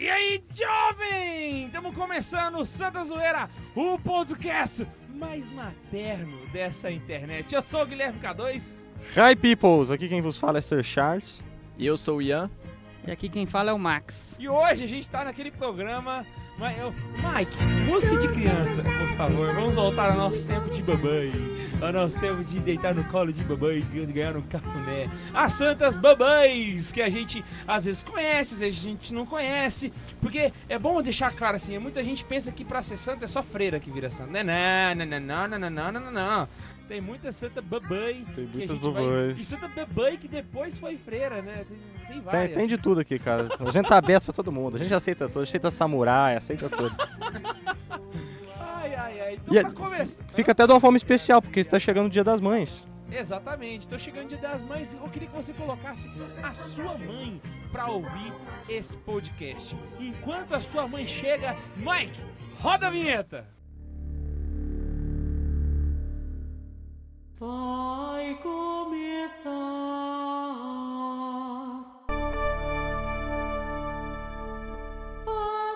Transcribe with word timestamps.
E 0.00 0.08
aí, 0.08 0.42
jovem! 0.54 1.66
Estamos 1.66 1.94
começando 1.94 2.56
o 2.56 2.64
Santa 2.64 3.04
Zoeira, 3.04 3.50
o 3.74 3.98
podcast 3.98 4.88
mais 5.10 5.50
materno 5.50 6.38
dessa 6.50 6.90
internet. 6.90 7.54
Eu 7.54 7.62
sou 7.62 7.82
o 7.82 7.86
Guilherme 7.86 8.18
K2. 8.18 8.62
Hi 9.14 9.36
peoples, 9.36 9.90
aqui 9.90 10.08
quem 10.08 10.22
vos 10.22 10.38
fala 10.38 10.56
é 10.56 10.62
Sir 10.62 10.82
Charles. 10.82 11.42
E 11.76 11.84
eu 11.84 11.98
sou 11.98 12.16
o 12.16 12.22
Ian. 12.22 12.50
E 13.06 13.10
aqui 13.10 13.28
quem 13.28 13.44
fala 13.44 13.72
é 13.72 13.74
o 13.74 13.78
Max. 13.78 14.38
E 14.40 14.48
hoje 14.48 14.84
a 14.84 14.88
gente 14.88 15.06
tá 15.06 15.22
naquele 15.22 15.50
programa. 15.50 16.24
Mike, 16.56 17.62
música 17.86 18.16
de 18.16 18.28
criança, 18.28 18.82
por 18.82 19.16
favor. 19.18 19.54
Vamos 19.54 19.74
voltar 19.74 20.12
ao 20.12 20.16
nosso 20.16 20.46
tempo 20.46 20.70
de 20.70 20.82
babãe. 20.82 21.30
Ao 21.80 21.92
nosso 21.92 22.18
tempo 22.20 22.44
de 22.44 22.58
deitar 22.60 22.94
no 22.94 23.02
colo 23.04 23.32
de 23.32 23.42
babãe 23.42 23.78
e 23.94 24.06
ganhar 24.06 24.36
um 24.36 24.42
cafuné. 24.42 25.08
As 25.32 25.54
santas 25.54 25.96
babães, 25.96 26.92
que 26.92 27.00
a 27.00 27.08
gente 27.08 27.42
às 27.66 27.86
vezes 27.86 28.02
conhece, 28.02 28.54
às 28.54 28.60
vezes 28.60 28.78
a 28.80 28.82
gente 28.88 29.14
não 29.14 29.24
conhece. 29.24 29.92
Porque 30.20 30.52
é 30.68 30.78
bom 30.78 31.00
deixar 31.02 31.32
claro 31.34 31.56
assim: 31.56 31.78
muita 31.78 32.02
gente 32.02 32.24
pensa 32.24 32.52
que 32.52 32.64
pra 32.64 32.82
ser 32.82 32.96
santa 32.96 33.24
é 33.24 33.28
só 33.28 33.42
freira 33.42 33.80
que 33.80 33.90
vira 33.90 34.10
santa. 34.10 34.30
Não, 34.44 34.44
não, 34.94 35.06
não, 35.06 35.20
não, 35.20 35.48
não, 35.58 35.70
não, 35.70 35.92
não, 35.92 36.00
não, 36.00 36.10
não. 36.12 36.48
Tem 36.86 37.00
muita 37.00 37.30
santa 37.32 37.62
babãe. 37.62 38.26
Tem 38.34 38.44
muitas 38.46 38.76
gente 38.76 38.92
vai- 38.92 39.02
babães. 39.04 39.38
E 39.38 39.44
santa 39.44 39.68
babãe 39.68 40.16
que 40.18 40.26
depois 40.28 40.76
foi 40.78 40.96
freira, 40.96 41.40
né? 41.40 41.64
Tem, 41.68 41.78
tem 41.78 42.06
Tem, 42.08 42.20
várias. 42.20 42.56
tem 42.56 42.66
de 42.66 42.76
tudo 42.76 43.00
aqui, 43.00 43.18
cara. 43.18 43.48
A 43.60 43.70
gente 43.70 43.86
tá 43.88 43.96
aberto 43.96 44.24
pra 44.24 44.34
todo 44.34 44.50
mundo. 44.52 44.76
A 44.76 44.78
gente 44.78 44.92
aceita 44.92 45.28
tudo. 45.28 45.42
Aceita 45.44 45.70
samurai, 45.70 46.36
aceita 46.36 46.68
tudo. 46.68 46.94
Então, 49.42 49.54
E 49.54 49.58
é- 49.58 49.62
pra 49.62 49.70
começar. 49.72 50.22
Fica 50.32 50.52
até 50.52 50.66
de 50.66 50.72
uma 50.72 50.80
forma 50.80 50.96
especial, 50.96 51.40
porque 51.42 51.60
está 51.60 51.78
chegando 51.78 52.06
o 52.06 52.10
Dia 52.10 52.24
das 52.24 52.40
Mães. 52.40 52.84
Exatamente, 53.12 53.88
tô 53.88 53.98
chegando 53.98 54.28
dia 54.28 54.38
das 54.38 54.62
mães. 54.62 54.94
Eu 54.94 55.08
queria 55.10 55.26
que 55.28 55.34
você 55.34 55.52
colocasse 55.52 56.08
a 56.44 56.54
sua 56.54 56.96
mãe 56.96 57.42
pra 57.72 57.88
ouvir 57.88 58.32
esse 58.68 58.96
podcast. 58.98 59.76
Enquanto 59.98 60.54
a 60.54 60.60
sua 60.60 60.86
mãe 60.86 61.08
chega, 61.08 61.56
Mike, 61.76 62.20
roda 62.60 62.86
a 62.86 62.90
vinheta! 62.90 63.48
Vai 67.40 68.34
começar 68.42 69.50
a 75.26 75.69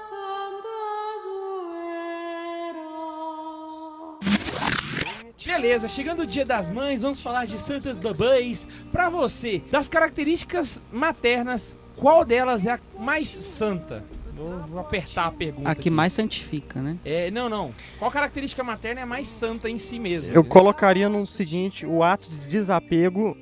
Beleza, 5.44 5.86
chegando 5.88 6.20
o 6.20 6.26
dia 6.26 6.44
das 6.44 6.70
mães, 6.70 7.02
vamos 7.02 7.20
falar 7.20 7.44
de 7.46 7.58
santas 7.58 7.98
babães. 7.98 8.66
Pra 8.90 9.10
você, 9.10 9.62
das 9.70 9.88
características 9.88 10.82
maternas, 10.90 11.76
qual 11.96 12.24
delas 12.24 12.64
é 12.64 12.72
a 12.72 12.80
mais 12.98 13.28
santa? 13.28 14.02
Vou, 14.34 14.58
vou 14.60 14.80
apertar 14.80 15.26
a 15.26 15.30
pergunta. 15.30 15.68
A 15.68 15.74
que 15.74 15.82
aqui. 15.82 15.90
mais 15.90 16.12
santifica, 16.12 16.80
né? 16.80 16.96
É, 17.04 17.30
não, 17.30 17.48
não. 17.48 17.72
Qual 17.98 18.10
característica 18.10 18.64
materna 18.64 19.02
é 19.02 19.04
mais 19.04 19.28
santa 19.28 19.68
em 19.68 19.78
si 19.78 19.98
mesmo? 19.98 20.34
Eu 20.34 20.42
colocaria 20.42 21.08
no 21.08 21.26
seguinte, 21.26 21.86
o 21.86 22.02
ato 22.02 22.28
de 22.28 22.40
desapego 22.40 23.36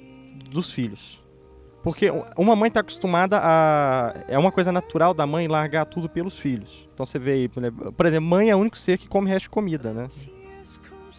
dos 0.50 0.70
filhos. 0.72 1.20
Porque 1.82 2.10
uma 2.36 2.54
mãe 2.54 2.70
tá 2.70 2.80
acostumada 2.80 3.40
a... 3.42 4.14
É 4.28 4.38
uma 4.38 4.52
coisa 4.52 4.70
natural 4.70 5.14
da 5.14 5.26
mãe 5.26 5.48
largar 5.48 5.86
tudo 5.86 6.08
pelos 6.08 6.38
filhos. 6.38 6.88
Então 6.92 7.06
você 7.06 7.18
vê 7.18 7.32
aí, 7.32 7.48
por 7.48 8.06
exemplo, 8.06 8.28
mãe 8.28 8.50
é 8.50 8.56
o 8.56 8.58
único 8.58 8.76
ser 8.76 8.98
que 8.98 9.08
come 9.08 9.28
resto 9.28 9.44
de 9.44 9.50
comida, 9.50 9.92
né? 9.92 10.08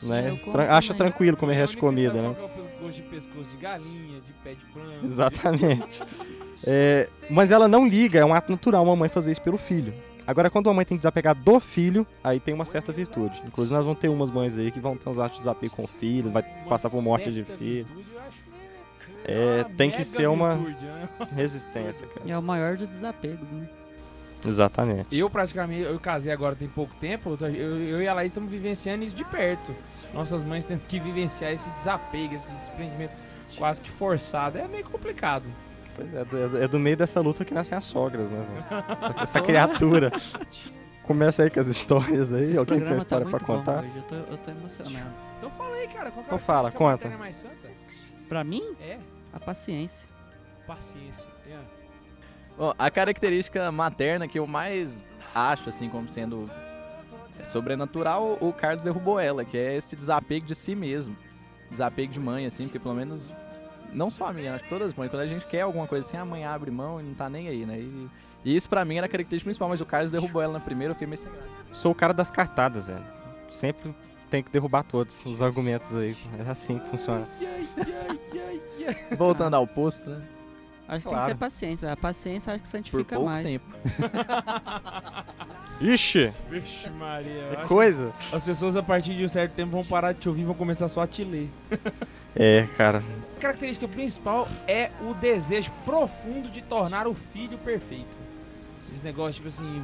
Né? 0.07 0.39
Tra- 0.51 0.75
Acha 0.77 0.93
também. 0.93 1.11
tranquilo 1.11 1.37
comer 1.37 1.53
É 1.53 1.57
resto 1.57 1.73
de 1.73 1.79
comida, 1.79 2.13
né? 2.21 2.35
é 2.39 2.89
de 2.91 3.01
pescoço 3.03 3.49
de 3.49 3.57
galinha, 3.57 4.19
de 4.21 4.33
pé 4.43 4.53
de 4.53 4.65
frango. 4.65 5.05
Exatamente. 5.05 6.03
É, 6.67 7.09
mas 7.29 7.49
ela 7.51 7.67
não 7.67 7.87
liga, 7.87 8.19
é 8.19 8.25
um 8.25 8.33
ato 8.33 8.51
natural 8.51 8.83
uma 8.83 8.95
mãe 8.95 9.09
fazer 9.09 9.31
isso 9.31 9.41
pelo 9.41 9.57
filho. 9.57 9.93
Agora, 10.25 10.49
quando 10.49 10.69
a 10.69 10.73
mãe 10.73 10.85
tem 10.85 10.95
que 10.97 11.01
desapegar 11.01 11.35
do 11.35 11.59
filho, 11.59 12.07
aí 12.23 12.39
tem 12.39 12.53
uma 12.53 12.65
certa 12.65 12.91
virtude. 12.93 13.41
Inclusive, 13.45 13.75
nós 13.75 13.83
vamos 13.85 13.99
ter 13.99 14.07
umas 14.07 14.31
mães 14.31 14.57
aí 14.57 14.71
que 14.71 14.79
vão 14.79 14.95
ter 14.95 15.09
uns 15.09 15.19
atos 15.19 15.33
de 15.37 15.39
desapego 15.43 15.75
com 15.75 15.83
o 15.83 15.87
filho, 15.87 16.31
vai 16.31 16.43
Uma 16.43 16.69
passar 16.69 16.89
por 16.89 17.01
morte 17.01 17.29
de 17.31 17.44
filho. 17.44 17.85
virtude, 17.85 18.05
eu 18.13 18.19
acho 18.22 18.38
que 18.38 19.31
É, 19.31 19.63
uma 19.66 19.75
tem 19.75 19.89
que 19.91 20.03
ser 20.05 20.28
uma 20.28 20.53
virtude, 20.55 20.85
né? 20.85 21.09
resistência, 21.33 22.07
cara. 22.07 22.22
É 22.29 22.38
o 22.38 22.41
maior 22.41 22.78
dos 22.78 22.88
desapegos, 22.88 23.49
né? 23.51 23.67
Exatamente. 24.45 25.15
Eu 25.17 25.29
praticamente, 25.29 25.83
eu 25.83 25.99
casei 25.99 26.31
agora 26.31 26.55
tem 26.55 26.67
pouco 26.67 26.93
tempo, 26.95 27.37
eu, 27.39 27.47
eu, 27.55 28.01
e 28.01 28.07
a 28.07 28.13
Laís 28.13 28.31
estamos 28.31 28.49
vivenciando 28.51 29.03
isso 29.03 29.15
de 29.15 29.23
perto. 29.23 29.73
Nossas 30.13 30.43
mães 30.43 30.65
tendo 30.65 30.81
que 30.81 30.99
vivenciar 30.99 31.51
esse 31.51 31.69
desapego, 31.71 32.35
esse 32.35 32.53
desprendimento 32.57 33.13
quase 33.57 33.81
que 33.81 33.89
forçado. 33.89 34.57
É 34.57 34.67
meio 34.67 34.83
complicado. 34.85 35.45
Pois 35.95 36.13
é, 36.13 36.25
do- 36.25 36.63
é 36.63 36.67
do 36.67 36.79
meio 36.79 36.97
dessa 36.97 37.21
luta 37.21 37.45
que 37.45 37.53
nascem 37.53 37.77
as 37.77 37.83
sogras, 37.83 38.29
né? 38.31 38.45
Essa, 38.69 39.15
essa 39.23 39.41
criatura. 39.41 40.11
Começa 41.03 41.43
aí 41.43 41.49
com 41.49 41.59
as 41.59 41.67
histórias 41.67 42.31
aí. 42.33 42.49
Esse 42.49 42.57
Alguém 42.57 42.79
tem 42.81 42.97
história 42.97 43.25
tá 43.25 43.29
pra 43.29 43.39
bom 43.39 43.45
contar? 43.45 43.79
hoje, 43.83 43.91
Eu 43.95 44.03
tô, 44.03 44.15
eu 44.15 44.37
tô 44.37 44.51
emocionado. 44.51 45.11
Então 45.37 45.51
fala 45.51 45.75
aí, 45.75 45.87
cara. 45.89 46.11
Qual 46.11 46.25
Então 46.25 46.37
fala, 46.39 46.71
conta. 46.71 47.07
é 47.07 47.17
mais 47.17 47.35
santa? 47.35 47.69
Pra 48.29 48.43
mim, 48.43 48.63
É, 48.81 48.97
a 49.33 49.39
paciência. 49.39 50.07
paciência. 50.65 51.27
É. 51.47 51.82
Bom, 52.58 52.74
a 52.78 52.91
característica 52.91 53.72
materna 53.72 54.28
que 54.28 54.38
eu 54.38 54.46
mais 54.46 55.06
acho, 55.34 55.69
assim, 55.69 55.90
como 55.90 56.08
sendo 56.08 56.50
sobrenatural, 57.44 58.38
o 58.40 58.53
Carlos 58.53 58.84
derrubou 58.84 59.19
ela, 59.19 59.44
que 59.44 59.58
é 59.58 59.75
esse 59.75 59.96
desapego 59.96 60.46
de 60.46 60.56
si 60.56 60.75
mesmo. 60.75 61.16
Desapego 61.69 62.14
de 62.14 62.19
mãe, 62.19 62.46
assim, 62.46 62.66
porque 62.66 62.80
pelo 62.80 62.94
menos, 62.94 63.34
não 63.91 64.12
só 64.12 64.28
a 64.28 64.34
minha, 64.34 64.53
acho 64.53 64.64
que 64.66 64.69
todas 64.69 64.90
as 64.90 64.94
mães, 64.94 65.09
quando 65.09 65.24
a 65.24 65.28
gente 65.28 65.46
quer 65.47 65.62
alguma 65.62 65.88
coisa 65.88 66.08
assim, 66.08 66.18
a 66.18 66.25
mãe 66.25 66.46
abre 66.46 66.69
mão 66.69 67.00
e 67.00 67.03
não 67.03 67.14
tá 67.16 67.30
nem 67.30 67.47
aí, 67.47 67.66
né? 67.66 67.80
E, 67.80 68.09
e 68.46 68.56
isso 68.56 68.70
pra 68.70 68.85
mim 68.85 68.97
era 68.97 69.08
a 69.08 69.09
característica 69.09 69.47
principal, 69.47 69.70
mas 69.70 69.81
o 69.81 69.85
Carlos 69.85 70.12
derrubou 70.12 70.41
ela 70.41 70.53
na 70.53 70.59
primeira, 70.59 70.91
eu 70.91 70.96
fiquei 70.96 71.08
meio 71.08 71.18
sem 71.18 71.31
graça. 71.31 71.47
Sou 71.72 71.91
o 71.91 71.96
cara 71.96 72.14
das 72.14 72.30
cartadas, 72.30 72.88
velho. 72.88 73.03
Sempre 73.50 73.96
tem 74.30 74.44
que 74.44 74.52
derrubar 74.52 74.84
todos 74.84 75.24
os 75.25 75.41
argumentos 75.41 75.96
aí. 75.96 76.16
É 76.46 76.50
assim 76.50 76.78
que 76.78 76.90
funciona. 76.90 77.28
Voltando 79.18 79.56
ao 79.56 79.66
posto, 79.66 80.09
né? 80.09 80.22
Acho 80.95 81.03
que 81.03 81.09
tem 81.09 81.17
Claro. 81.17 81.25
que 81.25 81.31
ser 81.31 81.37
paciência. 81.37 81.91
A 81.91 81.97
paciência 81.97 82.53
acho 82.53 82.63
que 82.63 82.69
Por 82.69 82.71
santifica 82.71 83.15
pouco 83.15 83.29
mais. 83.29 83.45
tempo. 83.45 83.65
Ixi! 85.81 86.31
Vixe, 86.49 86.89
Maria. 86.91 87.59
É 87.61 87.65
coisa. 87.67 88.11
As 88.31 88.43
pessoas 88.43 88.75
a 88.75 88.83
partir 88.83 89.15
de 89.15 89.25
um 89.25 89.27
certo 89.27 89.53
tempo 89.53 89.71
vão 89.71 89.83
parar 89.83 90.13
de 90.13 90.19
te 90.19 90.29
ouvir 90.29 90.41
e 90.41 90.45
vão 90.45 90.53
começar 90.55 90.87
só 90.87 91.01
a 91.01 91.07
te 91.07 91.23
ler. 91.23 91.49
É, 92.35 92.65
cara. 92.75 93.03
A 93.37 93.39
característica 93.39 93.87
principal 93.87 94.47
é 94.67 94.89
o 95.07 95.13
desejo 95.13 95.71
profundo 95.85 96.49
de 96.49 96.63
tornar 96.63 97.05
o 97.05 97.13
filho 97.13 97.59
perfeito. 97.59 98.17
Esse 98.91 99.03
negócio, 99.03 99.35
tipo 99.35 99.49
assim, 99.49 99.83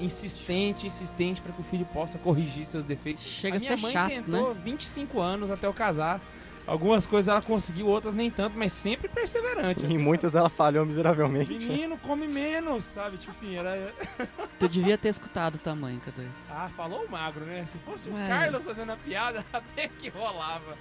insistente, 0.00 0.86
insistente 0.86 1.42
para 1.42 1.52
que 1.52 1.60
o 1.60 1.64
filho 1.64 1.84
possa 1.92 2.16
corrigir 2.16 2.64
seus 2.64 2.84
defeitos. 2.84 3.22
Chega 3.22 3.52
a 3.52 3.56
a 3.58 3.60
minha 3.60 3.76
ser 3.76 3.82
mãe 3.82 3.92
chato, 3.92 4.08
tentou 4.08 4.54
né? 4.54 4.60
25 4.64 5.20
anos 5.20 5.50
até 5.50 5.66
eu 5.66 5.74
casar. 5.74 6.22
Algumas 6.66 7.06
coisas 7.06 7.28
ela 7.28 7.42
conseguiu, 7.42 7.88
outras 7.88 8.14
nem 8.14 8.30
tanto, 8.30 8.56
mas 8.56 8.72
sempre 8.72 9.08
perseverante. 9.08 9.84
Em 9.84 9.98
muitas 9.98 10.34
ela 10.34 10.48
falhou 10.48 10.86
miseravelmente. 10.86 11.50
Menino, 11.52 11.98
come 11.98 12.28
menos, 12.28 12.84
sabe? 12.84 13.16
Tipo 13.16 13.30
assim, 13.30 13.56
era. 13.56 13.92
Tu 14.60 14.68
devia 14.68 14.96
ter 14.96 15.08
escutado 15.08 15.56
o 15.56 15.58
tamanho, 15.58 16.00
K2. 16.00 16.26
Ah, 16.48 16.70
falou 16.76 17.04
o 17.04 17.10
magro, 17.10 17.44
né? 17.44 17.64
Se 17.66 17.76
fosse 17.78 18.08
o 18.08 18.14
Ué. 18.14 18.28
Carlos 18.28 18.64
fazendo 18.64 18.92
a 18.92 18.96
piada, 18.96 19.44
até 19.52 19.88
que 19.88 20.08
rolava. 20.08 20.76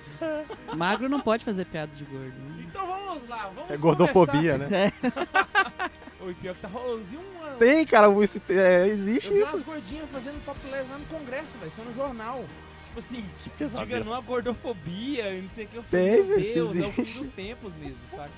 Magro 0.75 1.09
não 1.09 1.19
pode 1.19 1.43
fazer 1.43 1.65
piada 1.65 1.91
de 1.95 2.03
gordo. 2.03 2.27
Né? 2.27 2.65
Então 2.69 2.85
vamos 2.85 3.27
lá, 3.27 3.49
vamos 3.53 3.71
É 3.71 3.77
gordofobia, 3.77 4.57
né? 4.59 4.91
Oi, 6.21 6.35
pior 6.35 6.53
que 6.53 6.61
tá 6.61 6.67
rolando. 6.67 6.99
Eu 6.99 7.05
vi 7.05 7.17
uma. 7.17 7.49
Tem, 7.55 7.83
cara, 7.85 8.07
isso, 8.23 8.39
é, 8.49 8.81
Eu 8.81 8.85
existe 8.85 9.33
vi 9.33 9.41
isso. 9.41 9.51
umas 9.53 9.63
gordinhas 9.63 10.07
fazendo 10.11 10.45
topless 10.45 10.87
lá 10.89 10.97
no 10.99 11.05
congresso, 11.05 11.57
velho. 11.57 11.69
Isso 11.69 11.81
é 11.81 11.83
no 11.83 11.93
jornal. 11.95 12.45
Tipo 12.91 12.99
assim, 12.99 13.21
Que 13.21 13.43
diga 13.43 13.55
pesadelo. 13.57 14.03
não 14.05 14.13
a 14.13 14.19
gordofobia, 14.19 15.33
e 15.33 15.41
não 15.41 15.47
sei 15.49 15.63
o 15.63 15.67
que. 15.69 15.75
Eu 15.77 15.83
Tem, 15.89 16.09
falei, 16.09 16.17
meu 16.23 16.27
velho, 16.27 16.41
isso 16.41 16.53
Deus, 16.53 16.75
é 16.75 16.79
o 16.79 16.91
fim 16.91 17.01
existe. 17.03 17.19
dos 17.19 17.29
tempos 17.29 17.73
mesmo, 17.75 17.97
saca? 18.09 18.29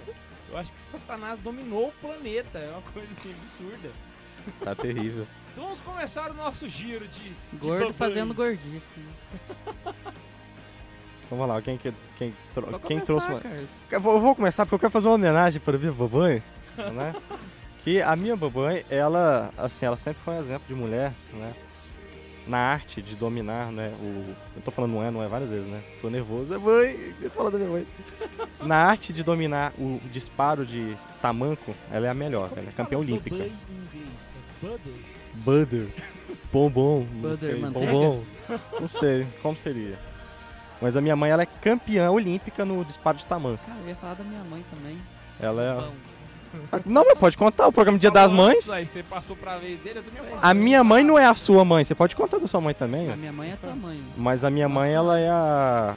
Eu 0.52 0.58
acho 0.60 0.72
que 0.72 0.80
Satanás 0.80 1.40
dominou 1.40 1.88
o 1.88 1.92
planeta. 1.94 2.60
É 2.60 2.70
uma 2.72 2.82
coisa 2.92 3.08
assim, 3.18 3.32
absurda. 3.42 3.90
Tá 4.64 4.76
terrível. 4.76 5.26
Então 5.52 5.64
vamos 5.64 5.80
começar 5.80 6.30
o 6.30 6.34
nosso 6.36 6.70
giro 6.70 7.08
de. 7.08 7.22
de 7.30 7.34
Gordo 7.54 7.80
babães. 7.80 7.96
fazendo 7.96 8.34
gordice. 8.36 8.80
Então 11.26 11.38
vamos 11.38 11.48
lá, 11.48 11.62
quem, 11.62 11.78
que- 11.78 11.94
quem, 12.18 12.36
tro- 12.54 12.68
Pode 12.68 12.84
quem 12.86 13.00
começar, 13.00 13.28
trouxe 13.28 13.48
uma... 13.48 13.68
Eu 13.90 14.02
vou, 14.02 14.14
eu 14.14 14.20
vou 14.22 14.36
começar 14.36 14.66
porque 14.66 14.76
eu 14.76 14.80
quero 14.80 14.92
fazer 14.92 15.08
uma 15.08 15.16
homenagem 15.16 15.60
para 15.62 15.76
a 15.76 15.80
minha 15.80 15.92
babãe, 15.92 16.44
né? 16.78 17.16
Que 17.84 18.02
a 18.02 18.16
minha 18.16 18.34
babãe, 18.38 18.86
ela, 18.90 19.52
assim, 19.58 19.86
ela 19.86 19.98
sempre 19.98 20.22
foi 20.24 20.36
um 20.36 20.40
exemplo 20.40 20.64
de 20.70 20.74
mulher, 20.74 21.12
né? 21.34 21.54
Na 22.46 22.58
arte 22.58 23.02
de 23.02 23.16
dominar, 23.16 23.72
né? 23.72 23.94
O, 24.02 24.36
eu 24.58 24.62
tô 24.64 24.70
falando 24.72 24.92
não 24.92 25.04
é, 25.04 25.10
não 25.10 25.24
é 25.24 25.28
várias 25.28 25.50
vezes, 25.50 25.66
né? 25.66 25.82
Tô 26.02 26.10
nervoso, 26.10 26.54
é 26.54 26.58
mãe, 26.58 27.14
eu 27.22 27.30
tô 27.30 27.38
falando 27.38 27.54
da 27.54 27.60
minha 27.60 27.72
mãe. 27.72 27.88
Na 28.64 28.78
arte 28.78 29.14
de 29.14 29.24
dominar 29.24 29.72
o 29.78 30.00
disparo 30.12 30.66
de 30.66 30.98
tamanco, 31.22 31.74
ela 31.90 32.08
é 32.08 32.10
a 32.10 32.14
melhor, 32.14 32.50
Como 32.50 32.60
ela 32.62 32.70
é 32.70 32.74
campeã 32.74 32.98
olímpica. 32.98 33.36
babãe 33.38 33.52
em 33.70 33.98
inglês? 33.98 34.30
É 34.62 34.68
butter? 34.68 34.94
Butter. 35.36 35.88
Bombom. 36.52 37.00
não 37.14 37.30
Butter, 37.32 37.38
sei, 37.38 37.60
manteiga? 37.60 37.92
Bombom. 37.92 38.24
Não 38.80 38.88
sei, 38.88 39.28
como 39.42 39.58
seria. 39.58 39.98
Mas 40.82 40.98
a 40.98 41.02
minha 41.02 41.16
mãe, 41.16 41.32
ela 41.32 41.44
é 41.44 41.46
campeã 41.46 42.12
olímpica 42.12 42.66
no 42.66 42.84
disparo 42.84 43.18
de 43.18 43.26
tamanco. 43.26 43.66
Cara, 43.66 43.80
eu 43.80 43.88
ia 43.88 43.96
falar 43.96 44.16
da 44.16 44.24
minha 44.26 44.44
mãe 44.44 44.64
também. 44.70 44.98
Ela 45.40 45.64
é... 45.64 45.76
Bom. 45.76 45.94
Não, 46.86 47.04
mas 47.06 47.18
pode 47.18 47.38
contar 47.38 47.68
o 47.68 47.72
programa 47.72 47.98
Dia 47.98 48.12
das 48.12 48.32
Mães. 48.32 48.70
Aí 48.70 48.86
você 48.86 49.04
passou 49.04 49.36
pra 49.36 49.58
vez 49.58 49.80
dele, 49.80 50.00
eu. 50.00 50.38
A 50.42 50.54
minha 50.54 50.84
mãe 50.84 51.04
não 51.04 51.18
é 51.18 51.26
a 51.26 51.36
sua 51.36 51.64
mãe, 51.66 51.84
você 51.84 51.96
pode 51.96 52.16
contar 52.16 52.38
da 52.40 52.48
sua 52.48 52.62
mãe 52.62 52.74
também, 52.74 53.10
A 53.10 53.14
ó. 53.14 53.16
minha 53.16 53.34
mãe 53.34 53.52
é 53.52 53.56
tamanho. 53.56 54.04
Mas 54.16 54.44
a 54.44 54.50
minha 54.50 54.70
mãe, 54.70 54.92
ela 54.92 55.20
é 55.20 55.30
a 55.30 55.96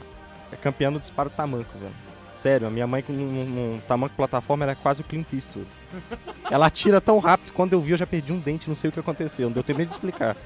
é 0.51 0.55
campeã 0.55 0.91
do 0.91 0.99
disparo 0.99 1.29
tamanco, 1.29 1.77
velho. 1.77 1.93
Sério, 2.37 2.67
a 2.67 2.69
minha 2.69 2.85
mãe 2.85 3.01
com 3.01 3.13
um, 3.13 3.75
um 3.75 3.79
tamanco 3.87 4.15
plataforma, 4.15 4.63
ela 4.63 4.73
é 4.73 4.75
quase 4.75 5.01
o 5.01 5.03
Clint 5.03 5.33
Eastwood. 5.33 5.67
Ela 6.51 6.67
atira 6.67 7.01
tão 7.01 7.17
rápido, 7.17 7.51
quando 7.51 7.73
eu 7.73 7.81
vi 7.81 7.91
eu 7.93 7.97
já 7.97 8.05
perdi 8.05 8.31
um 8.31 8.39
dente, 8.39 8.69
não 8.69 8.75
sei 8.75 8.89
o 8.89 8.93
que 8.93 8.99
aconteceu, 8.99 9.47
não 9.47 9.53
deu 9.53 9.63
tempo 9.63 9.79
nem 9.79 9.87
de 9.87 9.93
explicar. 9.93 10.37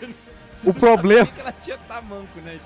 O 0.64 0.74
problema, 0.74 1.26
que 1.26 1.40
ela 1.40 1.52
tinha 1.52 1.78
tamanco, 1.88 2.40
né? 2.44 2.58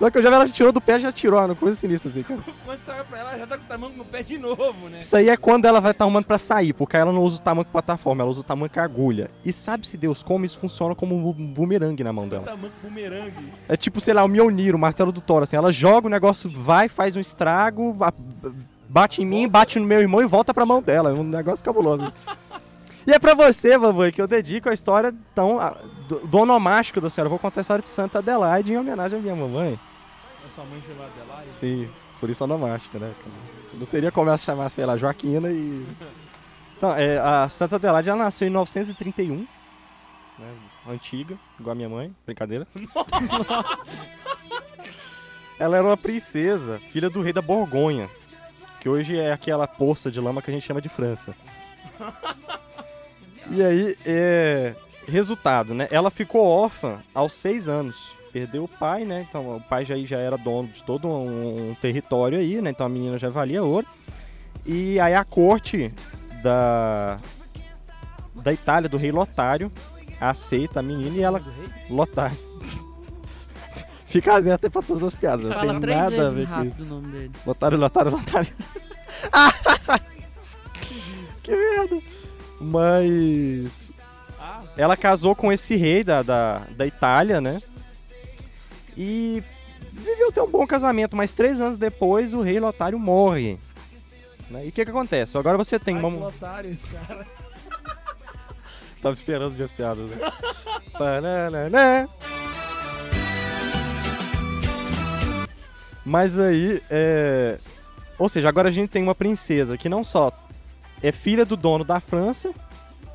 Hora 0.00 0.10
que 0.10 0.18
eu 0.18 0.22
já 0.22 0.28
vi 0.28 0.34
ela 0.36 0.48
tirou 0.48 0.72
do 0.72 0.80
pé, 0.80 1.00
já 1.00 1.10
tirou, 1.10 1.42
uma 1.42 1.54
coisa 1.54 1.76
sinistra 1.76 2.10
assim, 2.10 2.22
cara. 2.22 2.40
Quando 2.64 2.80
você 2.82 2.90
olha 2.90 3.04
pra 3.04 3.18
ela, 3.18 3.30
ela 3.30 3.38
já 3.38 3.46
tá 3.46 3.56
com 3.58 3.64
o 3.64 3.66
tamanco 3.66 3.96
no 3.96 4.04
pé 4.04 4.22
de 4.22 4.36
novo, 4.38 4.88
né? 4.90 4.98
Isso 5.00 5.16
aí 5.16 5.28
é 5.28 5.36
quando 5.36 5.64
ela 5.64 5.80
vai 5.80 5.92
estar 5.92 6.04
arrumando 6.04 6.24
pra 6.26 6.36
sair, 6.38 6.72
porque 6.74 6.96
ela 6.96 7.12
não 7.12 7.22
usa 7.22 7.38
o 7.38 7.42
tamanco 7.42 7.70
plataforma, 7.70 8.22
ela 8.22 8.30
usa 8.30 8.40
o 8.40 8.44
tamanco 8.44 8.78
agulha. 8.78 9.30
E 9.44 9.52
sabe-se 9.52 9.96
Deus 9.96 10.22
como 10.22 10.44
isso 10.44 10.58
funciona 10.58 10.94
como 10.94 11.16
um 11.16 11.22
bu- 11.22 11.32
bumerangue 11.32 12.04
na 12.04 12.12
mão 12.12 12.28
dela. 12.28 12.44
Tamanco 12.44 12.74
bumerangue. 12.82 13.52
É 13.68 13.76
tipo, 13.76 14.00
sei 14.00 14.12
lá, 14.14 14.22
o 14.24 14.28
Mjolnir, 14.28 14.74
o 14.74 14.78
martelo 14.78 15.10
do 15.12 15.20
Thor, 15.20 15.42
assim, 15.42 15.56
ela 15.56 15.72
joga 15.72 16.06
o 16.06 16.10
negócio, 16.10 16.50
vai, 16.50 16.88
faz 16.88 17.16
um 17.16 17.20
estrago, 17.20 17.92
ba- 17.94 18.12
bate 18.88 19.22
em 19.22 19.26
mim, 19.26 19.48
bate 19.48 19.78
no 19.78 19.86
meu 19.86 20.00
irmão 20.00 20.20
e 20.22 20.26
volta 20.26 20.52
pra 20.52 20.66
mão 20.66 20.82
dela. 20.82 21.10
É 21.10 21.12
um 21.14 21.22
negócio 21.24 21.64
cabuloso. 21.64 22.12
E 23.06 23.12
é 23.12 23.18
pra 23.18 23.34
você, 23.34 23.78
vovô, 23.78 24.10
que 24.10 24.20
eu 24.20 24.26
dedico 24.26 24.68
a 24.68 24.74
história 24.74 25.14
então, 25.32 25.60
a- 25.60 25.76
do, 26.08 26.26
do 26.26 26.38
onomástico 26.38 27.00
da 27.00 27.08
senhora. 27.08 27.26
Eu 27.26 27.30
vou 27.30 27.38
contar 27.38 27.60
a 27.60 27.62
história 27.62 27.82
de 27.82 27.88
Santa 27.88 28.18
Adelaide 28.18 28.72
em 28.72 28.76
homenagem 28.78 29.18
à 29.18 29.22
minha 29.22 29.36
mamãe. 29.36 29.78
A 30.44 30.54
sua 30.54 30.64
mãe 30.64 30.82
chamada 30.86 31.10
Adelaide. 31.20 31.50
Sim, 31.50 31.88
por 32.18 32.28
isso 32.30 32.42
onomástico, 32.42 32.98
né? 32.98 33.12
Não 33.74 33.86
teria 33.86 34.10
como 34.10 34.28
ela 34.28 34.38
chamar, 34.38 34.70
sei 34.70 34.84
lá, 34.84 34.96
Joaquina 34.96 35.50
e. 35.50 35.86
Então, 36.76 36.92
é, 36.94 37.18
a 37.18 37.48
Santa 37.48 37.76
Adelaide 37.76 38.08
ela 38.10 38.24
nasceu 38.24 38.48
em 38.48 38.50
931, 38.50 39.46
né? 40.38 40.54
Antiga, 40.88 41.36
igual 41.58 41.72
a 41.72 41.76
minha 41.76 41.88
mãe, 41.88 42.14
brincadeira. 42.24 42.66
ela 45.58 45.76
era 45.76 45.86
uma 45.86 45.96
princesa, 45.96 46.80
filha 46.92 47.08
do 47.08 47.22
rei 47.22 47.32
da 47.32 47.40
Borgonha, 47.42 48.10
que 48.80 48.88
hoje 48.88 49.16
é 49.18 49.32
aquela 49.32 49.66
poça 49.66 50.10
de 50.10 50.20
lama 50.20 50.42
que 50.42 50.50
a 50.50 50.54
gente 50.54 50.66
chama 50.66 50.80
de 50.80 50.88
França. 50.88 51.34
E 53.50 53.62
aí, 53.62 53.96
é. 54.04 54.74
Resultado, 55.08 55.72
né? 55.72 55.86
Ela 55.90 56.10
ficou 56.10 56.46
órfã 56.46 56.98
aos 57.14 57.32
seis 57.32 57.68
anos. 57.68 58.12
Perdeu 58.32 58.64
o 58.64 58.68
pai, 58.68 59.04
né? 59.04 59.24
Então 59.28 59.56
o 59.56 59.60
pai 59.60 59.84
já, 59.84 59.96
já 59.98 60.18
era 60.18 60.36
dono 60.36 60.68
de 60.68 60.82
todo 60.82 61.08
um, 61.08 61.70
um 61.70 61.74
território 61.74 62.38
aí, 62.38 62.60
né? 62.60 62.70
Então 62.70 62.84
a 62.84 62.88
menina 62.88 63.16
já 63.16 63.30
valia 63.30 63.62
ouro. 63.62 63.86
E 64.64 64.98
aí 64.98 65.14
a 65.14 65.24
corte 65.24 65.92
da, 66.42 67.18
da 68.34 68.52
Itália, 68.52 68.88
do 68.88 68.96
rei 68.96 69.12
Lotário, 69.12 69.70
aceita 70.20 70.80
a 70.80 70.82
menina 70.82 71.16
e 71.16 71.22
ela. 71.22 71.40
Lotário. 71.88 72.36
Fica 74.06 74.34
aberto 74.34 74.64
aí 74.64 74.70
pra 74.70 74.82
todas 74.82 75.04
as 75.04 75.14
piadas. 75.14 75.46
Não 75.46 75.80
tem 75.80 75.94
nada 75.94 76.28
a 76.28 76.30
ver 76.30 76.48
com 76.48 76.64
isso. 76.64 76.82
o 76.82 76.86
nome 76.86 77.08
dele. 77.12 77.30
Lotário, 77.46 77.78
Lotário, 77.78 78.10
Lotário. 78.10 78.52
que 81.44 81.52
merda. 81.52 82.15
Mas. 82.60 83.92
Ah, 84.38 84.62
ela 84.76 84.96
casou 84.96 85.34
com 85.34 85.52
esse 85.52 85.76
rei 85.76 86.02
da, 86.02 86.22
da, 86.22 86.62
da 86.70 86.86
Itália, 86.86 87.40
né? 87.40 87.60
E 88.96 89.42
viveu 89.92 90.28
até 90.28 90.42
um 90.42 90.50
bom 90.50 90.66
casamento, 90.66 91.16
mas 91.16 91.32
três 91.32 91.60
anos 91.60 91.78
depois 91.78 92.32
o 92.32 92.40
rei 92.40 92.58
Lotário 92.58 92.98
morre. 92.98 93.58
Né? 94.50 94.66
E 94.66 94.68
o 94.68 94.72
que 94.72 94.84
que 94.84 94.90
acontece? 94.90 95.36
Agora 95.36 95.58
você 95.58 95.78
tem 95.78 95.96
ai, 95.96 96.02
uma... 96.02 96.30
que 96.30 96.36
otário 96.36 96.70
esse 96.70 96.86
cara. 96.88 97.26
Tava 99.02 99.14
esperando 99.14 99.54
minhas 99.54 99.72
piadas, 99.72 100.08
né? 100.08 100.16
Pananana. 100.92 102.08
Mas 106.04 106.38
aí, 106.38 106.80
é... 106.88 107.58
Ou 108.18 108.28
seja, 108.28 108.48
agora 108.48 108.68
a 108.68 108.72
gente 108.72 108.90
tem 108.90 109.02
uma 109.02 109.14
princesa 109.14 109.76
que 109.76 109.88
não 109.88 110.02
só 110.04 110.30
é 111.08 111.12
filha 111.12 111.44
do 111.44 111.56
dono 111.56 111.84
da 111.84 112.00
França, 112.00 112.52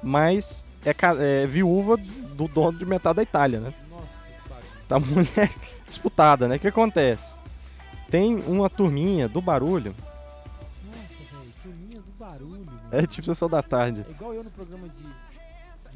mas 0.03 0.65
é, 0.85 0.93
é 1.43 1.45
viúva 1.45 1.97
do 1.97 2.47
dono 2.47 2.77
de 2.77 2.85
metade 2.85 3.17
da 3.17 3.23
Itália, 3.23 3.59
né? 3.59 3.73
Nossa. 3.89 4.01
Tá 4.87 4.99
mulher 4.99 5.51
disputada, 5.87 6.47
né? 6.47 6.55
O 6.55 6.59
que 6.59 6.67
acontece? 6.67 7.33
Tem 8.09 8.35
uma 8.35 8.69
turminha 8.69 9.27
do 9.29 9.41
barulho, 9.41 9.95
Nossa, 10.85 11.37
velho, 11.39 11.53
turminha 11.63 12.01
do 12.01 12.11
barulho. 12.19 12.65
mano. 12.65 12.81
é 12.91 13.07
tipo 13.07 13.25
sessão 13.25 13.49
da 13.49 13.61
tarde. 13.63 14.05
É 14.07 14.11
igual 14.11 14.33
eu 14.33 14.43
no 14.43 14.49
programa 14.51 14.87
de, 14.89 14.95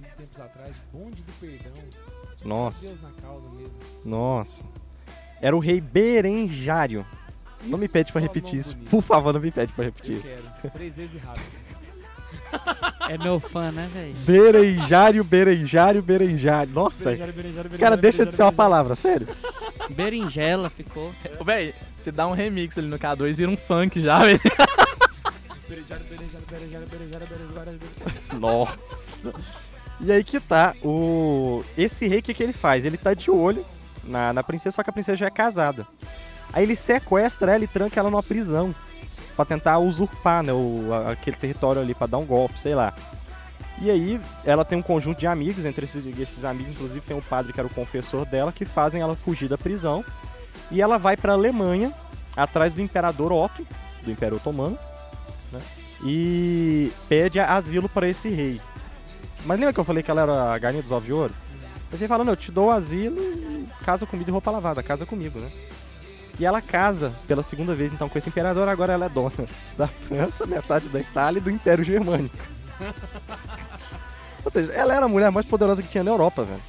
de 0.02 0.10
tempos 0.16 0.40
atrás, 0.40 0.76
Bonde 0.94 1.22
do 1.22 1.32
Perdão. 1.34 1.74
Nossa, 2.46 2.88
Deus 2.88 3.02
na 3.02 3.12
causa 3.22 3.50
mesmo. 3.50 3.74
nossa. 4.06 4.64
Era 5.42 5.56
o 5.56 5.60
rei 5.60 5.82
Berenjário. 5.82 7.06
Não 7.64 7.78
me 7.78 7.88
pede 7.88 8.12
pra 8.12 8.22
repetir 8.22 8.60
isso. 8.60 8.76
bonito. 8.76 8.90
Por 8.92 9.02
favor, 9.02 9.34
não 9.34 9.42
me 9.42 9.52
pede 9.52 9.74
pra 9.74 9.86
repetir 9.86 10.14
Eu 10.14 10.20
isso. 10.20 10.30
quero. 10.62 10.72
Três 10.72 10.96
vezes 10.96 11.22
rápido. 11.22 11.46
É 13.08 13.20
meu 13.20 13.40
fã, 13.40 13.72
né, 13.72 13.88
velho? 13.94 14.16
Berenjário, 14.26 15.24
Berenjário, 15.24 16.02
Berenjário. 16.02 16.74
Nossa, 16.74 17.12
Berenjara, 17.12 17.32
berenjara, 17.32 17.70
cara, 17.70 17.70
berenjara, 17.70 17.98
deixa 17.98 18.26
de 18.26 18.34
ser 18.34 18.42
uma 18.42 18.52
palavra, 18.52 18.96
sério. 18.96 19.28
Berinjela 19.92 20.72
ficou. 20.72 21.14
Ô, 21.40 21.44
Véi, 21.44 21.76
se 21.94 22.12
dá 22.12 22.26
um 22.26 22.32
remix 22.32 22.76
ali 22.80 22.88
no 22.88 22.98
K2, 22.98 23.36
vira 23.36 23.52
um 23.52 23.58
funk 23.58 24.02
já, 24.02 24.20
velho. 24.20 24.40
Nossa. 28.34 29.34
E 30.02 30.12
aí 30.12 30.24
que 30.24 30.40
tá, 30.40 30.74
o... 30.84 31.64
esse 31.78 32.08
rei, 32.08 32.20
o 32.20 32.24
que, 32.24 32.34
que 32.34 32.44
ele 32.44 32.54
faz? 32.54 32.86
Ele 32.86 32.98
tá 32.98 33.14
de 33.14 33.32
olho 33.32 33.66
na, 34.04 34.34
na 34.34 34.44
princesa, 34.44 34.76
só 34.76 34.84
que 34.84 34.90
a 34.90 34.94
princesa 34.94 35.18
já 35.18 35.28
é 35.28 35.32
casada. 35.32 35.88
Aí 36.52 36.64
ele 36.64 36.76
sequestra 36.76 37.54
ela 37.54 37.64
e 37.64 37.68
tranca 37.68 38.00
ela 38.00 38.10
numa 38.10 38.24
prisão. 38.24 38.74
Pra 39.36 39.44
tentar 39.46 39.80
usurpar, 39.80 40.44
né, 40.44 40.54
o, 40.54 40.90
a- 40.94 41.12
aquele 41.12 41.36
território 41.36 41.82
ali, 41.82 41.94
pra 41.94 42.08
dar 42.08 42.18
um 42.18 42.26
golpe, 42.26 42.60
sei 42.60 42.74
lá. 42.76 42.94
E 43.82 43.92
aí, 43.92 44.22
ela 44.46 44.64
tem 44.64 44.78
um 44.78 44.82
conjunto 44.82 45.20
de 45.20 45.28
amigos, 45.28 45.66
entre 45.66 45.84
esses, 45.86 46.06
esses 46.18 46.46
amigos, 46.46 46.72
inclusive, 46.74 47.02
tem 47.02 47.16
um 47.18 47.22
padre 47.22 47.52
que 47.52 47.60
era 47.60 47.68
o 47.68 47.74
confessor 47.74 48.26
dela, 48.26 48.52
que 48.52 48.64
fazem 48.66 49.02
ela 49.02 49.16
fugir 49.16 49.50
da 49.50 49.58
prisão. 49.58 50.04
E 50.72 50.82
ela 50.82 50.98
vai 50.98 51.18
pra 51.18 51.34
Alemanha, 51.34 51.92
atrás 52.36 52.74
do 52.74 52.82
imperador 52.82 53.32
Otto, 53.34 53.68
do 54.04 54.12
Império 54.12 54.38
Otomano, 54.38 54.78
né? 55.52 55.60
E 56.04 56.92
pede 57.10 57.40
asilo 57.40 57.90
para 57.90 58.08
esse 58.08 58.30
rei. 58.30 58.62
Mas 59.46 59.60
lembra 59.60 59.74
que 59.74 59.80
eu 59.80 59.84
falei 59.84 60.02
que 60.02 60.10
ela 60.10 60.22
era 60.22 60.54
a 60.54 60.58
galinha 60.58 60.82
dos 60.82 60.92
ovos 60.92 61.06
de 61.06 61.14
ouro? 61.14 61.34
Aí 61.92 61.98
você 61.98 62.08
fala, 62.08 62.24
não, 62.24 62.34
eu 62.34 62.38
te 62.38 62.52
dou 62.52 62.72
asilo 62.72 63.16
casa 63.84 64.06
comida 64.06 64.30
e 64.30 64.34
roupa 64.34 64.50
lavada, 64.50 64.82
casa 64.82 65.06
comigo, 65.06 65.38
né? 65.40 65.50
E 66.40 66.46
ela 66.46 66.62
casa 66.62 67.14
pela 67.28 67.42
segunda 67.44 67.74
vez 67.74 67.94
então 67.94 68.10
com 68.10 68.18
esse 68.18 68.28
imperador, 68.30 68.68
agora 68.68 68.94
ela 68.94 69.06
é 69.06 69.10
dona 69.10 69.32
da 69.78 69.88
França, 69.88 70.46
metade 70.46 70.90
da 70.90 71.00
Itália 71.00 71.40
e 71.40 71.42
do 71.42 71.50
Império 71.52 71.84
Germânico. 71.84 72.36
Ou 74.44 74.52
seja, 74.52 74.72
ela 74.74 74.94
era 74.94 75.06
a 75.06 75.10
mulher 75.10 75.32
mais 75.32 75.46
poderosa 75.46 75.82
que 75.82 75.88
tinha 75.90 76.04
na 76.04 76.12
Europa, 76.12 76.44
velho. 76.44 76.62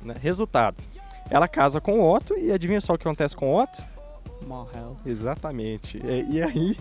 Né? 0.00 0.14
Resultado. 0.20 0.76
Ela 1.30 1.46
casa 1.48 1.80
com 1.80 2.00
o 2.00 2.14
Otto 2.14 2.36
e 2.38 2.52
adivinha 2.52 2.80
só 2.80 2.94
o 2.94 2.98
que 2.98 3.06
acontece 3.06 3.36
com 3.36 3.54
o 3.54 3.62
Otto? 3.62 3.84
Morreu. 4.46 4.96
Exatamente. 5.06 5.98
E, 6.04 6.36
e 6.36 6.42
aí, 6.42 6.78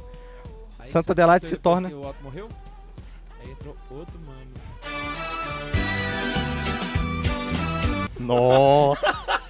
Aí, 0.79 0.87
Santa 0.87 1.13
Adelaide 1.13 1.47
se 1.47 1.55
torna- 1.57 1.89
que 1.89 1.95
O 1.95 2.05
Otto 2.05 2.23
morreu? 2.23 2.49
Aí 3.41 3.51
entrou 3.51 3.75
outro 3.91 4.19
mano. 4.19 4.53
Nossa! 8.19 9.42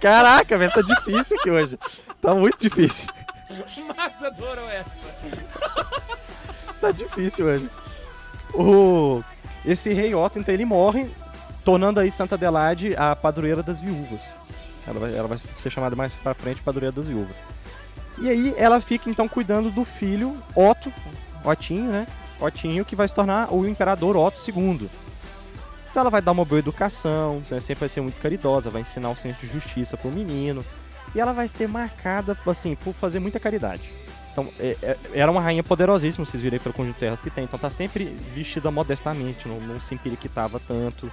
Caraca, 0.00 0.58
velho, 0.58 0.72
tá 0.72 0.82
difícil 0.82 1.38
aqui 1.38 1.50
hoje. 1.50 1.78
Tá 2.20 2.34
muito 2.34 2.58
difícil. 2.58 3.08
O 3.48 3.96
Marcos 3.96 4.22
adorou 4.22 4.68
essa. 4.68 4.90
Tá 6.80 6.90
difícil 6.90 7.46
hoje. 7.46 7.70
O... 8.52 9.22
Esse 9.64 9.92
rei 9.92 10.14
Otto, 10.14 10.38
então, 10.38 10.54
ele 10.54 10.64
morre, 10.64 11.10
tornando 11.64 11.98
aí 11.98 12.10
Santa 12.10 12.36
Adelaide 12.36 12.94
a 12.96 13.16
padroeira 13.16 13.62
das 13.62 13.80
viúvas. 13.80 14.20
Ela 14.86 15.00
vai, 15.00 15.16
ela 15.16 15.28
vai 15.28 15.38
ser 15.38 15.70
chamada 15.70 15.96
mais 15.96 16.12
pra 16.14 16.34
frente 16.34 16.60
padroeira 16.62 16.94
das 16.94 17.06
viúvas. 17.06 17.36
E 18.18 18.28
aí 18.28 18.54
ela 18.56 18.80
fica, 18.80 19.10
então, 19.10 19.28
cuidando 19.28 19.70
do 19.70 19.84
filho 19.84 20.36
Otto, 20.54 20.92
Otinho, 21.44 21.90
né? 21.90 22.06
Otinho, 22.40 22.84
que 22.84 22.96
vai 22.96 23.08
se 23.08 23.14
tornar 23.14 23.52
o 23.52 23.66
imperador 23.66 24.16
Otto 24.16 24.38
II. 24.48 24.88
Então 25.96 26.02
ela 26.02 26.10
vai 26.10 26.20
dar 26.20 26.32
uma 26.32 26.44
boa 26.44 26.58
educação, 26.58 27.42
né? 27.50 27.58
sempre 27.58 27.80
vai 27.80 27.88
ser 27.88 28.02
muito 28.02 28.20
caridosa, 28.20 28.68
vai 28.68 28.82
ensinar 28.82 29.08
o 29.08 29.16
senso 29.16 29.40
de 29.40 29.46
justiça 29.46 29.96
pro 29.96 30.10
menino. 30.10 30.62
E 31.14 31.18
ela 31.18 31.32
vai 31.32 31.48
ser 31.48 31.66
marcada, 31.66 32.36
assim, 32.46 32.74
por 32.74 32.92
fazer 32.92 33.18
muita 33.18 33.40
caridade. 33.40 33.90
Então, 34.30 34.46
é- 34.60 34.76
é- 34.82 34.98
era 35.14 35.32
uma 35.32 35.40
rainha 35.40 35.64
poderosíssima, 35.64 36.26
vocês 36.26 36.42
viram 36.42 36.56
aí 36.56 36.60
pelo 36.60 36.74
conjunto 36.74 36.92
de 36.92 37.00
terras 37.00 37.22
que 37.22 37.30
tem. 37.30 37.44
Então 37.44 37.58
tá 37.58 37.70
sempre 37.70 38.14
vestida 38.34 38.70
modestamente, 38.70 39.48
não, 39.48 39.58
não 39.58 39.80
se 39.80 39.94
empiriquitava 39.94 40.60
tanto. 40.60 41.10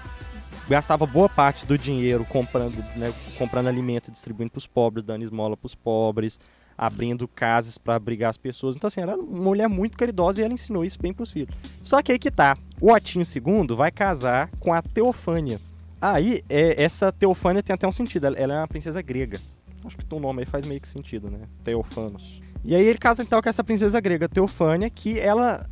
Gastava 0.67 1.05
boa 1.05 1.29
parte 1.29 1.65
do 1.65 1.77
dinheiro 1.77 2.25
comprando, 2.25 2.75
né, 2.97 3.13
comprando 3.37 3.67
alimento 3.67 4.11
distribuindo 4.11 4.51
pros 4.51 4.67
pobres, 4.67 5.05
dando 5.05 5.23
esmola 5.23 5.55
pros 5.55 5.73
pobres. 5.73 6.37
Abrindo 6.85 7.27
casas 7.29 7.77
para 7.77 7.95
abrigar 7.95 8.29
as 8.29 8.37
pessoas. 8.37 8.75
Então, 8.75 8.89
assim, 8.89 8.99
era 8.99 9.15
uma 9.15 9.41
mulher 9.41 9.69
muito 9.69 9.97
caridosa 9.97 10.41
e 10.41 10.43
ela 10.43 10.53
ensinou 10.53 10.83
isso 10.83 10.99
bem 11.01 11.13
pros 11.13 11.31
filhos. 11.31 11.55
Só 11.81 12.01
que 12.01 12.11
aí 12.11 12.19
que 12.19 12.29
tá, 12.29 12.57
o 12.81 12.91
Otinho 12.91 13.23
II 13.23 13.75
vai 13.75 13.89
casar 13.89 14.49
com 14.59 14.73
a 14.73 14.81
Teofânia. 14.81 15.61
Aí, 16.01 16.43
é, 16.49 16.81
essa 16.83 17.11
Teofânia 17.11 17.63
tem 17.63 17.73
até 17.73 17.87
um 17.87 17.91
sentido, 17.91 18.27
ela, 18.27 18.37
ela 18.37 18.53
é 18.55 18.57
uma 18.57 18.67
princesa 18.67 19.01
grega. 19.01 19.39
Acho 19.85 19.97
que 19.97 20.05
o 20.13 20.19
nome 20.19 20.41
aí 20.41 20.45
faz 20.45 20.65
meio 20.65 20.81
que 20.81 20.87
sentido, 20.87 21.29
né? 21.29 21.39
Teofanos. 21.63 22.41
E 22.65 22.75
aí 22.75 22.85
ele 22.85 22.97
casa 22.97 23.23
então 23.23 23.41
com 23.41 23.49
essa 23.49 23.63
princesa 23.63 23.99
grega, 24.01 24.27
Teofânia, 24.27 24.89
que 24.89 25.19
ela, 25.19 25.65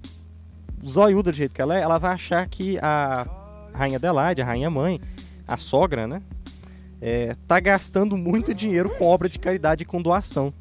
zoiuda 0.85 1.31
do 1.31 1.35
jeito 1.35 1.53
que 1.53 1.61
ela 1.61 1.77
é, 1.77 1.81
ela 1.81 1.97
vai 1.97 2.13
achar 2.13 2.47
que 2.47 2.77
a 2.79 3.27
rainha 3.73 3.97
Adelaide, 3.97 4.41
a 4.41 4.45
rainha 4.45 4.69
mãe, 4.69 5.01
a 5.47 5.57
sogra, 5.57 6.07
né? 6.07 6.21
É, 7.01 7.35
tá 7.47 7.59
gastando 7.59 8.15
muito 8.15 8.53
dinheiro 8.53 8.89
com 8.97 9.05
obra 9.05 9.27
de 9.27 9.39
caridade 9.39 9.83
e 9.83 9.85
com 9.85 10.01
doação. 10.01 10.53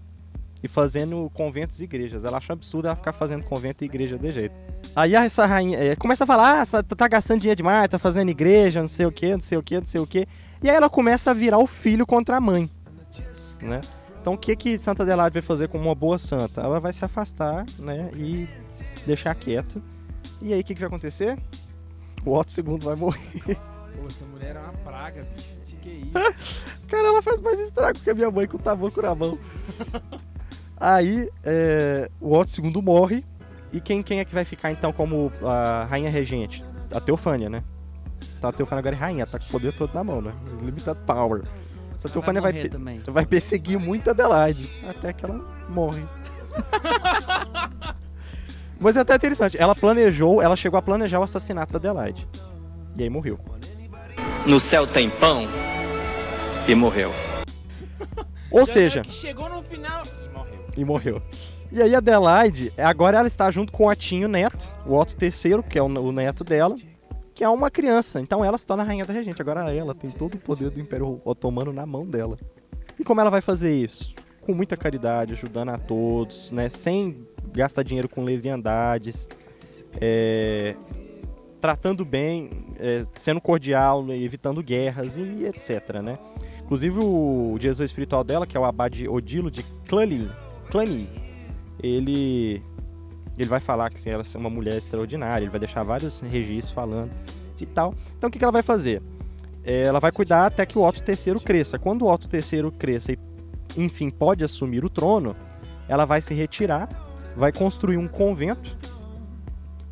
E 0.63 0.69
fazendo 0.69 1.31
conventos 1.33 1.81
e 1.81 1.85
igrejas. 1.85 2.25
Ela 2.25 2.39
acha 2.39 2.53
absurdo 2.53 2.87
ela 2.87 2.97
ficar 2.97 3.13
fazendo 3.13 3.45
convento 3.45 3.83
e 3.83 3.87
igreja 3.87 4.19
de 4.19 4.31
jeito. 4.31 4.55
Aí 4.95 5.15
essa 5.15 5.47
rainha 5.47 5.79
é, 5.79 5.97
começa 5.97 6.25
a 6.25 6.27
falar, 6.27 6.61
ah, 6.61 6.65
você 6.65 6.83
tá 6.83 7.09
gastando 7.09 7.41
dinheiro 7.41 7.57
demais, 7.57 7.89
tá 7.89 7.99
fazendo 7.99 8.31
igreja, 8.31 8.81
não 8.81 8.89
sei 8.89 9.07
o 9.07 9.13
que, 9.13 9.33
não 9.33 9.41
sei 9.41 9.57
o 9.57 9.63
que, 9.63 9.79
não 9.79 9.87
sei 9.87 10.01
o 10.01 10.07
que. 10.07 10.27
E 10.63 10.69
aí 10.69 10.77
ela 10.77 10.91
começa 10.91 11.31
a 11.31 11.35
virar 11.35 11.59
o 11.59 11.67
filho 11.67 12.07
contra 12.07 12.37
a 12.37 12.41
mãe, 12.41 12.71
né? 13.63 13.81
Então 14.21 14.35
o 14.35 14.39
que 14.39 14.55
que 14.55 14.79
Santa 14.79 15.03
Adelaide 15.03 15.33
vai 15.33 15.43
fazer 15.43 15.69
como 15.69 15.85
uma 15.85 15.95
boa 15.95 16.19
santa? 16.19 16.61
Ela 16.61 16.79
vai 16.79 16.93
se 16.93 17.03
afastar, 17.05 17.65
né, 17.79 18.11
e 18.15 18.47
deixar 19.07 19.35
quieto. 19.35 19.83
E 20.43 20.53
aí 20.53 20.61
o 20.61 20.65
que 20.65 20.75
que 20.75 20.81
vai 20.81 20.89
acontecer? 20.89 21.39
O 22.25 22.37
Otto 22.37 22.53
II 22.61 22.79
vai 22.81 22.97
morrer. 22.97 23.57
Pô, 23.97 24.07
essa 24.07 24.25
mulher 24.27 24.57
é 24.57 24.59
uma 24.59 24.73
praga, 24.73 25.27
bicho. 25.35 25.61
Que 25.81 25.89
isso? 25.89 26.63
Cara, 26.89 27.09
ela 27.09 27.23
faz 27.23 27.41
mais 27.41 27.59
estrago 27.59 27.99
que 28.01 28.11
a 28.11 28.15
minha 28.15 28.31
mãe 28.31 28.47
com 28.47 28.59
o 28.59 28.61
tabaco 28.61 29.01
na 29.01 29.15
mão. 29.15 29.39
Aí, 30.81 31.29
é, 31.45 32.11
o 32.21 32.35
Otto 32.35 32.61
II 32.61 32.83
morre. 32.83 33.25
E 33.73 33.81
quem, 33.81 34.03
quem 34.03 34.19
é 34.19 34.25
que 34.25 34.35
vai 34.35 34.45
ficar, 34.45 34.73
então, 34.73 34.93
como 34.93 35.31
a 35.45 35.87
rainha 35.89 36.11
regente? 36.11 36.65
A 36.93 37.01
Teofânia, 37.01 37.49
né? 37.49 37.63
Então 38.37 38.51
a 38.51 38.53
Teofânia 38.53 38.81
agora 38.81 38.97
é 38.97 38.99
rainha, 38.99 39.25
tá 39.27 39.39
com 39.39 39.45
o 39.45 39.49
poder 39.49 39.73
todo 39.73 39.95
na 39.95 40.03
mão, 40.03 40.21
né? 40.21 40.33
Limited 40.61 40.97
power. 41.07 41.43
Essa 41.97 42.09
Teofânia 42.09 42.41
vai, 42.41 42.69
também. 42.69 43.01
vai 43.07 43.25
perseguir 43.27 43.79
muito 43.79 44.09
a 44.09 44.13
Adelaide. 44.13 44.69
Até 44.89 45.13
que 45.13 45.25
ela 45.25 45.39
morre. 45.69 46.03
Mas 48.81 48.97
é 48.97 49.01
até 49.01 49.15
interessante. 49.15 49.61
Ela 49.61 49.75
planejou, 49.75 50.41
ela 50.41 50.57
chegou 50.57 50.79
a 50.79 50.83
planejar 50.83 51.21
o 51.21 51.23
assassinato 51.23 51.79
da 51.79 51.91
Adelaide. 51.91 52.27
E 52.97 53.03
aí 53.03 53.11
morreu. 53.11 53.39
No 54.47 54.59
céu 54.59 54.87
tem 54.87 55.11
pão 55.11 55.47
e 56.67 56.75
morreu. 56.75 57.13
Ou 58.51 58.65
Já- 58.67 58.73
seja, 58.73 59.01
que 59.03 59.13
chegou 59.13 59.49
no 59.49 59.63
final 59.63 60.03
e 60.83 60.85
morreu. 60.85 61.23
e 61.71 61.83
aí 61.83 61.95
a 61.95 61.99
Adelaide, 61.99 62.73
agora 62.77 63.19
ela 63.19 63.27
está 63.27 63.51
junto 63.51 63.73
com 63.73 63.85
o 63.85 63.89
Otinho 63.89 64.29
Neto, 64.29 64.73
o 64.87 64.95
Otto 64.95 65.17
III, 65.23 65.63
que 65.63 65.79
é 65.79 65.83
o, 65.83 66.13
neto 66.13 66.45
dela, 66.45 66.77
que 67.35 67.45
é 67.45 67.49
uma 67.49 67.71
criança. 67.71 68.21
Então 68.21 68.45
ela 68.45 68.59
se 68.59 68.67
torna 68.67 68.83
a 68.83 68.87
rainha 68.87 69.05
da 69.05 69.13
regente. 69.13 69.41
Agora 69.41 69.73
ela 69.73 69.95
tem 69.95 70.11
todo 70.11 70.35
o 70.35 70.39
poder 70.39 70.71
do 70.71 70.81
Império 70.81 71.21
Otomano 71.25 71.73
na 71.73 71.87
mão 71.87 72.07
dela. 72.07 72.37
E 72.99 73.05
como 73.05 73.21
ela 73.21 73.31
vai 73.31 73.41
fazer 73.41 73.75
isso? 73.75 74.15
Com 74.43 74.53
muita 74.53 74.77
caridade, 74.77 75.33
ajudando 75.33 75.71
a 75.71 75.79
todos, 75.79 76.51
né? 76.51 76.69
Sem 76.69 77.27
gastar 77.53 77.83
dinheiro 77.83 78.09
com 78.09 78.25
leviandades, 78.25 79.29
é, 80.01 80.75
tratando 81.61 82.05
bem, 82.05 82.51
é, 82.79 83.05
sendo 83.17 83.41
cordial, 83.41 84.05
né, 84.05 84.17
evitando 84.17 84.63
guerras 84.63 85.17
e 85.17 85.45
etc, 85.45 86.01
né? 86.03 86.19
Inclusive 86.63 87.01
o 87.03 87.57
diretor 87.59 87.85
espiritual 87.85 88.23
dela, 88.23 88.47
que 88.47 88.57
é 88.57 88.61
o 88.61 88.65
abade 88.65 89.09
Odilo 89.09 89.51
de 89.51 89.63
Cluny, 89.89 90.31
Cluny 90.71 91.09
ele 91.83 92.63
ele 93.39 93.49
vai 93.49 93.61
falar 93.61 93.89
que 93.91 93.97
assim, 93.97 94.11
ela 94.11 94.23
é 94.23 94.39
uma 94.39 94.51
mulher 94.51 94.77
extraordinária, 94.77 95.45
ele 95.45 95.51
vai 95.51 95.61
deixar 95.61 95.83
vários 95.83 96.21
registros 96.21 96.73
falando 96.73 97.11
e 97.59 97.67
tal. 97.67 97.95
Então 98.17 98.29
o 98.29 98.31
que, 98.31 98.39
que 98.39 98.45
ela 98.45 98.53
vai 98.53 98.63
fazer? 98.63 99.03
É, 99.65 99.83
ela 99.83 100.01
vai 100.01 100.13
cuidar 100.13 100.47
até 100.47 100.65
que 100.67 100.79
o 100.79 100.83
Otto 100.83 101.03
III 101.07 101.41
cresça. 101.41 101.79
Quando 101.79 102.03
o 102.03 102.13
Otto 102.13 102.29
III 102.35 102.71
cresça 102.71 103.13
e, 103.13 103.19
enfim, 103.77 104.11
pode 104.11 104.45
assumir 104.45 104.85
o 104.85 104.91
trono, 104.91 105.37
ela 105.89 106.05
vai 106.05 106.21
se 106.21 106.35
retirar, 106.35 106.89
vai 107.37 107.53
construir 107.53 107.97
um 107.97 108.09
convento 108.09 108.77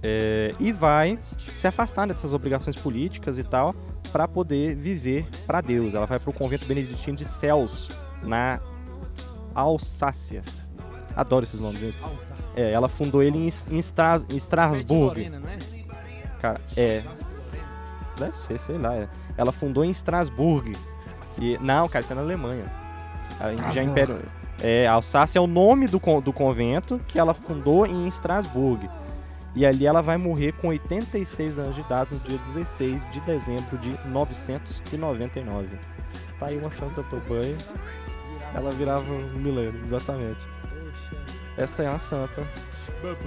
é, 0.02 0.54
e 0.60 0.72
vai 0.72 1.18
se 1.54 1.66
afastar 1.66 2.06
dessas 2.06 2.32
obrigações 2.32 2.76
políticas 2.76 3.38
e 3.38 3.42
tal 3.42 3.74
para 4.12 4.26
poder 4.26 4.74
viver 4.74 5.26
para 5.46 5.60
Deus. 5.60 5.94
Ela 5.94 6.06
vai 6.06 6.18
para 6.18 6.30
o 6.30 6.32
convento 6.32 6.66
beneditino 6.66 7.16
de 7.16 7.24
Céus, 7.24 7.90
na 8.22 8.60
Alsácia. 9.54 10.42
Adoro 11.16 11.44
esses 11.44 11.60
nomes, 11.60 11.80
gente. 11.80 11.96
É, 12.56 12.70
ela 12.72 12.88
fundou 12.88 13.22
ele 13.22 13.38
em, 13.38 13.46
em, 13.46 13.78
Stra- 13.78 14.20
em. 14.30 15.06
Lorena, 15.06 15.40
não 15.40 15.48
é? 15.48 15.58
Cara, 16.40 16.60
é. 16.76 17.02
Deve 18.18 18.36
ser, 18.36 18.58
sei 18.60 18.78
lá. 18.78 18.94
é. 18.94 19.08
Ela 19.36 19.52
fundou 19.52 19.84
em 19.84 19.90
Estrasburgo. 19.90 20.72
E, 21.40 21.56
não, 21.60 21.88
cara, 21.88 22.02
isso 22.02 22.12
é 22.12 22.16
na 22.16 22.22
Alemanha. 22.22 22.70
A- 23.40 23.72
Já 23.72 23.82
Império. 23.82 24.20
É, 24.60 24.86
Alsácia 24.88 25.38
é 25.38 25.42
o 25.42 25.46
nome 25.46 25.86
do, 25.86 26.00
do 26.20 26.32
convento 26.32 27.00
que 27.06 27.18
ela 27.18 27.32
fundou 27.32 27.86
em 27.86 28.08
Estrasburgo. 28.08 28.88
E 29.54 29.64
ali 29.64 29.86
ela 29.86 30.02
vai 30.02 30.16
morrer 30.16 30.52
com 30.52 30.68
86 30.68 31.58
anos 31.58 31.74
de 31.76 31.80
idade 31.80 32.12
no 32.14 32.20
dia 32.20 32.38
16 32.38 33.10
de 33.10 33.20
dezembro 33.20 33.78
de 33.78 33.96
999. 34.08 35.68
Tá 36.38 36.46
aí 36.46 36.58
uma 36.58 36.70
santa 36.70 37.02
pro 37.02 37.20
banho. 37.20 37.56
Ela 38.54 38.70
virava 38.70 39.04
um 39.12 39.38
milênio, 39.38 39.80
exatamente. 39.84 40.40
Essa 41.56 41.82
é 41.82 41.90
uma 41.90 41.98
santa. 41.98 42.46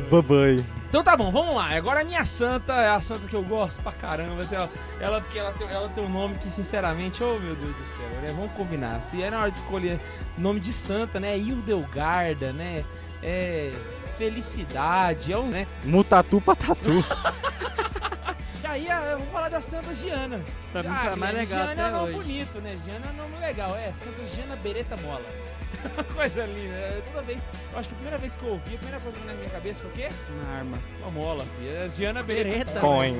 Babai. 0.09 0.63
Então 0.89 1.03
tá 1.03 1.15
bom, 1.15 1.31
vamos 1.31 1.55
lá. 1.55 1.75
Agora 1.75 2.01
a 2.01 2.03
minha 2.03 2.25
santa 2.25 2.73
é 2.73 2.89
a 2.89 2.99
santa 2.99 3.27
que 3.27 3.35
eu 3.35 3.43
gosto 3.43 3.81
pra 3.81 3.91
caramba. 3.91 4.41
assim, 4.41 4.55
ó. 4.55 4.67
Ela, 4.99 5.21
porque 5.21 5.37
ela 5.39 5.51
tem, 5.53 5.67
ela 5.67 5.89
tem 5.89 6.03
um 6.03 6.09
nome 6.09 6.35
que, 6.35 6.51
sinceramente, 6.51 7.23
oh 7.23 7.39
meu 7.39 7.55
Deus 7.55 7.75
do 7.75 7.85
céu, 7.85 8.07
né? 8.21 8.33
Vamos 8.35 8.51
combinar. 8.53 9.01
Se 9.01 9.21
é 9.21 9.29
na 9.29 9.41
hora 9.41 9.51
de 9.51 9.57
escolher 9.59 9.99
nome 10.37 10.59
de 10.59 10.73
santa, 10.73 11.19
né? 11.19 11.37
Hildegarda, 11.37 12.51
né? 12.51 12.83
É. 13.23 13.71
Felicidade, 14.17 15.33
é 15.33 15.37
um, 15.37 15.47
né? 15.47 15.65
Mutatu 15.83 16.39
patatu. 16.39 17.03
E 18.63 18.67
aí 18.67 18.87
eu 19.11 19.17
vou 19.17 19.27
falar 19.27 19.49
da 19.49 19.59
Santa 19.59 19.93
Giana. 19.95 20.41
Pra 20.71 20.83
mim 20.83 20.89
Ah, 20.91 21.05
foi 21.09 21.15
mais 21.15 21.35
legal 21.35 21.59
Giana 21.65 21.71
é 21.71 21.83
um 21.83 21.87
até 21.87 21.91
nome 21.97 22.03
hoje. 22.09 22.15
bonito, 22.17 22.61
né? 22.61 22.77
Giana 22.85 23.05
é 23.07 23.09
um 23.11 23.15
nome 23.15 23.37
legal, 23.39 23.75
é. 23.75 23.91
Santa 23.93 24.25
Giana 24.35 24.55
Bereta 24.57 24.97
Mola. 24.97 25.25
coisa 26.13 26.45
linda. 26.45 26.69
né? 26.73 27.01
Toda 27.11 27.21
vez, 27.23 27.39
eu 27.73 27.79
acho 27.79 27.89
que 27.89 27.95
a 27.95 27.97
primeira 27.97 28.17
vez 28.19 28.35
que 28.35 28.43
eu 28.43 28.49
ouvi, 28.51 28.75
a 28.75 28.77
primeira 28.77 28.99
coisa 28.99 29.17
que 29.19 29.25
na 29.25 29.33
minha 29.33 29.49
cabeça 29.49 29.79
foi 29.79 29.89
o 29.89 29.93
quê? 29.93 30.09
Uma 30.29 30.53
arma. 30.57 30.79
Uma 31.01 31.11
mola. 31.11 31.45
É 31.65 31.89
Giana 31.97 32.21
Bereta. 32.21 32.49
Bereta. 32.65 32.79
Põe. 32.79 33.15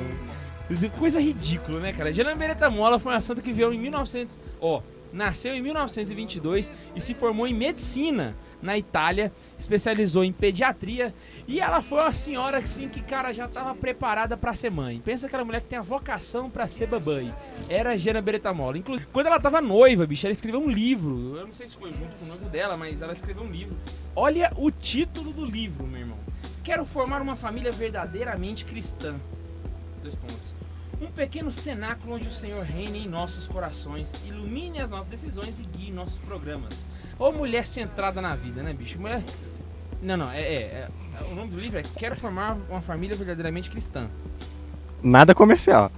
Coisa 0.98 1.20
ridícula, 1.20 1.80
né, 1.80 1.92
cara? 1.92 2.14
Giana 2.14 2.34
Beretta 2.36 2.70
Mola 2.70 2.98
foi 3.00 3.12
uma 3.12 3.20
santa 3.20 3.42
que 3.42 3.52
veio 3.52 3.74
em 3.74 3.80
1900... 3.80 4.40
Ó, 4.62 4.82
nasceu 5.12 5.54
em 5.54 5.62
1922 5.62 6.72
e 6.96 7.02
se 7.02 7.14
formou 7.14 7.46
em 7.46 7.54
medicina 7.54 8.36
na 8.62 8.78
Itália, 8.78 9.32
especializou 9.58 10.24
em 10.24 10.32
pediatria 10.32 11.14
e 11.48 11.60
ela 11.60 11.82
foi 11.82 12.00
uma 12.00 12.14
senhora 12.14 12.60
assim 12.60 12.88
que, 12.88 13.02
cara, 13.02 13.34
já 13.34 13.48
tava 13.48 13.76
preparada 13.76 14.38
pra 14.38 14.54
ser 14.54 14.70
mãe. 14.70 15.02
Pensa 15.04 15.28
aquela 15.28 15.44
mulher 15.44 15.62
que 15.62 15.68
tem 15.68 15.80
a 15.80 15.82
vocação 15.82 16.50
pra 16.50 16.68
ser 16.68 16.88
babãe. 16.88 17.34
Era 17.68 17.92
a 17.92 17.98
Giana 17.98 18.22
Beretta 18.22 18.54
Mola. 18.54 18.78
Inclusive, 18.78 19.08
quando 19.12 19.28
ela 19.28 19.40
tava 19.40 19.62
noiva, 19.62 20.06
bicho, 20.06 20.26
ela 20.26 20.34
escreveu 20.34 20.62
um 20.62 20.70
livro. 20.70 21.36
Eu 21.38 21.48
não 21.48 21.54
sei 21.54 21.68
se 21.68 21.76
foi 21.76 21.90
junto 21.90 22.16
com 22.18 22.26
o 22.26 22.28
noivo 22.28 22.46
dela, 22.50 22.78
mas 22.78 23.02
ela 23.02 23.14
escreveu 23.14 23.44
um 23.44 23.52
livro. 23.52 23.76
Olha 24.16 24.52
o 24.56 24.70
título 24.70 25.34
do 25.34 25.46
livro, 25.46 25.86
meu 25.88 26.02
irmão. 26.02 26.18
Quero 26.64 26.86
formar 26.86 27.22
uma 27.22 27.36
família 27.36 27.72
verdadeiramente 27.72 28.66
cristã. 28.66 29.16
Dois 30.02 30.16
pontos. 30.16 30.54
Um 31.02 31.08
pequeno 31.08 31.52
cenáculo 31.52 32.14
onde 32.14 32.28
o 32.28 32.32
Senhor 32.32 32.64
reine 32.64 33.06
em 33.06 33.10
nossos 33.10 33.48
corações, 33.48 34.14
ilumine 34.24 34.80
as 34.80 34.92
nossas 34.92 35.08
decisões 35.08 35.60
e 35.60 35.64
guie 35.64 35.92
nossos 35.92 36.20
programas. 36.20 36.86
Ô 37.22 37.32
mulher 37.32 37.66
centrada 37.68 38.20
na 38.20 38.36
vida, 38.36 38.64
né, 38.64 38.74
bicho? 38.74 39.00
Mulher. 39.00 39.24
Não, 40.02 40.18
não, 40.18 40.32
é, 40.32 40.42
é, 40.42 40.54
é- 40.56 40.90
O 41.32 41.36
nome 41.36 41.52
do 41.52 41.60
livro 41.60 41.78
é 41.80 41.84
Quero 41.84 42.16
formar 42.16 42.58
uma 42.68 42.82
família 42.82 43.16
verdadeiramente 43.16 43.70
cristã. 43.70 44.08
Nada 45.04 45.36
comercial. 45.36 45.92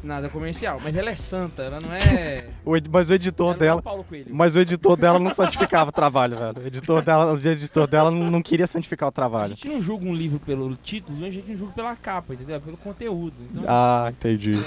Nada 0.00 0.28
comercial, 0.28 0.80
mas 0.82 0.96
ela 0.96 1.10
é 1.10 1.16
santa, 1.16 1.62
ela 1.62 1.80
não 1.80 1.92
é. 1.92 2.44
O 2.64 2.72
mas 2.88 3.10
o 3.10 3.14
editor 3.14 3.46
ela 3.48 3.56
é 3.56 3.58
dela. 3.58 3.80
o 3.80 3.82
Paulo 3.82 4.04
Coelho. 4.04 4.26
Mas 4.32 4.54
o 4.54 4.60
editor 4.60 4.96
dela 4.96 5.18
não 5.18 5.32
santificava 5.32 5.90
o 5.90 5.92
trabalho, 5.92 6.36
velho. 6.38 6.62
O 6.62 6.66
editor 6.68 7.02
dela, 7.02 7.32
o 7.32 7.36
editor 7.36 7.86
dela 7.88 8.10
não 8.12 8.40
queria 8.40 8.68
santificar 8.68 9.08
o 9.08 9.10
A 9.10 9.12
trabalho. 9.12 9.48
gente 9.50 9.68
não 9.68 9.82
julga 9.82 10.06
um 10.06 10.14
livro 10.14 10.38
pelo 10.38 10.76
título, 10.76 11.24
a 11.24 11.30
gente 11.30 11.56
julga 11.56 11.72
pela 11.72 11.96
capa, 11.96 12.34
entendeu? 12.34 12.54
É 12.54 12.60
Pelo 12.60 12.76
conteúdo. 12.76 13.34
Então, 13.50 13.64
Ah, 13.66 14.06
entendi. 14.10 14.64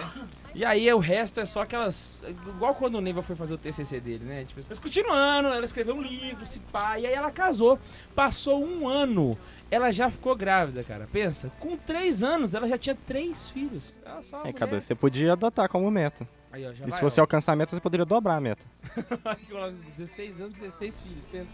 E 0.53 0.65
aí 0.65 0.91
o 0.93 0.99
resto 0.99 1.39
é 1.39 1.45
só 1.45 1.61
aquelas. 1.61 2.19
Igual 2.27 2.75
quando 2.75 2.95
o 2.95 3.01
Neiva 3.01 3.21
foi 3.21 3.35
fazer 3.35 3.53
o 3.53 3.57
TCC 3.57 3.99
dele, 4.01 4.25
né? 4.25 4.43
Tipo, 4.43 4.59
mas 4.67 4.79
continuando, 4.79 5.47
ela 5.47 5.63
escreveu 5.63 5.95
um 5.95 6.01
livro, 6.01 6.45
se 6.45 6.59
pá, 6.59 6.99
e 6.99 7.07
aí 7.07 7.13
ela 7.13 7.31
casou. 7.31 7.79
Passou 8.13 8.61
um 8.63 8.87
ano, 8.87 9.37
ela 9.69 9.91
já 9.91 10.09
ficou 10.09 10.35
grávida, 10.35 10.83
cara. 10.83 11.07
Pensa, 11.11 11.49
com 11.59 11.77
três 11.77 12.21
anos 12.21 12.53
ela 12.53 12.67
já 12.67 12.77
tinha 12.77 12.95
três 13.07 13.47
filhos. 13.49 13.97
Ela 14.05 14.21
só. 14.21 14.45
É, 14.45 14.51
Cadu, 14.51 14.79
você 14.81 14.93
podia 14.93 15.31
adotar 15.33 15.69
como 15.69 15.89
meta. 15.89 16.27
Aí, 16.51 16.65
ó, 16.67 16.71
E 16.71 16.73
vai, 16.81 16.91
se 16.91 17.01
você 17.01 17.21
ó. 17.21 17.23
alcançar 17.23 17.53
a 17.53 17.55
meta, 17.55 17.73
você 17.73 17.79
poderia 17.81 18.05
dobrar 18.05 18.35
a 18.35 18.41
meta. 18.41 18.65
Com 19.49 19.73
16 19.95 20.41
anos, 20.41 20.53
16 20.55 20.99
filhos, 20.99 21.23
pensa. 21.31 21.51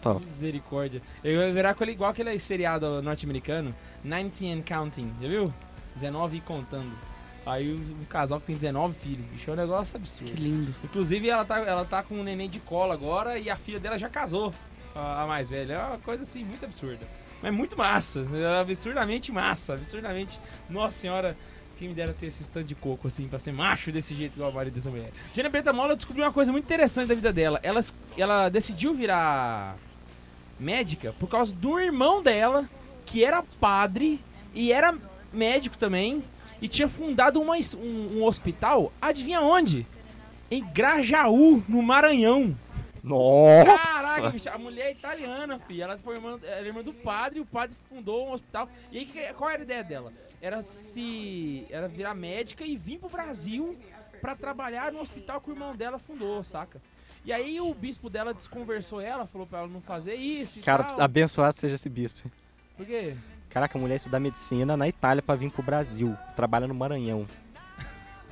total. 0.00 0.20
Misericórdia. 0.20 1.02
Eu 1.24 1.40
ia 1.48 1.52
virar 1.52 1.74
com 1.74 1.82
ele 1.82 1.92
igual 1.92 2.10
aquele 2.10 2.38
seriado 2.38 3.02
norte-americano, 3.02 3.74
19 4.04 4.52
and 4.52 4.62
Counting, 4.62 5.12
já 5.20 5.26
viu? 5.28 5.52
19 5.96 6.36
e 6.36 6.40
contando. 6.42 6.92
Aí 7.46 7.72
um 7.72 8.04
casal 8.06 8.40
que 8.40 8.46
tem 8.46 8.56
19 8.56 8.94
filhos, 8.98 9.24
bicho, 9.26 9.48
é 9.48 9.52
um 9.52 9.56
negócio 9.56 9.92
Que 9.92 9.98
absurdo. 9.98 10.34
lindo. 10.34 10.74
Inclusive, 10.82 11.28
ela 11.28 11.44
tá, 11.44 11.58
ela 11.60 11.84
tá 11.84 12.02
com 12.02 12.16
um 12.16 12.24
neném 12.24 12.50
de 12.50 12.58
cola 12.58 12.92
agora 12.92 13.38
e 13.38 13.48
a 13.48 13.54
filha 13.54 13.78
dela 13.78 13.96
já 13.96 14.08
casou, 14.08 14.52
a, 14.94 15.22
a 15.22 15.26
mais 15.28 15.48
velha. 15.48 15.74
É 15.74 15.86
uma 15.86 15.98
coisa 15.98 16.24
assim, 16.24 16.44
muito 16.44 16.64
absurda. 16.64 17.06
Mas 17.40 17.54
muito 17.54 17.76
massa, 17.78 18.26
é 18.34 18.60
absurdamente 18.60 19.30
massa, 19.30 19.74
absurdamente. 19.74 20.40
Nossa 20.68 20.98
senhora, 20.98 21.36
quem 21.78 21.88
me 21.88 21.94
dera 21.94 22.12
ter 22.18 22.26
esse 22.26 22.42
stand 22.42 22.64
de 22.64 22.74
coco 22.74 23.06
assim, 23.06 23.28
pra 23.28 23.38
ser 23.38 23.52
macho 23.52 23.92
desse 23.92 24.12
jeito 24.14 24.34
igual 24.34 24.50
o 24.50 24.54
marido 24.54 24.74
dessa 24.74 24.90
mulher. 24.90 25.10
Jana 25.34 25.48
Preta 25.50 25.72
Mola 25.72 25.94
descobriu 25.94 26.24
uma 26.24 26.32
coisa 26.32 26.50
muito 26.50 26.64
interessante 26.64 27.06
da 27.08 27.14
vida 27.14 27.32
dela. 27.32 27.60
Ela, 27.62 27.80
ela 28.16 28.48
decidiu 28.48 28.92
virar 28.92 29.76
médica 30.58 31.14
por 31.20 31.28
causa 31.28 31.54
do 31.54 31.78
irmão 31.78 32.22
dela, 32.22 32.68
que 33.04 33.24
era 33.24 33.42
padre 33.60 34.20
e 34.54 34.72
era 34.72 34.94
médico 35.32 35.76
também, 35.76 36.24
e 36.60 36.68
tinha 36.68 36.88
fundado 36.88 37.40
uma 37.40 37.54
um, 37.54 38.18
um 38.18 38.24
hospital, 38.24 38.92
adivinha 39.00 39.40
onde? 39.40 39.86
Em 40.50 40.64
Grajaú, 40.64 41.62
no 41.68 41.82
Maranhão. 41.82 42.56
Nossa! 43.02 43.78
Caraca, 43.78 44.30
bicho, 44.30 44.48
a 44.48 44.58
mulher 44.58 44.86
é 44.86 44.92
italiana, 44.92 45.58
filho. 45.60 45.82
Ela 45.84 45.98
foi 45.98 46.16
irmã, 46.16 46.38
era 46.42 46.66
irmã 46.66 46.82
do 46.82 46.92
padre, 46.92 47.38
e 47.38 47.42
o 47.42 47.46
padre 47.46 47.76
fundou 47.88 48.28
um 48.28 48.32
hospital. 48.32 48.68
E 48.90 48.98
aí, 48.98 49.34
qual 49.34 49.48
era 49.48 49.60
a 49.60 49.64
ideia 49.64 49.84
dela? 49.84 50.12
Era 50.40 50.62
se. 50.62 51.66
Era 51.70 51.86
virar 51.86 52.14
médica 52.14 52.64
e 52.64 52.76
vir 52.76 52.98
pro 52.98 53.08
Brasil 53.08 53.78
pra 54.20 54.34
trabalhar 54.34 54.92
no 54.92 55.00
hospital 55.00 55.40
que 55.40 55.50
o 55.50 55.52
irmão 55.52 55.76
dela 55.76 55.98
fundou, 55.98 56.42
saca? 56.42 56.80
E 57.24 57.32
aí 57.32 57.60
o 57.60 57.72
bispo 57.74 58.08
dela 58.08 58.32
desconversou 58.32 59.00
ela, 59.00 59.26
falou 59.26 59.46
pra 59.46 59.60
ela 59.60 59.68
não 59.68 59.80
fazer 59.80 60.14
isso 60.14 60.60
Cara, 60.60 60.86
abençoado 60.98 61.56
seja 61.56 61.74
esse 61.74 61.88
bispo. 61.88 62.30
Por 62.76 62.86
quê? 62.86 63.16
Caraca, 63.50 63.78
a 63.78 63.80
mulher 63.80 63.96
estuda 63.96 64.20
medicina 64.20 64.76
na 64.76 64.86
Itália 64.88 65.22
pra 65.22 65.34
vir 65.34 65.50
pro 65.50 65.62
Brasil. 65.62 66.16
Trabalha 66.34 66.66
no 66.66 66.74
Maranhão. 66.74 67.24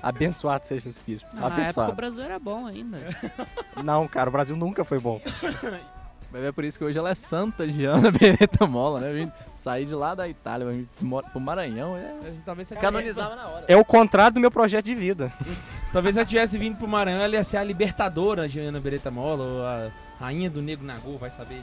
Abençoado 0.03 0.67
seja 0.67 0.89
esse 0.91 1.01
bispo. 1.07 1.29
Na 1.35 1.47
época 1.61 1.89
o. 1.89 1.95
Brasil 1.95 2.23
era 2.23 2.39
bom 2.39 2.67
ainda. 2.67 2.99
Não, 3.83 4.07
cara, 4.07 4.29
o 4.29 4.33
Brasil 4.33 4.55
nunca 4.55 4.85
foi 4.85 5.01
bom. 5.01 5.19
Mas 6.31 6.43
é 6.45 6.53
por 6.53 6.65
isso 6.65 6.77
que 6.77 6.85
hoje 6.85 6.99
ela 6.99 7.09
é 7.11 7.15
Santa 7.15 7.67
Giana 7.67 8.11
Beneta 8.13 8.67
Mola, 8.67 9.01
né? 9.01 9.33
Sair 9.55 9.87
de 9.87 9.95
lá 9.95 10.15
da 10.15 10.29
Itália, 10.29 10.67
vai 10.67 10.75
vir 10.75 10.89
mora- 11.01 11.27
pro 11.29 11.41
Maranhão, 11.41 11.97
é... 11.97 12.33
Talvez 12.45 12.69
você 12.69 12.75
Canonizava 12.77 13.37
na 13.37 13.47
hora. 13.47 13.65
É 13.69 13.77
o 13.77 13.85
contrário 13.85 14.35
do 14.35 14.41
meu 14.41 14.51
projeto 14.51 14.85
de 14.85 14.95
vida. 14.97 15.33
Talvez 15.93 16.17
ela 16.17 16.27
tivesse 16.27 16.59
vindo 16.59 16.77
pro 16.77 16.89
Maranhão, 16.89 17.21
ela 17.23 17.35
ia 17.35 17.45
ser 17.45 17.57
a 17.57 17.65
libertadora, 17.65 18.49
Giana 18.49 18.81
Beretta 18.81 19.13
Mola, 19.13 19.45
ou 19.45 19.65
a 19.65 19.91
rainha 20.21 20.51
do 20.51 20.61
Negro 20.61 20.85
Nagô, 20.85 21.17
vai 21.17 21.31
saber. 21.31 21.63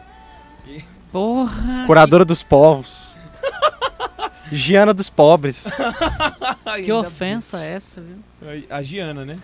Porra! 1.11 1.83
Curadora 1.85 2.23
dos 2.23 2.41
povos. 2.41 3.17
Giana 4.51 4.93
dos 4.93 5.09
pobres. 5.09 5.67
Que 6.83 6.91
ofensa 6.91 7.63
é 7.63 7.73
essa, 7.73 8.01
viu? 8.01 8.17
A 8.69 8.81
Giana, 8.81 9.25
né? 9.25 9.39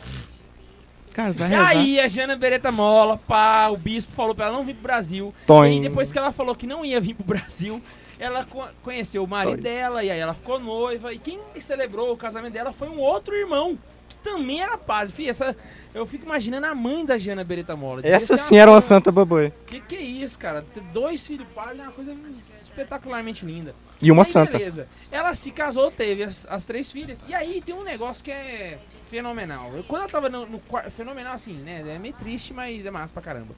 Cara, 1.14 1.34
você 1.34 1.40
vai 1.40 1.48
E 1.48 1.52
rezar. 1.52 1.68
aí, 1.70 2.00
a 2.00 2.08
Giana 2.08 2.36
Beretta 2.36 2.72
Mola, 2.72 3.18
pá, 3.18 3.70
o 3.70 3.78
bispo 3.78 4.14
falou 4.14 4.36
pra 4.36 4.46
ela 4.46 4.58
não 4.58 4.64
vir 4.66 4.74
pro 4.76 4.84
Brasil. 4.84 5.34
E 5.44 5.46
Tonho. 5.48 5.74
aí, 5.74 5.80
depois 5.82 6.12
que 6.12 6.18
ela 6.18 6.32
falou 6.32 6.56
que 6.56 6.68
não 6.68 6.86
ia 6.86 7.02
vir 7.02 7.16
pro 7.16 7.26
Brasil, 7.26 7.82
ela 8.20 8.44
co- 8.46 8.68
conheceu 8.84 9.24
o 9.24 9.28
marido 9.28 9.52
Tonho. 9.54 9.64
dela, 9.64 10.04
e 10.04 10.12
aí 10.12 10.20
ela 10.20 10.34
ficou 10.36 10.60
noiva. 10.60 11.12
E 11.14 11.18
quem 11.18 11.40
celebrou 11.60 12.12
o 12.14 12.18
casamento 12.18 12.54
dela 12.54 12.72
foi 12.72 12.88
um 12.88 13.00
outro 13.00 13.34
irmão, 13.36 13.78
que 14.08 14.16
também 14.18 14.62
era 14.62 14.78
padre. 14.78 15.12
Fih, 15.14 15.28
essa, 15.30 15.56
eu 15.98 16.06
fico 16.06 16.26
imaginando 16.26 16.66
a 16.68 16.76
mãe 16.76 17.06
da 17.06 17.18
Giana 17.18 17.44
Beretta 17.44 17.76
Mola. 17.76 18.02
Essa 18.04 18.38
sim 18.38 18.58
era 18.58 18.70
uma 18.72 18.82
santa. 18.82 19.12
baboi. 19.12 19.52
Que 19.66 19.80
que 19.82 19.96
é 19.96 20.02
isso, 20.02 20.38
cara? 20.38 20.62
Ter 20.74 20.82
dois 20.94 21.26
filhos 21.26 21.48
padres 21.54 21.80
é 21.80 21.84
uma 21.84 21.92
coisa 21.92 22.16
espetacularmente 22.58 23.46
linda. 23.46 23.74
E 24.02 24.12
uma 24.12 24.24
Aí, 24.24 24.30
santa. 24.30 24.58
Beleza. 24.58 24.88
Ela 25.12 25.34
se 25.34 25.52
casou, 25.52 25.92
teve 25.92 26.24
as, 26.24 26.46
as 26.50 26.66
três 26.66 26.92
filhas. 26.92 27.24
E 27.28 27.34
aí 27.34 27.62
tem 27.62 27.74
um 27.74 27.84
negócio 27.84 28.24
que 28.24 28.32
é 28.32 28.80
fenomenal. 29.10 29.72
Eu- 29.76 29.84
quando 29.84 30.04
ela 30.04 30.12
tava 30.12 30.30
no, 30.30 30.46
no 30.46 30.60
quarto. 30.62 30.92
Fenomenal 30.92 31.34
assim, 31.34 31.54
né? 31.54 31.84
É 31.88 32.00
meio 32.00 32.14
triste, 32.14 32.54
mas 32.54 32.86
é 32.86 32.92
massa 32.92 33.12
pra 33.14 33.22
caramba. 33.22 33.56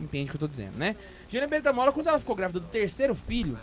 Entende 0.00 0.26
o 0.26 0.30
que 0.30 0.36
eu 0.36 0.40
tô 0.40 0.48
dizendo, 0.48 0.76
né? 0.76 0.96
Jana 1.30 1.46
Berta 1.46 1.72
Mola, 1.72 1.92
quando 1.92 2.06
ela 2.08 2.18
ficou 2.18 2.34
grávida 2.36 2.60
do 2.60 2.66
terceiro 2.66 3.14
filho, 3.14 3.58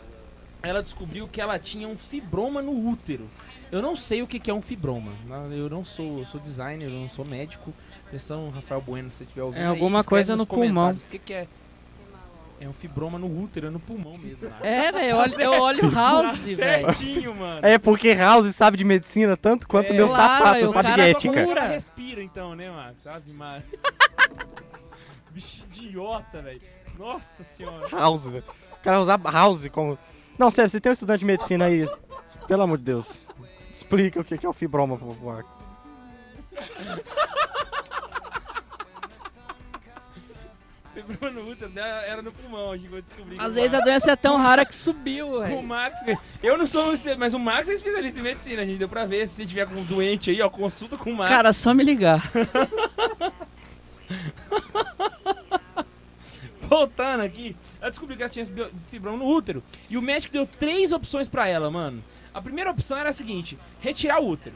ela 0.62 0.82
descobriu 0.82 1.28
que 1.28 1.40
ela 1.42 1.58
tinha 1.60 1.88
um 1.88 1.98
fibroma 1.98 2.62
no 2.62 2.90
útero. 2.90 3.30
Eu 3.72 3.82
não 3.82 3.96
sei 3.96 4.22
o 4.22 4.28
que, 4.28 4.40
que 4.40 4.52
é 4.52 4.54
um 4.54 4.62
fibroma. 4.62 5.12
Eu 5.52 5.70
não 5.70 5.84
sou, 5.84 6.20
eu 6.20 6.26
sou 6.26 6.40
designer, 6.40 6.86
eu 6.86 6.92
não 6.92 7.10
sou 7.10 7.26
médico. 7.26 7.74
Atenção, 8.14 8.52
Rafael 8.52 8.80
Bueno, 8.80 9.10
se 9.10 9.18
você 9.18 9.24
estiver 9.24 9.42
ouvindo. 9.42 9.60
É 9.60 9.64
aí, 9.64 9.70
alguma 9.70 10.02
escreve 10.02 10.22
coisa 10.22 10.36
no 10.36 10.46
pulmão. 10.46 10.92
O 10.92 10.96
que, 10.96 11.18
que 11.18 11.34
é? 11.34 11.48
É 12.62 12.70
um 12.70 12.74
fibroma 12.74 13.18
no 13.18 13.26
útero, 13.26 13.68
é 13.68 13.70
no 13.72 13.80
pulmão 13.80 14.16
mesmo. 14.20 14.48
Marcos. 14.48 14.68
É, 14.68 14.92
velho, 14.92 15.10
eu 15.10 15.18
olho, 15.18 15.42
eu 15.42 15.52
olho 15.62 15.90
House, 15.90 16.40
velho. 16.42 16.86
Certinho, 16.94 17.36
mano. 17.36 17.66
É 17.66 17.80
porque 17.80 18.14
House 18.14 18.56
sabe 18.56 18.78
de 18.78 18.86
medicina 18.86 19.36
tanto 19.36 19.68
quanto 19.68 19.94
É, 19.94 19.96
meu 19.96 20.08
claro, 20.08 20.44
sapato 20.44 20.66
o 20.66 20.70
sabe 20.70 20.94
de 20.94 21.02
ética. 21.02 21.44
cura. 21.44 21.68
Respira 21.68 22.22
então, 22.22 22.54
né, 22.56 22.70
Max? 22.70 23.02
Sabe, 23.02 23.34
Max? 23.34 23.64
Bicho 25.34 25.66
idiota, 25.66 26.40
velho. 26.44 26.62
Nossa 27.00 27.44
senhora. 27.44 27.90
House, 27.90 28.26
velho. 28.26 28.44
O 28.74 28.84
cara 28.84 29.02
usar 29.02 29.20
House 29.20 29.68
como. 29.70 29.98
Não, 30.38 30.52
sério, 30.52 30.70
você 30.70 30.80
tem 30.80 30.92
um 30.92 30.94
estudante 30.94 31.22
de 31.22 31.26
medicina 31.26 31.66
aí. 31.66 31.90
Pelo 32.48 32.62
amor 32.62 32.78
de 32.78 32.84
Deus. 32.84 33.20
Explica 33.72 34.20
o 34.20 34.24
que 34.24 34.46
é 34.46 34.50
o 34.50 34.54
fibroma 34.54 34.98
pro 34.98 35.16
Marcos. 35.16 35.64
Fibroma 40.94 41.32
no 41.32 41.50
útero 41.50 41.72
dela 41.72 42.02
era 42.04 42.22
no 42.22 42.32
pulmão, 42.32 42.72
a 42.72 42.78
gente 42.78 42.90
vai 42.90 43.02
descobrir. 43.02 43.40
Às 43.40 43.56
vezes 43.56 43.74
o 43.74 43.78
a 43.78 43.80
doença 43.80 44.12
é 44.12 44.16
tão 44.16 44.38
rara 44.38 44.64
que 44.64 44.76
subiu, 44.76 45.36
O 45.36 45.42
velho. 45.42 45.64
Max, 45.64 46.00
eu 46.42 46.58
não 46.58 46.68
sou, 46.68 46.94
mas 47.18 47.34
o 47.34 47.40
Max 47.40 47.68
é 47.70 47.74
especialista 47.74 48.20
em 48.20 48.24
medicina, 48.24 48.62
a 48.62 48.66
gente 48.66 48.78
deu 48.78 48.88
pra 48.88 49.06
ver. 49.06 49.28
Se 49.28 49.36
você 49.36 49.46
tiver 49.46 49.68
com 49.68 49.76
um 49.76 49.84
doente 49.84 50.30
aí, 50.30 50.42
ó, 50.42 50.50
consulta 50.50 50.98
com 50.98 51.12
o 51.12 51.16
Max. 51.16 51.30
Cara, 51.32 51.52
só 51.52 51.74
me 51.74 51.84
ligar. 51.84 52.32
Voltando 56.62 57.22
aqui, 57.22 57.56
ela 57.80 57.90
descobriu 57.90 58.18
que 58.18 58.24
ela 58.24 58.30
tinha 58.30 58.46
fibroma 58.90 59.18
no 59.18 59.28
útero. 59.28 59.64
E 59.90 59.98
o 59.98 60.02
médico 60.02 60.34
deu 60.34 60.46
três 60.46 60.92
opções 60.92 61.28
pra 61.28 61.48
ela, 61.48 61.70
mano. 61.70 62.04
A 62.34 62.42
primeira 62.42 62.72
opção 62.72 62.98
era 62.98 63.10
a 63.10 63.14
seguinte: 63.14 63.58
retirar 63.80 64.20
o 64.22 64.28
útero. 64.28 64.56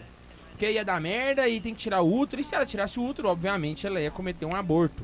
Porque 0.51 0.71
ia 0.71 0.83
dar 0.83 0.99
merda 0.99 1.47
e 1.47 1.61
tem 1.61 1.75
que 1.75 1.81
tirar 1.81 2.01
o 2.01 2.11
útero. 2.11 2.41
E 2.41 2.43
se 2.43 2.55
ela 2.55 2.65
tirasse 2.65 2.99
o 2.99 3.03
útero, 3.05 3.27
obviamente 3.29 3.85
ela 3.85 4.01
ia 4.01 4.09
cometer 4.09 4.45
um 4.45 4.55
aborto. 4.55 5.03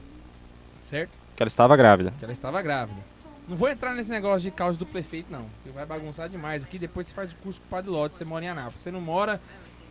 Certo? 0.82 1.23
Que 1.44 1.46
ela 1.46 1.48
estava 1.48 1.76
grávida. 1.76 2.12
Porque 2.12 2.26
ela 2.26 2.32
estava 2.32 2.62
grávida. 2.62 3.00
Não 3.48 3.58
vou 3.58 3.68
entrar 3.68 3.94
nesse 3.94 4.10
negócio 4.10 4.42
de 4.42 4.52
causa 4.52 4.80
do 4.80 4.86
prefeito, 4.86 5.32
não. 5.32 5.44
Porque 5.56 5.70
vai 5.70 5.86
bagunçar 5.86 6.30
demais 6.30 6.64
aqui. 6.64 6.80
Depois 6.80 7.08
você 7.08 7.14
faz 7.14 7.34
o 7.34 7.36
curso 7.38 7.60
com 7.60 7.68
o 7.68 7.70
Padre 7.70 7.92
Lodge, 7.92 8.16
você 8.16 8.24
mora 8.24 8.46
em 8.46 8.48
Anápolis. 8.48 8.82
Você 8.82 8.92
não 8.92 9.02
mora, 9.02 9.42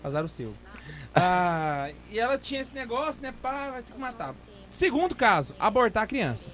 azar 0.02 0.24
o 0.24 0.28
seu. 0.28 0.52
Ah, 1.14 1.90
e 2.10 2.18
ela 2.18 2.38
tinha 2.38 2.60
esse 2.60 2.74
negócio, 2.74 3.22
né? 3.22 3.34
Pá, 3.42 3.70
vai 3.70 3.82
ter 3.82 3.92
que 3.92 3.98
matar. 3.98 4.34
Segundo 4.70 5.14
caso, 5.14 5.54
abortar 5.60 6.04
a 6.04 6.06
criança. 6.06 6.50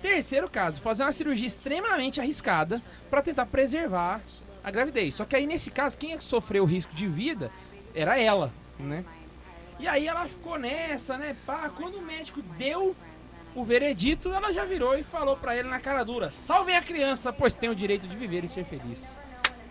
Terceiro 0.00 0.48
caso, 0.48 0.80
fazer 0.80 1.02
uma 1.02 1.12
cirurgia 1.12 1.46
extremamente 1.46 2.20
arriscada 2.20 2.80
para 3.10 3.20
tentar 3.20 3.46
preservar 3.46 4.20
a 4.62 4.70
gravidez. 4.70 5.16
Só 5.16 5.24
que 5.24 5.36
aí 5.36 5.46
nesse 5.46 5.70
caso, 5.70 5.98
quem 5.98 6.12
é 6.12 6.16
que 6.16 6.24
sofreu 6.24 6.62
o 6.62 6.66
risco 6.66 6.94
de 6.94 7.06
vida 7.06 7.50
era 7.94 8.18
ela, 8.18 8.52
né? 8.78 9.04
E 9.78 9.86
aí 9.86 10.08
ela 10.08 10.24
ficou 10.26 10.58
nessa, 10.58 11.18
né? 11.18 11.36
Pá, 11.44 11.70
quando 11.76 11.96
o 11.96 12.02
médico 12.02 12.40
deu 12.56 12.96
o 13.60 13.64
veredito, 13.64 14.32
ela 14.32 14.52
já 14.52 14.64
virou 14.64 14.96
e 14.98 15.02
falou 15.02 15.36
pra 15.36 15.56
ele 15.56 15.68
na 15.68 15.78
cara 15.80 16.04
dura: 16.04 16.30
salve 16.30 16.72
a 16.74 16.82
criança, 16.82 17.32
pois 17.32 17.54
tem 17.54 17.68
o 17.68 17.74
direito 17.74 18.06
de 18.06 18.16
viver 18.16 18.44
e 18.44 18.48
ser 18.48 18.64
feliz. 18.64 19.18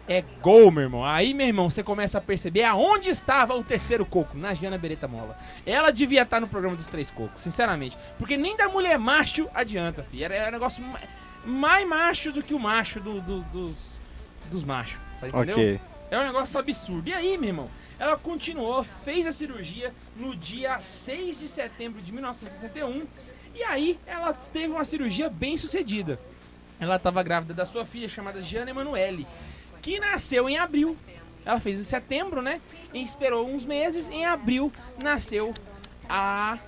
É 0.09 0.23
gol, 0.41 0.71
meu 0.71 0.83
irmão. 0.83 1.03
Aí, 1.05 1.33
meu 1.33 1.47
irmão, 1.47 1.69
você 1.69 1.83
começa 1.83 2.17
a 2.17 2.21
perceber 2.21 2.63
aonde 2.63 3.09
estava 3.09 3.53
o 3.55 3.61
terceiro 3.63 4.05
coco, 4.05 4.37
na 4.37 4.53
Giana 4.53 4.77
Beretta 4.77 5.05
Mola. 5.05 5.37
Ela 5.65 5.91
devia 5.91 6.21
estar 6.21 6.39
no 6.39 6.47
programa 6.47 6.77
dos 6.77 6.87
três 6.87 7.09
cocos, 7.11 7.43
sinceramente. 7.43 7.97
Porque 8.17 8.37
nem 8.37 8.55
da 8.55 8.69
mulher 8.69 8.97
macho 8.97 9.49
adianta, 9.53 10.03
fi. 10.03 10.23
Era, 10.23 10.33
era 10.35 10.47
um 10.47 10.51
negócio 10.53 10.81
ma- 10.81 10.99
mais 11.45 11.85
macho 11.85 12.31
do 12.31 12.41
que 12.41 12.53
o 12.53 12.59
macho 12.59 13.01
do- 13.01 13.19
do- 13.19 13.41
dos, 13.51 13.99
dos 14.49 14.63
machos. 14.63 14.97
Tá 15.19 15.27
entendeu? 15.27 15.55
Ok. 15.55 15.79
É 16.09 16.17
um 16.17 16.23
negócio 16.23 16.57
absurdo. 16.57 17.09
E 17.09 17.13
aí, 17.13 17.37
meu 17.37 17.49
irmão? 17.49 17.69
Ela 17.99 18.15
continuou, 18.15 18.85
fez 19.03 19.27
a 19.27 19.31
cirurgia 19.33 19.91
no 20.15 20.33
dia 20.37 20.79
6 20.79 21.37
de 21.37 21.49
setembro 21.49 21.99
de 22.01 22.13
1961. 22.13 23.05
E 23.57 23.63
aí, 23.63 23.99
ela 24.05 24.33
teve 24.33 24.71
uma 24.71 24.85
cirurgia 24.85 25.31
bem 25.31 25.57
sucedida. 25.57 26.19
Ela 26.79 26.97
estava 26.97 27.23
grávida 27.23 27.55
da 27.55 27.65
sua 27.65 27.83
filha, 27.83 28.07
chamada 28.07 28.39
Jana 28.39 28.69
Emanuele, 28.69 29.25
que 29.81 29.99
nasceu 29.99 30.47
em 30.47 30.59
abril. 30.59 30.95
Ela 31.43 31.59
fez 31.59 31.79
em 31.79 31.83
setembro, 31.83 32.39
né? 32.39 32.61
E 32.93 33.03
esperou 33.03 33.49
uns 33.49 33.65
meses. 33.65 34.09
Em 34.09 34.25
abril, 34.25 34.71
nasceu 35.01 35.55
a. 36.07 36.59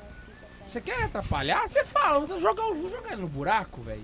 Você 0.65 0.82
quer 0.82 1.04
atrapalhar? 1.04 1.67
Você 1.67 1.86
fala, 1.86 2.25
vou 2.25 2.39
jogar, 2.39 2.63
vou 2.73 2.89
jogar 2.89 3.15
no 3.17 3.28
buraco, 3.28 3.82
velho. 3.82 4.02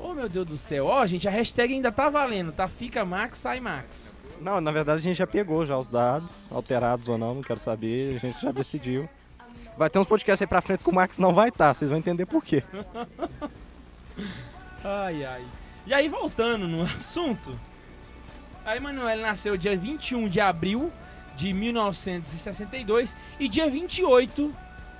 Oh, 0.00 0.12
meu 0.12 0.28
Deus 0.28 0.46
do 0.46 0.56
céu. 0.56 0.86
Ó, 0.86 1.06
gente, 1.06 1.28
a 1.28 1.30
hashtag 1.30 1.72
ainda 1.72 1.92
tá 1.92 2.08
valendo, 2.08 2.50
tá? 2.50 2.66
Fica 2.66 3.04
Max, 3.04 3.38
sai 3.38 3.60
Max. 3.60 4.12
Não, 4.40 4.60
na 4.60 4.72
verdade 4.72 4.98
a 4.98 5.02
gente 5.02 5.16
já 5.16 5.26
pegou 5.26 5.64
já 5.64 5.78
os 5.78 5.88
dados, 5.88 6.50
alterados 6.50 7.08
ou 7.08 7.16
não, 7.16 7.36
não 7.36 7.42
quero 7.42 7.60
saber, 7.60 8.16
a 8.16 8.18
gente 8.18 8.42
já 8.42 8.50
decidiu. 8.50 9.08
Vai 9.76 9.90
ter 9.90 9.98
uns 9.98 10.06
podcasts 10.06 10.42
aí 10.42 10.46
pra 10.46 10.60
frente 10.60 10.84
que 10.84 10.90
o 10.90 10.94
Max 10.94 11.18
não 11.18 11.34
vai 11.34 11.48
estar, 11.48 11.74
vocês 11.74 11.90
vão 11.90 11.98
entender 11.98 12.26
por 12.26 12.44
quê. 12.44 12.62
Ai, 14.84 15.24
ai. 15.24 15.42
E 15.86 15.94
aí, 15.94 16.08
voltando 16.10 16.68
no 16.68 16.82
assunto, 16.96 17.58
a 18.66 18.76
Emanuele 18.76 19.22
nasceu 19.22 19.56
dia 19.56 19.74
21 19.74 20.28
de 20.28 20.40
abril 20.40 20.92
de 21.36 21.52
1962 21.54 23.16
e 23.40 23.48
dia 23.48 23.68
28 23.68 24.54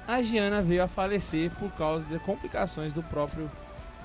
a 0.07 0.23
Giana 0.23 0.61
veio 0.63 0.83
a 0.85 0.89
falecer 0.89 1.51
por 1.53 1.71
causa 1.73 2.05
de 2.07 2.19
complicações 2.19 2.93
do 2.93 3.03
próprio, 3.03 3.51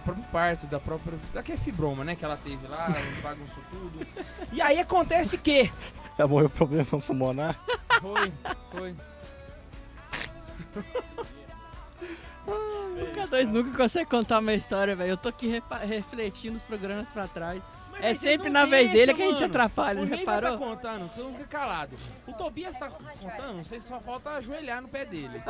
próprio 0.03 0.25
parto, 0.32 0.65
da 0.67 0.79
própria. 0.79 1.17
daquele 1.34 1.58
fibroma, 1.58 2.03
né? 2.03 2.15
Que 2.15 2.23
ela 2.23 2.38
teve 2.38 2.67
lá, 2.67 2.93
bagunçou 3.21 3.63
tudo. 3.69 4.08
E 4.51 4.62
aí 4.62 4.79
acontece 4.79 5.38
que. 5.38 5.71
Ela 6.17 6.27
morreu 6.27 6.49
problema 6.49 6.86
pulmonar. 6.86 7.60
Foi, 8.01 8.34
foi. 8.71 8.95
O 12.48 13.15
K2 13.15 13.48
nunca 13.48 13.78
consegue 13.78 14.10
contar 14.10 14.39
uma 14.39 14.54
história, 14.54 14.96
velho. 14.96 15.12
Eu 15.12 15.18
tô 15.18 15.30
aqui 15.30 15.62
refletindo 15.88 16.58
os 16.58 16.63
programas 16.63 17.08
pra 17.10 17.28
trás. 17.28 17.62
Mas 17.92 18.02
É 18.04 18.15
sempre 18.15 18.50
não 18.50 18.62
na 18.62 18.65
vez 18.65 18.92
dele 18.92 19.13
que 19.13 19.22
a 19.22 19.26
gente 19.26 19.36
mano. 19.36 19.46
atrapalha, 19.48 20.02
O 20.02 20.06
não 20.06 20.18
reparou? 20.18 20.52
tá 20.52 20.58
contando, 20.58 21.10
todo 21.13 21.26
mundo 21.26 21.38
fica 21.39 21.60
calado. 21.60 21.98
O 22.28 22.34
Tobias 22.34 22.78
tá 22.78 22.89
contando, 22.89 23.63
vocês 23.63 23.84
só 23.84 24.00
falta 24.00 24.32
ajoelhar 24.32 24.82
no 24.82 24.88
pé 24.88 25.06
dele. 25.06 25.42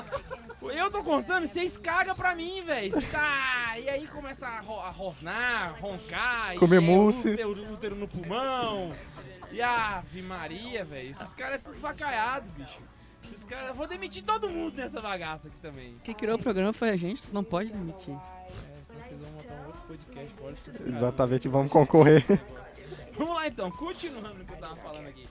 Eu 0.62 0.90
tô 0.92 1.04
contando, 1.04 1.48
vocês 1.48 1.78
cagam 1.78 2.16
pra 2.16 2.36
mim, 2.36 2.62
velho. 2.64 2.92
Tá, 3.12 3.76
e 3.80 3.88
aí 3.90 4.08
começa 4.08 4.48
a, 4.48 4.60
ro 4.62 4.80
a 4.80 4.90
rosnar, 4.90 5.76
roncar. 5.80 6.56
Comer 6.56 6.76
e 6.82 6.84
é 6.84 6.88
mousse. 6.88 7.30
Útero, 7.30 7.72
útero 7.74 7.96
no 7.96 8.08
pulmão. 8.08 8.94
E 9.52 9.62
ave 9.62 10.22
Maria, 10.22 10.84
velho. 10.84 11.12
Esses 11.12 11.34
caras 11.34 11.56
é 11.56 11.60
tudo 11.60 11.80
vacaiado, 11.80 12.50
bicho. 12.58 12.80
Esses 13.32 13.44
caras... 13.44 13.68
eu 13.70 13.76
Vou 13.76 13.88
demitir 13.88 14.24
todo 14.24 14.50
mundo 14.50 14.76
nessa 14.76 15.00
bagaça 15.02 15.48
aqui 15.48 15.58
também. 15.58 15.96
Quem 16.04 16.16
criou 16.16 16.38
o 16.38 16.42
programa 16.42 16.74
foi 16.74 16.90
a 16.90 16.96
gente, 16.96 17.24
tu 17.24 17.34
não 17.34 17.44
pode 17.44 17.72
demitir. 17.72 18.14
É, 18.14 18.82
senão 18.86 19.02
vocês 19.02 19.20
vão 19.20 19.32
montar 19.32 19.54
um 19.54 19.66
outro 19.68 19.82
podcast 19.88 20.34
fora. 20.36 20.56
Exatamente, 20.88 21.48
vamos 21.48 21.72
concorrer. 21.72 22.26
Vamos 23.14 23.36
lá 23.36 23.48
então, 23.48 23.70
continuando 23.72 24.42
o 24.42 24.46
que 24.46 24.54
eu 24.54 24.58
tava 24.58 24.76
falando 24.78 25.08
aqui. 25.08 25.28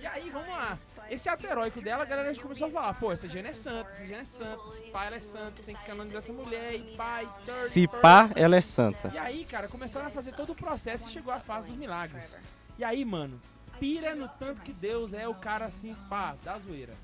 E 0.00 0.06
aí, 0.06 0.28
vamos 0.30 0.48
lá. 0.48 0.76
Esse 1.10 1.28
ato 1.28 1.46
heróico 1.46 1.80
dela, 1.80 2.02
a 2.02 2.06
galera 2.06 2.32
já 2.32 2.42
começou 2.42 2.68
a 2.68 2.70
falar, 2.70 2.94
pô, 2.94 3.10
essa 3.10 3.26
Jane 3.26 3.48
é 3.48 3.52
santa, 3.52 3.90
essa 3.90 4.06
Jane 4.06 4.20
é 4.20 4.24
santa, 4.24 4.62
esse 4.68 4.80
pai 4.90 5.06
ela 5.06 5.16
é 5.16 5.20
santo, 5.20 5.62
tem 5.62 5.74
que 5.74 5.84
canonizar 5.84 6.18
essa 6.18 6.32
mulher, 6.32 6.74
e 6.74 6.94
pai, 6.94 7.28
Se 7.42 7.88
pá, 7.88 8.30
ela 8.36 8.54
é 8.54 8.60
santa. 8.60 9.10
E 9.14 9.18
aí, 9.18 9.44
cara, 9.44 9.66
começaram 9.66 10.06
a 10.06 10.10
fazer 10.10 10.32
todo 10.32 10.52
o 10.52 10.54
processo 10.54 11.08
e 11.08 11.10
chegou 11.10 11.32
a 11.32 11.40
fase 11.40 11.68
dos 11.68 11.76
milagres. 11.76 12.36
E 12.78 12.84
aí, 12.84 13.04
mano, 13.04 13.40
pira 13.80 14.14
no 14.14 14.28
tanto 14.28 14.60
que 14.60 14.72
Deus 14.72 15.12
é 15.12 15.26
o 15.26 15.34
cara 15.34 15.64
assim, 15.66 15.96
pá, 16.08 16.36
da 16.44 16.58
zoeira. 16.58 16.94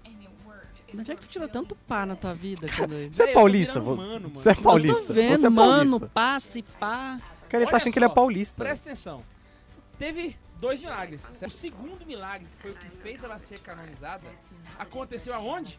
De 0.92 0.98
onde 0.98 1.10
é 1.12 1.14
que 1.14 1.22
tu 1.22 1.28
tirou 1.28 1.48
tanto 1.48 1.74
pá 1.86 2.04
na 2.06 2.16
tua 2.16 2.34
vida, 2.34 2.66
K2? 2.68 3.12
Você 3.12 3.22
é 3.22 3.30
eu 3.30 3.34
paulista? 3.34 3.80
mano. 3.80 4.28
Você 4.34 4.48
é 4.48 4.52
Eu 4.52 4.56
paulista? 4.56 5.02
Eu 5.02 5.06
tô 5.06 5.12
vendo, 5.12 5.36
Você 5.38 5.46
é 5.46 5.50
mano, 5.50 5.90
paulista. 6.00 6.10
passa 6.14 6.58
e 6.58 6.62
pá. 6.62 7.20
Cara, 7.48 7.62
ele 7.62 7.70
tá 7.70 7.70
Olha 7.70 7.76
achando 7.78 7.92
que 7.92 7.98
ele 7.98 8.04
é 8.06 8.08
só, 8.08 8.14
paulista. 8.14 8.64
Presta 8.64 8.88
atenção. 8.90 9.22
Teve 9.98 10.36
dois 10.60 10.80
milagres. 10.80 11.20
certo? 11.20 11.50
O 11.50 11.54
segundo 11.54 12.06
milagre, 12.06 12.46
que 12.56 12.62
foi 12.62 12.70
o 12.70 12.74
que 12.74 12.88
fez 13.02 13.22
ela 13.24 13.38
ser 13.38 13.58
canonizada, 13.60 14.22
aconteceu 14.78 15.34
aonde? 15.34 15.78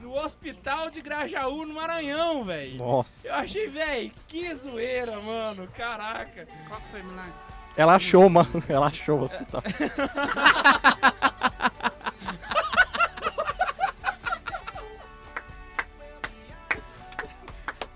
No 0.00 0.16
hospital 0.16 0.90
de 0.90 1.00
Grajaú, 1.00 1.64
no 1.66 1.74
Maranhão, 1.74 2.44
velho. 2.44 2.74
Eu 2.74 2.78
Nossa. 2.78 3.34
achei, 3.36 3.68
velho, 3.68 4.12
que 4.28 4.54
zoeira, 4.54 5.20
mano. 5.20 5.66
Caraca. 5.76 6.46
Qual 6.68 6.80
foi 6.90 7.00
o 7.00 7.04
milagre? 7.04 7.32
Ela 7.76 7.94
achou, 7.96 8.28
mano. 8.28 8.48
Ela 8.68 8.86
achou 8.86 9.18
o 9.18 9.22
hospital. 9.22 9.62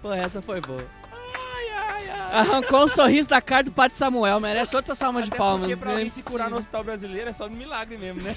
Pô, 0.03 0.13
essa 0.13 0.43
foi 0.43 0.61
boa. 0.61 0.85
Ai, 1.13 1.69
ai, 1.71 2.11
ai. 2.11 2.41
Arrancou 2.41 2.85
um 2.85 2.89
sorriso 2.89 3.29
da 3.29 3.41
cara 3.41 3.63
do 3.63 3.71
Padre 3.73 3.97
Samuel, 3.97 4.41
merece 4.41 4.75
outra 4.75 4.95
salva 4.95 5.23
de 5.23 5.31
palmas. 5.31 5.69
porque 5.69 5.77
pra 5.77 5.93
alguém 5.93 6.11
se 6.11 6.23
curar 6.23 6.51
no 6.51 6.57
hospital 6.57 6.83
brasileiro 6.83 7.31
é 7.31 7.33
só 7.33 7.49
no 7.49 7.55
milagre 7.57 7.97
mesmo, 7.97 8.21
né? 8.23 8.35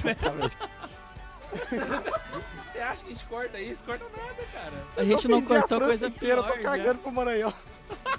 Você 2.72 2.80
acha 2.80 3.04
que 3.04 3.10
a 3.10 3.14
gente 3.14 3.26
corta 3.26 3.60
isso? 3.60 3.84
Corta 3.84 4.06
nada, 4.16 4.44
cara. 4.54 4.74
A 4.98 5.04
gente 5.04 5.28
não 5.28 5.40
a 5.40 5.42
cortou 5.42 5.78
França 5.80 5.86
coisa 5.86 6.08
inteira, 6.08 6.44
pior. 6.44 6.52
Eu 6.52 6.58
tô 6.58 6.64
cagando 6.64 7.00
pro 7.00 7.12
Maranhão. 7.12 7.50
já. 7.50 8.16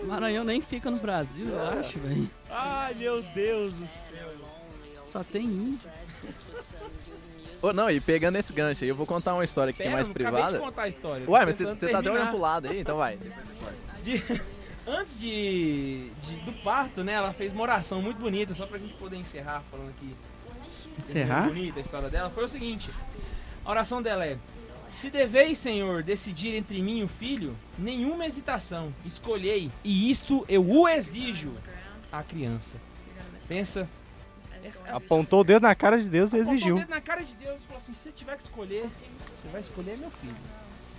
Maranhão 0.06 0.44
nem 0.44 0.60
fica 0.62 0.90
no 0.90 0.96
Brasil, 0.96 1.46
eu 1.46 1.80
acho, 1.80 1.98
velho. 1.98 2.30
Ai, 2.48 2.94
meu 2.94 3.22
Deus 3.22 3.72
do 3.74 3.86
céu. 3.86 4.30
Só 5.06 5.22
tem 5.24 5.44
índio. 5.44 5.90
Ô, 7.62 7.72
não, 7.72 7.90
e 7.90 8.00
pegando 8.00 8.36
esse 8.36 8.52
gancho 8.52 8.84
aí, 8.84 8.90
eu 8.90 8.96
vou 8.96 9.06
contar 9.06 9.34
uma 9.34 9.44
história 9.44 9.72
que 9.72 9.78
Pera, 9.78 9.90
é 9.90 9.92
mais 9.94 10.06
não 10.06 10.12
acabei 10.14 10.32
privada. 10.32 10.58
de 10.58 10.64
contar 10.64 10.82
a 10.82 10.88
história. 10.88 11.30
Ué, 11.30 11.44
mas 11.46 11.56
você 11.58 11.88
tá 11.88 11.98
até 11.98 12.10
olhando 12.10 12.28
pro 12.30 12.38
lado 12.40 12.68
aí, 12.68 12.80
então 12.80 12.96
vai. 12.96 13.18
De- 14.02 14.22
antes 14.86 15.18
de, 15.20 16.08
de- 16.22 16.36
do 16.44 16.52
parto, 16.64 17.04
né, 17.04 17.12
ela 17.12 17.32
fez 17.32 17.52
uma 17.52 17.62
oração 17.62 18.00
muito 18.00 18.18
bonita, 18.18 18.54
só 18.54 18.66
pra 18.66 18.78
gente 18.78 18.94
poder 18.94 19.16
encerrar 19.16 19.62
falando 19.70 19.90
aqui. 19.90 20.14
Encerrar? 20.98 21.42
Muito 21.42 21.54
bonita 21.54 21.78
a 21.78 21.82
história 21.82 22.08
dela. 22.10 22.30
Foi 22.30 22.44
o 22.44 22.48
seguinte: 22.48 22.90
a 23.64 23.70
oração 23.70 24.00
dela 24.02 24.24
é: 24.26 24.36
Se 24.88 25.10
deveis, 25.10 25.58
Senhor, 25.58 26.02
decidir 26.02 26.54
entre 26.56 26.80
mim 26.82 26.98
e 27.00 27.04
o 27.04 27.08
filho, 27.08 27.56
nenhuma 27.78 28.26
hesitação, 28.26 28.92
escolhei, 29.04 29.70
e 29.84 30.10
isto 30.10 30.44
eu 30.48 30.66
o 30.68 30.88
exijo 30.88 31.52
à 32.12 32.22
criança. 32.22 32.76
Pensa. 33.46 33.88
Apontou 34.88 35.40
o 35.40 35.44
dedo 35.44 35.62
na 35.62 35.74
cara 35.74 36.02
de 36.02 36.08
Deus 36.08 36.32
e 36.32 36.36
apontou 36.36 36.52
o 36.52 36.54
exigiu. 36.54 36.76
dedo 36.76 36.88
na 36.90 37.00
cara 37.00 37.22
de 37.22 37.34
Deus 37.36 37.56
e 37.56 37.66
falou 37.66 37.78
assim: 37.78 37.92
se 37.92 38.00
você 38.00 38.12
tiver 38.12 38.36
que 38.36 38.42
escolher, 38.42 38.88
você 39.32 39.48
vai 39.48 39.60
escolher 39.60 39.96
meu 39.98 40.10
filho. 40.10 40.36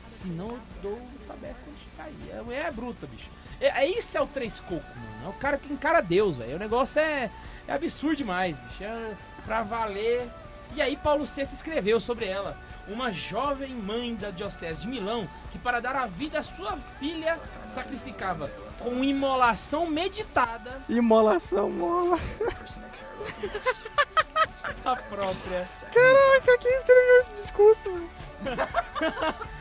Senão 0.10 0.50
eu 0.50 0.60
dou 0.82 0.93
o 0.93 1.19
tabeco 1.28 1.56
de 1.80 1.97
cair. 1.97 2.39
A 2.39 2.43
mulher 2.43 2.65
é 2.65 2.71
bruta, 2.71 3.08
bicho. 3.08 3.30
É, 3.60 3.86
é 3.86 3.86
isso 3.88 4.17
é 4.17 4.21
o 4.21 4.28
três 4.28 4.60
coco, 4.60 4.84
mano. 4.95 5.26
É 5.26 5.30
o 5.30 5.34
cara 5.34 5.58
que 5.58 5.71
encara 5.71 6.02
Deus, 6.02 6.38
velho. 6.38 6.56
O 6.56 6.60
negócio 6.60 7.00
é, 7.00 7.30
é 7.67 7.74
absurdo 7.74 8.17
demais, 8.17 8.58
bicho. 8.58 8.84
É 8.84 9.13
pra 9.45 9.63
valer. 9.63 10.28
E 10.76 10.82
aí 10.82 10.95
Paulo 10.95 11.26
VI 11.26 11.43
escreveu 11.43 12.00
sobre 12.00 12.26
ela. 12.26 12.58
Uma 12.88 13.12
jovem 13.12 13.74
mãe 13.74 14.15
da 14.15 14.32
diocese 14.32 14.80
de 14.80 14.88
Milão 14.88 15.28
que 15.52 15.60
para 15.60 15.80
dar 15.80 15.95
a 15.95 16.08
vida 16.08 16.39
à 16.39 16.43
sua 16.43 16.78
filha 17.00 17.39
sacrificava 17.67 18.50
com 18.84 19.04
imolação 19.04 19.88
meditada 19.88 20.82
Imolação, 20.89 21.70
mola. 21.70 22.17
a 24.86 24.96
própria 24.96 25.65
Caraca, 25.94 26.58
quem 26.60 26.72
escreveu 26.78 27.20
esse 27.22 27.34
discurso, 27.36 27.89
mano? 27.91 28.10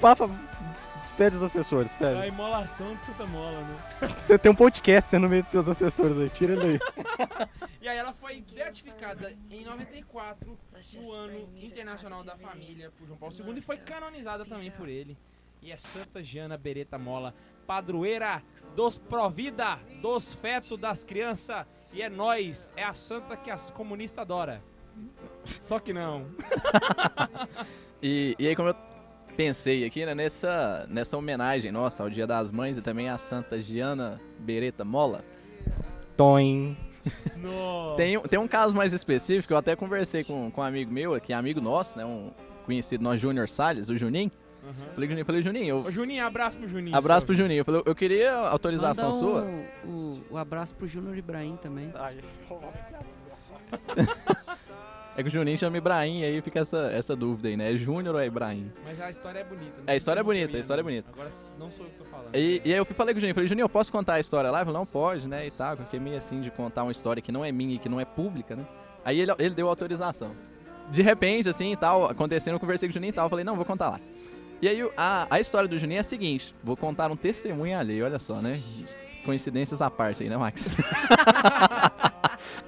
Papa, 0.00 0.28
des- 0.28 0.88
despede 1.00 1.36
os 1.36 1.42
assessores, 1.42 1.92
a 1.92 1.94
sério. 1.94 2.24
imolação 2.24 2.94
de 2.94 3.02
Santa 3.02 3.26
Mola, 3.26 3.58
né? 3.60 3.78
Você 4.18 4.38
tem 4.38 4.50
um 4.50 4.54
podcast 4.54 5.16
no 5.18 5.28
meio 5.28 5.42
dos 5.42 5.50
seus 5.50 5.68
assessores 5.68 6.18
aí, 6.18 6.28
tira 6.30 6.52
ele 6.54 6.74
aí. 6.74 6.80
E 7.84 7.88
aí 7.88 7.98
ela 7.98 8.14
foi 8.14 8.40
beatificada 8.40 9.36
em 9.50 9.62
94, 9.62 10.58
no 10.94 11.12
ano 11.12 11.48
internacional 11.60 12.24
da 12.24 12.34
família, 12.34 12.90
por 12.98 13.06
João 13.06 13.18
Paulo 13.18 13.34
II, 13.38 13.58
e 13.58 13.60
foi 13.60 13.76
canonizada 13.76 14.42
também 14.46 14.70
por 14.70 14.88
ele. 14.88 15.18
E 15.60 15.70
é 15.70 15.76
Santa 15.76 16.24
Giana 16.24 16.56
Beretta 16.56 16.96
Mola, 16.96 17.34
padroeira 17.66 18.42
dos 18.76 18.98
Provida, 18.98 19.78
dos 20.02 20.34
fetos 20.34 20.78
das 20.78 21.04
crianças. 21.04 21.64
E 21.92 22.02
é 22.02 22.08
nós, 22.08 22.70
é 22.76 22.82
a 22.84 22.92
santa 22.94 23.36
que 23.36 23.50
as 23.50 23.70
comunistas 23.70 24.22
adoram. 24.22 24.58
Só 25.44 25.78
que 25.78 25.92
não. 25.92 26.26
E, 28.06 28.36
e 28.38 28.46
aí, 28.48 28.54
como 28.54 28.68
eu 28.68 28.76
pensei 29.34 29.82
aqui, 29.84 30.04
né, 30.04 30.14
nessa, 30.14 30.86
nessa 30.90 31.16
homenagem 31.16 31.72
nossa 31.72 32.02
ao 32.02 32.10
Dia 32.10 32.26
das 32.26 32.50
Mães 32.50 32.76
e 32.76 32.82
também 32.82 33.08
à 33.08 33.16
Santa 33.16 33.58
Giana 33.62 34.20
Beretta 34.38 34.84
Mola, 34.84 35.24
Toim. 36.14 36.76
Nossa. 37.36 37.96
tem, 37.96 38.16
um- 38.18 38.22
tem 38.22 38.38
um 38.38 38.46
caso 38.46 38.74
mais 38.74 38.92
específico, 38.92 39.54
eu 39.54 39.56
até 39.56 39.74
conversei 39.74 40.22
com, 40.22 40.50
com 40.50 40.60
um 40.60 40.64
amigo 40.64 40.92
meu 40.92 41.14
aqui, 41.14 41.32
amigo 41.32 41.60
nosso, 41.62 41.96
né, 41.98 42.04
um 42.04 42.30
conhecido 42.66 43.02
nosso, 43.02 43.16
Júnior 43.18 43.48
Salles, 43.48 43.88
o 43.88 43.96
Juninho. 43.96 44.30
Uhum. 44.64 44.72
Falei, 44.94 45.08
Juninho, 45.08 45.26
falei, 45.26 45.42
Juninho, 45.42 45.76
Ô, 45.76 45.86
eu, 45.86 45.92
Juninho, 45.92 46.26
abraço 46.26 46.56
pro 46.56 46.68
Juninho. 46.68 46.96
abraço 46.96 47.26
pro 47.26 47.34
Juninho. 47.34 47.60
Eu, 47.60 47.64
falei, 47.64 47.82
eu 47.84 47.94
queria 47.94 48.32
autorização 48.32 49.10
Manda 49.10 49.18
sua. 49.18 49.46
o, 49.84 50.22
o, 50.30 50.38
abraço 50.38 50.74
pro 50.74 50.86
Júnior 50.86 51.16
Ibrahim 51.16 51.56
também. 51.56 51.92
É 55.16 55.22
que 55.22 55.28
o 55.28 55.30
Juninho 55.30 55.56
chama 55.56 55.78
Ibrahim, 55.78 56.20
e 56.20 56.24
aí 56.24 56.42
fica 56.42 56.58
essa, 56.58 56.90
essa 56.92 57.14
dúvida 57.14 57.46
aí, 57.46 57.56
né? 57.56 57.72
É 57.72 57.76
Júnior 57.76 58.16
ou 58.16 58.20
é 58.20 58.26
Ibrahim? 58.26 58.72
Mas 58.84 59.00
a 59.00 59.10
história 59.10 59.38
é 59.38 59.44
bonita. 59.44 59.82
É, 59.86 59.92
a 59.92 59.96
história 59.96 60.20
é 60.20 60.22
bonita, 60.24 60.56
a 60.56 60.60
história 60.60 60.80
é 60.80 60.82
bonita. 60.82 61.08
Agora 61.12 61.30
não 61.56 61.70
sou 61.70 61.86
eu 61.86 61.90
que 61.92 61.98
tô 61.98 62.04
falando. 62.06 62.34
E, 62.34 62.60
e 62.64 62.72
aí 62.72 62.78
eu 62.78 62.84
falei 62.84 63.14
com 63.14 63.18
o 63.18 63.20
Juninho, 63.20 63.34
falei, 63.34 63.48
Juninho, 63.48 63.64
eu 63.64 63.68
posso 63.68 63.92
contar 63.92 64.14
a 64.14 64.20
história 64.20 64.50
lá? 64.50 64.58
Ele 64.58 64.64
falou, 64.64 64.80
não 64.80 64.86
pode, 64.86 65.28
né, 65.28 65.46
e 65.46 65.52
tal, 65.52 65.76
porque 65.76 65.98
é 65.98 66.00
meio 66.00 66.16
assim 66.16 66.40
de 66.40 66.50
contar 66.50 66.82
uma 66.82 66.90
história 66.90 67.22
que 67.22 67.30
não 67.30 67.44
é 67.44 67.52
minha 67.52 67.76
e 67.76 67.78
que 67.78 67.88
não 67.88 68.00
é 68.00 68.04
pública, 68.04 68.56
né? 68.56 68.66
Aí 69.04 69.20
ele, 69.20 69.30
ele 69.38 69.54
deu 69.54 69.68
autorização. 69.68 70.32
De 70.90 71.00
repente, 71.00 71.48
assim, 71.48 71.72
e 71.72 71.76
tal, 71.76 72.06
acontecendo, 72.06 72.54
eu 72.54 72.60
conversei 72.60 72.88
com 72.88 72.90
o 72.90 72.94
Juninho 72.94 73.10
e 73.10 73.14
tal, 73.14 73.26
eu 73.26 73.30
falei, 73.30 73.44
não, 73.44 73.54
vou 73.54 73.64
contar 73.64 73.90
lá. 73.90 74.00
E 74.64 74.68
aí 74.68 74.80
a, 74.96 75.26
a 75.28 75.38
história 75.38 75.68
do 75.68 75.76
Juninho 75.76 75.98
é 75.98 76.00
a 76.00 76.02
seguinte, 76.02 76.54
vou 76.64 76.74
contar 76.74 77.10
um 77.10 77.16
testemunho 77.18 77.78
alheio, 77.78 78.02
olha 78.02 78.18
só, 78.18 78.40
né? 78.40 78.58
Coincidências 79.22 79.82
à 79.82 79.90
parte 79.90 80.22
aí, 80.22 80.30
né, 80.30 80.38
Max? 80.38 80.64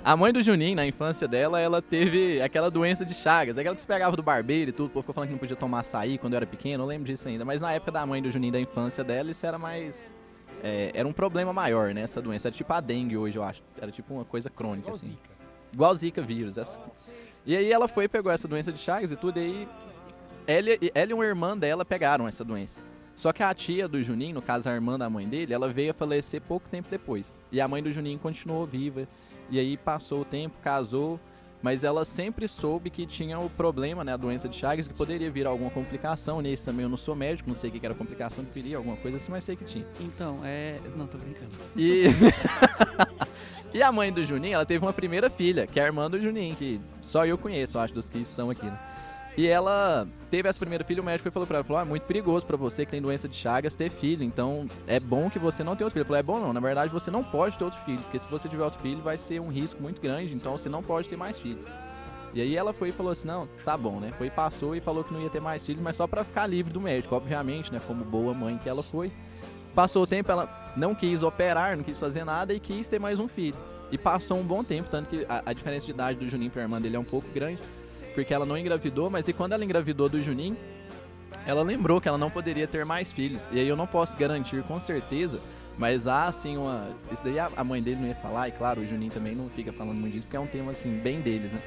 A 0.05 0.15
mãe 0.15 0.31
do 0.31 0.43
Juninho, 0.43 0.77
na 0.77 0.87
infância 0.87 1.27
dela, 1.27 1.59
ela 1.59 1.81
teve 1.81 2.43
aquela 2.43 2.71
doença 2.71 3.03
de 3.03 3.15
Chagas, 3.15 3.57
aquela 3.57 3.75
que 3.75 3.81
se 3.81 3.87
pegava 3.87 4.15
do 4.15 4.23
barbeiro 4.23 4.69
e 4.69 4.73
tudo, 4.75 4.89
o 4.89 4.91
povo 4.91 5.05
ficou 5.05 5.15
falando 5.15 5.29
que 5.29 5.33
não 5.33 5.39
podia 5.39 5.57
tomar 5.57 5.81
açaí 5.81 6.19
quando 6.19 6.35
eu 6.35 6.37
era 6.37 6.47
pequeno, 6.47 6.75
eu 6.75 6.79
não 6.81 6.87
lembro 6.87 7.07
disso 7.07 7.27
ainda. 7.29 7.47
Mas 7.47 7.63
na 7.63 7.73
época 7.73 7.91
da 7.91 8.05
mãe 8.05 8.21
do 8.21 8.31
Juninho, 8.31 8.53
da 8.53 8.61
infância 8.61 9.03
dela, 9.03 9.31
isso 9.31 9.47
era 9.47 9.59
mais... 9.59 10.13
é, 10.63 10.91
era 10.93 11.09
um 11.09 11.15
problema 11.15 11.51
maior, 11.51 11.95
né, 11.95 12.03
essa 12.03 12.21
doença. 12.21 12.49
Era 12.49 12.55
tipo 12.55 12.71
a 12.75 12.79
dengue 12.79 13.17
hoje, 13.17 13.39
eu 13.39 13.43
acho. 13.43 13.63
Era 13.81 13.91
tipo 13.91 14.13
uma 14.13 14.25
coisa 14.27 14.51
crônica, 14.51 14.89
Igual 14.89 14.97
assim. 14.97 15.09
Zika. 15.09 15.31
Igual 15.73 15.95
Zika 15.95 16.21
vírus. 16.21 16.59
Essa... 16.59 16.79
E 17.47 17.57
aí 17.57 17.73
ela 17.73 17.89
foi 17.89 18.07
pegou 18.07 18.31
essa 18.31 18.47
doença 18.47 18.71
de 18.71 18.79
Chagas 18.79 19.11
e 19.11 19.17
tudo, 19.17 19.39
e 19.39 19.43
aí 19.43 19.69
ela, 20.47 20.71
e- 20.71 20.93
ela 20.95 21.11
e 21.11 21.15
uma 21.15 21.25
irmã 21.25 21.57
dela 21.57 21.85
pegaram 21.85 22.27
essa 22.29 22.45
doença. 22.45 22.81
Só 23.15 23.33
que 23.33 23.43
a 23.43 23.53
tia 23.55 23.89
do 23.89 24.03
Juninho, 24.03 24.35
no 24.35 24.43
caso 24.43 24.69
a 24.69 24.75
irmã 24.75 24.99
da 24.99 25.09
mãe 25.09 25.27
dele, 25.27 25.55
ela 25.55 25.69
veio 25.69 25.91
a 25.91 25.95
falecer 25.95 26.41
pouco 26.43 26.69
tempo 26.69 26.89
depois. 26.91 27.41
E 27.51 27.61
a 27.61 27.67
mãe 27.67 27.83
do 27.83 27.91
Juninho 27.91 28.19
continuou 28.19 28.67
viva. 28.67 29.09
E 29.49 29.59
aí 29.59 29.77
passou 29.77 30.21
o 30.21 30.25
tempo, 30.25 30.57
casou, 30.63 31.19
mas 31.63 31.83
ela 31.83 32.05
sempre 32.05 32.47
soube 32.47 32.91
que 32.91 33.07
tinha 33.07 33.39
o 33.39 33.49
problema, 33.49 34.05
né, 34.05 34.13
a 34.13 34.17
doença 34.17 34.49
de 34.49 34.57
Chagas, 34.57 34.87
que 34.87 34.93
poderia 34.93 35.31
vir 35.31 35.47
alguma 35.47 35.71
complicação. 35.71 36.43
Nisso 36.43 36.65
também 36.67 36.83
eu 36.83 36.89
não 36.89 36.97
sou 36.97 37.15
médico, 37.15 37.49
não 37.49 37.55
sei 37.55 37.71
o 37.71 37.73
que 37.73 37.87
era 37.87 37.95
complicação 37.95 38.45
de 38.45 38.51
ferir, 38.51 38.77
alguma 38.77 38.97
coisa 38.97 39.17
assim, 39.17 39.31
mas 39.31 39.45
sei 39.45 39.57
que 39.57 39.65
tinha. 39.65 39.87
Então, 40.01 40.41
é. 40.45 40.79
Não, 40.97 41.07
tô 41.07 41.17
brincando. 41.17 41.51
E... 41.75 42.07
e 43.73 43.83
a 43.83 43.91
mãe 43.91 44.13
do 44.13 44.23
Juninho, 44.23 44.55
ela 44.55 44.67
teve 44.67 44.85
uma 44.85 44.93
primeira 44.93 45.31
filha, 45.31 45.67
que 45.67 45.81
é 45.81 45.85
a 45.85 45.87
irmã 45.87 46.11
do 46.11 46.21
Juninho, 46.21 46.55
que 46.55 46.81
só 47.01 47.25
eu 47.25 47.39
conheço, 47.39 47.79
eu 47.79 47.83
acho, 47.83 47.95
dos 47.95 48.09
que 48.09 48.19
estão 48.19 48.51
aqui, 48.51 48.67
né? 48.67 48.79
E 49.37 49.47
ela 49.47 50.09
teve 50.31 50.49
essa 50.49 50.59
primeira 50.59 50.83
filha, 50.83 51.03
o 51.03 51.05
médico 51.05 51.31
falou 51.31 51.47
pra 51.47 51.59
ela, 51.59 51.65
falou, 51.65 51.79
ah, 51.79 51.83
é 51.83 51.85
muito 51.85 52.05
perigoso 52.05 52.47
pra 52.47 52.57
você 52.57 52.87
que 52.87 52.91
tem 52.91 53.03
doença 53.03 53.29
de 53.29 53.37
Chagas 53.37 53.77
ter 53.77 53.91
filho, 53.91 54.23
então 54.25 54.67
é 54.87 54.99
bom 54.99 55.29
que 55.29 55.39
você 55.39 55.63
não 55.63 55.77
tenha 55.77 55.87
outro 55.87 55.93
filho. 55.95 56.03
Ele 56.03 56.07
falou, 56.07 56.21
é 56.21 56.23
bom 56.23 56.47
não, 56.47 56.53
na 56.55 56.61
verdade 56.61 56.91
você 56.91 57.11
não 57.11 57.23
pode 57.23 57.59
ter 57.59 57.65
outro 57.65 57.79
filho, 57.85 57.99
porque 57.99 58.19
se 58.19 58.27
você 58.29 58.49
tiver 58.49 58.65
outro 58.65 58.81
filho 58.81 59.01
vai 59.01 59.19
ser 59.19 59.41
um 59.41 59.49
risco 59.49 59.83
muito 59.83 60.01
grande, 60.01 60.33
então 60.33 60.57
você 60.57 60.71
não 60.71 60.83
pode 60.83 61.09
ter 61.09 61.17
mais 61.17 61.39
filhos. 61.39 61.67
E 62.33 62.41
aí 62.41 62.57
ela 62.57 62.73
foi 62.73 62.89
e 62.89 62.93
falou 62.93 63.13
assim, 63.13 63.29
não, 63.29 63.47
tá 63.65 63.77
bom, 63.77 64.01
né? 64.01 64.13
Foi 64.17 64.31
passou 64.31 64.75
e 64.75 64.81
falou 64.81 65.05
que 65.05 65.13
não 65.13 65.23
ia 65.23 65.31
ter 65.31 65.41
mais 65.41 65.65
filhos, 65.65 65.83
mas 65.83 65.97
só 65.97 66.07
pra 66.07 66.25
ficar 66.25 66.47
livre 66.47 66.73
do 66.73 66.81
médico, 66.81 67.15
obviamente, 67.15 67.73
né? 67.73 67.81
Como 67.87 68.05
boa 68.05 68.35
mãe 68.35 68.59
que 68.59 68.69
ela 68.69 68.83
foi. 68.83 69.13
Passou 69.75 70.03
o 70.03 70.07
tempo, 70.07 70.31
ela 70.31 70.73
não 70.77 70.95
quis 70.95 71.23
operar, 71.23 71.77
não 71.77 71.85
quis 71.85 71.99
fazer 71.99 72.25
nada 72.25 72.55
e 72.55 72.61
quis 72.61 72.89
ter 72.89 72.99
mais 72.99 73.19
um 73.19 73.29
filho. 73.29 73.57
E 73.91 73.97
passou 73.97 74.39
um 74.39 74.43
bom 74.43 74.65
tempo, 74.65 74.89
tanto 74.91 75.09
que 75.09 75.25
a, 75.29 75.43
a 75.47 75.53
diferença 75.53 75.87
de 75.87 75.93
idade 75.93 76.19
do 76.19 76.29
Juninho 76.29 76.51
pra 76.51 76.63
irmã 76.63 76.81
dele 76.81 76.97
é 76.97 76.99
um 76.99 77.05
pouco 77.05 77.29
grande, 77.33 77.61
porque 78.17 78.33
ela 78.33 78.47
não 78.47 78.57
engravidou, 78.57 79.11
mas 79.11 79.29
e 79.29 79.33
quando 79.35 79.53
ela 79.53 79.63
engravidou 79.63 80.09
do 80.09 80.23
Juninho, 80.23 80.57
ela 81.47 81.63
lembrou 81.63 82.01
que 82.01 82.09
ela 82.09 82.17
não 82.17 82.31
poderia 82.31 82.67
ter 82.67 82.83
mais 82.87 83.13
filhos. 83.13 83.47
E 83.53 83.61
aí 83.61 83.69
eu 83.69 83.77
não 83.77 83.87
posso 83.87 84.17
garantir 84.17 84.63
com 84.63 84.81
certeza, 84.81 85.39
mas 85.77 86.09
há 86.09 86.27
assim 86.27 86.57
uma. 86.57 86.89
Isso 87.13 87.23
daí 87.23 87.39
a 87.39 87.63
mãe 87.63 87.83
dele 87.83 88.01
não 88.01 88.09
ia 88.09 88.15
falar, 88.15 88.49
e 88.49 88.53
claro, 88.53 88.81
o 88.81 88.87
Juninho 88.87 89.13
também 89.13 89.37
não 89.37 89.51
fica 89.51 89.71
falando 89.71 89.99
muito 89.99 90.15
disso, 90.15 90.25
porque 90.25 90.37
é 90.39 90.41
um 90.41 90.47
tema 90.47 90.73
assim, 90.73 90.99
bem 90.99 91.21
deles, 91.21 91.53
né? 91.53 91.61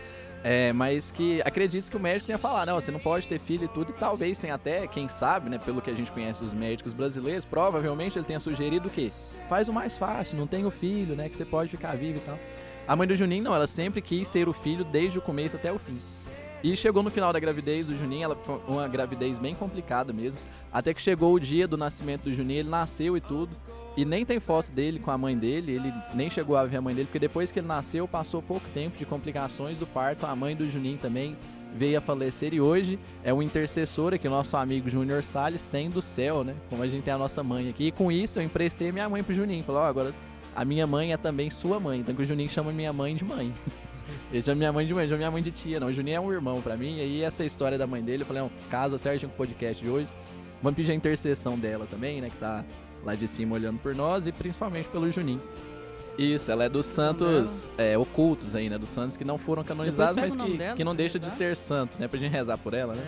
É, 0.43 0.73
mas 0.73 1.11
que 1.11 1.39
acredite 1.43 1.91
que 1.91 1.97
o 1.97 1.99
médico 1.99 2.25
tenha 2.25 2.39
falar, 2.39 2.65
não, 2.65 2.81
você 2.81 2.89
não 2.89 2.99
pode 2.99 3.27
ter 3.27 3.39
filho 3.39 3.65
e 3.65 3.67
tudo, 3.67 3.91
e 3.91 3.93
talvez 3.93 4.39
tenha 4.39 4.55
até, 4.55 4.87
quem 4.87 5.07
sabe, 5.07 5.49
né, 5.49 5.59
pelo 5.59 5.81
que 5.81 5.91
a 5.91 5.93
gente 5.93 6.09
conhece 6.09 6.41
dos 6.41 6.53
médicos 6.53 6.93
brasileiros, 6.93 7.43
provavelmente 7.43 8.17
ele 8.17 8.25
tenha 8.25 8.39
sugerido 8.39 8.87
o 8.87 8.91
quê? 8.91 9.11
Faz 9.49 9.67
o 9.67 9.73
mais 9.73 9.97
fácil, 9.97 10.37
não 10.37 10.47
tem 10.47 10.65
o 10.65 10.71
filho, 10.71 11.13
né, 11.13 11.27
que 11.27 11.35
você 11.35 11.43
pode 11.43 11.69
ficar 11.69 11.95
vivo 11.97 12.19
e 12.19 12.21
tal. 12.21 12.39
A 12.87 12.95
mãe 12.95 13.07
do 13.07 13.15
Juninho, 13.15 13.43
não, 13.43 13.53
ela 13.53 13.67
sempre 13.67 14.01
quis 14.01 14.29
ter 14.29 14.49
o 14.49 14.53
filho 14.53 14.83
desde 14.83 15.19
o 15.19 15.21
começo 15.21 15.57
até 15.57 15.71
o 15.71 15.77
fim. 15.77 15.95
E 16.61 16.75
chegou 16.75 17.01
no 17.01 17.09
final 17.09 17.31
da 17.31 17.39
gravidez 17.39 17.87
do 17.87 17.97
Juninho, 17.97 18.25
ela 18.25 18.35
foi 18.35 18.59
uma 18.67 18.87
gravidez 18.87 19.37
bem 19.37 19.55
complicada 19.55 20.11
mesmo. 20.11 20.41
Até 20.71 20.93
que 20.93 21.01
chegou 21.01 21.33
o 21.33 21.39
dia 21.39 21.67
do 21.67 21.77
nascimento 21.77 22.23
do 22.23 22.33
Juninho, 22.33 22.59
ele 22.59 22.69
nasceu 22.69 23.15
e 23.15 23.21
tudo. 23.21 23.55
E 23.95 24.05
nem 24.05 24.25
tem 24.25 24.39
foto 24.39 24.71
dele 24.71 24.99
com 24.99 25.11
a 25.11 25.17
mãe 25.17 25.37
dele, 25.37 25.73
ele 25.73 25.93
nem 26.13 26.29
chegou 26.29 26.55
a 26.55 26.65
ver 26.65 26.77
a 26.77 26.81
mãe 26.81 26.93
dele, 26.93 27.07
porque 27.07 27.19
depois 27.19 27.51
que 27.51 27.59
ele 27.59 27.67
nasceu, 27.67 28.07
passou 28.07 28.41
pouco 28.41 28.65
tempo 28.73 28.97
de 28.97 29.05
complicações 29.05 29.77
do 29.77 29.87
parto. 29.87 30.25
A 30.25 30.35
mãe 30.35 30.55
do 30.55 30.69
Juninho 30.69 30.97
também 30.97 31.35
veio 31.75 31.97
a 31.97 32.01
falecer 32.01 32.53
e 32.53 32.61
hoje 32.61 32.99
é 33.23 33.33
um 33.33 33.41
intercessora 33.41 34.17
que 34.17 34.27
o 34.27 34.31
nosso 34.31 34.57
amigo 34.57 34.89
Júnior 34.89 35.23
Salles 35.23 35.67
tem 35.67 35.89
do 35.89 36.01
céu, 36.01 36.43
né? 36.43 36.55
Como 36.69 36.81
a 36.83 36.87
gente 36.87 37.03
tem 37.03 37.13
a 37.13 37.17
nossa 37.17 37.43
mãe 37.43 37.69
aqui. 37.69 37.87
E 37.87 37.91
com 37.91 38.11
isso 38.11 38.39
eu 38.39 38.43
emprestei 38.43 38.91
minha 38.91 39.07
mãe 39.09 39.23
pro 39.23 39.33
Juninho. 39.33 39.63
Falou, 39.63 39.81
ó, 39.81 39.85
agora 39.85 40.13
a 40.55 40.65
minha 40.65 40.85
mãe 40.85 41.13
é 41.13 41.17
também 41.17 41.49
sua 41.49 41.79
mãe. 41.79 41.99
Então 41.99 42.15
que 42.15 42.21
o 42.21 42.25
Juninho 42.25 42.49
chama 42.49 42.71
minha 42.71 42.91
mãe 42.91 43.15
de 43.15 43.23
mãe. 43.23 43.53
Ele 44.31 44.41
chama 44.41 44.55
minha 44.57 44.71
mãe 44.71 44.85
de 44.85 44.93
mãe, 44.93 45.05
chama 45.07 45.17
minha 45.17 45.31
mãe 45.31 45.41
de 45.41 45.51
tia, 45.51 45.79
não. 45.79 45.87
O 45.87 45.93
Juninho 45.93 46.15
é 46.17 46.19
um 46.19 46.31
irmão 46.31 46.61
pra 46.61 46.77
mim. 46.77 46.97
E 46.97 47.01
aí 47.01 47.21
essa 47.23 47.43
história 47.43 47.77
da 47.77 47.87
mãe 47.87 48.03
dele, 48.03 48.23
eu 48.23 48.27
falei, 48.27 48.43
ó, 48.43 48.49
casa 48.69 48.97
certinho 48.97 49.29
com 49.29 49.35
o 49.35 49.37
podcast 49.37 49.83
de 49.83 49.89
hoje. 49.89 50.07
Vamos 50.61 50.75
pedir 50.75 50.91
a 50.91 50.95
intercessão 50.95 51.57
dela 51.57 51.87
também, 51.89 52.21
né? 52.21 52.29
Que 52.29 52.37
tá 52.37 52.63
lá 53.03 53.15
de 53.15 53.27
cima 53.27 53.55
olhando 53.55 53.79
por 53.79 53.95
nós 53.95 54.27
e 54.27 54.31
principalmente 54.31 54.87
pelo 54.89 55.09
Juninho. 55.09 55.41
Isso, 56.17 56.51
ela 56.51 56.65
é 56.65 56.69
dos 56.69 56.85
santos 56.85 57.67
é, 57.77 57.97
ocultos 57.97 58.53
aí, 58.55 58.69
né? 58.69 58.77
Dos 58.77 58.89
santos 58.89 59.15
que 59.15 59.23
não 59.23 59.37
foram 59.37 59.63
canonizados, 59.63 60.15
mas 60.21 60.35
que, 60.35 60.57
dela 60.57 60.75
que 60.75 60.83
não 60.83 60.91
pra 60.91 60.97
deixa 60.97 61.17
de 61.17 61.25
rezar. 61.25 61.37
ser 61.37 61.55
santo, 61.57 61.97
né? 61.99 62.07
Pra 62.09 62.19
gente 62.19 62.31
rezar 62.31 62.57
por 62.57 62.73
ela, 62.73 62.93
né? 62.93 63.03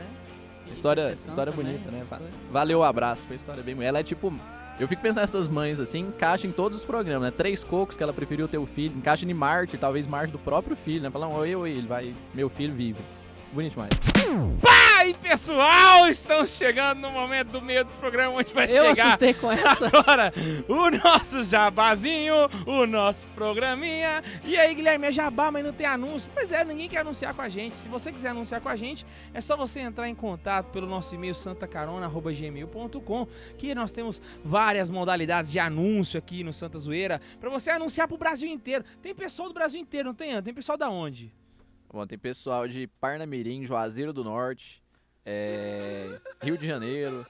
É. 0.70 0.72
História, 0.74 1.18
história 1.26 1.52
também, 1.52 1.74
bonita, 1.74 1.92
né? 1.92 2.04
Va- 2.10 2.18
coisas. 2.18 2.36
Valeu 2.50 2.80
o 2.80 2.84
abraço, 2.84 3.28
foi 3.28 3.36
história 3.36 3.62
bem 3.62 3.76
bonita. 3.76 3.90
Ela 3.90 4.00
é 4.00 4.04
tipo. 4.04 4.34
Eu 4.80 4.88
fico 4.88 5.02
pensando 5.02 5.22
nessas 5.22 5.48
mães 5.48 5.80
assim, 5.80 6.00
encaixa 6.00 6.48
em 6.48 6.52
todos 6.52 6.80
os 6.80 6.84
programas, 6.84 7.30
né? 7.30 7.32
Três 7.32 7.64
cocos 7.64 7.96
que 7.96 8.02
ela 8.02 8.14
preferiu 8.14 8.48
ter 8.48 8.58
o 8.58 8.66
filho, 8.66 8.98
encaixa 8.98 9.26
em 9.26 9.34
Marte, 9.34 9.78
talvez 9.78 10.08
Marte 10.08 10.32
do 10.32 10.40
próprio 10.40 10.76
filho, 10.76 11.02
né? 11.04 11.12
Falar, 11.12 11.28
oi, 11.28 11.56
oi, 11.56 11.72
ele 11.72 11.88
vai. 11.88 12.14
Meu 12.34 12.50
filho 12.50 12.74
vive. 12.74 13.00
Bonito 13.54 13.72
demais. 13.72 13.90
Aí, 14.98 15.14
pessoal, 15.16 16.08
estamos 16.08 16.52
chegando 16.52 17.02
no 17.02 17.12
momento 17.12 17.50
do 17.50 17.62
meio 17.62 17.84
do 17.84 17.92
programa 17.94 18.38
onde 18.38 18.54
vai 18.54 18.66
Eu 18.66 18.90
chegar 18.96 19.08
assustei 19.08 19.34
com 19.34 19.52
essa. 19.52 19.88
agora 19.88 20.32
o 20.70 20.90
nosso 20.90 21.44
jabazinho, 21.44 22.34
o 22.66 22.86
nosso 22.86 23.28
programinha. 23.36 24.24
E 24.46 24.58
aí, 24.58 24.74
Guilherme, 24.74 25.08
é 25.08 25.12
jabá, 25.12 25.52
mas 25.52 25.66
não 25.66 25.74
tem 25.74 25.86
anúncio? 25.86 26.30
Pois 26.34 26.52
é, 26.52 26.64
ninguém 26.64 26.88
quer 26.88 27.00
anunciar 27.00 27.34
com 27.34 27.42
a 27.42 27.50
gente. 27.50 27.76
Se 27.76 27.90
você 27.90 28.10
quiser 28.12 28.30
anunciar 28.30 28.62
com 28.62 28.70
a 28.70 28.76
gente, 28.78 29.06
é 29.34 29.42
só 29.42 29.58
você 29.58 29.82
entrar 29.82 30.08
em 30.08 30.16
contato 30.16 30.68
pelo 30.68 30.88
nosso 30.88 31.14
e-mail 31.14 31.36
santacarona.gmail.com 31.36 33.28
que 33.58 33.76
nós 33.76 33.92
temos 33.92 34.22
várias 34.46 34.90
modalidades 34.90 35.52
de 35.52 35.60
anúncio 35.60 36.18
aqui 36.18 36.42
no 36.42 36.54
Santa 36.54 36.78
Zoeira 36.78 37.20
para 37.40 37.50
você 37.50 37.70
anunciar 37.70 38.08
pro 38.08 38.18
Brasil 38.18 38.50
inteiro. 38.50 38.86
Tem 39.02 39.14
pessoal 39.14 39.50
do 39.50 39.54
Brasil 39.54 39.82
inteiro, 39.82 40.08
não 40.10 40.16
tem? 40.16 40.42
Tem 40.42 40.54
pessoal 40.54 40.78
da 40.78 40.90
onde? 40.90 41.34
Bom, 41.94 42.08
tem 42.08 42.18
pessoal 42.18 42.68
de 42.68 42.88
Parnamirim, 43.00 43.66
Juazeiro 43.66 44.14
do 44.14 44.24
Norte, 44.24 44.82
é, 45.26 46.20
Rio 46.42 46.58
de 46.58 46.66
Janeiro, 46.66 47.26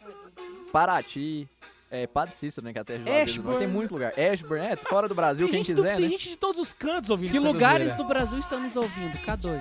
Paraty, 0.72 1.48
é, 1.90 2.06
Padre 2.06 2.36
Cícero, 2.36 2.64
né? 2.66 2.72
Que 2.74 2.80
até 2.80 2.98
do 2.98 3.06
Norte. 3.06 3.32
Ashburn. 3.32 3.58
Tem 3.60 3.68
muito 3.68 3.92
lugar. 3.94 4.14
Ashburn, 4.18 4.64
é, 4.64 4.76
fora 4.76 5.08
do 5.08 5.16
Brasil, 5.16 5.48
Tem 5.48 5.56
quem 5.56 5.64
gente 5.64 5.76
do- 5.76 5.82
quiser, 5.82 5.96
tem 5.96 6.06
né? 6.06 6.12
gente 6.12 6.30
de 6.30 6.38
todos 6.38 6.62
os 6.62 6.74
cantos 6.74 7.10
ouvindo 7.10 7.32
Que 7.32 7.40
lugares 7.40 7.96
do 7.96 8.04
Brasil 8.04 8.38
estão 8.38 8.60
nos 8.62 8.76
ouvindo? 8.76 9.18
K2. 9.26 9.60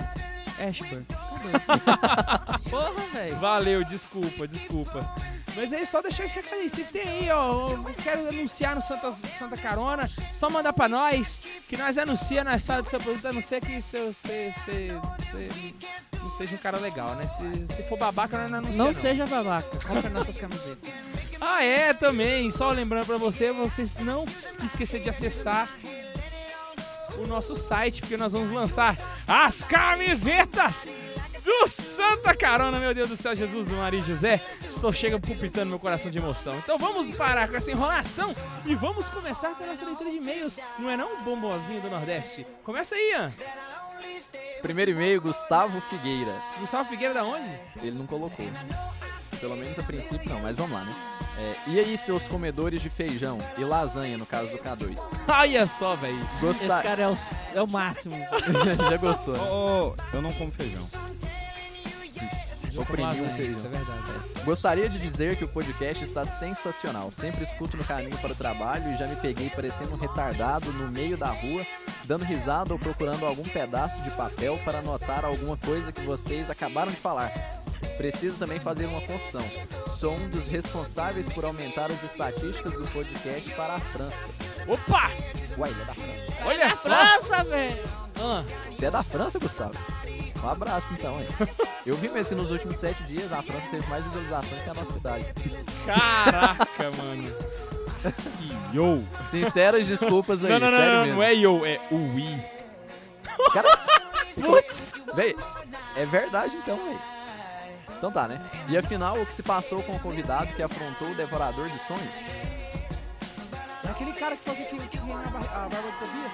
Ashburn. 0.69 1.05
K2. 1.05 2.61
Porra, 2.69 2.91
velho. 3.11 3.35
Valeu, 3.37 3.83
desculpa, 3.85 4.47
desculpa. 4.47 5.15
Mas 5.55 5.73
aí, 5.73 5.85
só 5.85 6.01
deixar 6.01 6.25
esse 6.25 6.35
recado 6.35 6.55
aí. 6.55 6.69
Se 6.69 6.83
tem 6.83 7.01
aí, 7.01 7.29
ó, 7.31 7.77
quero 8.03 8.29
anunciar 8.29 8.75
no 8.75 8.81
Santa, 8.81 9.11
Santa 9.11 9.57
Carona, 9.57 10.09
só 10.31 10.49
mandar 10.49 10.73
pra 10.73 10.87
nós, 10.87 11.39
que 11.67 11.77
nós 11.77 11.97
anuncia 11.97 12.43
na 12.43 12.55
história 12.55 12.81
do 12.81 12.89
seu 12.89 12.99
produto, 12.99 13.27
a 13.27 13.33
não 13.33 13.41
ser 13.41 13.61
que 13.61 13.81
você, 13.81 13.99
você, 14.13 14.53
você, 14.53 14.87
você 15.19 15.49
não 16.21 16.31
seja 16.31 16.55
um 16.55 16.59
cara 16.59 16.79
legal, 16.79 17.15
né? 17.15 17.27
Se, 17.27 17.75
se 17.75 17.83
for 17.83 17.97
babaca, 17.97 18.37
nós 18.37 18.51
não 18.51 18.59
anuncia, 18.59 18.77
Não 18.77 18.93
seja 18.93 19.25
babaca. 19.25 19.79
Compre 19.87 20.09
nossas 20.09 20.37
camisetas. 20.37 20.91
Ah, 21.43 21.63
é, 21.63 21.91
também. 21.91 22.51
Só 22.51 22.69
lembrando 22.69 23.07
pra 23.07 23.17
você, 23.17 23.51
vocês 23.51 23.95
não 23.97 24.25
esquecer 24.63 25.01
de 25.01 25.09
acessar 25.09 25.67
o 27.17 27.25
nosso 27.25 27.55
site, 27.55 28.01
porque 28.01 28.15
nós 28.15 28.33
vamos 28.33 28.53
lançar 28.53 28.95
as 29.27 29.63
camisetas 29.63 30.87
do 31.43 31.67
Santa 31.67 32.35
Carona, 32.35 32.79
meu 32.79 32.93
Deus 32.93 33.09
do 33.09 33.17
céu, 33.17 33.35
Jesus 33.35 33.67
Maria 33.69 33.99
e 33.99 34.03
José. 34.03 34.41
Estou 34.67 34.91
chega 34.91 35.19
pulpitando 35.19 35.67
meu 35.67 35.79
coração 35.79 36.11
de 36.11 36.17
emoção. 36.17 36.55
Então 36.57 36.77
vamos 36.77 37.15
parar 37.15 37.47
com 37.47 37.55
essa 37.55 37.71
enrolação 37.71 38.35
e 38.65 38.75
vamos 38.75 39.09
começar 39.09 39.55
com 39.55 39.63
a 39.63 39.67
nossa 39.67 39.85
leitura 39.85 40.09
de 40.09 40.17
e-mails. 40.17 40.57
Não 40.79 40.89
é 40.89 40.97
não, 40.97 41.23
bombonzinho 41.23 41.81
do 41.81 41.89
Nordeste? 41.89 42.45
Começa 42.63 42.95
aí, 42.95 43.11
Ian. 43.11 43.33
Primeiro 44.61 44.91
e-mail, 44.91 45.21
Gustavo 45.21 45.81
Figueira. 45.81 46.33
Gustavo 46.59 46.89
Figueira 46.89 47.13
da 47.13 47.23
onde? 47.23 47.49
Ele 47.77 47.97
não 47.97 48.05
colocou. 48.05 48.45
Pelo 49.39 49.55
menos 49.55 49.77
a 49.77 49.83
princípio 49.83 50.29
não, 50.29 50.39
mas 50.39 50.57
vamos 50.57 50.73
lá, 50.73 50.83
né? 50.83 51.20
É, 51.41 51.55
e 51.71 51.79
aí, 51.79 51.97
seus 51.97 52.21
comedores 52.23 52.81
de 52.81 52.89
feijão 52.89 53.39
e 53.57 53.63
lasanha, 53.63 54.15
no 54.15 54.27
caso 54.27 54.49
do 54.49 54.57
K2? 54.59 54.95
Olha 55.27 55.65
só, 55.65 55.95
velho. 55.95 56.19
Esse 56.51 56.67
cara 56.67 57.01
é 57.01 57.07
o, 57.07 57.17
é 57.55 57.61
o 57.63 57.67
máximo. 57.67 58.15
Já 58.89 58.97
gostou, 58.97 59.33
né? 59.33 59.41
Ô, 59.49 59.95
eu 60.13 60.21
não 60.21 60.31
como 60.33 60.51
feijão. 60.51 60.87
Oprimiu 62.77 63.09
o 63.09 63.13
Isso 63.13 63.23
é 63.25 63.27
feijão. 63.35 63.71
verdade. 63.71 64.01
Gostaria 64.45 64.87
de 64.87 64.97
dizer 64.97 65.35
que 65.35 65.43
o 65.43 65.47
podcast 65.47 66.03
está 66.03 66.25
sensacional. 66.25 67.11
Sempre 67.11 67.43
escuto 67.43 67.75
no 67.75 67.83
caminho 67.83 68.17
para 68.17 68.31
o 68.31 68.35
trabalho 68.35 68.91
e 68.93 68.97
já 68.97 69.07
me 69.07 69.15
peguei 69.17 69.49
parecendo 69.49 69.93
um 69.93 69.97
retardado 69.97 70.71
no 70.73 70.89
meio 70.89 71.17
da 71.17 71.27
rua, 71.27 71.65
dando 72.05 72.23
risada 72.23 72.71
ou 72.73 72.79
procurando 72.79 73.25
algum 73.25 73.43
pedaço 73.43 73.99
de 74.01 74.11
papel 74.11 74.57
para 74.63 74.79
anotar 74.79 75.25
alguma 75.25 75.57
coisa 75.57 75.91
que 75.91 76.01
vocês 76.01 76.49
acabaram 76.49 76.91
de 76.91 76.97
falar. 76.97 77.31
Preciso 77.97 78.37
também 78.37 78.59
fazer 78.59 78.85
uma 78.85 79.01
confissão. 79.01 79.41
Sou 79.99 80.13
um 80.15 80.29
dos 80.29 80.45
responsáveis 80.47 81.27
por 81.31 81.45
aumentar 81.45 81.91
as 81.91 82.01
estatísticas 82.03 82.73
do 82.73 82.87
podcast 82.87 83.49
para 83.51 83.75
a 83.75 83.79
França. 83.79 84.13
Opa! 84.67 85.11
Uai, 85.57 85.69
ele 85.69 85.81
é 85.81 85.85
da 85.85 85.93
França. 85.93 86.45
Olha 86.45 86.63
É 86.63 86.69
só. 86.71 86.89
França, 86.89 87.43
velho. 87.43 87.83
Ah, 88.19 88.43
Você 88.71 88.85
é 88.85 88.91
da 88.91 89.03
França, 89.03 89.39
Gustavo? 89.39 89.73
Um 90.43 90.49
abraço 90.49 90.87
então, 90.93 91.13
hein? 91.21 91.27
Eu 91.85 91.95
vi 91.95 92.09
mesmo 92.09 92.29
que 92.29 92.35
nos 92.41 92.49
últimos 92.51 92.77
sete 92.77 93.03
dias 93.03 93.31
a 93.31 93.43
França 93.43 93.67
teve 93.69 93.87
mais 93.87 94.03
visualizações 94.05 94.61
que 94.63 94.69
a 94.69 94.73
nossa 94.73 94.93
cidade. 94.93 95.25
caraca, 95.85 96.91
mano. 96.97 97.35
Yo! 98.73 98.99
Sinceras 99.29 99.85
desculpas 99.85 100.43
aí, 100.43 100.51
Não, 100.51 100.59
não, 100.59 100.71
não, 100.71 100.77
sério 100.77 100.93
não, 100.95 101.01
mesmo. 101.03 101.15
não 101.17 101.23
é 101.23 101.35
eu, 101.35 101.65
é 101.65 101.79
o 101.91 102.15
Wii. 102.15 102.43
Putz! 104.41 104.93
Véi, 105.13 105.35
é 105.97 106.05
verdade 106.05 106.55
então, 106.55 106.77
véi. 106.77 106.97
Então 108.01 108.11
tá, 108.11 108.27
né? 108.27 108.41
E 108.67 108.75
afinal, 108.75 109.21
o 109.21 109.25
que 109.27 109.31
se 109.33 109.43
passou 109.43 109.83
com 109.83 109.91
o 109.91 109.99
convidado 109.99 110.51
que 110.55 110.63
afrontou 110.63 111.11
o 111.11 111.13
devorador 111.13 111.69
de 111.69 111.77
sonhos? 111.87 112.09
É 113.85 113.89
aquele 113.91 114.11
cara 114.13 114.35
que 114.35 114.43
fazia 114.43 114.63
aquele 114.65 114.87
que 114.87 114.97
a 114.97 115.01
bar- 115.01 115.53
a 115.53 115.59
barba 115.69 115.75
do 115.77 115.99
Tobias. 115.99 116.31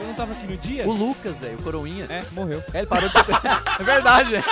Eu 0.00 0.06
não 0.08 0.14
tava 0.14 0.32
aqui 0.32 0.44
no 0.48 0.56
dia? 0.56 0.84
O 0.84 0.90
Lucas, 0.92 1.36
velho, 1.36 1.56
o 1.60 1.62
coroinha. 1.62 2.06
É, 2.10 2.24
morreu. 2.32 2.60
É, 2.72 2.78
ele 2.78 2.88
parou 2.88 3.08
de 3.08 3.14
ser... 3.14 3.24
é 3.80 3.84
verdade, 3.84 4.30
velho. 4.32 4.44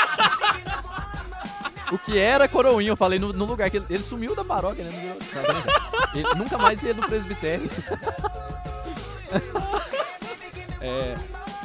O 1.90 1.98
que 1.98 2.16
era 2.16 2.46
coroinha, 2.46 2.92
eu 2.92 2.96
falei 2.96 3.18
no, 3.18 3.32
no 3.32 3.44
lugar 3.44 3.68
que 3.68 3.78
ele, 3.78 3.86
ele 3.90 4.02
sumiu 4.04 4.36
da 4.36 4.44
paróquia, 4.44 4.84
né? 4.84 5.16
Brincando. 5.18 5.68
Ele 6.14 6.34
nunca 6.36 6.56
mais 6.56 6.80
ia 6.84 6.94
no 6.94 7.02
presbitério. 7.02 7.68
É, 10.84 11.14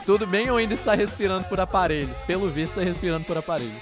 tudo 0.05 0.27
bem 0.27 0.49
ou 0.51 0.57
ainda 0.57 0.75
está 0.75 0.93
respirando 0.93 1.45
por 1.45 1.59
aparelhos? 1.59 2.17
Pelo 2.19 2.47
visto, 2.47 2.73
está 2.77 2.83
respirando 2.83 3.25
por 3.25 3.35
aparelhos. 3.37 3.75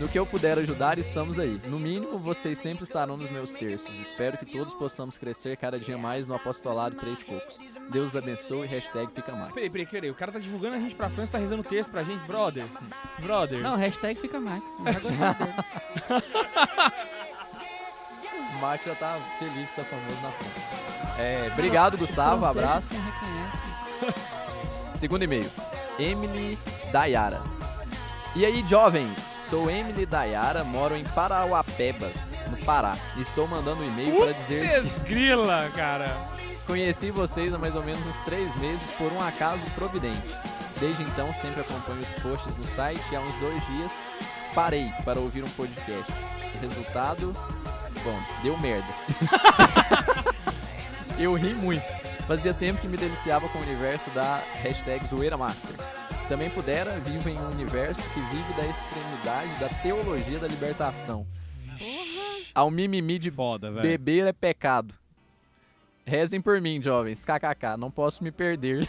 No 0.00 0.08
que 0.08 0.18
eu 0.18 0.24
puder 0.24 0.58
ajudar, 0.58 0.98
estamos 0.98 1.38
aí. 1.38 1.60
No 1.66 1.78
mínimo, 1.78 2.18
vocês 2.18 2.58
sempre 2.58 2.84
estarão 2.84 3.18
nos 3.18 3.28
meus 3.28 3.52
terços. 3.52 4.00
Espero 4.00 4.38
que 4.38 4.46
todos 4.46 4.72
possamos 4.72 5.18
crescer 5.18 5.58
cada 5.58 5.78
dia 5.78 5.98
mais 5.98 6.26
no 6.26 6.34
apostolado 6.34 6.96
Três 6.96 7.22
Cocos. 7.22 7.58
Deus 7.90 8.06
os 8.06 8.16
abençoe, 8.16 8.66
hashtag 8.66 9.12
fica 9.14 9.32
mais. 9.32 9.52
Peraí, 9.52 9.68
peraí, 9.68 9.86
peraí. 9.86 10.10
O 10.10 10.14
cara 10.14 10.32
tá 10.32 10.38
divulgando 10.38 10.76
a 10.76 10.78
gente 10.78 10.94
pra 10.94 11.10
França, 11.10 11.32
tá 11.32 11.38
rezando 11.38 11.62
texto 11.62 11.90
pra 11.90 12.02
gente. 12.02 12.26
Brother. 12.26 12.66
Brother. 13.18 13.60
Não, 13.60 13.76
hashtag 13.76 14.18
fica 14.18 14.40
dele. 14.40 14.54
O 18.52 18.58
Max 18.60 18.84
já 18.84 18.94
tá 18.94 19.18
feliz 19.38 19.70
que 19.70 19.76
tá 19.76 19.84
famoso 19.84 20.22
na 20.22 20.30
França. 20.32 21.22
É, 21.22 21.50
obrigado, 21.52 21.98
Gustavo. 21.98 22.46
Abraço. 22.46 22.88
Segundo 24.94 25.24
e-mail. 25.24 25.50
Emily 25.98 26.58
Dayara. 26.90 27.42
E 28.36 28.46
aí, 28.46 28.62
jovens? 28.68 29.39
Sou 29.50 29.68
Emily 29.68 30.06
Dayara, 30.06 30.62
moro 30.62 30.94
em 30.96 31.02
Parauapebas, 31.02 32.36
no 32.48 32.56
Pará. 32.58 32.96
Estou 33.16 33.48
mandando 33.48 33.82
um 33.82 33.84
e-mail 33.84 34.20
para 34.20 34.32
dizer 34.32 34.82
Putz, 34.84 35.02
grila, 35.02 35.68
cara. 35.74 36.16
que 36.38 36.64
conheci 36.64 37.10
vocês 37.10 37.52
há 37.52 37.58
mais 37.58 37.74
ou 37.74 37.82
menos 37.82 38.00
uns 38.06 38.24
três 38.24 38.54
meses 38.60 38.88
por 38.96 39.12
um 39.12 39.20
acaso 39.20 39.60
providente. 39.74 40.22
Desde 40.78 41.02
então, 41.02 41.26
sempre 41.34 41.62
acompanho 41.62 41.98
os 41.98 42.22
posts 42.22 42.56
no 42.56 42.62
site 42.62 43.02
e 43.10 43.16
há 43.16 43.20
uns 43.20 43.34
dois 43.40 43.66
dias 43.66 43.90
parei 44.54 44.88
para 45.04 45.18
ouvir 45.18 45.42
um 45.42 45.50
podcast. 45.50 46.12
Resultado, 46.60 47.32
bom, 48.04 48.18
deu 48.44 48.56
merda. 48.58 48.86
Eu 51.18 51.34
ri 51.34 51.54
muito. 51.54 51.84
Fazia 52.28 52.54
tempo 52.54 52.80
que 52.80 52.86
me 52.86 52.96
deliciava 52.96 53.48
com 53.48 53.58
o 53.58 53.62
universo 53.62 54.08
da 54.10 54.40
hashtag 54.62 55.04
Zoeira 55.08 55.36
Master. 55.36 55.74
Também 56.30 56.48
pudera, 56.50 56.92
vivo 57.00 57.28
em 57.28 57.36
um 57.36 57.50
universo 57.50 58.00
que 58.14 58.20
vive 58.20 58.52
da 58.54 58.64
extremidade 58.64 59.60
da 59.60 59.68
teologia 59.82 60.38
da 60.38 60.46
libertação. 60.46 61.26
Ao 62.54 62.70
mimimi 62.70 63.18
de 63.18 63.30
Foda, 63.32 63.70
velho. 63.72 63.82
beber 63.82 64.26
é 64.28 64.32
pecado. 64.32 64.94
Rezem 66.06 66.40
por 66.40 66.60
mim, 66.60 66.80
jovens. 66.80 67.24
KKK, 67.24 67.76
não 67.76 67.90
posso 67.90 68.22
me 68.22 68.30
perder. 68.30 68.86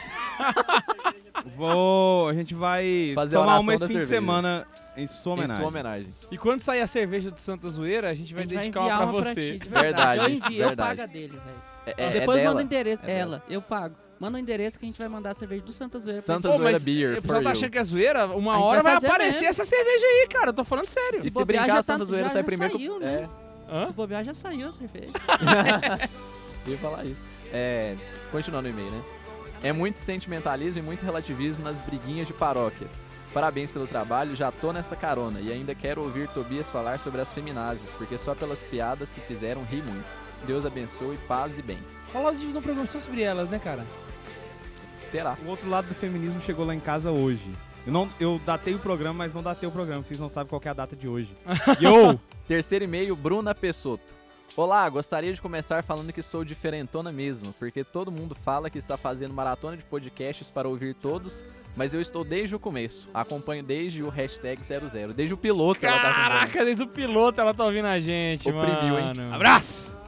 Vou. 1.58 2.30
A 2.30 2.34
gente 2.34 2.54
vai 2.54 3.12
Fazer 3.16 3.36
tomar 3.38 3.60
uma 3.60 3.74
esse 3.74 3.88
fim 3.88 3.94
de 3.94 4.06
cerveja. 4.06 4.10
semana 4.22 4.68
em 4.96 5.08
sua 5.08 5.32
Em 5.32 5.34
homenagem. 5.34 5.58
sua 5.58 5.68
homenagem. 5.68 6.14
E 6.30 6.38
quando 6.38 6.60
sair 6.60 6.82
a 6.82 6.88
cerveja 6.88 7.32
do 7.32 7.40
Santa 7.40 7.68
Zoeira, 7.70 8.10
a 8.10 8.14
gente 8.14 8.34
vai 8.36 8.44
A 8.44 8.46
gente 8.46 8.56
dedicar 8.58 8.82
enviar 8.82 9.02
uma 9.04 9.14
pra 9.14 9.22
ti, 9.24 9.34
você. 9.34 9.58
de 9.58 9.68
verdade. 9.70 9.82
Verdade, 9.82 10.20
Eu 10.22 10.30
envio, 10.30 10.62
eu 10.62 10.68
verdade. 10.68 10.90
pago 10.98 11.02
a 11.02 11.06
dele, 11.12 11.28
velho. 11.44 11.62
É, 11.88 11.94
é- 11.98 12.10
Depois 12.20 12.38
é 12.38 12.44
manda 12.44 12.52
o 12.52 12.54
dela. 12.58 12.64
endereço. 12.64 13.04
É 13.04 13.08
dela. 13.08 13.36
ela, 13.38 13.44
eu 13.50 13.62
pago. 13.62 13.96
Manda 14.22 14.38
o 14.38 14.40
endereço 14.40 14.78
que 14.78 14.86
a 14.86 14.88
gente 14.88 15.00
vai 15.00 15.08
mandar 15.10 15.32
a 15.32 15.34
cerveja 15.34 15.64
do 15.64 15.72
Santa 15.74 15.98
Zoeira. 16.00 16.22
pra 16.22 16.36
Santa 16.36 16.48
Pô, 16.50 16.56
Zoeira 16.58 16.74
mas 16.74 16.84
Beer, 16.84 17.18
o 17.18 17.22
pessoal 17.24 17.42
tá 17.42 17.50
you. 17.50 17.52
achando 17.52 17.72
que 17.72 17.78
é 17.80 17.84
zoeira, 17.84 18.28
uma 18.28 18.52
A 18.54 18.56
gente 18.58 18.66
hora 18.68 18.84
vai 18.84 19.00
vai 19.00 19.10
aparecer 19.10 19.32
mesmo. 19.46 19.48
essa 19.50 19.66
cerveja 19.66 20.06
aí, 20.06 20.28
cara. 20.30 20.50
Eu 20.50 20.54
tô 20.54 20.64
falando 20.64 20.86
sério. 20.88 21.22
Se 21.24 21.32
bobear, 21.32 21.64
brincar, 21.64 21.74
já 21.74 21.80
a 21.80 21.84
Santa 21.84 22.00
tá- 22.00 22.06
Zoeira 22.06 22.28
já- 22.28 22.34
sai 22.34 22.42
já 22.42 22.46
primeiro. 22.46 22.74
saiu, 22.78 22.94
que... 23.00 23.00
né? 23.04 23.30
É, 23.68 23.88
Se 23.88 23.94
bobear, 23.94 24.24
já 24.24 24.34
saiu 24.36 24.70
a 24.70 24.74
cerveja. 24.74 25.12
ia 26.68 26.78
falar 26.78 27.04
isso. 27.06 27.20
É, 27.52 27.96
continuando 28.32 28.68
o 28.68 28.72
e-mail, 28.72 28.92
né? 28.92 29.02
É 29.64 29.74
muito 29.74 29.98
sentimentalismo 29.98 30.80
e 30.80 30.84
muito 30.84 31.04
relativismo 31.04 31.64
nas 31.64 31.78
briguinhas 31.82 32.28
de 32.28 32.34
paróquia. 32.34 32.88
Parabéns 33.34 33.72
pelo 33.72 33.88
trabalho, 33.88 34.36
já 34.36 34.52
tô 34.52 34.72
nessa 34.74 34.96
carona 34.96 35.40
e 35.40 35.52
ainda 35.52 35.74
quero 35.74 36.02
ouvir 36.04 36.28
Tobias 36.30 36.70
falar 36.70 37.00
sobre 37.00 37.22
as 37.22 37.32
feminazes, 37.32 37.90
porque 37.92 38.18
só 38.18 38.36
pelas 38.36 38.60
piadas 38.62 39.14
que 39.14 39.22
fizeram 39.22 39.64
ri 39.64 39.82
muito. 39.82 40.06
Deus 40.46 40.66
abençoe, 40.66 41.18
paz 41.28 41.58
e 41.58 41.62
bem. 41.62 41.78
Rola 42.12 42.34
de 42.34 42.40
divisão 42.40 42.62
programação 42.62 43.00
sobre 43.00 43.22
elas, 43.22 43.48
né, 43.50 43.58
cara? 43.60 43.86
Terá. 45.12 45.38
O 45.46 45.50
outro 45.50 45.70
lado 45.70 45.88
do 45.88 45.96
feminismo 45.96 46.40
chegou 46.42 46.66
lá 46.66 46.74
em 46.74 46.80
casa 46.80 47.12
hoje. 47.12 47.46
Eu, 47.86 47.92
não, 47.92 48.10
eu 48.20 48.40
datei 48.46 48.74
o 48.76 48.80
programa, 48.80 49.14
mas 49.14 49.34
não 49.34 49.42
datei 49.42 49.68
o 49.68 49.72
programa, 49.72 50.02
porque 50.02 50.14
vocês 50.14 50.20
não 50.22 50.30
sabem 50.30 50.50
qual 50.50 50.62
que 50.62 50.68
é 50.68 50.72
a 50.72 50.74
data 50.74 50.96
de 50.96 51.08
hoje. 51.08 51.36
Yo! 51.82 52.20
Terceiro 52.48 52.86
e-mail, 52.86 53.16
Bruna 53.16 53.54
Pessoto. 53.56 54.22
Olá, 54.56 54.88
gostaria 54.90 55.34
de 55.34 55.42
começar 55.42 55.82
falando 55.82 56.12
que 56.12 56.22
sou 56.22 56.44
diferentona 56.44 57.10
mesmo, 57.12 57.54
porque 57.58 57.84
todo 57.86 58.12
mundo 58.12 58.36
fala 58.36 58.70
que 58.70 58.78
está 58.78 58.98
fazendo 58.98 59.34
maratona 59.34 59.78
de 59.78 59.84
podcasts 59.84 60.52
para 60.52 60.68
ouvir 60.68 60.94
todos, 60.94 61.44
mas 61.76 61.94
eu 61.94 62.02
estou 62.02 62.26
desde 62.26 62.54
o 62.56 62.60
começo. 62.60 63.08
Acompanho 63.14 63.64
desde 63.64 64.04
o 64.04 64.10
hashtag 64.10 64.62
00, 64.62 65.14
desde 65.14 65.34
o 65.34 65.38
piloto 65.38 65.86
ela 65.86 66.00
tá. 66.00 66.14
Caraca, 66.14 66.66
desde 66.66 66.84
o 66.84 66.88
piloto 66.88 67.40
ela 67.40 67.54
tá 67.54 67.64
ouvindo 67.64 67.88
a 67.88 68.00
gente, 68.00 68.50
Oprimiu, 68.50 69.00
hein? 69.00 69.14
mano. 69.16 69.34
Abraço! 69.34 70.01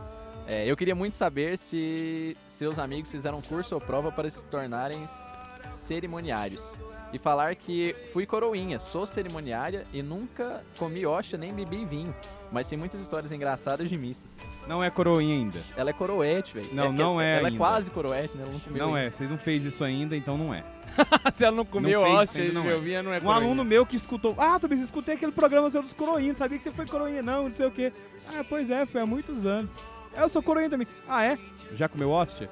É, 0.48 0.66
eu 0.70 0.76
queria 0.76 0.94
muito 0.96 1.16
saber 1.16 1.58
se 1.58 2.36
seus 2.48 2.78
amigos 2.78 3.10
fizeram 3.12 3.42
curso 3.42 3.76
ou 3.76 3.82
prova 3.82 4.12
para 4.12 4.30
se 4.30 4.44
tornarem 4.46 5.06
cerimoniários. 5.08 6.80
E 7.14 7.20
falar 7.20 7.56
que 7.56 7.96
fui 8.12 8.26
coroinha, 8.26 8.80
sou 8.80 9.06
cerimoniária 9.06 9.86
e 9.94 10.02
nunca 10.02 10.64
comi 10.80 11.06
hoxa 11.06 11.38
nem 11.38 11.54
bebi 11.54 11.86
vinho. 11.86 12.14
Mas 12.52 12.68
tem 12.68 12.78
muitas 12.78 13.00
histórias 13.02 13.32
engraçadas 13.32 13.88
de 13.88 13.98
missas. 13.98 14.38
Não 14.68 14.84
é 14.84 14.90
coroinha 14.90 15.36
ainda. 15.36 15.60
Ela 15.78 15.92
é 15.92 15.94
coroete, 15.94 16.56
velho. 16.56 16.70
Não, 16.74 16.92
que- 16.92 16.98
não 17.00 17.22
é 17.22 17.38
Ela 17.38 17.48
ainda. 17.50 17.58
é 17.58 17.58
quase 17.58 17.92
coroete, 17.92 18.36
né? 18.36 18.44
Ela 18.44 18.52
não 18.54 18.60
comeu 18.60 18.88
Não 18.88 18.96
ainda. 18.96 19.08
é, 19.08 19.12
vocês 19.12 19.30
não 19.30 19.38
fez 19.38 19.64
isso 19.64 19.84
ainda, 19.84 20.16
então 20.18 20.38
não 20.38 20.54
é. 20.54 20.64
Se 21.34 21.46
ela 21.46 21.56
não 21.56 21.66
comeu 21.66 22.02
Não 22.02 22.12
hóstia 22.12 22.44
de 22.46 22.52
não 22.52 22.62
é. 22.64 22.66
Melvinha, 22.68 23.04
não 23.04 23.14
é 23.14 23.18
Um 23.18 23.22
coroinha. 23.22 23.46
aluno 23.46 23.64
meu 23.64 23.86
que 23.86 23.96
escutou, 23.96 24.36
ah, 24.38 24.60
Tobias, 24.60 24.80
eu 24.82 24.86
escutei 24.86 25.16
aquele 25.16 25.32
programa 25.32 25.70
seu 25.70 25.82
dos 25.82 25.94
coroinhas, 25.94 26.38
sabia 26.40 26.58
que 26.58 26.64
você 26.64 26.72
foi 26.72 26.86
coroinha 26.88 27.22
não, 27.22 27.44
não 27.44 27.52
sei 27.52 27.68
o 27.68 27.72
quê. 27.72 27.94
Ah, 28.36 28.44
pois 28.48 28.70
é, 28.72 28.86
foi 28.88 29.02
há 29.02 29.06
muitos 29.06 29.46
anos. 29.46 29.76
É, 30.15 30.21
Eu 30.23 30.30
sou 30.30 30.41
coroinha 30.43 30.69
também. 30.69 30.88
Ah, 31.08 31.26
é? 31.26 31.38
Já 31.73 31.88
comeu 31.89 32.10
hóstia? 32.12 32.49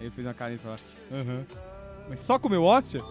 Ele 0.00 0.10
fez 0.10 0.26
uma 0.26 0.34
carinha 0.34 0.56
e 0.56 0.58
falou, 0.58 0.76
aham. 1.12 1.46
Mas 2.08 2.20
só 2.20 2.38
comeu 2.38 2.64
hóstia? 2.64 3.02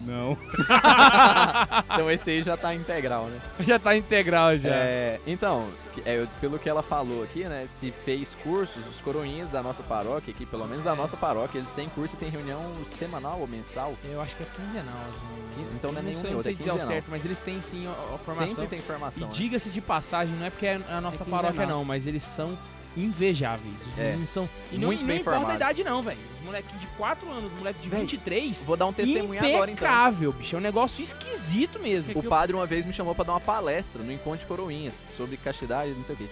Não. 0.00 0.36
Então 1.92 2.10
esse 2.10 2.30
aí 2.30 2.42
já 2.42 2.56
tá 2.56 2.74
integral, 2.74 3.26
né? 3.26 3.40
Já 3.60 3.78
tá 3.78 3.96
integral 3.96 4.56
já. 4.56 4.70
É, 4.70 5.20
então, 5.26 5.68
que- 5.94 6.02
é, 6.08 6.26
pelo 6.40 6.58
que 6.58 6.68
ela 6.68 6.82
falou 6.82 7.22
aqui, 7.22 7.44
né? 7.44 7.64
Se 7.66 7.90
fez 8.04 8.34
cursos, 8.42 8.86
os 8.86 9.00
coroinhas 9.00 9.50
da 9.50 9.62
nossa 9.62 9.82
paróquia, 9.82 10.32
aqui, 10.32 10.46
pelo 10.46 10.66
menos 10.66 10.84
da 10.84 10.94
nossa 10.94 11.16
paróquia, 11.16 11.58
eles 11.58 11.72
têm 11.72 11.88
curso 11.88 12.14
e 12.14 12.18
tem 12.18 12.28
reunião 12.30 12.60
semanal 12.84 13.38
ou 13.40 13.46
mensal. 13.46 13.94
Eu 14.04 14.20
acho 14.20 14.34
que 14.36 14.42
é 14.42 14.46
quinzenal. 14.56 14.96
Assim. 15.08 15.66
Então 15.74 15.92
não 15.92 16.00
é 16.00 16.02
nenhum 16.02 16.16
sei, 16.16 16.22
nem 16.24 16.30
não 16.32 16.36
outro, 16.38 16.42
sei 16.44 16.52
é 16.52 16.56
dizer 16.56 16.70
ao 16.70 16.76
quinzenal. 16.76 16.94
certo, 16.96 17.06
mas 17.10 17.24
eles 17.24 17.38
têm 17.38 17.60
sim 17.60 17.86
a, 17.86 17.90
a 17.90 18.18
formação. 18.18 18.48
Sempre 18.54 18.66
tem 18.68 18.78
E 18.78 18.82
formação. 18.82 19.28
né? 19.28 19.34
diga-se 19.34 19.70
de 19.70 19.80
passagem, 19.80 20.34
não 20.36 20.46
é 20.46 20.50
porque 20.50 20.66
é 20.66 20.80
a 20.88 21.00
nossa 21.00 21.22
É 21.22 21.26
paróquia 21.26 21.66
não, 21.66 21.84
mas 21.84 22.06
eles 22.06 22.22
são 22.22 22.56
invejáveis. 22.96 23.74
Os 23.86 23.98
É. 23.98 24.10
meninos 24.10 24.28
são... 24.30 24.48
E 24.72 24.76
não, 24.78 24.88
Muito 24.88 25.00
não 25.00 25.06
bem 25.06 25.20
importa 25.20 25.36
a 25.38 25.40
formados. 25.40 25.56
idade 25.56 25.84
não, 25.84 26.02
velho. 26.02 26.18
Os 26.38 26.44
moleques 26.44 26.80
de 26.80 26.86
4 26.88 27.30
anos, 27.30 27.52
os 27.52 27.58
moleques 27.58 27.82
de 27.82 27.88
Véi, 27.88 28.00
23... 28.00 28.64
Vou 28.64 28.76
dar 28.76 28.86
um 28.86 28.92
testemunho 28.92 29.38
agora 29.38 29.70
então. 29.70 29.72
Impecável, 29.72 30.32
bicho. 30.32 30.56
É 30.56 30.58
um 30.58 30.62
negócio 30.62 31.02
esquisito 31.02 31.78
mesmo. 31.78 32.18
O 32.18 32.22
padre 32.22 32.54
uma 32.54 32.66
vez 32.66 32.84
me 32.84 32.92
chamou 32.92 33.14
pra 33.14 33.24
dar 33.24 33.32
uma 33.32 33.40
palestra 33.40 34.02
no 34.02 34.12
Encontro 34.12 34.40
de 34.40 34.46
Coroinhas 34.46 35.04
sobre 35.08 35.36
castidade, 35.36 35.90
não 35.92 36.04
sei 36.04 36.14
o 36.14 36.18
quê. 36.18 36.26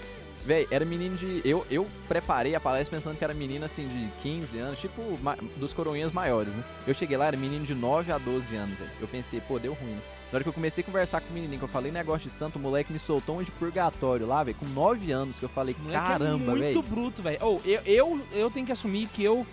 Véi, 0.44 0.66
era 0.70 0.84
menino 0.84 1.16
de. 1.16 1.42
Eu, 1.44 1.66
eu 1.70 1.86
preparei 2.06 2.54
a 2.54 2.60
palestra 2.60 2.96
pensando 2.96 3.18
que 3.18 3.24
era 3.24 3.34
menina 3.34 3.66
assim 3.66 3.86
de 3.86 4.08
15 4.22 4.56
anos, 4.58 4.78
tipo 4.78 5.18
ma- 5.20 5.36
dos 5.56 5.74
coroinhas 5.74 6.10
maiores, 6.12 6.54
né? 6.54 6.62
Eu 6.86 6.94
cheguei 6.94 7.16
lá, 7.18 7.26
era 7.26 7.36
menino 7.36 7.66
de 7.66 7.74
9 7.74 8.10
a 8.12 8.16
12 8.18 8.56
anos, 8.56 8.78
velho. 8.78 8.90
Eu 9.00 9.08
pensei, 9.08 9.40
pô, 9.40 9.58
deu 9.58 9.74
ruim, 9.74 9.90
né? 9.90 10.00
Na 10.30 10.36
hora 10.36 10.42
que 10.44 10.48
eu 10.48 10.52
comecei 10.52 10.82
a 10.82 10.84
conversar 10.84 11.20
com 11.22 11.30
o 11.30 11.32
menininho, 11.32 11.58
que 11.58 11.64
eu 11.64 11.68
falei 11.70 11.90
negócio 11.90 12.28
de 12.28 12.34
santo, 12.34 12.56
o 12.56 12.60
moleque 12.60 12.92
me 12.92 12.98
soltou 12.98 13.38
um 13.38 13.42
de 13.42 13.50
purgatório 13.52 14.26
lá, 14.26 14.44
velho, 14.44 14.56
com 14.58 14.66
9 14.66 15.10
anos, 15.10 15.38
que 15.38 15.44
eu 15.44 15.48
falei, 15.48 15.72
Esse 15.74 15.82
moleque 15.82 16.06
caramba, 16.06 16.44
é 16.44 16.54
muito 16.54 16.60
velho. 16.60 16.82
bruto, 16.82 17.22
velho. 17.22 17.38
Ou 17.40 17.62
eu, 17.64 17.80
eu, 17.86 18.26
eu 18.32 18.50
tenho 18.50 18.66
que 18.66 18.72
assumir 18.72 19.08
que 19.08 19.24
eu, 19.24 19.46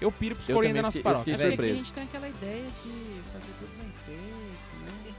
eu 0.00 0.10
piro 0.10 0.34
pros 0.34 0.48
corinhos 0.48 0.74
da 0.76 0.82
nossa 0.82 0.96
fiquei- 0.98 1.10
eu 1.10 1.14
paróquia, 1.14 1.34
fiquei 1.36 1.50
velho. 1.56 1.62
É 1.62 1.66
que 1.66 1.72
a 1.72 1.76
gente 1.78 1.92
tem 1.94 2.02
aquela 2.04 2.28
ideia 2.28 2.62
de 2.64 3.20
fazer 3.32 3.52
tudo 3.60 3.70
bem 3.78 3.92
feito, 4.04 4.76
né? 4.84 5.14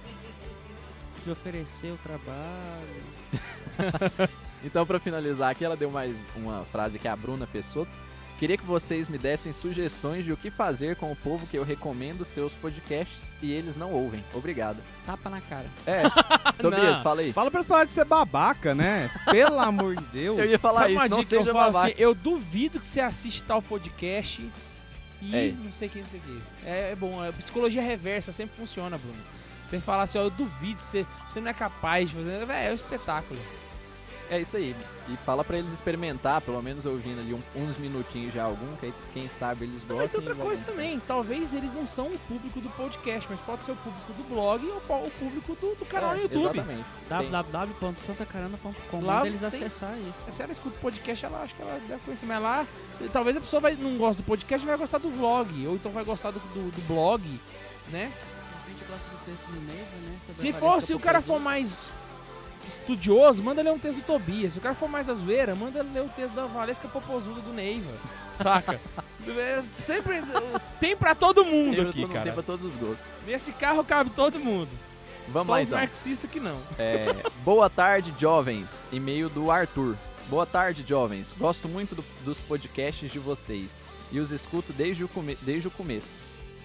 De 1.24 1.32
oferecer 1.32 1.92
o 1.94 1.98
trabalho. 1.98 3.04
Então, 4.64 4.86
pra 4.88 5.00
finalizar 5.00 5.52
aqui, 5.52 5.64
ela 5.64 5.78
deu 5.78 5.92
mais 5.92 6.26
uma 6.36 6.64
frase 6.66 6.98
que 6.98 7.08
é 7.08 7.12
a 7.12 7.16
Bruna 7.16 7.46
Pessoto. 7.46 7.92
Queria 8.40 8.56
que 8.56 8.64
vocês 8.66 9.10
me 9.10 9.18
dessem 9.18 9.52
sugestões 9.52 10.24
de 10.24 10.32
o 10.32 10.38
que 10.38 10.52
fazer 10.52 10.96
com 10.96 11.12
o 11.12 11.16
povo 11.16 11.48
que 11.48 11.58
eu 11.58 11.64
recomendo 11.64 12.24
seus 12.24 12.54
podcasts 12.54 13.36
e 13.42 13.52
eles 13.52 13.76
não 13.76 13.92
ouvem. 13.92 14.24
Obrigado. 14.34 14.78
Tapa 15.08 15.28
na 15.28 15.42
cara. 15.42 15.66
É, 15.88 16.04
Tobias, 16.62 17.02
fala 17.02 17.22
aí. 17.22 17.34
Fala 17.34 17.50
pra 17.50 17.62
eles 17.62 17.68
parar 17.68 17.86
de 17.86 17.94
ser 17.94 18.06
babaca, 18.06 18.76
né? 18.76 19.10
Pelo 19.32 19.60
amor 19.60 19.96
de 19.96 20.04
Deus. 20.14 20.38
Eu 20.38 20.46
ia 20.46 20.60
falar 20.60 20.82
Sabe 20.82 20.92
isso, 20.94 21.02
uma 21.02 21.08
não 21.10 21.18
dica 21.18 21.30
que 21.30 21.36
eu 21.36 21.40
seja 21.40 21.52
falo 21.54 21.72
babaca. 21.74 21.94
assim, 21.94 22.02
eu 22.02 22.14
duvido 22.14 22.80
que 22.80 22.86
você 22.86 23.00
assiste 23.00 23.42
tal 23.42 23.60
podcast 23.62 24.48
e 25.20 25.36
É. 25.36 25.52
não 25.58 25.72
sei 25.72 25.90
quem, 25.90 26.04
não 26.04 26.10
sei 26.10 26.20
o 26.20 26.24
quê. 26.24 26.38
É, 26.64 26.92
é 26.92 26.96
bom, 26.96 27.24
a 27.28 27.34
psicologia 27.34 27.82
reversa 27.82 28.32
sempre 28.32 28.56
funciona, 28.56 29.00
Bruno. 29.00 29.18
Você 29.66 29.80
fala 29.80 30.04
assim, 30.04 30.20
ó, 30.20 30.22
eu 30.22 30.30
duvido, 30.30 30.80
você, 30.82 31.06
você 31.28 31.42
não 31.42 31.50
é 31.50 31.54
capaz 31.54 32.10
de 32.10 32.16
fazer. 32.16 32.46
Véi, 32.46 32.68
é 32.68 32.72
um 32.72 32.76
espetáculo. 32.76 33.40
É 34.30 34.42
isso 34.42 34.58
aí. 34.58 34.76
E 35.08 35.16
fala 35.26 35.42
pra 35.44 35.58
eles 35.58 35.72
experimentar, 35.72 36.42
pelo 36.42 36.62
menos 36.62 36.86
ouvindo 36.86 37.22
ali 37.22 37.34
um- 37.34 37.42
uns 37.64 37.78
minutinhos 37.78 38.34
já 38.34 38.44
algum, 38.44 38.76
que 38.76 38.88
aí, 38.88 38.94
quem 39.14 39.30
sabe 39.30 39.64
eles 39.66 39.82
Não, 39.88 39.96
mas 39.96 40.04
gostam. 40.12 40.20
tem 40.22 40.30
outra 40.30 40.44
coisa 40.46 40.64
também, 40.64 41.02
talvez 41.08 41.54
eles 41.54 41.74
não 41.74 41.88
são 41.88 42.08
o 42.08 42.18
público 42.20 42.60
do 42.60 42.68
podcast, 42.72 43.26
mas 43.30 43.40
pode 43.40 43.64
ser 43.64 43.72
o 43.72 43.76
público 43.78 44.12
do 44.14 44.24
blog 44.30 44.66
ou 44.90 45.06
o 45.06 45.12
público 45.12 45.56
do, 45.56 45.76
do 45.76 45.86
canal 45.86 46.12
É, 46.14 46.16
no 46.18 46.22
YouTube. 46.24 46.58
Exatamente. 46.60 46.86
Www.santacarana.com. 47.10 49.02
Lá 49.06 49.26
eles 49.26 49.40
tem- 49.40 49.48
acessar 49.48 49.98
isso. 49.98 50.32
Se 50.36 50.42
ela 50.42 50.52
escuta 50.52 50.76
o 50.78 50.80
podcast, 50.82 51.26
ela 51.26 51.42
acho 51.44 51.56
que 51.56 51.62
ela 51.62 51.80
deve 51.88 52.02
conhecer, 52.04 52.26
mas 52.26 52.42
lá 52.42 52.68
talvez 53.14 53.38
a 53.38 53.42
pessoa 53.42 53.60
vai, 53.62 53.76
não 53.76 53.98
gosta 53.98 54.22
do 54.22 54.26
podcast, 54.26 54.66
vai 54.68 54.78
gostar 54.78 54.98
do 54.98 55.10
vlog, 55.10 55.68
ou 55.68 55.76
então 55.76 55.92
vai 55.92 56.04
gostar 56.04 56.32
do, 56.32 56.40
do, 56.40 56.72
do 56.72 56.82
blog, 56.88 57.24
né? 57.90 58.12
A 58.66 58.70
gente 58.70 58.84
gosta 58.90 59.10
do 59.10 59.18
texto 59.26 59.46
do 59.48 59.60
Neiva, 59.62 59.86
né? 60.04 60.18
sobre 60.28 60.34
Se 60.34 60.50
a 60.50 60.54
for, 60.54 60.60
Valesca 60.70 60.86
se 60.88 60.94
o 60.94 61.00
cara 61.00 61.22
for 61.22 61.40
mais 61.40 61.90
estudioso, 62.68 63.42
manda 63.44 63.62
ler 63.62 63.72
um 63.72 63.80
texto 63.80 64.00
do 64.00 64.06
Tobias. 64.06 64.54
Se 64.54 64.60
o 64.60 64.62
cara 64.62 64.76
for 64.76 64.88
mais 64.90 65.08
da 65.08 65.14
zoeira, 65.14 65.56
manda 65.56 65.82
ler 65.82 66.02
o 66.04 66.10
texto 66.10 66.34
da 66.34 66.46
Valesca 66.46 66.88
Popozuda 66.88 67.42
do 67.42 67.54
Neiva. 67.54 67.92
Saca? 68.36 68.80
É, 69.28 69.62
Sempre 69.74 70.22
tem 70.80 70.96
pra 70.96 71.14
todo 71.14 71.44
mundo 71.44 71.76
tem, 71.76 71.90
aqui, 71.90 72.00
todo- 72.02 72.12
tem 72.14 72.18
cara. 72.22 72.32
pra 72.32 72.42
todos 72.44 72.66
os 72.66 72.80
gostos. 72.80 73.06
Nesse 73.26 73.52
carro 73.52 73.84
cabe 73.84 74.10
todo 74.12 74.40
mundo. 74.40 74.70
Vamos 75.28 75.48
Só 75.48 75.52
lá 75.56 75.60
os 75.60 75.68
então. 75.68 75.78
marxistas 75.80 76.32
que 76.32 76.40
não. 76.40 76.58
É, 76.80 77.14
boa 77.44 77.70
tarde, 77.70 78.14
jovens. 78.18 78.88
E-mail 78.90 79.28
do 79.28 79.52
Arthur. 79.52 79.98
Boa 80.30 80.46
tarde, 80.46 80.82
jovens. 80.88 81.36
Gosto 81.38 81.68
muito 81.68 81.94
do- 81.94 82.06
dos 82.24 82.40
podcasts 82.40 83.12
de 83.12 83.20
vocês. 83.20 83.84
E 84.14 84.20
os 84.22 84.32
escuto 84.32 84.72
desde 84.72 85.04
o, 85.04 85.10
come- 85.10 85.38
desde 85.42 85.68
o 85.68 85.72
começo. 85.72 86.08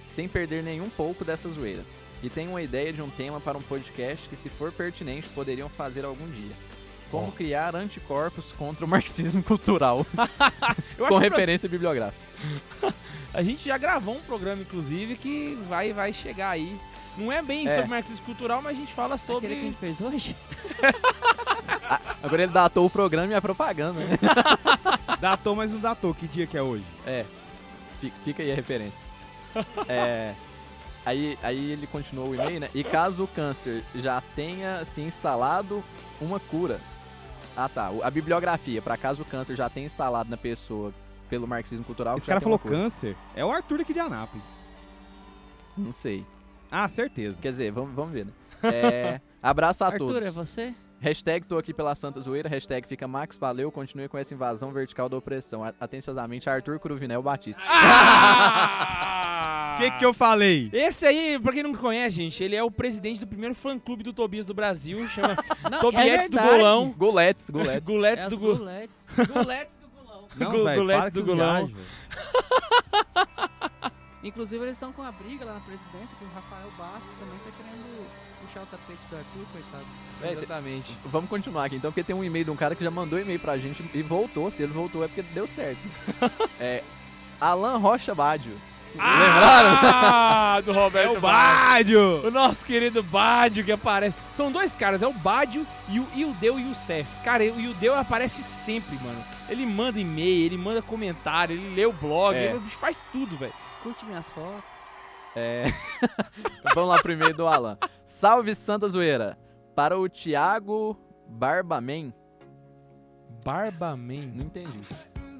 Sem 0.08 0.28
perder 0.28 0.62
nenhum 0.62 0.88
pouco 0.88 1.24
dessa 1.24 1.48
zoeira. 1.48 1.82
E 2.22 2.30
tenho 2.30 2.50
uma 2.50 2.62
ideia 2.62 2.92
de 2.92 3.02
um 3.02 3.10
tema 3.10 3.40
para 3.40 3.58
um 3.58 3.62
podcast 3.62 4.28
que, 4.28 4.36
se 4.36 4.48
for 4.48 4.70
pertinente, 4.70 5.28
poderiam 5.30 5.68
fazer 5.68 6.04
algum 6.04 6.28
dia. 6.30 6.54
Como 7.10 7.30
criar 7.32 7.74
anticorpos 7.76 8.52
contra 8.52 8.84
o 8.84 8.88
marxismo 8.88 9.42
cultural. 9.44 10.06
Eu 10.96 11.08
com 11.08 11.18
referência 11.18 11.68
bibliográfica. 11.68 12.22
a 13.34 13.42
gente 13.42 13.64
já 13.66 13.76
gravou 13.76 14.14
um 14.16 14.20
programa, 14.20 14.62
inclusive, 14.62 15.16
que 15.16 15.58
vai, 15.68 15.92
vai 15.92 16.12
chegar 16.12 16.50
aí. 16.50 16.78
Não 17.18 17.30
é 17.30 17.42
bem 17.42 17.66
É. 17.68 17.74
sobre 17.74 17.90
marxismo 17.90 18.24
cultural, 18.24 18.62
mas 18.62 18.76
a 18.76 18.80
gente 18.80 18.92
fala 18.94 19.18
sobre. 19.18 19.46
Aquele 19.52 19.60
que 19.60 19.66
a 19.66 19.88
gente 19.88 19.96
fez 19.98 20.00
hoje? 20.00 20.36
Agora 22.22 22.42
ele 22.44 22.52
datou 22.52 22.86
o 22.86 22.90
programa 22.90 23.32
e 23.32 23.34
a 23.34 23.42
propaganda, 23.42 24.00
né? 24.00 24.18
Datou, 25.20 25.54
mas 25.56 25.72
não 25.72 25.80
datou. 25.80 26.14
Que 26.14 26.26
dia 26.26 26.46
que 26.46 26.56
é 26.56 26.62
hoje? 26.62 26.84
É. 27.06 27.24
Fi- 28.00 28.12
Fica 28.24 28.42
aí 28.42 28.50
a 28.52 28.54
referência. 28.54 28.98
É. 29.88 30.32
Aí, 31.04 31.38
aí 31.42 31.72
ele 31.72 31.86
continuou 31.86 32.30
o 32.30 32.34
e-mail, 32.34 32.60
né? 32.60 32.68
E 32.74 32.84
caso 32.84 33.24
o 33.24 33.28
câncer 33.28 33.82
já 33.94 34.22
tenha 34.36 34.84
se 34.84 35.00
instalado 35.00 35.82
uma 36.20 36.38
cura. 36.38 36.80
Ah 37.56 37.68
tá, 37.68 37.90
a 38.02 38.10
bibliografia, 38.10 38.80
para 38.80 38.96
caso 38.96 39.22
o 39.22 39.24
câncer 39.26 39.56
já 39.56 39.68
tenha 39.68 39.86
instalado 39.86 40.30
na 40.30 40.36
pessoa 40.36 40.92
pelo 41.28 41.46
marxismo 41.46 41.84
cultural. 41.84 42.16
Esse 42.16 42.26
cara 42.26 42.40
falou 42.40 42.58
câncer. 42.58 43.16
É 43.34 43.44
o 43.44 43.50
Arthur 43.50 43.80
aqui 43.80 43.92
de 43.92 44.00
Anápolis. 44.00 44.46
Não 45.76 45.92
sei. 45.92 46.24
Ah, 46.70 46.88
certeza. 46.88 47.36
Quer 47.40 47.50
dizer, 47.50 47.72
vamos, 47.72 47.94
vamos 47.94 48.12
ver, 48.12 48.26
né? 48.26 48.32
É, 48.62 49.20
abraço 49.42 49.82
a 49.84 49.88
Arthur, 49.88 50.06
todos. 50.06 50.26
é 50.26 50.30
você? 50.30 50.74
Hashtag 51.02 51.44
tô 51.48 51.58
aqui 51.58 51.74
pela 51.74 51.96
Santa 51.96 52.20
Zoeira, 52.20 52.48
hashtag 52.48 52.86
fica 52.86 53.08
Max, 53.08 53.36
valeu, 53.36 53.72
continue 53.72 54.08
com 54.08 54.16
essa 54.16 54.32
invasão 54.32 54.70
vertical 54.70 55.08
da 55.08 55.16
opressão. 55.16 55.64
Atenciosamente, 55.80 56.48
Arthur 56.48 56.78
Cruvinel 56.78 57.20
Batista. 57.20 57.60
Ah! 57.66 58.94
O 59.74 59.80
que, 59.82 59.90
que 59.98 60.04
eu 60.04 60.14
falei? 60.14 60.70
Esse 60.72 61.04
aí, 61.04 61.40
pra 61.40 61.52
quem 61.52 61.64
não 61.64 61.74
conhece, 61.74 62.14
gente, 62.14 62.40
ele 62.44 62.54
é 62.54 62.62
o 62.62 62.70
presidente 62.70 63.18
do 63.18 63.26
primeiro 63.26 63.52
fã-clube 63.52 64.04
do 64.04 64.12
Tobias 64.12 64.46
do 64.46 64.54
Brasil, 64.54 65.08
chama 65.08 65.34
Não, 65.68 65.80
Tobietes 65.80 66.30
do 66.30 66.36
verdade. 66.36 66.56
Golão. 66.58 66.94
Guletes, 66.96 67.50
Guletes. 67.50 67.88
Guletes 67.88 68.24
É 68.26 68.28
do 68.30 68.38
guletes. 68.38 68.94
Guletes 69.26 69.76
do 69.78 69.88
Gulão. 69.88 70.28
Não, 70.36 70.52
para 70.86 71.10
do 71.10 71.24
com 71.24 71.36
velho. 71.66 71.76
Inclusive, 74.22 74.62
eles 74.64 74.76
estão 74.76 74.92
com 74.92 75.02
a 75.02 75.10
briga 75.10 75.44
lá 75.44 75.54
na 75.54 75.60
presidência, 75.60 76.16
que 76.16 76.24
o 76.24 76.28
Rafael 76.32 76.70
Bastos 76.78 77.10
também 77.18 77.38
tá 77.40 77.50
querendo 77.56 78.06
puxar 78.52 78.62
o 78.62 78.66
tapete 78.66 79.00
do 79.10 79.16
Arthur, 79.16 79.46
coitado. 79.52 79.84
É, 80.22 80.32
Exatamente. 80.32 80.96
Vamos 81.06 81.30
continuar 81.30 81.64
aqui, 81.64 81.76
então, 81.76 81.90
porque 81.90 82.04
tem 82.04 82.14
um 82.14 82.22
e-mail 82.22 82.44
de 82.44 82.50
um 82.50 82.56
cara 82.56 82.74
que 82.74 82.84
já 82.84 82.90
mandou 82.90 83.18
e-mail 83.18 83.40
pra 83.40 83.56
gente 83.58 83.82
e 83.94 84.02
voltou. 84.02 84.50
Se 84.50 84.62
ele 84.62 84.72
voltou 84.72 85.02
é 85.04 85.08
porque 85.08 85.22
deu 85.22 85.46
certo. 85.48 85.80
é 86.60 86.82
Alan 87.40 87.78
Rocha 87.78 88.14
Bádio. 88.14 88.52
Ah, 88.98 90.60
do 90.66 90.72
Roberto 90.72 91.14
É 91.14 91.18
o. 91.18 91.20
Bádio! 91.20 92.26
O 92.26 92.30
nosso 92.30 92.62
querido 92.64 93.02
Badio 93.02 93.64
que 93.64 93.72
aparece. 93.72 94.16
São 94.34 94.52
dois 94.52 94.76
caras, 94.76 95.02
é 95.02 95.06
o 95.06 95.14
Badio 95.14 95.66
e 95.88 95.98
o 95.98 96.06
Ildeu 96.14 96.60
e 96.60 96.70
o 96.70 96.74
Cef. 96.74 97.08
Cara, 97.24 97.42
o 97.42 97.58
Ildeu 97.60 97.94
aparece 97.94 98.42
sempre, 98.42 98.96
mano. 98.96 99.24
Ele 99.48 99.64
manda 99.64 99.98
e-mail, 99.98 100.44
ele 100.44 100.58
manda 100.58 100.82
comentário, 100.82 101.56
ele 101.56 101.74
lê 101.74 101.86
o 101.86 101.92
blog, 101.92 102.36
É. 102.36 102.50
ele 102.50 102.60
faz 102.68 103.02
tudo, 103.10 103.36
velho. 103.36 103.52
Curte 103.82 104.04
minhas 104.04 104.28
fotos. 104.30 104.62
É... 105.34 105.64
Vamos 106.74 106.90
lá 106.90 106.98
pro 107.00 107.12
e-mail 107.12 107.34
do 107.34 107.46
Alan. 107.46 107.78
Salve 108.12 108.54
Santa 108.54 108.88
Zoeira. 108.88 109.38
Para 109.74 109.98
o 109.98 110.06
Thiago 110.06 110.96
Barbaman. 111.26 112.12
Barbaman. 113.42 114.32
Não 114.34 114.44
entendi. 114.44 114.80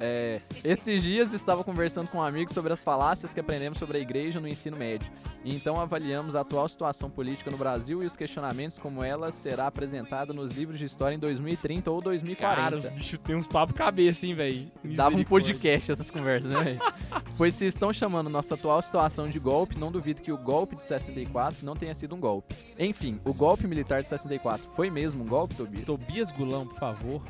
É, 0.05 0.41
esses 0.65 1.01
dias 1.01 1.33
estava 1.33 1.63
conversando 1.63 2.09
com 2.09 2.19
um 2.19 2.23
amigo 2.23 2.53
sobre 2.53 2.73
as 2.73 2.83
falácias 2.83 3.33
que 3.33 3.39
aprendemos 3.39 3.79
sobre 3.79 3.99
a 3.99 4.01
igreja 4.01 4.41
no 4.41 4.49
ensino 4.49 4.77
médio. 4.77 5.09
E 5.45 5.55
então 5.55 5.81
avaliamos 5.81 6.35
a 6.35 6.41
atual 6.41 6.69
situação 6.69 7.09
política 7.09 7.53
no 7.53 7.57
Brasil 7.57 8.03
e 8.03 8.07
os 8.07 8.17
questionamentos 8.17 8.79
como 8.79 9.05
ela 9.05 9.31
será 9.31 9.69
apresentada 9.69 10.33
nos 10.33 10.51
livros 10.51 10.81
de 10.81 10.87
história 10.87 11.15
em 11.15 11.21
2030 11.21 11.89
ou 11.89 12.01
2040. 12.01 12.57
Cara, 12.57 12.77
os 12.77 12.89
bichos 12.89 13.21
têm 13.21 13.37
uns 13.37 13.47
papos 13.47 13.77
cabeça, 13.77 14.27
hein, 14.27 14.35
velho. 14.35 14.73
Dava 14.85 15.17
um 15.17 15.23
podcast 15.23 15.93
essas 15.93 16.11
conversas, 16.11 16.51
né, 16.51 16.61
velho? 16.61 16.81
pois 17.39 17.55
se 17.55 17.67
estão 17.67 17.93
chamando 17.93 18.29
nossa 18.29 18.55
atual 18.55 18.83
situação 18.83 19.29
de 19.31 19.39
golpe, 19.39 19.79
não 19.79 19.93
duvido 19.93 20.21
que 20.21 20.33
o 20.33 20.37
golpe 20.37 20.75
de 20.75 20.83
64 20.83 21.65
não 21.65 21.77
tenha 21.77 21.95
sido 21.95 22.17
um 22.17 22.21
golpe. 22.21 22.57
Enfim, 22.77 23.21
o 23.25 23.33
golpe 23.33 23.69
militar 23.69 24.03
de 24.03 24.09
64 24.09 24.69
foi 24.75 24.91
mesmo 24.91 25.23
um 25.23 25.29
golpe, 25.29 25.55
Tobias? 25.55 25.87
Tobias 25.87 26.31
Gulão, 26.33 26.67
por 26.67 26.79
favor. 26.79 27.23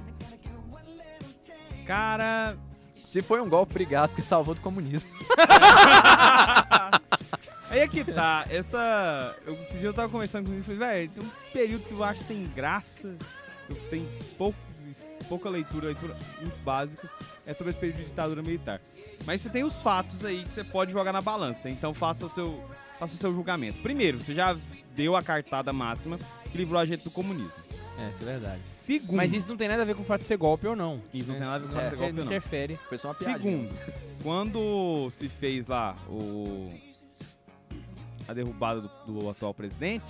Cara, 1.86 2.56
Se 2.96 3.20
foi 3.20 3.40
um 3.40 3.48
golpe, 3.48 3.72
obrigado, 3.72 4.10
porque 4.10 4.22
salvou 4.22 4.54
do 4.54 4.60
comunismo. 4.60 5.08
aí 7.68 7.80
é 7.80 7.88
que 7.88 8.04
tá. 8.04 8.46
Essa. 8.48 9.36
Eu, 9.46 9.54
esse 9.54 9.78
dia 9.78 9.88
eu 9.88 9.94
tava 9.94 10.08
conversando 10.08 10.46
com 10.46 10.52
ele 10.52 10.60
e 10.60 10.64
falei, 10.64 10.78
velho, 10.78 11.10
tem 11.10 11.24
um 11.24 11.30
período 11.52 11.84
que 11.84 11.92
eu 11.92 12.04
acho 12.04 12.22
sem 12.24 12.44
graça. 12.46 13.16
Eu 13.68 13.76
tenho 13.90 14.08
pouco, 14.38 14.58
pouca 15.28 15.48
leitura, 15.48 15.86
leitura 15.86 16.16
muito 16.40 16.58
básica. 16.64 17.08
É 17.46 17.52
sobre 17.52 17.72
esse 17.72 17.80
período 17.80 17.98
de 17.98 18.04
ditadura 18.04 18.42
militar. 18.42 18.80
Mas 19.24 19.40
você 19.40 19.50
tem 19.50 19.64
os 19.64 19.82
fatos 19.82 20.24
aí 20.24 20.44
que 20.44 20.52
você 20.52 20.64
pode 20.64 20.92
jogar 20.92 21.12
na 21.12 21.20
balança. 21.20 21.68
Então 21.68 21.92
faça 21.92 22.26
o 22.26 22.28
seu, 22.28 22.64
faça 22.98 23.14
o 23.14 23.18
seu 23.18 23.32
julgamento. 23.32 23.80
Primeiro, 23.82 24.22
você 24.22 24.34
já 24.34 24.56
deu 24.94 25.16
a 25.16 25.22
cartada 25.22 25.72
máxima 25.72 26.18
que 26.50 26.56
livrou 26.56 26.80
a 26.80 26.86
gente 26.86 27.04
do 27.04 27.10
comunismo. 27.10 27.52
É, 28.04 28.10
isso 28.10 28.22
é 28.22 28.24
verdade. 28.24 28.60
Segundo. 28.60 29.16
Mas 29.16 29.32
isso 29.32 29.48
não 29.48 29.56
tem 29.56 29.68
nada 29.68 29.82
a 29.82 29.84
ver 29.84 29.94
com 29.94 30.02
o 30.02 30.04
fato 30.04 30.22
de 30.22 30.26
ser 30.26 30.36
golpe 30.36 30.66
ou 30.66 30.74
não. 30.74 31.00
Isso 31.14 31.30
não 31.30 31.38
tem 31.38 31.46
nada 31.46 31.56
a 31.56 31.58
ver 31.58 31.66
com 31.66 31.72
o 31.72 31.74
fato 31.76 31.84
de 31.84 31.90
ser 31.90 31.94
É, 31.96 31.98
golpe 31.98 32.18
ou 32.18 32.24
não. 32.24 32.32
interfere. 32.32 32.76
Foi 32.88 32.98
só 32.98 33.08
uma 33.08 33.14
piadinha. 33.14 33.38
Segundo, 33.38 33.74
quando 34.22 35.10
se 35.10 35.28
fez 35.28 35.66
lá 35.66 35.96
o 36.08 36.72
a 38.28 38.32
derrubada 38.34 38.80
do, 38.80 38.88
do 39.06 39.28
atual 39.30 39.52
presidente, 39.52 40.04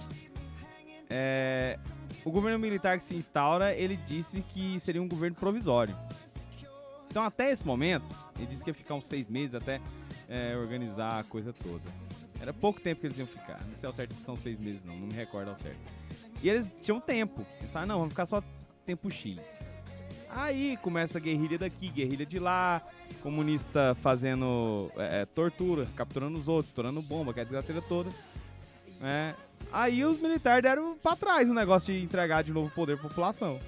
é, 1.08 1.78
o 2.24 2.30
governo 2.30 2.58
militar 2.58 2.98
que 2.98 3.04
se 3.04 3.14
instaura, 3.14 3.74
ele 3.74 3.96
disse 3.96 4.42
que 4.42 4.78
seria 4.80 5.02
um 5.02 5.08
governo 5.08 5.34
provisório. 5.36 5.96
Então 7.10 7.22
até 7.22 7.50
esse 7.50 7.66
momento, 7.66 8.06
ele 8.36 8.46
disse 8.46 8.62
que 8.64 8.70
ia 8.70 8.74
ficar 8.74 8.94
uns 8.94 9.06
seis 9.06 9.28
meses 9.28 9.54
até 9.54 9.80
é, 10.28 10.56
organizar 10.56 11.20
a 11.20 11.24
coisa 11.24 11.52
toda. 11.52 11.82
Era 12.40 12.52
pouco 12.52 12.80
tempo 12.80 13.00
que 13.00 13.06
eles 13.06 13.18
iam 13.18 13.26
ficar. 13.26 13.60
Não 13.68 13.76
sei 13.76 13.86
ao 13.86 13.92
certo 13.92 14.14
se 14.14 14.22
são 14.22 14.36
seis 14.36 14.58
meses 14.58 14.82
não, 14.84 14.96
não 14.96 15.06
me 15.06 15.14
recordo 15.14 15.48
ao 15.50 15.56
certo. 15.56 15.78
E 16.42 16.48
eles 16.48 16.72
tinham 16.82 17.00
tempo. 17.00 17.46
Eles 17.60 17.70
falaram, 17.70 17.88
não, 17.88 17.98
vamos 17.98 18.12
ficar 18.12 18.26
só 18.26 18.42
tempo 18.84 19.10
X. 19.10 19.38
Aí 20.28 20.78
começa 20.78 21.18
a 21.18 21.20
guerrilha 21.20 21.58
daqui, 21.58 21.88
guerrilha 21.88 22.24
de 22.24 22.38
lá, 22.38 22.80
comunista 23.22 23.94
fazendo 24.00 24.90
é, 24.96 25.20
é, 25.20 25.26
tortura, 25.26 25.86
capturando 25.94 26.38
os 26.38 26.48
outros, 26.48 26.70
estourando 26.70 27.02
bomba, 27.02 27.34
que 27.34 27.38
é 27.40 27.42
a 27.42 27.44
desgraceira 27.44 27.82
toda. 27.82 28.10
né? 28.98 29.34
Aí 29.70 30.04
os 30.04 30.18
militares 30.18 30.62
deram 30.62 30.96
pra 30.96 31.14
trás 31.16 31.48
o 31.50 31.54
negócio 31.54 31.92
de 31.92 32.02
entregar 32.02 32.42
de 32.42 32.52
novo 32.52 32.68
o 32.68 32.70
poder 32.70 32.98
pra 32.98 33.08
população. 33.08 33.60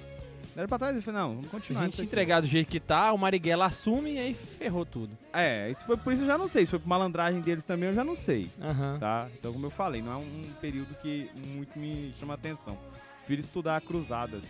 Deram 0.55 0.69
pra 0.69 0.79
trás 0.79 0.95
e 0.95 1.01
falei, 1.01 1.19
não, 1.19 1.29
vamos 1.35 1.43
Se 1.43 1.47
a 1.49 1.51
continuar. 1.59 1.85
gente 1.85 2.01
entregar 2.01 2.39
do 2.39 2.47
jeito 2.47 2.69
que 2.69 2.79
tá, 2.79 3.11
o 3.11 3.17
Marighella 3.17 3.65
assume 3.65 4.13
e 4.13 4.19
aí 4.19 4.33
ferrou 4.33 4.85
tudo. 4.85 5.17
É, 5.33 5.69
isso 5.69 5.83
foi 5.83 5.97
por 5.97 6.13
isso 6.13 6.23
eu 6.23 6.27
já 6.27 6.37
não 6.37 6.47
sei. 6.47 6.63
Se 6.65 6.71
foi 6.71 6.79
por 6.79 6.87
malandragem 6.87 7.41
deles 7.41 7.65
também, 7.65 7.89
eu 7.89 7.95
já 7.95 8.05
não 8.05 8.15
sei. 8.15 8.49
Aham. 8.61 8.97
Tá? 8.97 9.27
Então, 9.37 9.51
como 9.51 9.65
eu 9.65 9.69
falei, 9.69 10.01
não 10.01 10.13
é 10.13 10.15
um 10.15 10.43
período 10.61 10.95
que 11.01 11.29
muito 11.35 11.77
me 11.77 12.13
chama 12.17 12.35
atenção. 12.35 12.77
Prefiro 13.17 13.41
estudar 13.41 13.81
cruzadas. 13.81 14.45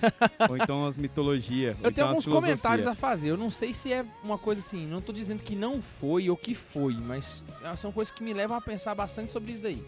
ou 0.48 0.56
então 0.56 0.86
as 0.86 0.96
mitologias. 0.96 1.74
Eu 1.74 1.80
então 1.80 1.92
tenho 1.92 2.06
as 2.06 2.10
alguns 2.10 2.26
comentários 2.26 2.86
a 2.86 2.94
fazer. 2.94 3.28
Eu 3.28 3.36
não 3.36 3.50
sei 3.50 3.74
se 3.74 3.92
é 3.92 4.06
uma 4.22 4.38
coisa 4.38 4.62
assim. 4.62 4.86
Não 4.86 5.02
tô 5.02 5.12
dizendo 5.12 5.42
que 5.42 5.54
não 5.54 5.82
foi 5.82 6.30
ou 6.30 6.36
que 6.36 6.54
foi, 6.54 6.94
mas 6.94 7.44
são 7.76 7.92
coisas 7.92 8.10
que 8.10 8.22
me 8.22 8.32
levam 8.32 8.56
a 8.56 8.62
pensar 8.62 8.94
bastante 8.94 9.30
sobre 9.30 9.52
isso 9.52 9.62
daí. 9.62 9.84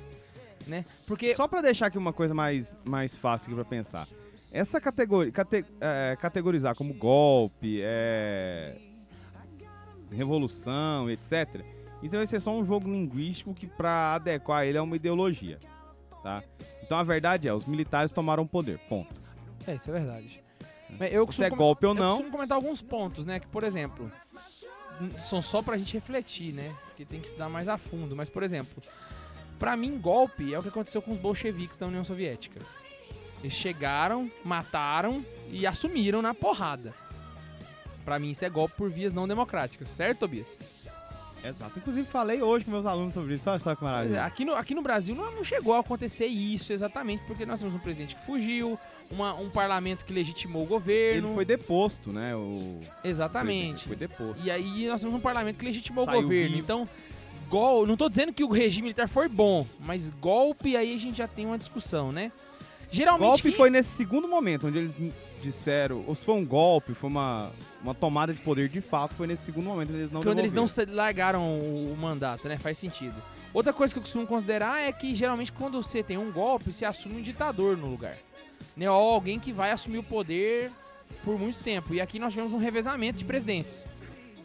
Né? 0.67 0.85
Porque. 1.07 1.35
Só 1.35 1.49
pra 1.49 1.63
deixar 1.63 1.87
aqui 1.87 1.97
uma 1.97 2.13
coisa 2.13 2.35
mais, 2.35 2.77
mais 2.85 3.17
fácil 3.17 3.47
aqui 3.47 3.55
pra 3.55 3.65
pensar. 3.65 4.07
Essa 4.53 4.81
categoria, 4.81 5.33
cate- 5.33 5.65
é, 5.81 6.17
categorizar 6.21 6.75
como 6.75 6.93
golpe, 6.93 7.81
é, 7.83 8.77
revolução, 10.11 11.11
etc. 11.11 11.65
Isso 12.03 12.17
vai 12.17 12.27
ser 12.27 12.41
só 12.41 12.53
um 12.53 12.65
jogo 12.65 12.89
linguístico 12.89 13.55
que 13.55 13.67
pra 13.67 14.15
adequar 14.15 14.65
ele 14.67 14.77
a 14.79 14.83
uma 14.83 14.97
ideologia, 14.97 15.59
tá? 16.23 16.43
Então 16.83 16.99
a 16.99 17.03
verdade 17.03 17.49
é, 17.49 17.55
os 17.55 17.65
militares 17.65 18.13
tomaram 18.13 18.43
o 18.43 18.49
poder, 18.49 18.79
ponto. 18.89 19.15
É, 19.67 19.75
isso 19.77 19.89
é 19.91 19.93
verdade. 19.93 20.43
Mas 20.99 21.13
eu 21.13 21.31
Se 21.33 21.45
é 21.45 21.49
golpe 21.49 21.87
ou 21.87 21.93
Eu 21.93 21.95
não, 22.01 22.11
costumo 22.11 22.31
comentar 22.31 22.57
alguns 22.57 22.83
pontos, 22.83 23.25
né? 23.25 23.41
Que, 23.41 23.47
por 23.47 23.65
exemplo, 23.65 24.11
são 25.19 25.41
só 25.41 25.63
pra 25.63 25.79
gente 25.79 25.95
refletir, 25.95 26.53
né? 26.53 26.75
Que 26.97 27.05
tem 27.05 27.21
que 27.21 27.29
se 27.31 27.39
dar 27.39 27.49
mais 27.49 27.69
a 27.69 27.79
fundo. 27.79 28.15
Mas, 28.15 28.29
por 28.29 28.43
exemplo, 28.43 28.83
pra 29.59 29.75
mim, 29.77 29.99
golpe 29.99 30.53
é 30.53 30.59
o 30.59 30.63
que 30.63 30.69
aconteceu 30.69 31.01
com 31.01 31.13
os 31.13 31.19
bolcheviques 31.19 31.79
da 31.79 31.87
União 31.87 32.05
Soviética. 32.05 32.61
Eles 33.43 33.53
chegaram, 33.55 34.31
mataram 34.45 35.25
e 35.51 35.67
assumiram 35.67 36.23
na 36.23 36.33
porrada. 36.33 36.95
Pra 38.05 38.19
mim, 38.19 38.31
isso 38.31 38.45
é 38.45 38.51
golpe 38.51 38.75
por 38.77 38.91
vias 38.91 39.13
não 39.13 39.27
democráticas, 39.29 39.89
certo, 39.89 40.21
Tobias? 40.21 40.59
Exato. 41.45 41.77
Inclusive 41.77 42.07
falei 42.07 42.41
hoje 42.41 42.65
com 42.65 42.71
meus 42.71 42.87
alunos 42.87 43.13
sobre 43.15 43.35
isso. 43.35 43.51
Olha 43.51 43.59
só 43.59 43.75
que 43.75 43.83
maravilha. 43.83 44.25
Aqui 44.25 44.45
no, 44.45 44.55
aqui 44.55 44.77
no 44.77 44.83
Brasil 44.83 45.13
não, 45.15 45.29
não 45.33 45.43
chegou 45.43 45.75
a 45.75 45.81
acontecer 45.81 46.27
isso 46.27 46.73
exatamente, 46.73 47.25
porque 47.27 47.45
nós 47.45 47.59
temos 47.59 47.75
um 47.75 47.81
presidente 47.81 48.15
que 48.15 48.21
fugiu, 48.25 48.79
uma- 49.11 49.35
um 49.35 49.51
parlamento 49.51 50.05
que 50.05 50.13
legitimou 50.13 50.63
o 50.63 50.67
governo. 50.67 51.27
Ele 51.29 51.35
foi 51.35 51.45
deposto, 51.45 52.13
né? 52.13 52.35
O 52.37 52.79
Exatamente. 53.03 53.87
presidente 53.87 53.89
Foi 53.89 53.97
deposto. 53.97 54.47
E 54.47 54.51
aí 54.53 54.87
nós 54.87 55.01
temos 55.01 55.17
um 55.17 55.21
parlamento 55.21 55.57
que 55.59 55.65
legitimou 55.65 56.05
Saiu 56.05 56.21
o 56.21 56.23
governo. 56.23 56.49
vivo. 56.51 56.61
Então, 56.61 56.89
gol, 57.49 57.89
não 57.89 57.97
tô 57.97 58.09
dizendo 58.09 58.33
que 58.33 58.45
o 58.45 58.49
regime 58.49 58.83
militar 58.83 59.09
foi 59.09 59.29
bom, 59.29 59.67
mas 59.81 60.11
golpe 60.11 60.77
aí 60.77 60.95
a 60.95 60.99
gente 60.99 61.19
já 61.19 61.27
tem 61.27 61.45
uma 61.45 61.59
discussão, 61.59 62.13
né? 62.13 62.31
Geralmente 62.93 63.27
golpe 63.29 63.43
quem- 63.43 63.53
foi 63.53 63.71
nesse 63.71 63.91
segundo 63.97 64.29
momento, 64.29 64.67
onde 64.67 64.79
eles 64.79 64.97
disseram, 65.41 66.05
ou 66.07 66.15
se 66.15 66.25
foi 66.25 66.35
um 66.35 66.45
golpe, 66.47 66.95
foi 66.95 67.11
uma, 67.11 67.51
uma 67.83 67.95
tomada 67.95 68.33
de 68.33 68.41
poder 68.41 68.69
de 68.69 68.81
fato, 68.81 69.15
foi 69.15 69.27
nesse 69.27 69.45
segundo 69.45 69.65
momento 69.67 69.89
onde 69.91 69.99
eles 69.99 70.13
não 70.13 70.23
quando 70.23 70.39
eles 70.39 70.53
não 70.53 70.67
largaram 70.89 71.59
o, 71.59 71.93
o 71.93 71.97
mandato, 71.97 72.47
né? 72.49 72.57
Faz 72.59 72.79
sentido. 72.79 73.15
Outra 73.53 73.73
coisa 73.73 73.93
que 73.93 73.99
eu 73.99 74.03
costumo 74.03 74.27
considerar 74.27 74.81
é 74.81 74.93
que 74.93 75.15
geralmente 75.15 75.53
quando 75.53 75.83
você 75.83 76.03
tem 76.03 76.17
um 76.17 76.31
golpe, 76.31 76.73
você 76.73 76.85
assume 76.85 77.17
um 77.19 77.23
ditador 77.23 77.77
no 77.77 77.87
lugar. 77.89 78.17
Né? 78.77 78.91
Ou 78.91 79.13
alguém 79.15 79.39
que 79.41 79.53
vai 79.53 79.71
assumir 79.73 79.99
o 79.99 80.03
poder 80.03 80.71
por 81.25 81.39
muito 81.39 81.59
tempo. 81.63 81.93
E 81.93 82.01
aqui 82.01 82.19
nós 82.19 82.33
tivemos 82.33 82.53
um 82.53 82.59
revezamento 82.59 83.19
de 83.19 83.25
presidentes. 83.25 83.85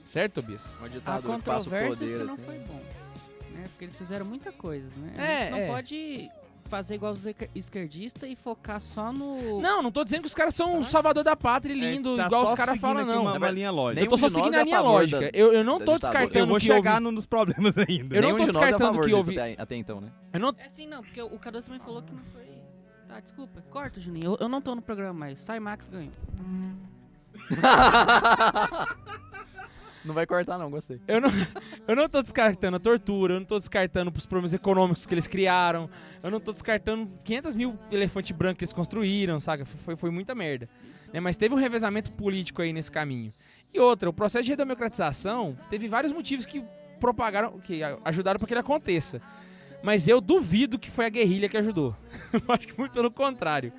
Certo, 0.03 0.41
Tobias? 0.41 0.73
Uma 0.79 0.87
Há 0.87 0.89
ditadura 0.89 1.37
que 1.37 1.43
passa 1.43 1.67
o 1.69 1.71
poder, 1.71 2.17
que 2.17 2.23
não 2.25 2.33
assim. 2.33 2.43
foi 2.43 2.59
bom. 2.59 2.81
Né? 3.53 3.63
Porque 3.69 3.85
eles 3.85 3.95
fizeram 3.95 4.25
muita 4.25 4.51
coisa, 4.51 4.87
né? 4.97 5.13
A 5.17 5.21
É, 5.21 5.41
gente 5.43 5.51
não 5.51 5.57
é. 5.59 5.67
pode 5.67 6.29
fazer 6.67 6.95
igual 6.95 7.13
os 7.13 7.25
esquer- 7.25 7.49
esquerdistas 7.55 8.29
e 8.29 8.35
focar 8.35 8.81
só 8.81 9.11
no. 9.11 9.59
Não, 9.61 9.81
não 9.81 9.91
tô 9.91 10.03
dizendo 10.03 10.21
que 10.21 10.27
os 10.27 10.33
caras 10.33 10.53
são 10.53 10.79
o 10.79 10.83
salvador 10.83 11.23
da 11.23 11.35
pátria 11.35 11.73
e 11.73 11.79
lindo, 11.79 12.13
É, 12.13 12.17
tá 12.17 12.25
igual 12.27 12.43
os 12.45 12.53
caras 12.53 12.79
falam, 12.79 13.05
não. 13.05 13.21
Uma, 13.21 13.29
É, 13.31 13.33
uma 13.33 13.39
mas 13.39 13.53
linha 13.55 13.71
lógica. 13.71 14.03
Eu 14.05 14.09
tô 14.09 14.17
só 14.17 14.29
seguindo 14.29 14.55
é 14.55 14.59
a 14.59 14.63
linha 14.63 14.77
favor 14.77 14.91
lógica. 14.91 15.31
Eu, 15.33 15.53
eu 15.53 15.63
não 15.63 15.79
tô 15.79 15.97
descartando 15.97 16.37
Eu 16.39 16.47
vou 16.47 16.57
que 16.59 16.65
chegar 16.65 17.01
houve... 17.01 17.15
nos 17.15 17.25
problemas 17.25 17.77
ainda. 17.77 18.15
Eu 18.15 18.21
não 18.21 18.35
tô 18.37 18.43
é 18.43 18.45
descartando 18.45 19.01
que 19.01 19.13
houve- 19.13 19.39
até, 19.39 19.75
então, 19.75 20.01
né? 20.01 20.09
Eu 20.33 20.39
não... 20.39 20.53
É 20.57 20.65
assim, 20.65 20.85
não, 20.87 21.01
porque 21.01 21.21
o 21.21 21.39
Cadu 21.39 21.61
também 21.61 21.79
falou 21.79 22.01
que 22.01 22.13
não 22.13 22.21
foi. 22.33 22.47
Tá, 23.07 23.19
desculpa. 23.19 23.63
Corta, 23.69 24.01
Juninho. 24.01 24.25
Eu, 24.33 24.37
eu 24.41 24.49
não 24.49 24.61
tô 24.61 24.75
no 24.75 24.81
programa 24.81 25.13
mais. 25.13 25.39
Sai 25.39 25.59
Max 25.59 25.87
ganhou. 25.87 26.11
Não 30.07 30.15
vai 30.15 30.25
cortar, 30.25 30.57
não, 30.57 30.71
gostei. 30.71 31.01
Eu 31.07 31.19
não, 31.19 31.29
eu 31.87 31.95
não 31.95 32.07
tô 32.07 32.21
descartando 32.21 32.77
a 32.77 32.79
tortura, 32.79 33.33
eu 33.33 33.39
não 33.39 33.45
tô 33.45 33.57
descartando 33.57 34.11
os 34.15 34.25
problemas 34.25 34.53
econômicos 34.53 35.05
que 35.05 35.13
eles 35.13 35.27
criaram, 35.27 35.89
eu 36.23 36.31
não 36.31 36.39
tô 36.39 36.53
descartando 36.53 37.07
500 37.25 37.55
mil 37.55 37.77
elefantes 37.91 38.31
brancos 38.31 38.59
que 38.59 38.63
eles 38.63 38.73
construíram, 38.73 39.39
saca? 39.39 39.65
Foi, 39.65 39.95
foi 39.97 40.09
muita 40.09 40.33
merda. 40.33 40.69
Né? 41.13 41.19
Mas 41.19 41.35
teve 41.35 41.53
um 41.53 41.57
revezamento 41.57 42.11
político 42.13 42.61
aí 42.61 42.71
nesse 42.71 42.89
caminho. 42.89 43.33
E 43.73 43.79
outra, 43.79 44.09
o 44.09 44.13
processo 44.13 44.45
de 44.45 44.51
redemocratização 44.51 45.57
teve 45.69 45.87
vários 45.87 46.13
motivos 46.13 46.45
que 46.45 46.63
propagaram, 46.99 47.59
que 47.59 47.81
ajudaram 48.05 48.39
para 48.39 48.47
que 48.47 48.53
ele 48.53 48.61
aconteça. 48.61 49.21
Mas 49.83 50.07
eu 50.07 50.19
duvido 50.19 50.79
que 50.79 50.89
foi 50.89 51.05
a 51.05 51.09
guerrilha 51.09 51.49
que 51.49 51.57
ajudou. 51.57 51.95
eu 52.33 52.41
acho 52.47 52.67
muito 52.77 52.93
pelo 52.93 53.11
contrário. 53.11 53.73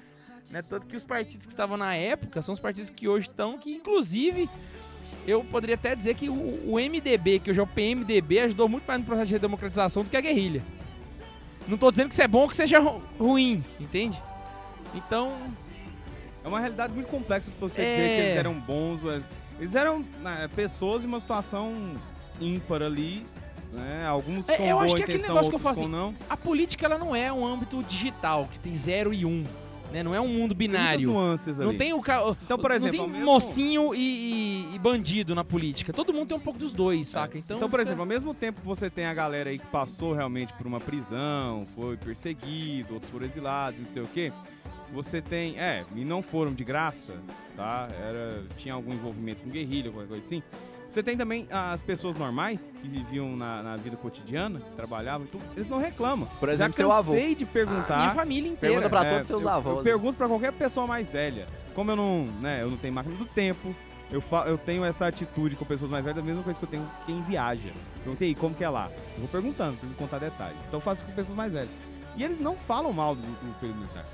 Né? 0.51 0.62
Tanto 0.62 0.87
que 0.87 0.97
os 0.97 1.05
partidos 1.05 1.47
que 1.47 1.53
estavam 1.53 1.76
na 1.76 1.95
época 1.95 2.41
são 2.43 2.53
os 2.53 2.61
partidos 2.61 2.91
que 2.91 3.09
hoje 3.09 3.29
estão, 3.29 3.59
que 3.59 3.70
inclusive 3.70 4.49
eu 5.31 5.45
poderia 5.45 5.74
até 5.74 5.95
dizer 5.95 6.14
que 6.14 6.29
o, 6.29 6.35
o 6.72 6.76
MDB, 6.76 7.39
que 7.41 7.51
hoje 7.51 7.61
é 7.61 7.62
o 7.62 7.66
PMDB, 7.66 8.41
ajudou 8.41 8.68
muito 8.68 8.85
mais 8.87 9.01
no 9.01 9.07
processo 9.07 9.26
de 9.29 9.35
redemocratização 9.35 10.03
do 10.03 10.11
que 10.11 10.16
a 10.16 10.20
guerrilha. 10.20 10.62
Não 11.66 11.76
tô 11.76 11.91
dizendo 11.91 12.09
que 12.09 12.14
isso 12.14 12.22
é 12.22 12.29
bom 12.29 12.41
ou 12.41 12.49
que 12.49 12.57
seja 12.57 12.79
ru- 12.79 13.03
ruim, 13.18 13.62
entende? 13.79 14.20
Então, 14.95 15.33
É 16.45 16.49
uma 16.49 16.61
realidade 16.61 16.95
muito 16.95 17.09
complexa 17.09 17.51
pra 17.59 17.68
você 17.68 17.83
É. 17.83 17.85
dizer 17.97 18.09
que 18.09 18.20
eles 18.22 18.37
eram 18.37 18.55
bons. 18.55 19.01
Eles 19.59 19.74
eram 19.74 20.03
né, 20.22 20.49
pessoas 20.57 21.05
em 21.05 21.07
uma 21.07 21.20
situação 21.20 21.74
ímpar 22.41 22.83
ali. 22.83 23.24
Né? 23.74 24.07
Alguns 24.07 24.49
É, 24.49 24.57
com 24.57 24.62
eu 24.62 24.76
boa 24.76 24.85
acho 24.87 24.95
que 24.95 25.03
é 25.03 25.05
aquele 25.05 25.22
negócio 25.24 25.51
que 25.51 25.57
eu 25.57 25.61
falo 25.61 25.76
com 25.76 25.89
não. 25.89 26.14
a 26.31 26.37
política 26.39 26.87
ela 26.87 26.97
não 26.97 27.14
é 27.14 27.31
um 27.31 27.45
âmbito 27.47 27.83
digital, 27.83 28.49
que 28.51 28.59
tem 28.61 28.74
0 28.74 29.12
e 29.12 29.26
1. 29.26 29.29
Um, 29.29 29.47
né? 29.93 30.03
Não 30.03 30.14
é 30.14 30.20
um 30.20 30.28
mundo 30.28 30.55
binário. 30.55 31.11
nuances 31.11 31.59
ali. 31.59 31.66
Não 31.70 31.76
tem 31.76 31.93
o 31.93 32.01
ca... 32.01 32.22
Então, 32.43 32.59
por 32.59 32.70
exemplo, 32.70 33.07
não 33.07 33.12
tem 33.12 33.22
mocinho 33.24 33.95
e, 33.95 33.99
e- 34.72 34.74
e 34.74 34.78
bandido 34.78 35.34
na 35.34 35.43
política. 35.45 35.93
Todo 35.93 36.12
mundo 36.12 36.28
tem 36.28 36.36
um 36.36 36.41
pouco 36.41 36.59
dos 36.59 36.72
dois, 36.72 37.09
saca? 37.09 37.39
Então, 37.39 37.57
Então, 37.57 37.68
por 37.70 37.78
fica- 37.78 37.89
exemplo, 37.89 38.03
ao 38.03 38.07
mesmo 38.07 38.34
tempo 38.34 38.61
que 38.61 38.66
você 38.66 38.91
tem 38.91 39.07
a 39.07 39.14
galera 39.14 39.51
aí 39.51 39.59
que 39.59 39.66
passou 39.66 40.12
realmente 40.14 40.53
por 40.55 40.66
uma 40.66 40.80
prisão, 40.80 41.64
foi 41.74 41.97
perseguido, 41.97 42.95
outros 42.95 43.11
foram 43.11 43.26
exilados, 43.26 43.78
não 43.80 43.86
sei 43.86 44.03
o 44.03 44.07
quê. 44.09 44.32
Você 44.93 45.20
tem, 45.20 45.59
é, 45.59 45.84
e 45.95 46.03
não 46.05 46.22
foram 46.22 46.55
de 46.55 46.64
graça, 46.64 47.14
tá? 47.55 47.89
Era, 48.01 48.43
tinha 48.57 48.72
algum 48.72 48.93
envolvimento 48.93 49.43
com 49.43 49.51
guerrilha, 49.51 49.91
qualquer 49.91 50.09
coisa 50.09 50.24
assim. 50.24 50.43
Você 50.89 51.03
tem 51.03 51.16
também 51.16 51.47
as 51.51 51.82
pessoas 51.82 52.16
normais 52.16 52.72
que 52.80 52.89
viviam 52.89 53.36
na, 53.36 53.62
na 53.62 53.76
vida 53.76 53.97
cotidiana, 53.97 54.59
que 54.61 54.70
trabalhavam 54.74 55.26
e 55.26 55.30
tudo, 55.30 55.45
eles 55.55 55.68
não 55.68 55.78
reclamam. 55.78 56.26
Por 56.41 56.49
Já 56.49 56.55
exemplo, 56.55 56.74
seu 56.74 56.91
avô. 56.91 57.12
cansei 57.12 57.34
de 57.34 57.45
a 57.45 57.47
minha 57.47 57.53
perguntar. 57.53 58.14
família 58.14 58.51
inteira. 58.51 58.74
Pergunta 58.74 58.89
pra 58.91 59.01
É, 59.07 59.11
todos 59.11 59.20
os 59.22 59.26
seus 59.26 59.43
eu, 59.43 59.49
avós. 59.51 59.76
Eu 59.78 59.82
pergunto 59.82 60.16
pra 60.16 60.26
qualquer 60.28 60.53
pessoa 60.53 60.86
mais 60.86 61.12
velha. 61.12 61.47
Como 61.74 61.91
eu 61.91 61.97
não, 61.97 62.24
né, 62.41 62.62
eu 62.62 62.70
não 62.70 62.76
tenho 62.78 62.95
máquina 62.95 63.14
do 63.16 63.26
tempo, 63.26 63.74
eu, 64.11 64.20
fa- 64.22 64.47
eu 64.47 64.57
tenho 64.57 64.82
essa 64.82 65.07
atitude 65.07 65.57
com 65.57 65.64
pessoas 65.66 65.91
mais 65.91 66.03
velhas, 66.05 66.18
a 66.18 66.22
mesma 66.22 66.43
coisa 66.43 66.59
que 66.59 66.64
eu 66.64 66.68
tenho 66.70 66.82
com 66.82 67.05
quem 67.05 67.22
viaja. 67.22 67.70
Perguntei, 68.03 68.34
como 68.34 68.55
que 68.55 68.64
é 68.64 68.68
lá? 68.70 68.91
Eu 69.14 69.20
vou 69.20 69.28
perguntando 69.28 69.76
pra 69.76 69.89
me 69.89 69.95
contar 69.95 70.18
detalhes. 70.18 70.57
Então 70.66 70.78
eu 70.78 70.82
faço 70.82 71.05
com 71.05 71.12
pessoas 71.12 71.36
mais 71.36 71.53
velhas. 71.53 71.70
E 72.16 72.24
eles 72.24 72.41
não 72.41 72.57
falam 72.57 72.93
mal 72.95 73.14
do, 73.14 73.20
do 73.20 73.61
período 73.61 73.78
militar. 73.78 74.07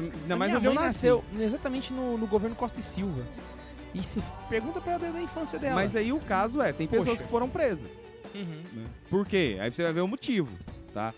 Ainda 0.00 0.34
A 0.34 0.36
mais 0.36 0.50
minha 0.50 0.58
eu 0.64 0.74
mãe 0.74 0.74
nasci. 0.74 0.86
nasceu 0.86 1.24
exatamente 1.38 1.92
no, 1.92 2.16
no 2.18 2.26
governo 2.26 2.56
Costa 2.56 2.80
e 2.80 2.82
Silva. 2.82 3.22
E 3.94 4.02
se 4.02 4.22
pergunta 4.48 4.80
pra 4.80 4.94
ela 4.94 5.12
da- 5.12 5.20
infância 5.22 5.58
dela. 5.58 5.74
Mas 5.76 5.96
aí 5.96 6.12
o 6.12 6.20
caso 6.20 6.60
é, 6.60 6.72
tem 6.72 6.86
pessoas 6.86 7.08
Poxa. 7.10 7.22
que 7.24 7.28
foram 7.30 7.48
presas. 7.48 8.00
Uhum. 8.34 8.62
né? 8.74 8.84
Por 9.08 9.26
quê? 9.26 9.56
Aí 9.60 9.70
você 9.70 9.82
vai 9.82 9.92
ver 9.92 10.00
o 10.02 10.08
motivo, 10.08 10.50
tá? 10.92 11.14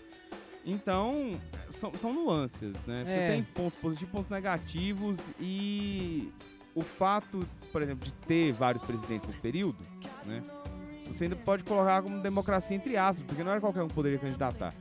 Então, 0.65 1.31
são, 1.71 1.91
são 1.95 2.13
nuances, 2.13 2.85
né? 2.85 3.03
Você 3.05 3.11
É. 3.11 3.31
tem 3.31 3.43
pontos 3.43 3.75
positivos, 3.77 4.11
pontos 4.11 4.29
negativos 4.29 5.19
e 5.39 6.31
o 6.75 6.81
fato, 6.81 7.45
por 7.71 7.81
exemplo, 7.81 8.05
de 8.05 8.13
ter 8.25 8.51
vários 8.53 8.83
presidentes 8.83 9.27
nesse 9.27 9.39
período, 9.39 9.77
né? 10.25 10.41
Você 11.07 11.23
ainda 11.25 11.35
pode 11.35 11.63
colocar 11.63 12.01
como 12.03 12.21
democracia 12.21 12.77
entre 12.77 12.95
aspas, 12.95 13.25
porque 13.25 13.43
não 13.43 13.51
era 13.51 13.59
qualquer 13.59 13.81
um 13.81 13.87
que 13.87 13.95
poderia 13.95 14.19
candidatar. 14.19 14.73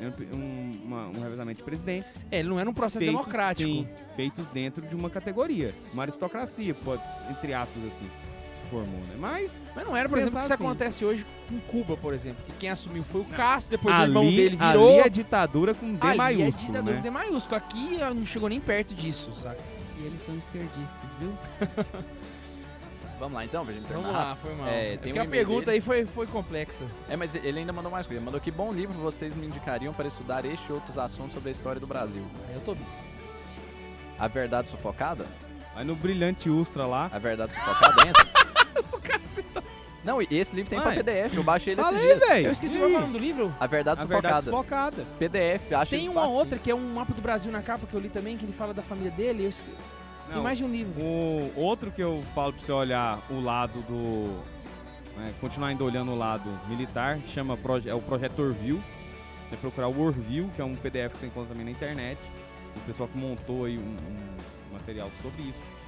Era 0.00 0.14
um, 0.34 0.78
uma- 0.84 1.08
um 1.08 1.20
revezamento 1.20 1.58
de 1.58 1.62
presidentes 1.62 2.14
É, 2.30 2.38
ele 2.40 2.48
não 2.48 2.58
era 2.58 2.68
um 2.68 2.72
processo 2.74 2.98
feitos, 2.98 3.14
democrático. 3.20 3.68
sim, 3.70 3.88
feitos 4.16 4.48
dentro 4.48 4.86
de 4.86 4.94
uma 4.94 5.10
categoria, 5.10 5.74
uma 5.92 6.02
aristocracia, 6.04 6.72
pode, 6.74 7.02
entre 7.30 7.52
aspas, 7.52 7.82
assim, 7.84 8.06
se 8.06 8.70
formou, 8.70 8.98
né? 9.00 9.14
Mas 9.18 9.62
Mas 9.76 9.84
não 9.86 9.96
era, 9.96 10.08
por 10.08 10.16
exemplo, 10.18 10.36
o 10.36 10.38
que 10.38 10.44
isso 10.44 10.54
assim. 10.54 10.64
acontece 10.64 11.04
hoje 11.04 11.26
com 11.48 11.58
Cuba, 11.60 11.96
por 11.96 12.14
exemplo. 12.14 12.42
Que 12.46 12.52
quem 12.52 12.70
assumiu 12.70 13.02
foi 13.04 13.20
o 13.20 13.24
Castro, 13.24 13.76
depois 13.76 13.94
o 13.94 14.02
irmão 14.02 14.22
ali, 14.22 14.36
dele 14.36 14.56
virou. 14.56 14.88
ali 14.88 14.98
é 15.00 15.08
ditadura 15.08 15.74
com 15.74 15.92
D 15.92 15.98
Ali 16.00 16.14
é 16.14 16.16
maiúsculo, 16.16 16.66
ditadura 16.68 16.96
né? 16.96 17.02
D 17.02 17.10
maiúsculo. 17.10 17.56
Aqui 17.56 17.98
não 17.98 18.24
chegou 18.26 18.48
nem 18.48 18.60
perto 18.60 18.94
disso, 18.94 19.30
saca? 19.36 19.60
E 19.98 20.06
eles 20.06 20.22
são 20.24 20.34
esquerdistas, 20.34 21.10
viu? 21.20 21.32
Vamos 23.20 23.34
lá 23.34 23.44
então, 23.44 23.64
pra 23.64 23.72
gente 23.74 23.86
terminar. 23.86 24.08
Vamos 24.10 24.20
lá, 24.28 24.36
foi 24.36 24.54
mal. 24.54 24.66
É, 24.66 24.80
É, 24.82 24.96
tem 24.96 24.98
porque 25.12 25.20
um 25.20 25.22
a 25.22 25.26
pergunta 25.26 25.66
dele. 25.66 25.72
aí 25.76 25.80
foi, 25.80 26.06
foi 26.06 26.26
complexa. 26.26 26.82
É, 27.08 27.14
mas 27.16 27.34
ele 27.34 27.58
ainda 27.60 27.72
mandou 27.72 27.92
mais 27.92 28.06
coisa. 28.06 28.18
Ele 28.18 28.24
mandou 28.24 28.40
que 28.40 28.50
bom 28.50 28.72
livro 28.72 28.94
vocês 28.98 29.36
me 29.36 29.46
indicariam 29.46 29.92
para 29.92 30.08
estudar 30.08 30.44
este 30.46 30.68
e 30.68 30.72
outros 30.72 30.96
assuntos 30.98 31.34
sobre 31.34 31.50
a 31.50 31.52
história 31.52 31.78
do 31.78 31.86
Brasil. 31.86 32.22
Aí 32.48 32.54
eu 32.54 32.60
tô 32.62 32.74
bem. 32.74 32.86
A 34.18 34.26
Verdade 34.26 34.68
Sufocada? 34.68 35.26
Vai 35.74 35.84
no 35.84 35.94
Brilhante 35.94 36.48
Ustra 36.50 36.84
lá. 36.86 37.08
A 37.12 37.18
verdade 37.18 37.52
sufocada 37.54 38.04
dentro. 38.04 38.26
Não, 40.04 40.22
e 40.22 40.26
esse 40.30 40.56
livro 40.56 40.70
tem 40.70 40.78
Ué. 40.78 40.84
pra 40.84 40.94
PDF, 40.94 41.34
eu 41.34 41.42
baixei 41.44 41.74
ele 41.74 41.80
esses 41.82 41.92
Falei, 41.92 42.06
dias. 42.14 42.28
velho. 42.28 42.46
Eu 42.46 42.52
esqueci 42.52 42.78
é 42.78 42.80
o 42.80 42.86
aí? 42.86 42.92
nome 42.94 43.12
do 43.12 43.18
livro. 43.18 43.54
A 43.60 43.66
verdade 43.66 44.00
A 44.00 44.02
sufocada. 44.02 44.22
verdade 44.40 44.44
sufocada. 44.50 45.06
PDF, 45.18 45.72
acho 45.74 45.90
Tem 45.90 46.08
uma 46.08 46.22
facinho. 46.22 46.36
outra 46.38 46.58
que 46.58 46.70
é 46.70 46.74
um 46.74 46.94
mapa 46.94 47.12
do 47.12 47.20
Brasil 47.20 47.52
na 47.52 47.60
capa 47.60 47.86
que 47.86 47.92
eu 47.94 48.00
li 48.00 48.08
também, 48.08 48.36
que 48.38 48.44
ele 48.46 48.52
fala 48.54 48.72
da 48.72 48.82
família 48.82 49.10
dele. 49.10 49.44
Eu... 49.44 49.50
esque- 49.50 49.70
Não, 50.34 50.42
mais 50.42 50.58
de 50.58 50.64
um 50.64 50.68
livro. 50.68 51.00
O 51.00 51.52
outro 51.56 51.90
que 51.90 52.02
eu 52.02 52.18
falo 52.34 52.52
pra 52.52 52.62
você 52.62 52.72
olhar 52.72 53.18
o 53.30 53.40
lado 53.40 53.80
do. 53.82 54.40
né, 55.16 55.32
continuar 55.40 55.68
ainda 55.68 55.84
olhando 55.84 56.12
o 56.12 56.16
lado 56.16 56.48
militar, 56.68 57.18
chama 57.28 57.58
é 57.86 57.94
o 57.94 58.00
projeto 58.00 58.40
Orville. 58.40 58.82
Você 59.48 59.56
procurar 59.56 59.88
o 59.88 60.00
Orville, 60.00 60.48
que 60.54 60.62
é 60.62 60.64
um 60.64 60.76
PDF 60.76 61.12
que 61.12 61.18
você 61.18 61.26
encontra 61.26 61.50
também 61.50 61.64
na 61.64 61.72
internet. 61.72 62.18
O 62.76 62.80
pessoal 62.80 63.08
que 63.08 63.18
montou 63.18 63.64
aí 63.64 63.76
um, 63.76 63.96
um 64.70 64.72
material 64.72 65.10
sobre 65.20 65.42
isso. 65.42 65.80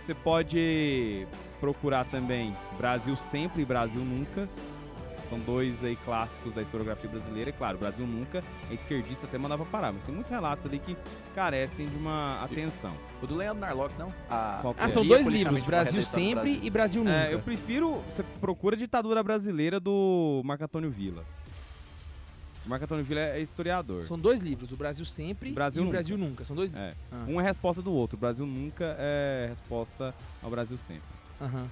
Você 0.00 0.14
pode 0.14 1.26
procurar 1.60 2.04
também 2.06 2.56
Brasil 2.78 3.14
Sempre 3.16 3.62
e 3.62 3.64
Brasil 3.66 4.00
Nunca. 4.00 4.48
São 5.30 5.38
dois 5.38 5.84
aí 5.84 5.94
clássicos 5.94 6.52
da 6.52 6.60
historiografia 6.60 7.08
brasileira. 7.08 7.50
E 7.50 7.52
claro, 7.52 7.78
Brasil 7.78 8.04
Nunca 8.04 8.42
é 8.68 8.74
esquerdista 8.74 9.26
até 9.26 9.38
mandava 9.38 9.64
parar, 9.64 9.92
mas 9.92 10.04
tem 10.04 10.12
muitos 10.12 10.32
relatos 10.32 10.66
ali 10.66 10.80
que 10.80 10.96
carecem 11.36 11.86
de 11.86 11.94
uma 11.94 12.42
atenção. 12.42 12.92
O 13.22 13.28
do 13.28 13.36
Leandro 13.36 13.60
Narlock, 13.60 13.96
não? 13.96 14.12
A... 14.28 14.60
Ah, 14.76 14.84
é? 14.84 14.88
são 14.88 15.06
dois 15.06 15.28
livros, 15.28 15.62
Brasil 15.62 16.02
Sempre 16.02 16.34
Brasil. 16.34 16.60
e 16.64 16.70
Brasil 16.70 17.04
Nunca. 17.04 17.16
É, 17.16 17.32
eu 17.32 17.38
prefiro. 17.38 18.02
Você 18.10 18.24
procura 18.40 18.74
a 18.74 18.78
ditadura 18.78 19.22
brasileira 19.22 19.78
do 19.78 20.42
Marco 20.44 20.64
Antônio 20.64 20.90
Vila. 20.90 21.24
O 22.66 22.68
Marco 22.68 22.84
Antônio 22.84 23.04
Vila 23.04 23.20
é 23.20 23.40
historiador. 23.40 24.02
São 24.02 24.18
dois 24.18 24.40
livros, 24.40 24.72
o 24.72 24.76
Brasil 24.76 25.04
Sempre 25.04 25.52
Brasil 25.52 25.80
e 25.80 25.82
o 25.82 25.86
Nunca. 25.86 25.96
Brasil 25.96 26.18
Nunca. 26.18 26.44
São 26.44 26.56
dois... 26.56 26.74
É. 26.74 26.92
Ah. 27.12 27.24
Um 27.28 27.40
é 27.40 27.44
resposta 27.44 27.80
do 27.80 27.92
outro. 27.92 28.16
O 28.16 28.20
Brasil 28.20 28.44
nunca 28.44 28.96
é 28.98 29.46
resposta 29.48 30.12
ao 30.42 30.50
Brasil 30.50 30.76
sempre. 30.76 31.08
Aham. 31.40 31.70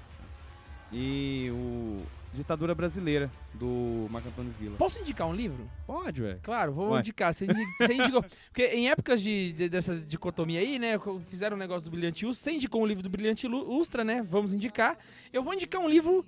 E 0.93 1.51
o 1.53 2.03
Ditadura 2.35 2.75
Brasileira, 2.75 3.31
do 3.55 4.07
Marco 4.11 4.29
Antônio 4.29 4.53
Vila. 4.61 4.77
Posso 4.77 4.99
indicar 5.01 5.27
um 5.27 5.35
livro? 5.35 5.69
Pode, 5.87 6.21
velho. 6.21 6.39
Claro, 6.43 6.73
vou 6.73 6.91
Vai. 6.91 7.01
indicar. 7.01 7.33
Você, 7.35 7.47
você 7.47 7.95
indicou. 7.95 8.23
Porque 8.53 8.67
em 8.67 8.89
épocas 8.91 9.21
de, 9.23 9.53
de- 9.55 9.69
dessa 9.69 9.95
dicotomia 9.97 10.61
aí, 10.61 10.79
né? 10.79 10.99
Fizeram 11.29 11.57
um 11.57 11.59
negócio 11.59 11.89
do 11.89 11.93
Brilhante 11.93 12.25
Ustra. 12.27 12.45
Você 12.53 12.57
indicou 12.57 12.83
um 12.83 12.87
livro 12.87 13.03
do 13.03 13.09
Brilhante 13.09 13.47
Ustra, 13.49 14.05
né? 14.05 14.25
Vamos 14.29 14.53
indicar. 14.53 14.97
Eu 15.33 15.43
vou 15.43 15.55
indicar 15.55 15.81
um 15.81 15.89
livro 15.89 16.25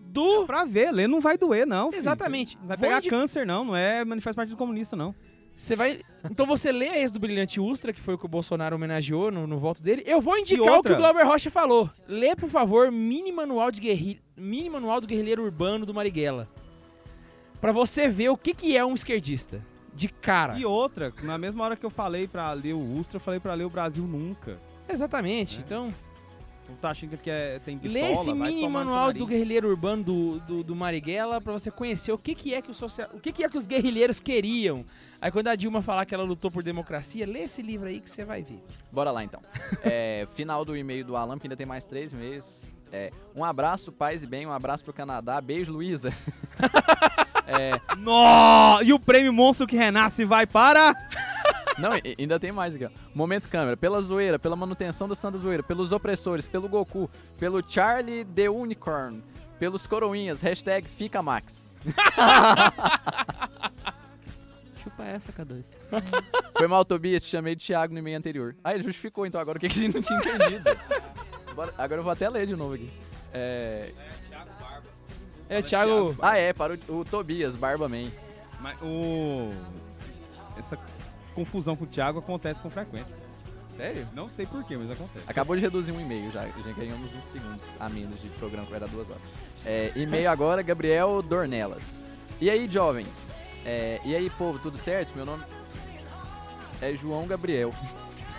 do. 0.00 0.44
Pra 0.46 0.64
ver, 0.64 0.90
ler 0.90 1.08
não 1.08 1.20
vai 1.20 1.36
doer, 1.38 1.66
não. 1.66 1.90
filho. 1.90 1.98
Exatamente. 2.00 2.56
Não 2.58 2.66
vai 2.68 2.76
Vou 2.76 2.86
pegar 2.88 2.98
indi- 2.98 3.08
câncer, 3.10 3.46
não. 3.46 3.64
Não 3.64 3.76
é 3.76 4.04
Manifesto 4.04 4.36
Partido 4.36 4.56
Comunista, 4.56 4.96
não. 4.96 5.14
Você 5.56 5.76
vai. 5.76 6.00
Então 6.28 6.44
você 6.44 6.72
lê 6.72 6.86
esse 6.86 7.12
do 7.14 7.20
Brilhante 7.20 7.60
Ustra, 7.60 7.92
que 7.92 8.00
foi 8.00 8.14
o 8.14 8.18
que 8.18 8.24
o 8.24 8.28
Bolsonaro 8.28 8.74
homenageou 8.74 9.30
no, 9.30 9.46
no 9.46 9.58
voto 9.58 9.80
dele. 9.80 10.02
Eu 10.06 10.20
vou 10.20 10.36
indicar 10.36 10.78
o 10.78 10.82
que 10.82 10.90
o 10.92 10.96
Glauber 10.96 11.24
Rocha 11.24 11.50
falou. 11.50 11.88
Lê, 12.08 12.34
por 12.34 12.48
favor, 12.48 12.90
Mini 12.90 13.30
Manual, 13.30 13.70
de 13.70 13.80
Guerri... 13.80 14.20
Mini 14.42 14.68
Manual 14.68 15.00
do 15.00 15.06
Guerrilheiro 15.06 15.44
Urbano 15.44 15.86
do 15.86 15.94
Marighella. 15.94 16.48
Pra 17.60 17.70
você 17.70 18.08
ver 18.08 18.28
o 18.28 18.36
que, 18.36 18.52
que 18.52 18.76
é 18.76 18.84
um 18.84 18.92
esquerdista. 18.92 19.64
De 19.94 20.08
cara. 20.08 20.58
E 20.58 20.64
outra, 20.64 21.12
na 21.22 21.38
mesma 21.38 21.64
hora 21.64 21.76
que 21.76 21.86
eu 21.86 21.90
falei 21.90 22.26
pra 22.26 22.52
ler 22.52 22.72
o 22.72 22.98
Ustra, 22.98 23.18
eu 23.18 23.20
falei 23.20 23.38
pra 23.38 23.54
ler 23.54 23.64
o 23.64 23.70
Brasil 23.70 24.02
nunca. 24.04 24.58
Exatamente. 24.88 25.58
É. 25.58 25.60
Então. 25.60 25.94
Tu 26.66 26.72
tá 26.80 26.90
achando 26.90 27.16
que 27.18 27.30
é, 27.30 27.58
tem 27.58 27.76
bitola, 27.76 28.00
Lê 28.00 28.12
esse 28.12 28.32
mini 28.32 28.68
manual 28.68 29.12
do 29.12 29.26
guerrilheiro 29.26 29.68
urbano 29.68 30.02
do, 30.02 30.38
do, 30.40 30.64
do 30.64 30.76
Marighella 30.76 31.40
pra 31.40 31.52
você 31.52 31.70
conhecer 31.70 32.12
o 32.12 32.18
que, 32.18 32.34
que 32.34 32.54
é 32.54 32.62
que 32.62 32.70
o 32.70 32.74
social, 32.74 33.10
o 33.12 33.20
que, 33.20 33.32
que 33.32 33.44
é 33.44 33.48
que 33.48 33.58
os 33.58 33.66
guerrilheiros 33.66 34.20
queriam. 34.20 34.84
Aí 35.20 35.30
quando 35.30 35.48
a 35.48 35.56
Dilma 35.56 35.82
falar 35.82 36.06
que 36.06 36.14
ela 36.14 36.24
lutou 36.24 36.50
por 36.50 36.62
democracia, 36.62 37.26
lê 37.26 37.40
esse 37.40 37.62
livro 37.62 37.88
aí 37.88 38.00
que 38.00 38.08
você 38.08 38.24
vai 38.24 38.42
ver. 38.42 38.62
Bora 38.90 39.10
lá 39.10 39.22
então. 39.22 39.40
É, 39.84 40.26
final 40.34 40.64
do 40.64 40.76
e-mail 40.76 41.04
do 41.04 41.16
Alan, 41.16 41.38
que 41.38 41.46
ainda 41.46 41.56
tem 41.56 41.66
mais 41.66 41.84
três 41.84 42.12
e-mails. 42.12 42.71
É, 42.92 43.10
um 43.34 43.42
abraço, 43.42 43.90
paz 43.90 44.22
e 44.22 44.26
bem, 44.26 44.46
um 44.46 44.52
abraço 44.52 44.84
pro 44.84 44.92
Canadá. 44.92 45.40
Beijo, 45.40 45.72
Luísa. 45.72 46.12
É, 47.44 47.80
Nó! 47.98 48.80
E 48.82 48.92
o 48.92 49.00
prêmio 49.00 49.32
Monstro 49.32 49.66
que 49.66 49.76
Renasce 49.76 50.24
vai 50.24 50.46
para... 50.46 50.94
não, 51.76 51.90
ainda 52.16 52.38
tem 52.38 52.52
mais 52.52 52.76
aqui, 52.76 52.84
ó. 52.84 52.90
Momento 53.12 53.48
câmera, 53.48 53.76
pela 53.76 54.00
zoeira, 54.00 54.38
pela 54.38 54.54
manutenção 54.54 55.08
do 55.08 55.14
Santa 55.14 55.36
Zoeira, 55.38 55.60
pelos 55.60 55.90
opressores, 55.90 56.46
pelo 56.46 56.68
Goku, 56.68 57.10
pelo 57.40 57.60
Charlie 57.68 58.24
the 58.24 58.48
Unicorn, 58.48 59.24
pelos 59.58 59.88
coroinhas, 59.88 60.40
hashtag 60.40 60.88
fica 60.88 61.20
Max. 61.20 61.72
Chupa 64.82 65.04
essa, 65.04 65.32
K2. 65.32 65.64
Foi 66.56 66.66
mal, 66.68 66.84
Tobias, 66.84 67.24
te 67.24 67.30
chamei 67.30 67.56
de 67.56 67.64
Thiago 67.64 67.92
no 67.92 67.98
e-mail 67.98 68.18
anterior. 68.18 68.56
Ah, 68.62 68.72
ele 68.72 68.84
justificou 68.84 69.26
então 69.26 69.40
agora 69.40 69.58
o 69.58 69.60
que, 69.60 69.68
que 69.68 69.78
a 69.78 69.82
gente 69.82 69.94
não 69.94 70.02
tinha 70.02 70.18
entendido. 70.18 70.70
Bora- 71.54 71.74
agora 71.78 72.00
eu 72.00 72.04
vou 72.04 72.12
até 72.12 72.28
ler 72.28 72.46
de 72.46 72.56
novo 72.56 72.74
aqui. 72.74 72.90
É, 73.32 73.92
É, 75.48 75.62
Thiago. 75.62 76.16
Ah, 76.20 76.36
é, 76.38 76.52
para 76.52 76.78
o, 76.88 77.00
o 77.00 77.04
Tobias, 77.04 77.54
Barba 77.56 77.88
Man. 77.88 78.10
Mas 78.60 78.76
o... 78.82 79.52
Essa 80.56 80.78
confusão 81.34 81.74
com 81.76 81.84
o 81.84 81.86
Thiago 81.86 82.18
acontece 82.18 82.60
com 82.60 82.70
frequência. 82.70 83.16
Sério? 83.76 84.06
Não 84.12 84.28
sei 84.28 84.46
porquê, 84.46 84.76
mas 84.76 84.90
acontece. 84.90 85.24
Acabou 85.26 85.56
de 85.56 85.62
reduzir 85.62 85.92
um 85.92 86.00
e-mail 86.00 86.30
já, 86.30 86.42
já 86.46 86.72
ganhamos 86.76 87.12
uns 87.14 87.24
segundos 87.24 87.64
a 87.80 87.88
menos 87.88 88.20
de 88.20 88.28
programa 88.30 88.64
que 88.66 88.70
vai 88.70 88.80
dar 88.80 88.88
duas 88.88 89.08
horas. 89.08 89.22
É, 89.64 89.90
e-mail 89.96 90.28
agora, 90.30 90.62
Gabriel 90.62 91.22
Dornelas. 91.22 92.04
E 92.40 92.50
aí, 92.50 92.68
jovens? 92.68 93.32
É, 93.64 93.98
e 94.04 94.14
aí, 94.14 94.28
povo, 94.30 94.58
tudo 94.58 94.76
certo? 94.76 95.14
Meu 95.16 95.24
nome 95.24 95.42
é 96.82 96.94
João 96.94 97.26
Gabriel. 97.26 97.72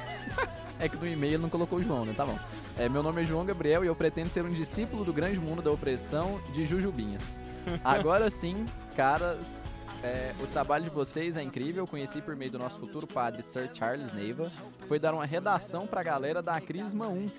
é 0.80 0.88
que 0.88 0.96
no 0.98 1.08
e-mail 1.08 1.34
ele 1.34 1.42
não 1.44 1.50
colocou 1.50 1.80
João, 1.82 2.06
né? 2.06 2.14
Tá 2.16 2.26
bom. 2.26 2.38
É, 2.78 2.90
meu 2.90 3.04
nome 3.04 3.22
é 3.22 3.26
João 3.26 3.46
Gabriel 3.46 3.84
e 3.84 3.88
eu 3.88 3.96
pretendo 3.96 4.30
ser 4.30 4.44
um 4.44 4.52
discípulo 4.52 5.06
do 5.06 5.14
grande 5.14 5.40
mundo 5.40 5.62
da 5.62 5.72
opressão 5.72 6.42
de 6.54 6.66
Jujubinhas. 6.66 7.40
Agora 7.84 8.30
sim, 8.30 8.66
caras, 8.96 9.72
é, 10.04 10.34
o 10.42 10.48
trabalho 10.48 10.84
de 10.84 10.90
vocês 10.90 11.38
é 11.38 11.44
incrível. 11.44 11.86
Conheci 11.86 12.20
por 12.22 12.36
meio 12.36 12.52
do 12.52 12.60
nosso 12.60 12.80
futuro 12.80 13.06
padre 13.06 13.44
Sir 13.44 13.70
Charles 13.74 14.12
Neiva. 14.14 14.52
Foi 14.88 15.00
dar 15.00 15.14
uma 15.14 15.26
redação 15.26 15.86
pra 15.86 16.02
galera 16.02 16.42
da 16.42 16.60
Crisma 16.60 17.08
1. 17.08 17.30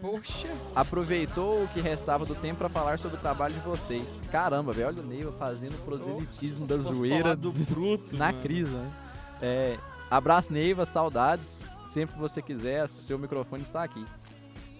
Poxa. 0.00 0.48
Aproveitou 0.76 1.64
o 1.64 1.68
que 1.68 1.80
restava 1.80 2.26
do 2.26 2.34
tempo 2.34 2.58
pra 2.58 2.68
falar 2.68 2.98
sobre 2.98 3.16
o 3.16 3.20
trabalho 3.20 3.54
de 3.54 3.60
vocês. 3.60 4.22
Caramba, 4.30 4.72
velho, 4.72 4.88
olha 4.88 5.02
o 5.02 5.06
Neiva 5.06 5.32
fazendo 5.32 5.82
proselitismo 5.84 6.66
da 6.66 6.76
zoeira 6.76 7.34
do 7.34 7.52
bruto. 7.52 8.16
na 8.16 8.26
mano. 8.26 8.42
Crisma. 8.42 8.78
né? 8.78 8.92
É, 9.40 9.78
abraço, 10.10 10.52
Neiva, 10.52 10.84
saudades. 10.84 11.64
Sempre 11.88 12.14
que 12.14 12.20
você 12.20 12.40
quiser, 12.40 12.88
seu 12.88 13.18
microfone 13.18 13.62
está 13.62 13.82
aqui. 13.82 14.02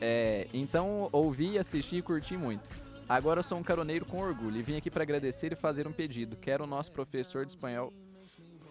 É, 0.05 0.48
então, 0.53 1.09
ouvi, 1.12 1.57
assisti 1.57 1.98
e 1.98 2.03
curti 2.03 2.36
muito. 2.36 2.68
Agora 3.09 3.38
eu 3.38 3.44
sou 3.44 3.57
um 3.57 3.62
caroneiro 3.62 4.05
com 4.05 4.18
orgulho 4.18 4.59
e 4.59 4.62
vim 4.62 4.76
aqui 4.76 4.90
para 4.90 5.05
agradecer 5.05 5.53
e 5.53 5.57
fazer 5.57 5.86
um 5.86 5.92
pedido. 5.92 6.34
Quero 6.34 6.64
o 6.64 6.66
nosso 6.66 6.90
professor 6.90 7.46
de 7.46 7.53
espanhol 7.53 7.92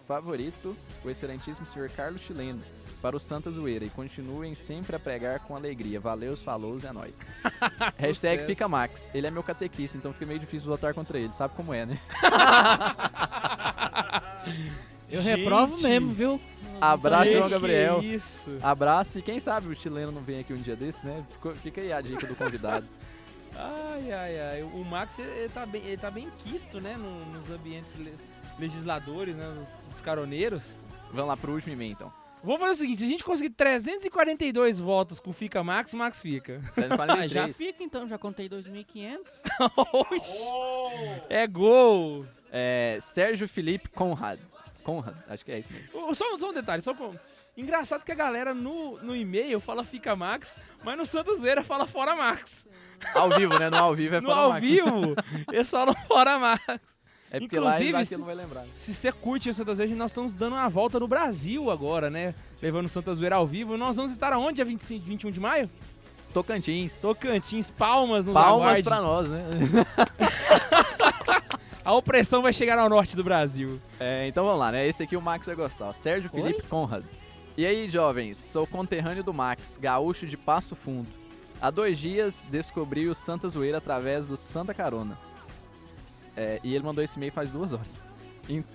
favorito, 0.06 0.76
o 1.02 1.08
excelentíssimo 1.08 1.66
senhor 1.66 1.88
Carlos 1.88 2.20
Chileno, 2.20 2.60
para 3.00 3.16
o 3.16 3.20
Santa 3.20 3.50
Zoeira 3.50 3.82
e 3.82 3.88
continuem 3.88 4.54
sempre 4.54 4.94
a 4.94 4.98
pregar 4.98 5.40
com 5.40 5.56
alegria. 5.56 5.98
Valeu, 5.98 6.36
falou, 6.36 6.78
é 6.86 6.92
nóis. 6.92 7.18
Hashtag 7.96 8.44
fica 8.44 8.68
Max. 8.68 9.10
Ele 9.14 9.26
é 9.26 9.30
meu 9.30 9.42
catequista, 9.42 9.96
então 9.96 10.12
fica 10.12 10.26
meio 10.26 10.38
difícil 10.38 10.68
votar 10.68 10.92
contra 10.92 11.18
ele. 11.18 11.32
Sabe 11.32 11.54
como 11.54 11.72
é, 11.72 11.86
né? 11.86 11.98
Eu 15.12 15.22
Gente. 15.22 15.40
reprovo 15.40 15.80
mesmo, 15.80 16.12
viu? 16.14 16.40
Abraço, 16.80 17.30
João 17.32 17.48
Gabriel. 17.48 18.02
isso? 18.02 18.58
Abraço 18.62 19.18
e 19.18 19.22
quem 19.22 19.38
sabe 19.38 19.68
o 19.68 19.76
chileno 19.76 20.10
não 20.10 20.22
vem 20.22 20.40
aqui 20.40 20.52
um 20.52 20.56
dia 20.60 20.74
desse, 20.74 21.06
né? 21.06 21.24
Fica 21.62 21.80
aí 21.80 21.92
a 21.92 22.00
dica 22.00 22.26
do 22.26 22.34
convidado. 22.34 22.86
Ai, 23.54 24.10
ai, 24.10 24.40
ai. 24.40 24.62
O 24.62 24.82
Max, 24.82 25.18
ele, 25.18 25.46
tá, 25.50 25.66
bem, 25.66 25.82
ele 25.84 25.98
tá 25.98 26.10
bem 26.10 26.26
quisto, 26.42 26.80
né? 26.80 26.96
no- 26.96 27.26
nos 27.26 27.50
ambientes 27.50 27.94
le- 27.98 28.14
legisladores, 28.58 29.36
né? 29.36 29.46
Nos, 29.48 29.78
nos 29.86 30.00
caroneiros. 30.00 30.78
Vamos 31.12 31.28
lá 31.28 31.36
pro 31.36 31.52
último 31.52 31.74
e-mail, 31.74 31.92
então. 31.92 32.10
Vamos 32.42 32.60
fazer 32.60 32.70
o 32.72 32.74
seguinte: 32.76 32.98
se 33.00 33.04
a 33.04 33.08
gente 33.08 33.22
conseguir 33.22 33.50
342 33.50 34.80
votos 34.80 35.20
com 35.20 35.34
Fica 35.34 35.62
Max, 35.62 35.92
o 35.92 35.98
Max 35.98 36.22
fica. 36.22 36.62
Ah, 36.76 36.80
já 37.28 37.44
343. 37.44 37.56
fica 37.58 37.84
então, 37.84 38.08
já 38.08 38.16
contei 38.16 38.48
2.500. 38.48 39.18
Oxi. 39.92 40.42
É 41.28 41.46
gol! 41.46 42.24
É, 42.50 42.96
Sérgio 43.02 43.46
Felipe 43.46 43.90
Conrad. 43.90 44.40
Conrad, 44.82 45.14
acho 45.28 45.44
que 45.44 45.52
é 45.52 45.58
isso 45.60 45.68
mesmo. 45.72 46.14
Só, 46.14 46.38
só 46.38 46.50
um 46.50 46.52
detalhe, 46.52 46.82
só 46.82 46.94
com... 46.94 47.12
Engraçado 47.56 48.02
que 48.02 48.12
a 48.12 48.14
galera 48.14 48.54
no, 48.54 48.98
no 49.02 49.14
e-mail 49.14 49.60
fala 49.60 49.84
Fica 49.84 50.16
Max, 50.16 50.56
mas 50.82 50.96
no 50.96 51.04
Santa 51.04 51.34
Zoeira 51.36 51.62
fala 51.62 51.86
Fora 51.86 52.16
Max. 52.16 52.66
Ao 53.14 53.28
vivo, 53.30 53.58
né? 53.58 53.68
No 53.68 53.76
ao 53.76 53.94
vivo 53.94 54.14
é 54.14 54.20
no 54.20 54.28
fora 54.28 54.40
ao 54.40 54.48
Max. 54.50 54.60
vivo, 54.66 55.14
eles 55.52 55.68
falam 55.70 55.94
Fora 56.08 56.38
Max. 56.38 56.62
É 57.30 57.40
porque 57.40 57.58
lá 57.58 57.70
Inclusive, 57.80 57.98
que 57.98 58.04
se- 58.06 58.16
não 58.16 58.24
vai 58.26 58.34
lembrar. 58.34 58.64
Se 58.74 58.94
você 58.94 59.10
curte 59.12 59.48
o 59.50 59.54
Santa 59.54 59.74
Zoeira, 59.74 59.94
nós 59.96 60.10
estamos 60.12 60.32
dando 60.34 60.54
uma 60.54 60.68
volta 60.68 60.98
no 61.00 61.06
Brasil 61.08 61.70
agora, 61.70 62.08
né? 62.10 62.34
Levando 62.62 62.86
o 62.86 62.88
Santa 62.88 63.12
Zoeira 63.14 63.36
ao 63.36 63.46
vivo. 63.46 63.76
Nós 63.76 63.96
vamos 63.96 64.12
estar 64.12 64.32
aonde, 64.32 64.56
dia 64.56 64.64
25, 64.64 65.04
21 65.04 65.30
de 65.30 65.40
maio? 65.40 65.70
Tocantins. 66.32 67.00
Tocantins, 67.02 67.70
Palmas 67.70 68.24
nos 68.24 68.32
Palmas 68.34 68.62
aguarde. 68.62 68.82
pra 68.82 69.00
nós, 69.02 69.28
né? 69.28 69.42
A 71.84 71.92
opressão 71.92 72.42
vai 72.42 72.52
chegar 72.52 72.78
ao 72.78 72.88
norte 72.88 73.16
do 73.16 73.24
Brasil. 73.24 73.80
É, 73.98 74.26
então 74.28 74.44
vamos 74.44 74.60
lá, 74.60 74.70
né? 74.70 74.86
Esse 74.86 75.02
aqui 75.02 75.16
o 75.16 75.20
Max 75.20 75.46
vai 75.46 75.56
gostar. 75.56 75.88
ó. 75.88 75.92
Sérgio 75.92 76.30
Oi? 76.32 76.42
Felipe 76.42 76.62
Conrad. 76.68 77.04
E 77.56 77.66
aí, 77.66 77.90
jovens, 77.90 78.38
sou 78.38 78.66
conterrâneo 78.66 79.22
do 79.22 79.34
Max, 79.34 79.76
gaúcho 79.76 80.26
de 80.26 80.36
Passo 80.36 80.74
Fundo. 80.74 81.08
Há 81.60 81.70
dois 81.70 81.98
dias 81.98 82.46
descobri 82.50 83.08
o 83.08 83.14
Santa 83.14 83.48
Zoeira 83.48 83.78
através 83.78 84.26
do 84.26 84.36
Santa 84.36 84.72
Carona. 84.72 85.18
É, 86.36 86.60
e 86.62 86.74
ele 86.74 86.84
mandou 86.84 87.04
esse 87.04 87.16
e-mail 87.16 87.32
faz 87.32 87.50
duas 87.52 87.72
horas. 87.72 88.00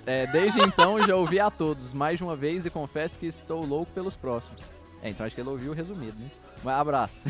É, 0.05 0.27
desde 0.27 0.61
então 0.61 1.01
já 1.05 1.15
ouvi 1.15 1.39
a 1.39 1.49
todos, 1.49 1.93
mais 1.93 2.17
de 2.17 2.23
uma 2.23 2.35
vez, 2.35 2.65
e 2.65 2.69
confesso 2.69 3.19
que 3.19 3.25
estou 3.25 3.65
louco 3.65 3.91
pelos 3.93 4.15
próximos. 4.15 4.63
É, 5.01 5.09
então 5.09 5.25
acho 5.25 5.35
que 5.35 5.41
ele 5.41 5.49
ouviu 5.49 5.71
o 5.71 5.75
resumido, 5.75 6.17
né? 6.19 6.29
Mas 6.63 6.79
abraço. 6.79 7.21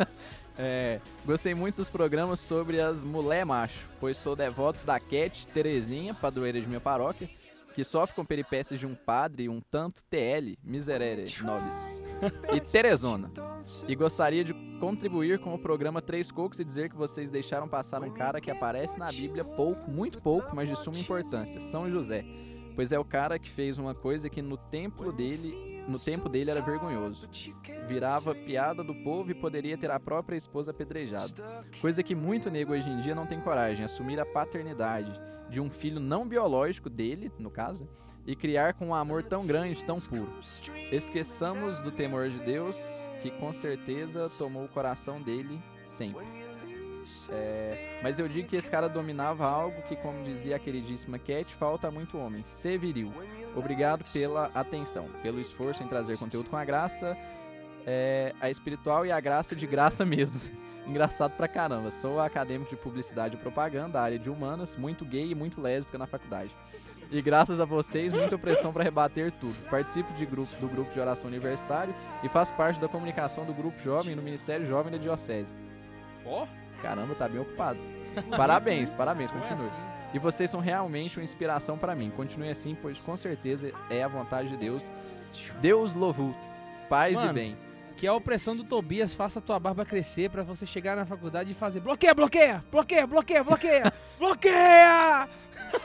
É, 0.56 1.00
gostei 1.26 1.54
muito 1.54 1.76
dos 1.76 1.88
programas 1.88 2.38
sobre 2.38 2.80
as 2.80 3.02
mulher 3.02 3.44
macho, 3.44 3.88
pois 3.98 4.16
sou 4.16 4.36
devoto 4.36 4.84
da 4.86 5.00
Cat 5.00 5.46
Terezinha, 5.48 6.14
padroeira 6.14 6.60
de 6.60 6.66
minha 6.66 6.80
paróquia, 6.80 7.28
que 7.74 7.82
sofre 7.82 8.14
com 8.14 8.24
peripécias 8.24 8.78
de 8.78 8.86
um 8.86 8.94
padre 8.94 9.48
um 9.48 9.60
tanto 9.60 10.02
TL, 10.04 10.56
miserere 10.62 11.24
nobis, 11.42 12.04
e 12.54 12.60
Terezona. 12.60 13.32
E 13.88 13.96
gostaria 13.96 14.44
de 14.44 14.54
contribuir 14.78 15.40
com 15.40 15.52
o 15.54 15.58
programa 15.58 16.00
Três 16.00 16.30
Cocos 16.30 16.60
e 16.60 16.64
dizer 16.64 16.88
que 16.88 16.96
vocês 16.96 17.30
deixaram 17.30 17.66
passar 17.66 18.02
um 18.04 18.10
cara 18.10 18.40
que 18.40 18.50
aparece 18.50 18.98
na 18.98 19.10
Bíblia 19.10 19.44
pouco, 19.44 19.90
muito 19.90 20.22
pouco, 20.22 20.54
mas 20.54 20.68
de 20.68 20.76
suma 20.76 20.98
importância, 20.98 21.60
São 21.60 21.90
José. 21.90 22.24
Pois 22.76 22.92
é 22.92 22.98
o 22.98 23.04
cara 23.04 23.38
que 23.40 23.50
fez 23.50 23.76
uma 23.76 23.94
coisa 23.94 24.30
que 24.30 24.40
no 24.40 24.56
templo 24.56 25.12
dele, 25.12 25.73
no 25.88 25.98
tempo 25.98 26.28
dele 26.28 26.50
era 26.50 26.60
vergonhoso. 26.60 27.28
Virava 27.86 28.34
piada 28.34 28.82
do 28.82 28.94
povo 28.94 29.30
e 29.30 29.34
poderia 29.34 29.76
ter 29.76 29.90
a 29.90 30.00
própria 30.00 30.36
esposa 30.36 30.70
apedrejada. 30.70 31.64
Coisa 31.80 32.02
que 32.02 32.14
muito 32.14 32.50
nego 32.50 32.72
hoje 32.72 32.88
em 32.88 33.00
dia 33.00 33.14
não 33.14 33.26
tem 33.26 33.40
coragem, 33.40 33.84
assumir 33.84 34.18
a 34.18 34.26
paternidade 34.26 35.12
de 35.48 35.60
um 35.60 35.70
filho 35.70 36.00
não 36.00 36.26
biológico 36.26 36.88
dele, 36.88 37.30
no 37.38 37.50
caso, 37.50 37.88
e 38.26 38.34
criar 38.34 38.74
com 38.74 38.88
um 38.88 38.94
amor 38.94 39.22
tão 39.22 39.46
grande, 39.46 39.84
tão 39.84 40.00
puro. 40.00 40.32
Esqueçamos 40.90 41.80
do 41.80 41.90
temor 41.90 42.30
de 42.30 42.38
Deus, 42.38 42.78
que 43.22 43.30
com 43.30 43.52
certeza 43.52 44.30
tomou 44.38 44.64
o 44.64 44.68
coração 44.68 45.20
dele 45.20 45.60
sempre. 45.86 46.43
É, 47.30 47.98
mas 48.02 48.18
eu 48.18 48.28
digo 48.28 48.48
que 48.48 48.56
esse 48.56 48.70
cara 48.70 48.88
dominava 48.88 49.46
algo 49.46 49.82
que, 49.82 49.96
como 49.96 50.22
dizia 50.22 50.56
a 50.56 50.58
queridíssima 50.58 51.18
Cat, 51.18 51.54
falta 51.54 51.90
muito 51.90 52.18
homem. 52.18 52.42
Ser 52.44 52.78
viril. 52.78 53.12
Obrigado 53.54 54.04
pela 54.12 54.50
atenção, 54.54 55.08
pelo 55.22 55.40
esforço 55.40 55.82
em 55.82 55.88
trazer 55.88 56.18
conteúdo 56.18 56.50
com 56.50 56.56
a 56.56 56.64
graça, 56.64 57.16
é, 57.86 58.34
a 58.40 58.50
espiritual 58.50 59.04
e 59.06 59.12
a 59.12 59.20
graça 59.20 59.54
de 59.54 59.66
graça 59.66 60.04
mesmo. 60.06 60.40
Engraçado 60.86 61.36
pra 61.36 61.48
caramba. 61.48 61.90
Sou 61.90 62.20
acadêmico 62.20 62.70
de 62.70 62.76
publicidade 62.76 63.36
e 63.36 63.38
propaganda, 63.38 64.00
área 64.00 64.18
de 64.18 64.28
humanas, 64.28 64.76
muito 64.76 65.04
gay 65.04 65.30
e 65.30 65.34
muito 65.34 65.60
lésbica 65.60 65.96
na 65.96 66.06
faculdade. 66.06 66.54
E 67.10 67.22
graças 67.22 67.60
a 67.60 67.64
vocês, 67.64 68.12
muita 68.12 68.36
opressão 68.36 68.72
para 68.72 68.82
rebater 68.82 69.32
tudo. 69.32 69.54
Participo 69.70 70.12
de 70.14 70.26
grupo, 70.26 70.56
do 70.56 70.68
grupo 70.68 70.92
de 70.92 71.00
oração 71.00 71.26
universitário 71.26 71.94
e 72.22 72.28
faço 72.28 72.52
parte 72.54 72.80
da 72.80 72.88
comunicação 72.88 73.44
do 73.44 73.54
grupo 73.54 73.78
jovem 73.80 74.14
no 74.14 74.22
Ministério 74.22 74.66
Jovem 74.66 74.92
da 74.92 74.98
Diocese. 74.98 75.54
Ó, 76.24 76.46
Caramba, 76.84 77.14
tá 77.14 77.26
bem 77.26 77.40
ocupado. 77.40 77.78
Parabéns, 78.36 78.92
parabéns, 78.92 79.30
é 79.30 79.32
continue. 79.32 79.54
assim. 79.68 79.74
E 80.12 80.18
vocês 80.18 80.50
são 80.50 80.60
realmente 80.60 81.18
uma 81.18 81.24
inspiração 81.24 81.76
pra 81.78 81.94
mim. 81.94 82.10
Continue 82.10 82.50
assim, 82.50 82.76
pois 82.80 82.98
com 82.98 83.16
certeza 83.16 83.72
é 83.90 84.04
a 84.04 84.06
vontade 84.06 84.48
de 84.50 84.56
Deus. 84.56 84.92
Deus 85.60 85.94
louvut. 85.94 86.38
Paz 86.88 87.14
Mano. 87.18 87.30
e 87.30 87.32
bem. 87.32 87.56
Que 87.96 88.06
a 88.06 88.12
opressão 88.12 88.54
do 88.54 88.62
Tobias 88.64 89.14
faça 89.14 89.38
a 89.38 89.42
tua 89.42 89.58
barba 89.58 89.84
crescer 89.84 90.28
pra 90.30 90.42
você 90.42 90.66
chegar 90.66 90.94
na 90.94 91.06
faculdade 91.06 91.50
e 91.50 91.54
fazer 91.54 91.80
bloqueia, 91.80 92.14
bloqueia, 92.14 92.64
bloqueia, 92.70 93.06
bloqueia, 93.06 93.42
bloqueia, 93.44 93.92
bloqueia! 94.18 95.28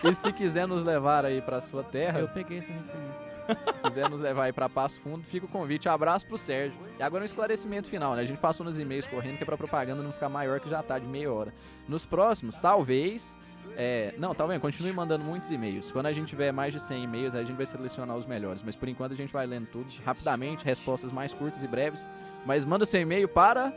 E 0.04 0.14
se 0.14 0.32
quiser 0.34 0.68
nos 0.68 0.84
levar 0.84 1.24
aí 1.26 1.42
pra 1.42 1.62
sua 1.62 1.84
terra, 1.84 2.20
Eu 2.20 2.28
peguei 2.28 2.60
essa 2.60 2.72
referência. 2.72 3.29
Se 3.72 3.80
quiser 3.80 4.10
nos 4.10 4.22
levar 4.22 4.46
aí 4.46 4.54
pra 4.54 4.70
Passo 4.70 5.00
Fundo, 5.02 5.24
fica 5.24 5.46
o 5.46 5.50
convite. 5.50 5.90
Abraço 5.90 6.26
pro 6.26 6.38
Sérgio. 6.38 6.78
E 6.98 7.04
agora 7.04 7.24
um 7.24 7.26
esclarecimento 7.26 7.88
final, 7.88 8.16
né? 8.16 8.22
A 8.22 8.26
gente 8.26 8.40
passou 8.40 8.66
nos 8.66 8.80
e-mails 8.80 9.08
correndo 9.08 9.38
que 9.38 9.44
é 9.44 9.46
pra 9.46 9.58
propaganda 9.58 10.02
não 10.02 10.12
ficar 10.12 10.30
maior 10.30 10.60
que 10.60 10.70
já 10.70 10.82
tá 10.84 10.98
de 10.98 11.08
meia 11.08 11.32
hora. 11.32 11.54
Nos 11.88 12.06
próximos, 12.06 12.58
talvez. 12.58 13.38
É, 13.76 14.14
não, 14.18 14.36
tá? 14.36 14.46
Continue 14.60 14.92
mandando 14.92 15.24
muitos 15.24 15.52
e-mails. 15.52 15.92
Quando 15.92 16.08
a 16.08 16.12
gente 16.12 16.28
tiver 16.28 16.52
mais 16.52 16.74
de 16.74 16.80
100 16.82 17.04
e-mails, 17.04 17.36
a 17.36 17.44
gente 17.44 17.56
vai 17.56 17.66
selecionar 17.66 18.18
os 18.18 18.26
melhores. 18.26 18.62
Mas 18.62 18.76
por 18.76 18.90
enquanto 18.90 19.14
a 19.14 19.16
gente 19.16 19.32
vai 19.32 19.46
lendo 19.46 19.68
tudo 19.68 19.88
rapidamente, 20.04 20.66
respostas 20.66 21.12
mais 21.12 21.34
curtas 21.34 21.64
e 21.64 21.68
breves. 21.68 22.10
Mas 22.46 22.66
manda 22.66 22.86
seu 22.86 23.02
e-mail 23.02 23.28
para. 23.28 23.74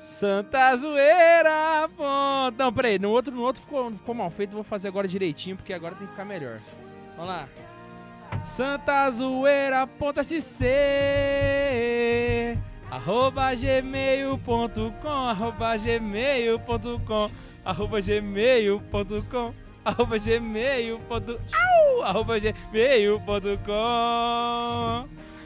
Santa 0.00 0.76
Zoeira, 0.76 1.88
ponto. 1.96 2.56
Não, 2.56 2.72
peraí, 2.72 2.98
no 2.98 3.10
outro, 3.10 3.34
no 3.34 3.42
outro 3.42 3.62
ficou, 3.62 3.90
ficou 3.90 4.14
mal 4.14 4.30
feito, 4.30 4.52
vou 4.52 4.62
fazer 4.62 4.88
agora 4.88 5.08
direitinho, 5.08 5.56
porque 5.56 5.72
agora 5.72 5.94
tem 5.94 6.06
que 6.06 6.12
ficar 6.12 6.24
melhor. 6.24 6.58
Vamos 7.16 7.30
lá. 7.30 7.48
santazoeira.sc 8.44 10.64
arroba 12.90 13.54
gmail.com 13.54 15.08
arroba 15.08 15.76
gmail.com 15.76 17.30
arroba 17.64 18.00
gmail.com 18.00 19.54
arroba 19.84 20.18
gmail.com 20.18 22.02
arroba 22.02 22.40
gmail.com 22.40 23.68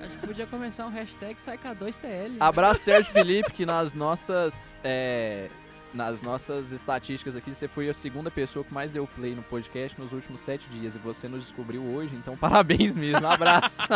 Acho 0.03 0.19
que 0.19 0.27
podia 0.27 0.47
começar 0.47 0.87
um 0.87 0.91
hashtag 0.91 1.37
SaiK2TL. 1.37 2.37
Abraço, 2.41 2.81
Sérgio 2.81 3.13
Felipe, 3.13 3.53
que 3.53 3.65
nas 3.65 3.95
nossas. 3.95 4.77
é, 4.83 5.49
nas 5.95 6.23
nossas 6.23 6.73
estatísticas 6.73 7.37
aqui, 7.37 7.53
você 7.55 7.69
foi 7.69 7.89
a 7.89 7.95
segunda 7.95 8.31
pessoa 8.31 8.65
que 8.65 8.73
mais 8.73 8.93
deu 8.93 9.07
play 9.07 9.35
no 9.35 9.43
podcast 9.43 10.01
nos 10.01 10.13
últimos 10.13 10.41
sete 10.41 10.67
dias. 10.71 10.95
E 10.95 10.99
você 10.99 11.29
nos 11.29 11.45
descobriu 11.45 11.83
hoje, 11.83 12.15
então 12.15 12.37
parabéns 12.39 12.97
mesmo. 12.97 13.27
Um 13.27 13.31
abraço. 13.31 13.83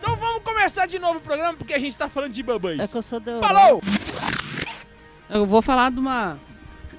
Então 0.00 0.16
vamos 0.16 0.42
começar 0.44 0.86
de 0.86 0.98
novo 0.98 1.18
o 1.18 1.20
programa, 1.20 1.54
porque 1.58 1.74
a 1.74 1.78
gente 1.78 1.94
tá 1.98 2.08
falando 2.08 2.32
de 2.32 2.42
babães. 2.42 2.78
É 2.78 2.86
que 2.86 2.96
eu 2.96 3.02
sou 3.02 3.18
da 3.20 3.40
Falou! 3.40 3.82
Eu 5.28 5.44
vou 5.44 5.60
falar 5.60 5.90
de 5.90 5.98
uma. 5.98 6.38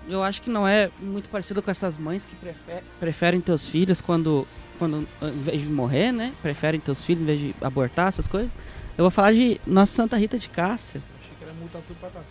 Eu 0.08 0.22
acho 0.22 0.42
que 0.42 0.50
não 0.50 0.68
é 0.68 0.92
muito 1.00 1.30
parecido 1.30 1.62
com 1.62 1.72
essas 1.72 1.98
mães 1.98 2.26
que 2.26 2.36
prefe- 2.36 2.84
preferem 3.00 3.40
teus 3.42 3.66
filhos 3.66 4.02
quando, 4.02 4.46
quando, 4.78 5.08
em 5.22 5.42
vez 5.42 5.62
de 5.62 5.68
morrer, 5.68 6.12
né? 6.12 6.34
Preferem 6.42 6.80
teus 6.80 7.04
filhos 7.04 7.24
em 7.24 7.26
vez 7.26 7.40
de 7.40 7.56
abortar, 7.62 8.10
essas 8.10 8.28
coisas. 8.28 8.52
Eu 8.98 9.04
vou 9.04 9.12
falar 9.12 9.32
de 9.34 9.60
Nossa 9.66 9.94
Santa 9.94 10.18
Rita 10.18 10.38
de 10.38 10.50
Cássia. 10.50 11.02
Achei 11.22 11.32
que 11.38 11.44
era 11.44 11.54
multar 11.54 11.82
tudo 11.88 11.98
pra 12.00 12.10
tatu. 12.10 12.26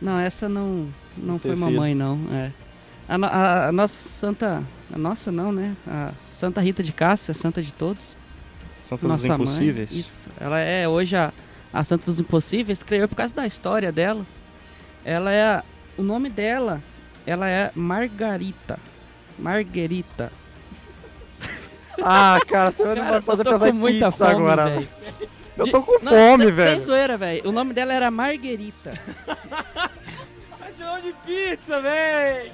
Não, 0.00 0.18
essa 0.18 0.48
não, 0.48 0.88
não 1.16 1.38
foi 1.38 1.50
ter 1.50 1.56
mamãe, 1.56 1.94
não. 1.94 2.18
É. 2.32 2.50
A, 3.08 3.14
a- 3.26 3.68
a 3.68 3.72
nossa 3.72 3.98
Santa. 4.00 4.62
A 4.92 4.98
nossa 4.98 5.30
não, 5.30 5.52
né? 5.52 5.74
A 5.86 6.12
Santa 6.38 6.60
Rita 6.60 6.82
de 6.82 6.92
Cássia, 6.92 7.34
Santa 7.34 7.62
de 7.62 7.72
todos. 7.72 8.16
Santa 8.80 9.02
dos 9.06 9.10
nossa 9.10 9.28
Impossíveis. 9.34 9.90
Mãe. 9.90 10.00
Isso. 10.00 10.30
Ela 10.40 10.58
é 10.60 10.88
hoje 10.88 11.14
a, 11.16 11.32
a 11.72 11.84
Santa 11.84 12.06
dos 12.06 12.18
Impossíveis, 12.18 12.82
creio 12.82 13.06
por 13.08 13.14
causa 13.16 13.34
da 13.34 13.46
história 13.46 13.92
dela. 13.92 14.24
Ela 15.04 15.30
é. 15.32 15.42
a- 15.56 15.64
O 15.98 16.02
nome 16.02 16.30
dela, 16.30 16.80
ela 17.26 17.48
é 17.48 17.70
Margarita. 17.74 18.78
Marguerita. 19.38 20.32
Ah, 22.02 22.38
cara, 22.48 22.70
você 22.70 22.82
vai 22.84 22.96
Cara, 22.96 23.16
eu 23.16 23.22
fazer 23.22 23.44
pensar 23.44 23.68
em 23.68 23.72
muita 23.72 24.06
pizza 24.10 24.24
fome, 24.26 24.36
agora. 24.36 24.64
velho. 24.70 24.88
Eu 25.60 25.70
tô 25.70 25.82
com 25.82 26.02
Não, 26.04 26.12
fome, 26.12 26.44
sem- 26.44 26.52
velho. 26.54 26.70
Sem 26.70 26.80
zoeira, 26.80 27.16
velho. 27.18 27.48
O 27.48 27.52
nome 27.52 27.72
dela 27.74 27.92
era 27.92 28.10
Marguerita. 28.10 28.98
Tá 30.78 30.98
de 31.00 31.12
pizza? 31.26 31.80
Caralho! 31.80 32.50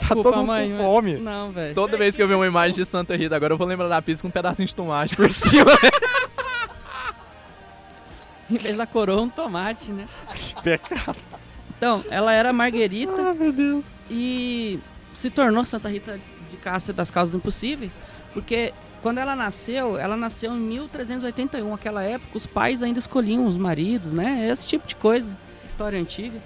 Tá 0.00 0.14
todo 0.14 0.36
mundo 0.36 0.46
mãe, 0.46 0.68
com 0.70 0.76
mas- 0.76 0.84
fome. 0.86 1.14
Não, 1.18 1.52
velho. 1.52 1.74
Toda 1.74 1.96
vez 1.96 2.16
que 2.16 2.22
eu 2.22 2.26
ver 2.28 2.34
uma 2.34 2.46
imagem 2.46 2.74
de 2.76 2.84
Santa 2.86 3.16
Rita, 3.16 3.36
agora 3.36 3.52
eu 3.54 3.58
vou 3.58 3.66
lembrar 3.66 3.88
da 3.88 4.00
pizza 4.02 4.22
com 4.22 4.28
um 4.28 4.30
pedacinho 4.30 4.66
de 4.66 4.74
tomate 4.74 5.14
por 5.16 5.30
cima. 5.32 5.70
Em 8.50 8.56
vez 8.56 8.76
da 8.76 8.86
coroa, 8.86 9.20
um 9.22 9.28
tomate, 9.28 9.92
né? 9.92 10.06
Que 10.34 10.62
pecado. 10.62 11.16
Então, 11.76 12.04
ela 12.10 12.32
era 12.32 12.52
Marguerita. 12.52 13.12
Ah, 13.30 13.34
meu 13.34 13.52
Deus. 13.52 13.84
e 14.10 14.80
se 15.18 15.30
tornou 15.30 15.64
Santa 15.64 15.88
Rita 15.88 16.18
de 16.50 16.56
Cássia 16.56 16.92
das 16.92 17.10
Causas 17.10 17.34
Impossíveis, 17.34 17.92
porque 18.32 18.72
quando 19.02 19.18
ela 19.18 19.34
nasceu, 19.34 19.98
ela 19.98 20.16
nasceu 20.16 20.52
em 20.54 20.60
1381, 20.60 21.74
aquela 21.74 22.02
época 22.02 22.36
os 22.36 22.46
pais 22.46 22.82
ainda 22.82 22.98
escolhiam 22.98 23.46
os 23.46 23.56
maridos, 23.56 24.12
né? 24.12 24.48
Esse 24.50 24.66
tipo 24.66 24.86
de 24.86 24.94
coisa, 24.96 25.28
história 25.68 25.98
antiga. 25.98 26.38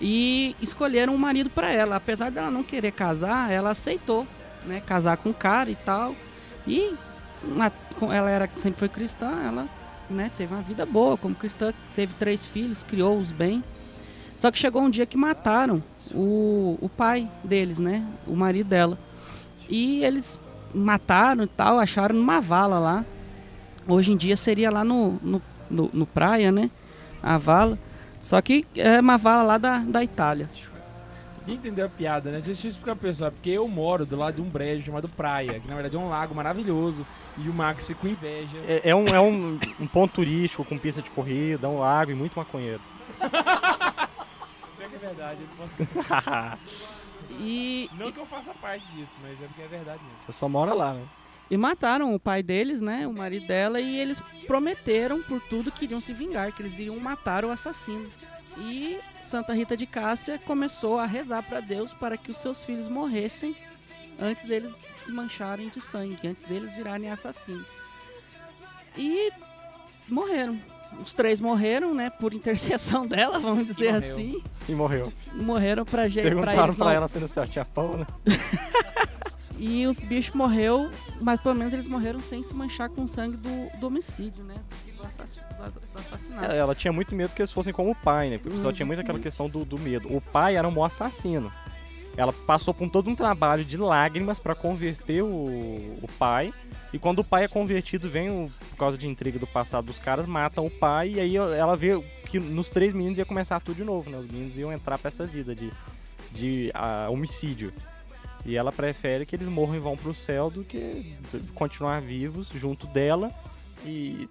E 0.00 0.54
escolheram 0.60 1.14
um 1.14 1.18
marido 1.18 1.50
para 1.50 1.70
ela, 1.70 1.96
apesar 1.96 2.30
dela 2.30 2.50
não 2.50 2.62
querer 2.62 2.92
casar, 2.92 3.50
ela 3.50 3.70
aceitou, 3.70 4.26
né, 4.64 4.80
casar 4.84 5.16
com 5.16 5.30
o 5.30 5.34
cara 5.34 5.70
e 5.70 5.74
tal. 5.74 6.14
E 6.66 6.94
uma- 7.42 7.72
ela 8.12 8.30
era 8.30 8.48
sempre 8.58 8.78
foi 8.78 8.88
cristã, 8.88 9.30
ela, 9.44 9.68
né, 10.08 10.30
teve 10.36 10.54
uma 10.54 10.62
vida 10.62 10.86
boa 10.86 11.16
como 11.16 11.34
cristã, 11.34 11.72
teve 11.96 12.14
três 12.18 12.44
filhos, 12.44 12.84
criou-os 12.84 13.32
bem. 13.32 13.62
Só 14.36 14.52
que 14.52 14.58
chegou 14.58 14.82
um 14.82 14.90
dia 14.90 15.04
que 15.04 15.16
mataram 15.16 15.82
o, 16.14 16.78
o 16.80 16.88
pai 16.88 17.28
deles, 17.42 17.80
né? 17.80 18.04
O 18.24 18.36
marido 18.36 18.68
dela. 18.68 18.96
E 19.68 20.04
eles 20.04 20.38
mataram 20.74 21.44
e 21.44 21.46
tal, 21.46 21.78
acharam 21.78 22.14
numa 22.14 22.40
vala 22.40 22.78
lá. 22.78 23.04
Hoje 23.86 24.12
em 24.12 24.16
dia 24.16 24.36
seria 24.36 24.70
lá 24.70 24.84
no, 24.84 25.18
no, 25.22 25.42
no, 25.70 25.90
no 25.92 26.06
praia, 26.06 26.52
né? 26.52 26.70
A 27.22 27.38
vala. 27.38 27.78
Só 28.22 28.40
que 28.42 28.66
é 28.76 29.00
uma 29.00 29.16
vala 29.16 29.42
lá 29.42 29.58
da, 29.58 29.78
da 29.78 30.04
Itália. 30.04 30.48
Quem 31.46 31.54
entendeu 31.54 31.86
a 31.86 31.88
piada, 31.88 32.30
né? 32.30 32.42
Deixa 32.44 32.66
eu 32.66 32.68
explicar 32.68 32.94
pro 32.94 33.08
pessoal. 33.08 33.32
Porque 33.32 33.48
eu 33.48 33.66
moro 33.66 34.04
do 34.04 34.16
lado 34.16 34.34
de 34.34 34.42
um 34.42 34.44
brejo 34.44 34.84
chamado 34.84 35.08
Praia, 35.08 35.58
que 35.58 35.66
na 35.66 35.74
verdade 35.74 35.96
é 35.96 35.98
um 35.98 36.08
lago 36.08 36.34
maravilhoso. 36.34 37.06
E 37.38 37.48
o 37.48 37.54
Max 37.54 37.86
fica 37.86 38.00
com 38.00 38.08
inveja. 38.08 38.58
É, 38.68 38.90
é 38.90 38.94
um, 38.94 39.06
é 39.06 39.20
um, 39.20 39.58
um 39.80 39.86
ponto 39.86 40.12
turístico 40.12 40.62
com 40.64 40.76
pista 40.76 41.00
de 41.00 41.10
corrida, 41.10 41.66
um 41.66 41.78
lago 41.78 42.10
e 42.10 42.14
muito 42.14 42.38
maconheiro. 42.38 42.80
É 44.80 45.00
verdade, 45.00 45.38
eu 45.40 45.48
posso... 45.56 46.58
E, 47.38 47.88
Não 47.94 48.10
que 48.10 48.18
eu 48.18 48.26
faça 48.26 48.52
parte 48.54 48.84
disso, 48.92 49.16
mas 49.22 49.32
é 49.42 49.46
porque 49.46 49.62
é 49.62 49.68
verdade 49.68 50.02
mesmo. 50.02 50.18
Você 50.26 50.32
só 50.32 50.48
mora 50.48 50.74
lá, 50.74 50.94
né? 50.94 51.06
e 51.50 51.56
mataram 51.56 52.14
o 52.14 52.20
pai 52.20 52.42
deles, 52.42 52.80
né? 52.80 53.06
O 53.06 53.12
marido 53.12 53.46
dela, 53.46 53.80
e 53.80 53.96
eles 53.96 54.20
prometeram 54.46 55.22
por 55.22 55.40
tudo 55.40 55.72
que 55.72 55.84
iriam 55.84 56.00
se 56.00 56.12
vingar, 56.12 56.52
que 56.52 56.62
eles 56.62 56.78
iriam 56.78 56.98
matar 57.00 57.44
o 57.44 57.50
assassino. 57.50 58.10
E 58.58 58.98
Santa 59.22 59.54
Rita 59.54 59.76
de 59.76 59.86
Cássia 59.86 60.38
começou 60.38 60.98
a 60.98 61.06
rezar 61.06 61.42
para 61.42 61.60
Deus 61.60 61.92
para 61.92 62.16
que 62.16 62.30
os 62.30 62.38
seus 62.38 62.64
filhos 62.64 62.88
morressem 62.88 63.56
antes 64.20 64.44
deles 64.44 64.82
se 65.04 65.12
mancharem 65.12 65.68
de 65.68 65.80
sangue, 65.80 66.18
antes 66.26 66.42
deles 66.42 66.74
virarem 66.74 67.10
assassinos. 67.10 67.66
E 68.96 69.32
morreram. 70.08 70.58
Os 71.00 71.12
três 71.12 71.38
morreram, 71.40 71.94
né? 71.94 72.10
Por 72.10 72.32
intercessão 72.34 73.06
dela, 73.08 73.38
vamos 73.38 73.66
dizer 73.66 73.92
morreu. 73.92 74.12
assim. 74.14 74.42
E 74.68 74.72
morreu. 74.72 75.12
Morreram 75.34 75.84
pra, 75.84 76.08
gente, 76.08 76.22
pra 76.22 76.30
Perguntaram 76.30 76.64
eles 76.64 76.74
pra 76.76 76.86
não 76.86 76.92
ela 76.92 77.08
se 77.08 77.18
no 77.18 77.28
céu 77.28 77.46
tinha 77.46 77.64
pão, 77.64 77.96
né? 77.98 78.06
E 79.60 79.84
os 79.88 79.98
bichos 79.98 80.32
morreu, 80.36 80.88
mas 81.20 81.40
pelo 81.40 81.56
menos 81.56 81.72
eles 81.72 81.88
morreram 81.88 82.20
sem 82.20 82.44
se 82.44 82.54
manchar 82.54 82.88
com 82.90 83.02
o 83.02 83.08
sangue 83.08 83.36
do, 83.36 83.78
do 83.80 83.88
homicídio, 83.88 84.44
né? 84.44 84.54
Do, 84.96 85.02
assass- 85.04 85.44
do- 85.58 85.70
do 85.72 85.98
assassinato. 85.98 86.52
Ela 86.52 86.76
tinha 86.76 86.92
muito 86.92 87.12
medo 87.12 87.34
que 87.34 87.42
eles 87.42 87.50
fossem 87.50 87.72
como 87.72 87.90
o 87.90 87.94
pai, 87.96 88.30
né? 88.30 88.36
Porque 88.38 88.50
o 88.50 88.52
pessoal 88.52 88.72
tinha 88.72 88.86
muito 88.86 89.00
aquela 89.00 89.18
questão 89.18 89.48
do, 89.48 89.64
do 89.64 89.76
medo. 89.76 90.14
O 90.16 90.20
pai 90.20 90.54
era 90.54 90.68
um 90.68 90.72
bom 90.72 90.84
assassino. 90.84 91.52
Ela 92.16 92.32
passou 92.32 92.72
por 92.72 92.88
todo 92.88 93.10
um 93.10 93.16
trabalho 93.16 93.64
de 93.64 93.76
lágrimas 93.76 94.38
pra 94.38 94.54
converter 94.54 95.22
o, 95.24 95.26
o 95.28 96.08
pai. 96.20 96.54
E 96.92 96.98
quando 96.98 97.18
o 97.18 97.24
pai 97.24 97.44
é 97.44 97.48
convertido, 97.48 98.08
vem, 98.08 98.30
o- 98.30 98.50
por 98.70 98.76
causa 98.76 98.96
de 98.96 99.06
intriga 99.06 99.38
do 99.38 99.46
passado 99.46 99.86
dos 99.86 99.98
caras, 99.98 100.26
matam 100.26 100.66
o 100.66 100.70
pai. 100.70 101.14
E 101.14 101.20
aí 101.20 101.36
ela 101.36 101.76
vê 101.76 102.00
que 102.26 102.38
nos 102.38 102.68
três 102.68 102.92
meninos 102.94 103.18
ia 103.18 103.24
começar 103.26 103.60
tudo 103.60 103.76
de 103.76 103.84
novo, 103.84 104.08
né? 104.10 104.16
Os 104.18 104.26
meninos 104.26 104.56
iam 104.56 104.72
entrar 104.72 104.98
pra 104.98 105.08
essa 105.08 105.26
vida 105.26 105.54
de, 105.54 105.70
de 106.32 106.70
ah, 106.74 107.08
homicídio. 107.10 107.72
E 108.46 108.56
ela 108.56 108.72
prefere 108.72 109.26
que 109.26 109.36
eles 109.36 109.48
morram 109.48 109.74
e 109.74 109.78
vão 109.78 109.96
pro 109.96 110.14
céu 110.14 110.48
do 110.48 110.64
que 110.64 111.14
continuar 111.54 112.00
vivos 112.00 112.48
junto 112.54 112.86
dela 112.86 113.30
e 113.84 114.26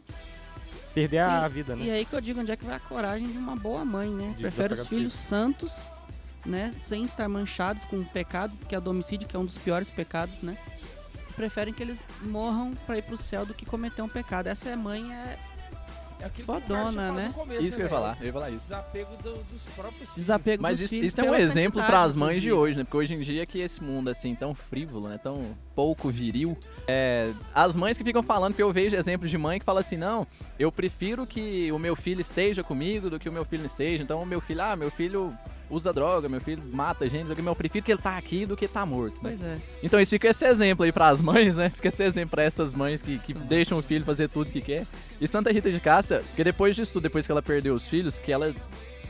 perder 0.96 1.20
a 1.20 1.48
Sim, 1.48 1.54
vida, 1.54 1.76
né? 1.76 1.86
E 1.86 1.92
aí 1.92 2.06
que 2.06 2.14
eu 2.16 2.22
digo 2.22 2.40
onde 2.40 2.52
é 2.52 2.58
que 2.58 2.66
vai 2.66 2.76
a 2.76 2.80
coragem 2.80 3.28
de 3.32 3.38
uma 3.38 3.56
boa 3.56 3.86
mãe, 3.86 4.10
né? 4.10 4.34
De 4.36 4.42
Prefere 4.42 4.74
os 4.74 4.88
filhos 4.88 5.14
santos, 5.14 5.76
né? 6.44 6.72
Sem 6.74 7.04
estar 7.04 7.28
manchados 7.30 7.86
com 7.86 7.98
o 8.00 8.06
pecado, 8.06 8.58
que 8.68 8.74
é 8.74 8.78
o 8.80 8.82
do 8.82 8.90
homicídio, 8.90 9.28
que 9.28 9.36
é 9.36 9.40
um 9.40 9.46
dos 9.46 9.58
piores 9.60 9.92
pecados, 9.92 10.42
né? 10.42 10.58
Preferem 11.38 11.74
que 11.74 11.82
eles 11.82 12.00
morram 12.24 12.74
pra 12.86 12.98
ir 12.98 13.04
pro 13.04 13.16
céu 13.16 13.46
do 13.46 13.54
que 13.54 13.66
cometer 13.66 14.02
um 14.02 14.10
pecado. 14.10 14.48
Essa 14.48 14.70
é 14.70 14.76
mãe, 14.76 15.14
é 15.14 15.38
É 16.20 16.26
aquilo 16.26 16.48
que 16.48 16.52
o 16.52 16.62
Fodona, 16.62 17.12
né? 17.12 17.32
começo, 17.36 17.62
Isso 17.64 17.78
que 17.78 17.84
eu 17.84 17.86
ia 17.86 17.90
velho? 17.90 18.02
falar, 18.02 18.18
eu 18.20 18.26
ia 18.26 18.34
falar 18.34 18.50
isso. 18.50 18.62
Desapego 18.64 19.16
do- 19.22 19.34
dos 19.36 19.62
próprios 19.76 20.00
filhos. 20.10 20.16
desapego 20.16 20.64
Mas 20.64 20.72
dos 20.80 20.82
isso, 20.86 20.96
filhos 20.96 21.08
isso 21.14 21.22
é 21.22 21.24
um 21.30 21.36
exemplo 21.36 21.80
para 21.84 22.02
as 22.02 22.16
mães 22.16 22.42
de 22.42 22.52
hoje, 22.52 22.76
né? 22.76 22.84
Porque 22.84 22.98
hoje 22.98 23.14
em 23.14 23.22
dia 23.22 23.46
que 23.46 23.60
esse 23.60 23.84
mundo 23.84 24.10
assim 24.10 24.34
tão 24.34 24.56
frívolo, 24.56 25.08
né? 25.10 25.20
Tão 25.22 25.56
pouco 25.76 26.10
viril. 26.10 26.58
é, 26.88 27.32
as 27.54 27.76
mães 27.76 27.98
que 28.00 28.04
ficam 28.04 28.24
falando 28.24 28.56
que 28.56 28.64
eu 28.64 28.74
vejo 28.74 28.96
exemplos 28.96 29.30
de 29.30 29.38
mãe 29.38 29.60
que 29.60 29.66
fala 29.66 29.82
assim, 29.82 29.96
não, 29.98 30.26
eu 30.58 30.72
prefiro 30.72 31.28
que 31.28 31.72
o 31.72 31.78
meu 31.78 31.96
filho 31.96 32.22
esteja 32.22 32.64
comigo 32.64 33.12
do 33.12 33.20
que 33.20 33.30
o 33.30 33.32
meu 33.32 33.46
filho 33.46 33.62
não 33.62 33.68
esteja. 33.68 34.02
Então 34.02 34.20
o 34.24 34.26
meu 34.26 34.42
filho, 34.42 34.62
ah, 34.64 34.76
meu 34.76 34.90
filho 34.90 35.32
usa 35.70 35.92
droga, 35.92 36.30
meu 36.30 36.40
filho 36.42 36.62
mata 36.72 37.08
gente, 37.08 37.30
eu 37.30 37.56
prefiro 37.56 37.84
que 37.84 37.92
ele 37.92 38.02
tá 38.02 38.18
aqui 38.18 38.46
do 38.46 38.56
que 38.56 38.68
tá 38.68 38.86
morto, 38.86 39.16
né? 39.24 39.36
Pois 39.38 39.42
é. 39.42 39.58
Então 39.84 40.00
isso 40.00 40.12
fica 40.12 40.28
esse 40.30 40.46
exemplo 40.46 40.86
aí 40.86 40.92
pras 40.92 41.22
mães, 41.22 41.56
né? 41.56 41.70
Fica 41.70 41.90
esse 41.90 42.04
exemplo 42.04 42.32
pra 42.32 42.44
essas 42.44 42.74
mães 42.74 43.02
que, 43.02 43.18
que 43.20 43.34
deixam 43.34 43.78
o 43.78 43.82
filho 43.82 44.06
fazer 44.06 44.30
tudo 44.30 44.52
que 44.52 44.62
quer. 44.62 44.86
E 45.20 45.28
Santa 45.28 45.52
Rita 45.52 45.72
de 45.72 45.80
Cássia, 45.80 46.24
porque 46.28 46.44
depois 46.44 46.76
disso 46.76 46.94
tudo, 46.94 47.04
depois 47.04 47.26
que 47.26 47.32
ela 47.32 47.42
perdeu 47.42 47.74
os 47.74 47.86
filhos, 47.86 48.18
que 48.20 48.32
ela 48.32 48.54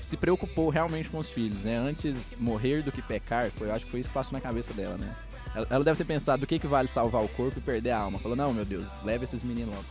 se 0.02 0.16
preocupou 0.16 0.70
realmente 0.70 1.10
com 1.10 1.20
os 1.20 1.30
filhos, 1.30 1.64
né? 1.64 1.78
Antes 1.78 2.34
morrer 2.38 2.82
do 2.82 2.92
que 2.92 3.02
pecar, 3.02 3.52
foi, 3.52 3.68
eu 3.68 3.74
acho 3.74 3.86
que 3.86 3.92
foi 3.92 4.00
isso 4.00 4.10
que 4.10 4.14
passou 4.14 4.34
na 4.34 4.42
cabeça 4.42 4.74
dela, 4.74 4.98
né? 4.98 5.14
Ela, 5.54 5.68
ela 5.70 5.84
deve 5.84 5.98
ter 5.98 6.06
pensado 6.06 6.42
do 6.42 6.48
que, 6.48 6.60
que 6.60 6.68
vale 6.68 6.88
salvar 6.88 7.24
o 7.24 7.28
corpo 7.30 7.60
e 7.60 7.62
perder 7.62 7.92
a 7.92 8.00
alma. 8.00 8.20
Falou, 8.20 8.38
não, 8.38 8.54
meu 8.54 8.64
Deus, 8.66 8.86
leva 9.04 9.24
esses 9.24 9.44
meninos 9.44 9.74
logo. 9.74 9.86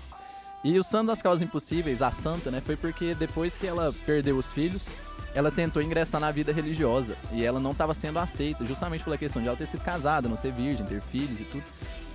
E 0.64 0.78
o 0.78 0.82
santo 0.82 1.08
das 1.08 1.22
causas 1.22 1.42
impossíveis, 1.42 2.02
a 2.02 2.10
santa, 2.10 2.50
né? 2.50 2.60
Foi 2.60 2.76
porque 2.76 3.14
depois 3.14 3.56
que 3.56 3.66
ela 3.66 3.92
perdeu 4.04 4.36
os 4.36 4.50
filhos, 4.52 4.86
ela 5.36 5.50
tentou 5.50 5.82
ingressar 5.82 6.18
na 6.18 6.30
vida 6.30 6.50
religiosa 6.50 7.14
e 7.30 7.44
ela 7.44 7.60
não 7.60 7.72
estava 7.72 7.92
sendo 7.92 8.18
aceita, 8.18 8.64
justamente 8.64 9.04
pela 9.04 9.18
questão 9.18 9.42
de 9.42 9.48
ela 9.48 9.56
ter 9.56 9.66
sido 9.66 9.82
casada, 9.82 10.30
não 10.30 10.36
ser 10.36 10.50
virgem, 10.50 10.86
ter 10.86 11.02
filhos 11.02 11.38
e 11.38 11.44
tudo. 11.44 11.64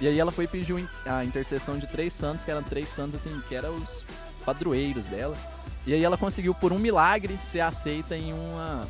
E 0.01 0.07
aí 0.07 0.19
ela 0.19 0.31
foi 0.31 0.47
pedir 0.47 0.89
a 1.05 1.23
intercessão 1.23 1.77
de 1.77 1.85
três 1.85 2.13
santos, 2.13 2.43
que 2.43 2.49
eram 2.49 2.63
três 2.63 2.89
santos 2.89 3.17
assim, 3.17 3.39
que 3.47 3.53
eram 3.53 3.75
os 3.75 4.07
padroeiros 4.43 5.05
dela. 5.05 5.37
E 5.85 5.93
aí 5.93 6.03
ela 6.03 6.17
conseguiu 6.17 6.55
por 6.55 6.73
um 6.73 6.79
milagre 6.79 7.37
ser 7.37 7.59
aceita 7.59 8.17
em 8.17 8.33
uma 8.33 8.87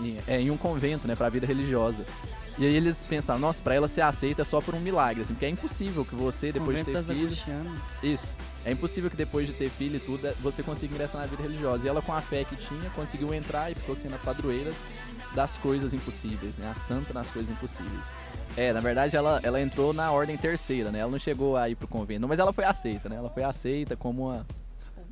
em, 0.00 0.18
é, 0.26 0.40
em 0.40 0.50
um 0.50 0.56
convento, 0.56 1.06
né, 1.06 1.14
para 1.14 1.28
a 1.28 1.30
vida 1.30 1.46
religiosa. 1.46 2.04
E 2.58 2.66
aí 2.66 2.76
eles 2.76 3.02
pensaram, 3.02 3.40
nossa, 3.40 3.62
para 3.62 3.74
ela 3.74 3.88
ser 3.88 4.02
aceita 4.02 4.42
é 4.42 4.44
só 4.44 4.60
por 4.60 4.74
um 4.74 4.80
milagre, 4.80 5.22
assim, 5.22 5.32
porque 5.32 5.46
é 5.46 5.48
impossível 5.48 6.04
que 6.04 6.14
você 6.14 6.52
depois 6.52 6.76
de 6.78 6.84
ter 6.84 6.96
Agustianas. 6.96 7.72
isso. 8.02 8.36
É 8.64 8.70
impossível 8.70 9.10
que 9.10 9.16
depois 9.16 9.46
de 9.46 9.52
ter 9.54 9.70
filho 9.70 9.96
e 9.96 10.00
tudo, 10.00 10.26
é, 10.26 10.34
você 10.40 10.62
consiga 10.62 10.94
ingressar 10.94 11.20
na 11.20 11.26
vida 11.26 11.42
religiosa. 11.42 11.84
E 11.84 11.88
ela, 11.88 12.02
com 12.02 12.12
a 12.12 12.20
fé 12.20 12.44
que 12.44 12.54
tinha, 12.56 12.90
conseguiu 12.90 13.32
entrar 13.34 13.70
e 13.70 13.74
ficou 13.74 13.96
sendo 13.96 14.14
a 14.14 14.18
padroeira 14.18 14.72
das 15.34 15.56
coisas 15.58 15.92
impossíveis, 15.92 16.58
né? 16.58 16.70
A 16.70 16.74
santa 16.74 17.12
nas 17.12 17.28
coisas 17.30 17.50
impossíveis. 17.50 18.06
É, 18.56 18.72
na 18.72 18.80
verdade, 18.80 19.16
ela, 19.16 19.40
ela 19.42 19.60
entrou 19.60 19.92
na 19.92 20.12
ordem 20.12 20.36
terceira, 20.36 20.90
né? 20.90 21.00
Ela 21.00 21.10
não 21.10 21.18
chegou 21.18 21.56
a 21.56 21.68
ir 21.68 21.74
pro 21.74 21.88
convento, 21.88 22.28
mas 22.28 22.38
ela 22.38 22.52
foi 22.52 22.64
aceita, 22.64 23.08
né? 23.08 23.16
Ela 23.16 23.30
foi 23.30 23.42
aceita 23.42 23.96
como 23.96 24.28
uma, 24.28 24.46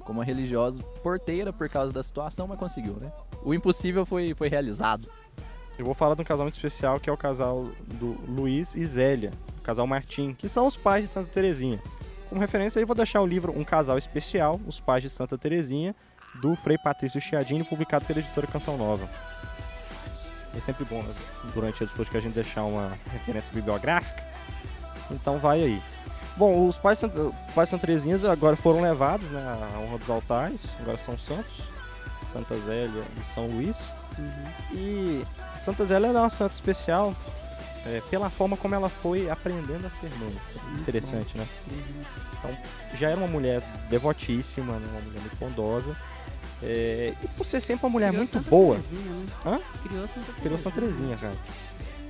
como 0.01 0.21
uma 0.21 0.25
religiosa 0.25 0.83
porteira 1.03 1.53
por 1.53 1.69
causa 1.69 1.93
da 1.93 2.03
situação, 2.03 2.47
mas 2.47 2.59
conseguiu, 2.59 2.95
né? 3.01 3.11
O 3.43 3.55
impossível 3.55 4.05
foi, 4.05 4.35
foi 4.35 4.49
realizado. 4.49 5.11
Eu 5.81 5.87
vou 5.87 5.95
falar 5.95 6.15
de 6.15 6.21
um 6.21 6.25
casal 6.25 6.45
muito 6.45 6.57
especial 6.57 7.01
que 7.01 7.09
é 7.09 7.13
o 7.13 7.17
casal 7.17 7.71
do 7.95 8.13
Luiz 8.29 8.75
e 8.75 8.85
Zélia, 8.85 9.33
o 9.59 9.63
casal 9.63 9.87
Martim, 9.87 10.35
que 10.35 10.47
são 10.47 10.67
os 10.67 10.77
pais 10.77 11.05
de 11.05 11.11
Santa 11.11 11.31
Terezinha. 11.31 11.83
Como 12.29 12.39
referência 12.39 12.79
aí 12.79 12.85
vou 12.85 12.95
deixar 12.95 13.23
o 13.23 13.27
livro 13.27 13.59
Um 13.59 13.65
Casal 13.65 13.97
Especial, 13.97 14.61
Os 14.67 14.79
Pais 14.79 15.03
de 15.03 15.09
Santa 15.09 15.39
Terezinha, 15.39 15.97
do 16.35 16.55
Frei 16.55 16.77
Patrício 16.77 17.19
Chiadini, 17.19 17.65
publicado 17.65 18.05
pela 18.05 18.21
editora 18.21 18.47
Canção 18.47 18.77
Nova. 18.77 19.09
É 20.55 20.61
sempre 20.61 20.85
bom, 20.85 21.03
né, 21.03 21.15
durante 21.55 21.83
os 21.83 21.91
podcasts, 21.91 22.17
a 22.17 22.21
gente 22.21 22.35
deixar 22.35 22.65
uma 22.65 22.93
referência 23.11 23.51
bibliográfica. 23.51 24.23
Então 25.11 25.39
vai 25.39 25.63
aí. 25.63 25.83
Bom, 26.37 26.69
os 26.69 26.77
pais, 26.77 27.01
pais 27.55 27.71
Terezinha 27.71 28.19
agora 28.31 28.55
foram 28.55 28.83
levados 28.83 29.31
né, 29.31 29.43
à 29.75 29.79
honra 29.79 29.97
dos 29.97 30.11
altares, 30.11 30.67
agora 30.79 30.99
são 30.99 31.17
santos, 31.17 31.63
Santa 32.31 32.55
Zélia 32.59 33.03
e 33.19 33.25
São 33.25 33.47
Luís. 33.47 33.79
E 34.73 35.25
Santa 35.61 35.85
Zélia 35.85 36.09
ela 36.09 36.19
é 36.21 36.23
uma 36.23 36.31
santa 36.31 36.55
especial 36.55 37.15
é, 37.87 38.01
pela 38.11 38.29
forma 38.31 38.57
como 38.57 38.75
ela 38.75 38.89
foi 38.89 39.29
aprendendo 39.31 39.87
a 39.87 39.91
ser 39.91 40.11
mãe. 40.19 40.37
Interessante, 40.81 41.37
né? 41.37 41.47
Então, 42.39 42.57
já 42.95 43.09
era 43.11 43.17
uma 43.19 43.27
mulher 43.27 43.63
devotíssima, 43.89 44.75
né? 44.79 44.89
uma 44.93 45.01
mulher 45.01 45.21
muito 45.21 45.37
bondosa. 45.37 45.97
é, 46.63 47.15
e 47.23 47.29
por 47.29 47.45
ser 47.47 47.61
sempre 47.61 47.87
uma 47.87 47.91
mulher 47.93 48.09
Criou 48.09 48.19
muito 48.23 48.33
Santa 48.33 48.51
boa, 48.51 48.77
Terezinha, 48.77 49.13
né? 49.15 49.27
Hã? 49.47 49.61
Criou 49.83 50.09
Santa 50.09 50.11
Terezinha. 50.21 50.41
Criou 50.43 50.59
Santa 50.59 50.81
Terezinha, 50.81 51.17
cara. 51.17 51.37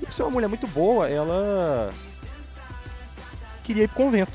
E 0.03 0.07
por 0.07 0.13
ser 0.15 0.23
uma 0.23 0.31
mulher 0.31 0.49
muito 0.49 0.67
boa, 0.69 1.09
ela 1.09 1.93
queria 3.65 3.85
ir 3.85 3.89
pro 3.89 3.97
convento. 3.99 4.33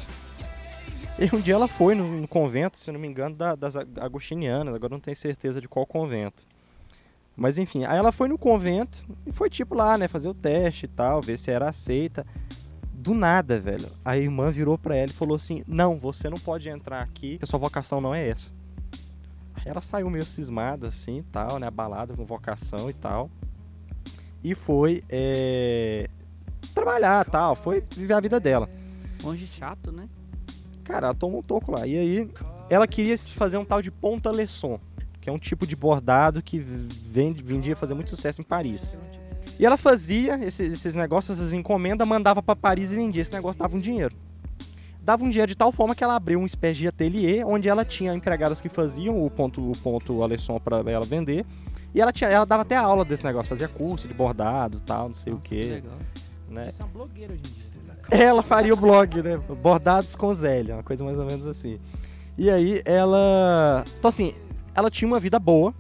E 1.18 1.34
um 1.34 1.40
dia 1.40 1.54
ela 1.56 1.68
foi 1.68 1.96
no, 1.96 2.06
no 2.22 2.28
convento, 2.28 2.78
se 2.78 2.92
não 2.92 3.00
me 3.00 3.08
engano, 3.08 3.36
da- 3.36 3.56
das 3.56 3.76
agostinianas, 3.76 4.76
agora 4.76 4.92
não 4.94 5.00
tenho 5.00 5.16
certeza 5.16 5.62
de 5.62 5.68
qual 5.68 5.86
convento. 5.86 6.46
Mas 7.36 7.58
enfim, 7.58 7.84
aí 7.84 7.98
ela 7.98 8.12
foi 8.12 8.28
no 8.28 8.38
convento 8.38 9.06
e 9.26 9.32
foi 9.32 9.50
tipo 9.50 9.76
lá, 9.76 9.98
né, 9.98 10.08
fazer 10.08 10.30
o 10.30 10.34
teste 10.34 10.86
e 10.86 10.90
tal, 10.90 11.22
ver 11.22 11.38
se 11.38 11.52
era 11.52 11.70
aceita. 11.70 12.26
Do 12.94 13.14
nada, 13.14 13.60
velho. 13.60 13.90
A 14.04 14.18
irmã 14.18 14.50
virou 14.50 14.78
pra 14.78 14.96
ela 14.96 15.12
e 15.12 15.14
falou 15.14 15.36
assim: 15.36 15.62
Não, 15.68 15.96
você 16.00 16.30
não 16.30 16.38
pode 16.38 16.68
entrar 16.70 17.02
aqui, 17.02 17.38
que 17.38 17.44
a 17.44 17.48
sua 17.48 17.60
vocação 17.60 18.02
não 18.02 18.16
é 18.16 18.30
essa. 18.30 18.52
Aí 19.54 19.64
ela 19.66 19.82
saiu 19.82 20.10
meio 20.10 20.26
cismada 20.26 20.88
assim 20.88 21.24
tal, 21.32 21.60
né, 21.60 21.68
abalada 21.68 22.16
com 22.16 22.26
vocação 22.26 22.90
e 22.90 22.94
tal 22.94 23.30
e 24.46 24.54
foi 24.54 25.04
é, 25.10 26.08
trabalhar 26.76 27.26
tal, 27.26 27.56
foi 27.56 27.84
viver 27.96 28.14
a 28.14 28.20
vida 28.20 28.40
dela. 28.40 28.70
Monge 29.24 29.48
chato, 29.48 29.92
né? 29.92 30.08
Cara, 30.84 31.08
ela 31.08 31.16
tomou 31.16 31.40
um 31.40 31.42
toco 31.42 31.72
lá. 31.72 31.88
E 31.88 31.98
aí, 31.98 32.32
ela 32.70 32.88
queria 32.88 33.18
se 33.18 33.32
fazer 33.32 33.58
um 33.58 33.66
tal 33.66 33.82
de 33.82 33.90
ponta 33.90 34.30
leçon, 34.30 34.80
que 35.26 35.30
é 35.32 35.34
um 35.34 35.40
tipo 35.40 35.66
de 35.66 35.76
bordado 35.76 36.40
que 36.40 36.60
vende, 36.60 37.42
vendia 37.42 37.76
fazer 37.76 37.96
muito 37.96 38.12
sucesso 38.12 38.42
em 38.42 38.44
Paris. 38.44 38.96
E 39.58 39.66
ela 39.66 39.76
fazia 39.76 40.36
esses, 40.46 40.72
esses 40.72 40.94
negócios, 40.94 41.40
essas 41.40 41.52
encomendas, 41.52 42.08
mandava 42.08 42.44
pra 42.44 42.56
Paris 42.56 42.92
e 42.92 42.96
vendia. 42.96 43.24
Esse 43.24 43.34
negócio 43.34 43.60
dava 43.60 43.76
um 43.76 43.80
dinheiro. 43.80 44.16
Dava 45.02 45.24
um 45.24 45.30
dinheiro 45.32 45.50
de 45.50 45.56
tal 45.56 45.72
forma 45.72 45.96
que 45.96 46.04
ela 46.04 46.16
abriu 46.16 46.38
uma 46.38 46.46
espécie 46.46 46.82
de 46.82 46.88
ateliê, 46.88 47.44
onde 47.44 47.68
ela 47.68 47.84
tinha 47.84 48.14
empregadas 48.14 48.62
que 48.62 48.70
faziam 48.70 49.26
o 49.26 49.28
ponto, 49.28 49.72
o 49.72 49.76
ponto 49.80 50.22
a 50.22 50.28
leçon 50.28 50.60
pra 50.60 50.84
ela 50.86 51.06
vender. 51.08 51.44
E 51.92 52.00
ela, 52.00 52.14
tinha, 52.14 52.30
ela 52.30 52.46
dava 52.46 52.62
até 52.62 52.76
aula 52.76 53.04
desse 53.04 53.24
negócio, 53.24 53.50
fazia 53.50 53.68
curso 53.68 54.08
de 54.08 54.14
bordado 54.14 54.78
e 54.78 54.82
tal, 54.82 55.08
não 55.08 55.16
sei 55.16 55.34
o 55.34 55.38
Nossa, 55.38 55.48
quê. 55.48 55.82
legal. 55.82 55.98
Né? 56.52 56.68
Isso 56.68 56.84
é 56.84 56.86
uma 56.86 56.92
blogueira 56.92 57.34
hoje 57.34 57.42
em 57.42 57.52
dia. 57.52 58.26
Ela 58.28 58.44
faria 58.44 58.76
o 58.76 58.78
blog, 58.78 59.24
né? 59.24 59.38
Bordados 59.38 60.16
com 60.16 60.32
Zélia, 60.36 60.76
uma 60.76 60.84
coisa 60.84 61.04
mais 61.04 61.18
ou 61.18 61.26
menos 61.26 61.48
assim. 61.48 61.80
E 62.38 62.52
aí 62.52 62.84
ela. 62.86 63.84
Então 63.98 64.10
assim, 64.10 64.36
ela 64.76 64.92
tinha 64.92 65.08
uma 65.08 65.20
vida 65.20 65.40
boa. 65.40 65.74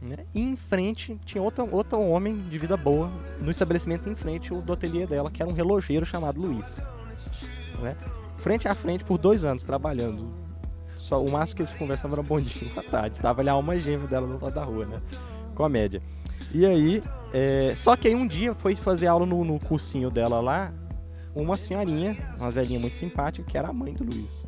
Né? 0.00 0.18
E 0.34 0.40
em 0.40 0.54
frente 0.54 1.18
tinha 1.24 1.42
outro, 1.42 1.66
outro 1.74 1.98
homem 2.00 2.42
de 2.50 2.58
vida 2.58 2.76
boa 2.76 3.10
no 3.40 3.50
estabelecimento 3.50 4.08
em 4.08 4.14
frente 4.14 4.52
o 4.52 4.60
do 4.60 4.74
ateliê 4.74 5.06
dela, 5.06 5.30
que 5.30 5.42
era 5.42 5.50
um 5.50 5.54
relojeiro 5.54 6.04
chamado 6.04 6.40
Luiz. 6.40 6.80
Né? 7.80 7.96
Frente 8.36 8.68
a 8.68 8.74
frente 8.74 9.02
por 9.02 9.16
dois 9.16 9.44
anos 9.44 9.64
trabalhando. 9.64 10.30
Só, 10.94 11.22
o 11.22 11.30
máximo 11.30 11.56
que 11.56 11.62
eles 11.62 11.72
conversavam 11.72 12.14
era 12.14 12.20
um 12.20 12.24
bondinho 12.24 12.70
à 12.78 12.82
tarde. 12.82 13.20
Tava 13.20 13.40
ali 13.40 13.48
a 13.48 13.52
alma 13.52 13.76
gêmea 13.80 14.06
dela 14.06 14.26
no 14.26 14.34
lado 14.34 14.54
da 14.54 14.62
rua, 14.62 14.84
né? 14.84 15.00
Comédia. 15.54 16.02
E 16.52 16.64
aí, 16.66 17.02
é, 17.32 17.74
só 17.74 17.96
que 17.96 18.06
aí 18.06 18.14
um 18.14 18.26
dia 18.26 18.54
foi 18.54 18.74
fazer 18.74 19.06
aula 19.06 19.26
no, 19.26 19.44
no 19.44 19.58
cursinho 19.58 20.10
dela 20.10 20.40
lá, 20.40 20.72
uma 21.34 21.56
senhorinha, 21.56 22.16
uma 22.38 22.50
velhinha 22.50 22.78
muito 22.78 22.96
simpática, 22.96 23.48
que 23.50 23.58
era 23.58 23.68
a 23.68 23.72
mãe 23.72 23.92
do 23.92 24.04
Luiz. 24.04 24.46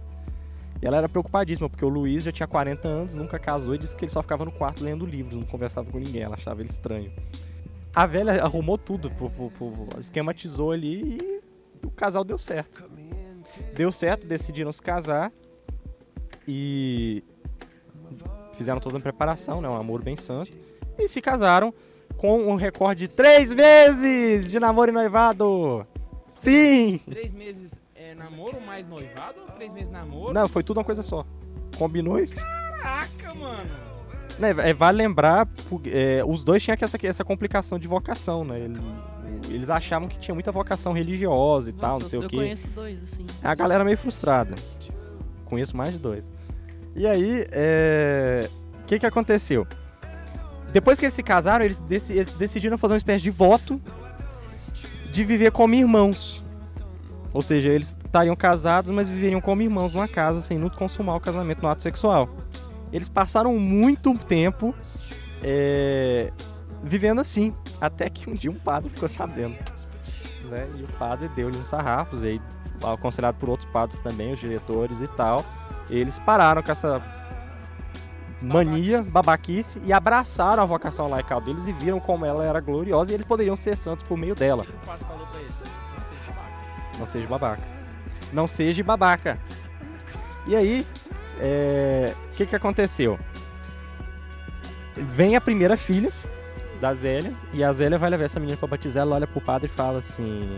E 0.80 0.86
ela 0.86 0.98
era 0.98 1.08
preocupadíssima, 1.08 1.68
porque 1.70 1.84
o 1.84 1.88
Luiz 1.88 2.24
já 2.24 2.32
tinha 2.32 2.46
40 2.46 2.86
anos, 2.86 3.14
nunca 3.14 3.38
casou 3.38 3.74
e 3.74 3.78
disse 3.78 3.96
que 3.96 4.04
ele 4.04 4.12
só 4.12 4.20
ficava 4.22 4.44
no 4.44 4.52
quarto 4.52 4.84
lendo 4.84 5.06
livros, 5.06 5.34
não 5.34 5.44
conversava 5.46 5.90
com 5.90 5.98
ninguém, 5.98 6.22
ela 6.22 6.34
achava 6.34 6.60
ele 6.60 6.68
estranho. 6.70 7.10
A 7.94 8.04
velha 8.06 8.42
arrumou 8.42 8.76
tudo, 8.76 9.10
pro- 9.10 9.30
pro- 9.30 9.50
pro- 9.50 9.88
esquematizou 10.00 10.70
ali 10.72 11.18
e 11.18 11.40
o 11.86 11.90
casal 11.90 12.22
deu 12.24 12.38
certo. 12.38 12.84
Deu 13.74 13.90
certo, 13.90 14.26
decidiram 14.26 14.70
se 14.70 14.82
casar 14.82 15.32
e 16.46 17.24
fizeram 18.54 18.80
toda 18.80 18.98
a 18.98 19.00
preparação, 19.00 19.60
né, 19.60 19.68
um 19.68 19.76
amor 19.76 20.02
bem 20.02 20.16
santo, 20.16 20.50
e 20.98 21.08
se 21.08 21.20
casaram 21.20 21.72
com 22.16 22.38
um 22.50 22.54
recorde 22.54 23.08
de 23.08 23.14
três 23.14 23.52
meses 23.52 24.50
de 24.50 24.58
namoro 24.58 24.90
e 24.90 24.94
noivado. 24.94 25.86
Sim! 26.28 27.00
Três 27.08 27.34
meses 27.34 27.74
é 28.06 28.14
namoro 28.14 28.60
mais 28.60 28.86
noivado 28.86 29.40
ou 29.40 29.46
três 29.54 29.72
meses 29.72 29.90
namoro? 29.90 30.32
Não, 30.32 30.48
foi 30.48 30.62
tudo 30.62 30.78
uma 30.78 30.84
coisa 30.84 31.02
só. 31.02 31.24
Combinou 31.76 32.18
e. 32.20 32.26
Caraca, 32.28 33.34
mano. 33.34 33.70
Né, 34.38 34.50
é, 34.58 34.72
vale 34.72 34.98
lembrar, 34.98 35.48
é, 35.86 36.22
os 36.26 36.44
dois 36.44 36.62
tinham 36.62 36.76
essa, 36.80 36.98
essa 37.02 37.24
complicação 37.24 37.78
de 37.78 37.88
vocação, 37.88 38.44
né? 38.44 38.60
Ele- 38.60 38.80
eles 39.48 39.70
achavam 39.70 40.08
que 40.08 40.18
tinha 40.18 40.34
muita 40.34 40.52
vocação 40.52 40.92
religiosa 40.92 41.70
e 41.70 41.72
tal, 41.72 41.92
Nossa, 41.92 42.02
não 42.02 42.08
sei 42.10 42.18
eu 42.18 42.22
o 42.24 42.28
quê. 42.28 42.36
conheço 42.36 42.68
dois, 42.68 43.02
assim. 43.02 43.26
É 43.42 43.48
a 43.48 43.54
galera 43.54 43.82
meio 43.84 43.96
frustrada. 43.96 44.54
Conheço 45.46 45.76
mais 45.76 45.92
de 45.92 45.98
dois. 45.98 46.30
E 46.94 47.06
aí, 47.06 47.46
é, 47.50 48.50
o 48.82 48.84
que 48.86 48.98
que 48.98 49.06
aconteceu? 49.06 49.66
Depois 50.72 50.98
que 50.98 51.04
eles 51.06 51.14
se 51.14 51.22
casaram, 51.22 51.64
eles, 51.64 51.80
deci- 51.80 52.12
eles 52.14 52.34
decidiram 52.34 52.76
fazer 52.76 52.92
uma 52.94 52.98
espécie 52.98 53.22
de 53.22 53.30
voto 53.30 53.80
de 55.10 55.24
viver 55.24 55.50
como 55.52 55.74
irmãos. 55.74 56.42
Ou 57.36 57.42
seja, 57.42 57.68
eles 57.68 57.88
estariam 57.88 58.34
casados, 58.34 58.90
mas 58.90 59.06
viveriam 59.06 59.42
como 59.42 59.60
irmãos 59.60 59.92
numa 59.92 60.08
casa, 60.08 60.40
sem 60.40 60.56
nunca 60.56 60.74
consumar 60.74 61.16
o 61.16 61.20
casamento 61.20 61.60
no 61.60 61.68
ato 61.68 61.82
sexual. 61.82 62.30
Eles 62.90 63.10
passaram 63.10 63.58
muito 63.58 64.16
tempo 64.16 64.74
é, 65.42 66.32
vivendo 66.82 67.20
assim, 67.20 67.54
até 67.78 68.08
que 68.08 68.30
um 68.30 68.32
dia 68.32 68.50
um 68.50 68.54
padre 68.54 68.88
ficou 68.88 69.06
sabendo. 69.06 69.54
Né? 70.48 70.66
E 70.78 70.84
o 70.84 70.88
padre 70.98 71.28
deu-lhe 71.36 71.58
uns 71.58 71.66
sarrafos, 71.66 72.22
e 72.22 72.26
aí, 72.26 72.40
aconselhado 72.82 73.36
por 73.36 73.50
outros 73.50 73.68
padres 73.70 73.98
também, 73.98 74.32
os 74.32 74.40
diretores 74.40 74.98
e 75.02 75.08
tal. 75.08 75.44
Eles 75.90 76.18
pararam 76.18 76.62
com 76.62 76.72
essa 76.72 77.02
mania, 78.40 79.02
babaquice, 79.02 79.78
e 79.84 79.92
abraçaram 79.92 80.62
a 80.62 80.66
vocação 80.66 81.06
laical 81.10 81.42
deles 81.42 81.66
e 81.66 81.72
viram 81.72 82.00
como 82.00 82.24
ela 82.24 82.42
era 82.46 82.60
gloriosa 82.60 83.10
e 83.10 83.14
eles 83.14 83.26
poderiam 83.26 83.56
ser 83.56 83.76
santos 83.76 84.08
por 84.08 84.16
meio 84.16 84.34
dela. 84.34 84.64
O 84.64 84.86
padre 84.86 85.04
falou 85.04 85.26
Não 86.98 87.06
seja 87.06 87.26
babaca. 87.26 87.62
Não 88.32 88.46
seja 88.46 88.82
babaca. 88.82 89.38
E 90.46 90.54
aí, 90.54 90.86
é, 91.40 92.14
o 92.32 92.36
que 92.36 92.46
que 92.46 92.56
aconteceu? 92.56 93.18
Vem 94.96 95.36
a 95.36 95.40
primeira 95.40 95.76
filha 95.76 96.10
da 96.80 96.94
Zélia, 96.94 97.32
e 97.52 97.64
a 97.64 97.72
Zélia 97.72 97.98
vai 97.98 98.10
levar 98.10 98.24
essa 98.24 98.38
menina 98.38 98.56
pra 98.56 98.68
batizar, 98.68 99.02
ela 99.02 99.16
olha 99.16 99.26
pro 99.26 99.40
padre 99.40 99.66
e 99.66 99.74
fala 99.74 99.98
assim... 99.98 100.56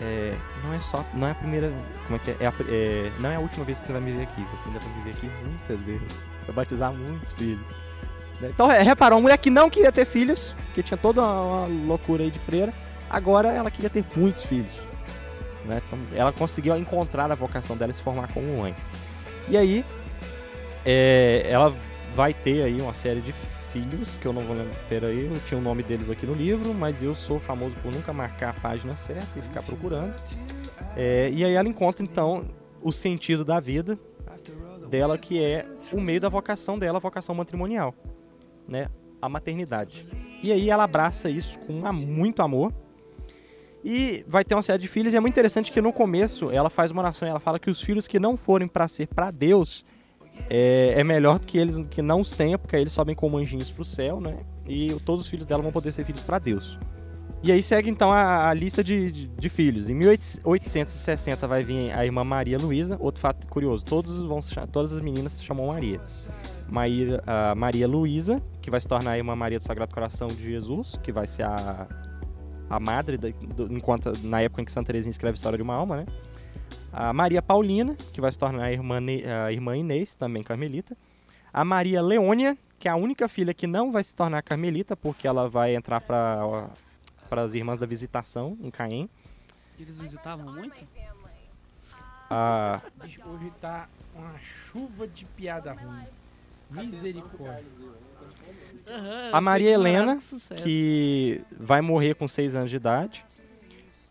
é, 0.00 0.34
não 0.64 0.74
é 0.74 0.80
só, 0.80 1.04
não 1.14 1.26
é 1.26 1.30
a 1.30 1.34
primeira, 1.34 1.72
como 2.06 2.16
é 2.16 2.18
que 2.18 2.30
é? 2.30 2.36
É 2.40 2.52
é, 2.68 3.12
não 3.20 3.30
é 3.30 3.36
a 3.36 3.40
última 3.40 3.64
vez 3.64 3.80
que 3.80 3.86
você 3.86 3.92
vai 3.92 4.02
me 4.02 4.12
ver 4.12 4.22
aqui, 4.22 4.44
você 4.50 4.68
ainda 4.68 4.80
vai 4.80 4.92
me 4.96 5.02
ver 5.04 5.10
aqui 5.10 5.30
muitas 5.44 5.86
vezes, 5.86 6.16
vai 6.46 6.54
batizar 6.54 6.92
muitos 6.92 7.34
filhos. 7.34 7.70
Né? 8.40 8.50
Então, 8.52 8.70
é, 8.70 8.82
reparou, 8.82 9.18
uma 9.18 9.22
mulher 9.22 9.38
que 9.38 9.50
não 9.50 9.70
queria 9.70 9.92
ter 9.92 10.04
filhos, 10.04 10.56
que 10.74 10.82
tinha 10.82 10.98
toda 10.98 11.22
uma, 11.22 11.40
uma 11.40 11.86
loucura 11.86 12.24
aí 12.24 12.30
de 12.30 12.38
freira, 12.38 12.74
agora 13.08 13.48
ela 13.48 13.70
queria 13.70 13.90
ter 13.90 14.04
muitos 14.16 14.44
filhos 14.44 14.87
né? 15.64 15.82
Então, 15.86 15.98
ela 16.14 16.32
conseguiu 16.32 16.76
encontrar 16.76 17.30
a 17.30 17.34
vocação 17.34 17.76
dela 17.76 17.92
e 17.92 17.94
se 17.94 18.02
formar 18.02 18.32
como 18.32 18.46
mãe. 18.58 18.74
E 19.48 19.56
aí, 19.56 19.84
é, 20.84 21.46
ela 21.48 21.74
vai 22.14 22.32
ter 22.34 22.62
aí 22.62 22.80
uma 22.80 22.94
série 22.94 23.20
de 23.20 23.32
filhos, 23.72 24.16
que 24.16 24.26
eu 24.26 24.32
não 24.32 24.42
vou 24.42 24.56
lembrar, 24.56 24.74
peraí, 24.88 25.26
eu 25.26 25.40
tinha 25.46 25.58
o 25.58 25.62
nome 25.62 25.82
deles 25.82 26.08
aqui 26.08 26.26
no 26.26 26.32
livro, 26.32 26.72
mas 26.74 27.02
eu 27.02 27.14
sou 27.14 27.38
famoso 27.38 27.74
por 27.82 27.92
nunca 27.92 28.12
marcar 28.12 28.50
a 28.50 28.52
página 28.54 28.96
certa 28.96 29.26
e 29.38 29.42
ficar 29.42 29.62
procurando. 29.62 30.14
É, 30.96 31.30
e 31.30 31.44
aí 31.44 31.54
ela 31.54 31.68
encontra, 31.68 32.02
então, 32.02 32.46
o 32.82 32.90
sentido 32.92 33.44
da 33.44 33.60
vida 33.60 33.98
dela, 34.88 35.18
que 35.18 35.42
é 35.42 35.66
o 35.92 36.00
meio 36.00 36.20
da 36.20 36.28
vocação 36.28 36.78
dela, 36.78 36.96
a 36.96 37.00
vocação 37.00 37.34
matrimonial, 37.34 37.94
né? 38.66 38.88
A 39.20 39.28
maternidade. 39.28 40.06
E 40.42 40.50
aí 40.50 40.70
ela 40.70 40.84
abraça 40.84 41.28
isso 41.28 41.58
com 41.60 41.72
muito 41.92 42.42
amor, 42.42 42.72
e 43.84 44.24
vai 44.26 44.44
ter 44.44 44.54
uma 44.54 44.62
série 44.62 44.82
de 44.82 44.88
filhos. 44.88 45.14
E 45.14 45.16
é 45.16 45.20
muito 45.20 45.34
interessante 45.34 45.72
que 45.72 45.80
no 45.80 45.92
começo 45.92 46.50
ela 46.50 46.70
faz 46.70 46.90
uma 46.90 47.02
oração 47.02 47.28
ela 47.28 47.40
fala 47.40 47.58
que 47.58 47.70
os 47.70 47.80
filhos 47.80 48.06
que 48.06 48.18
não 48.18 48.36
forem 48.36 48.68
para 48.68 48.86
ser 48.88 49.06
para 49.06 49.30
Deus 49.30 49.84
é, 50.48 50.94
é 50.96 51.04
melhor 51.04 51.38
que 51.40 51.58
eles 51.58 51.84
que 51.86 52.02
não 52.02 52.20
os 52.20 52.32
tenham, 52.32 52.58
porque 52.58 52.76
aí 52.76 52.82
eles 52.82 52.92
sobem 52.92 53.14
como 53.14 53.38
anjinhos 53.38 53.70
pro 53.70 53.84
céu, 53.84 54.20
né? 54.20 54.38
E 54.66 54.94
todos 55.04 55.22
os 55.22 55.28
filhos 55.28 55.46
dela 55.46 55.62
vão 55.62 55.72
poder 55.72 55.92
ser 55.92 56.04
filhos 56.04 56.22
para 56.22 56.38
Deus. 56.38 56.78
E 57.42 57.52
aí 57.52 57.62
segue 57.62 57.88
então 57.88 58.10
a, 58.12 58.48
a 58.48 58.54
lista 58.54 58.82
de, 58.82 59.12
de, 59.12 59.28
de 59.28 59.48
filhos. 59.48 59.88
Em 59.88 59.94
1860 59.94 61.46
vai 61.46 61.62
vir 61.62 61.92
a 61.92 62.04
irmã 62.04 62.24
Maria 62.24 62.58
Luísa. 62.58 62.96
Outro 63.00 63.20
fato 63.20 63.46
curioso: 63.48 63.84
todos 63.84 64.20
vão 64.22 64.40
todas 64.70 64.92
as 64.92 65.00
meninas 65.00 65.32
se 65.34 65.44
chamam 65.44 65.68
Maria. 65.68 66.00
Maria, 66.68 67.22
Maria 67.56 67.88
Luísa, 67.88 68.42
que 68.60 68.70
vai 68.70 68.80
se 68.80 68.86
tornar 68.86 69.12
a 69.12 69.16
irmã 69.16 69.34
Maria 69.34 69.58
do 69.58 69.64
Sagrado 69.64 69.94
Coração 69.94 70.28
de 70.28 70.42
Jesus, 70.42 70.98
que 71.02 71.10
vai 71.10 71.26
ser 71.26 71.44
a, 71.44 71.86
a 72.68 72.78
madre, 72.80 73.16
da, 73.16 73.28
do- 73.30 73.72
enquanto, 73.72 74.12
na 74.24 74.40
época 74.40 74.62
em 74.62 74.64
que 74.64 74.72
Santa 74.72 74.86
Teresinha 74.88 75.10
escreve 75.10 75.36
História 75.36 75.56
de 75.56 75.62
uma 75.62 75.74
Alma, 75.74 75.98
né? 75.98 76.06
A 76.92 77.12
Maria 77.12 77.42
Paulina, 77.42 77.94
que 78.12 78.20
vai 78.20 78.32
se 78.32 78.38
tornar 78.38 78.64
a 78.64 78.72
irmã, 78.72 78.98
a 79.44 79.52
irmã 79.52 79.76
Inês, 79.76 80.14
também 80.14 80.42
carmelita. 80.42 80.96
A 81.52 81.64
Maria 81.64 82.00
Leônia, 82.02 82.56
que 82.78 82.88
é 82.88 82.90
a 82.90 82.96
única 82.96 83.28
filha 83.28 83.52
que 83.52 83.66
não 83.66 83.90
vai 83.92 84.02
se 84.02 84.14
tornar 84.14 84.42
carmelita, 84.42 84.96
porque 84.96 85.26
ela 85.28 85.48
vai 85.48 85.74
entrar 85.74 86.00
para 86.00 86.70
as 87.30 87.54
irmãs 87.54 87.78
da 87.78 87.86
visitação 87.86 88.56
em 88.60 88.70
Caém. 88.70 89.08
Eles 89.78 89.98
visitavam 89.98 90.52
muito? 90.52 90.84
A, 92.30 92.80
Bicho, 93.02 93.22
hoje 93.26 93.50
tá 93.60 93.88
uma 94.14 94.38
chuva 94.38 95.06
de 95.08 95.24
piada 95.24 95.72
ruim. 95.72 96.04
Misericórdia. 96.70 97.64
A 99.32 99.40
Maria 99.40 99.70
Helena, 99.70 100.18
que 100.62 101.40
vai 101.58 101.80
morrer 101.80 102.14
com 102.14 102.26
6 102.28 102.54
anos 102.54 102.70
de 102.70 102.76
idade. 102.76 103.24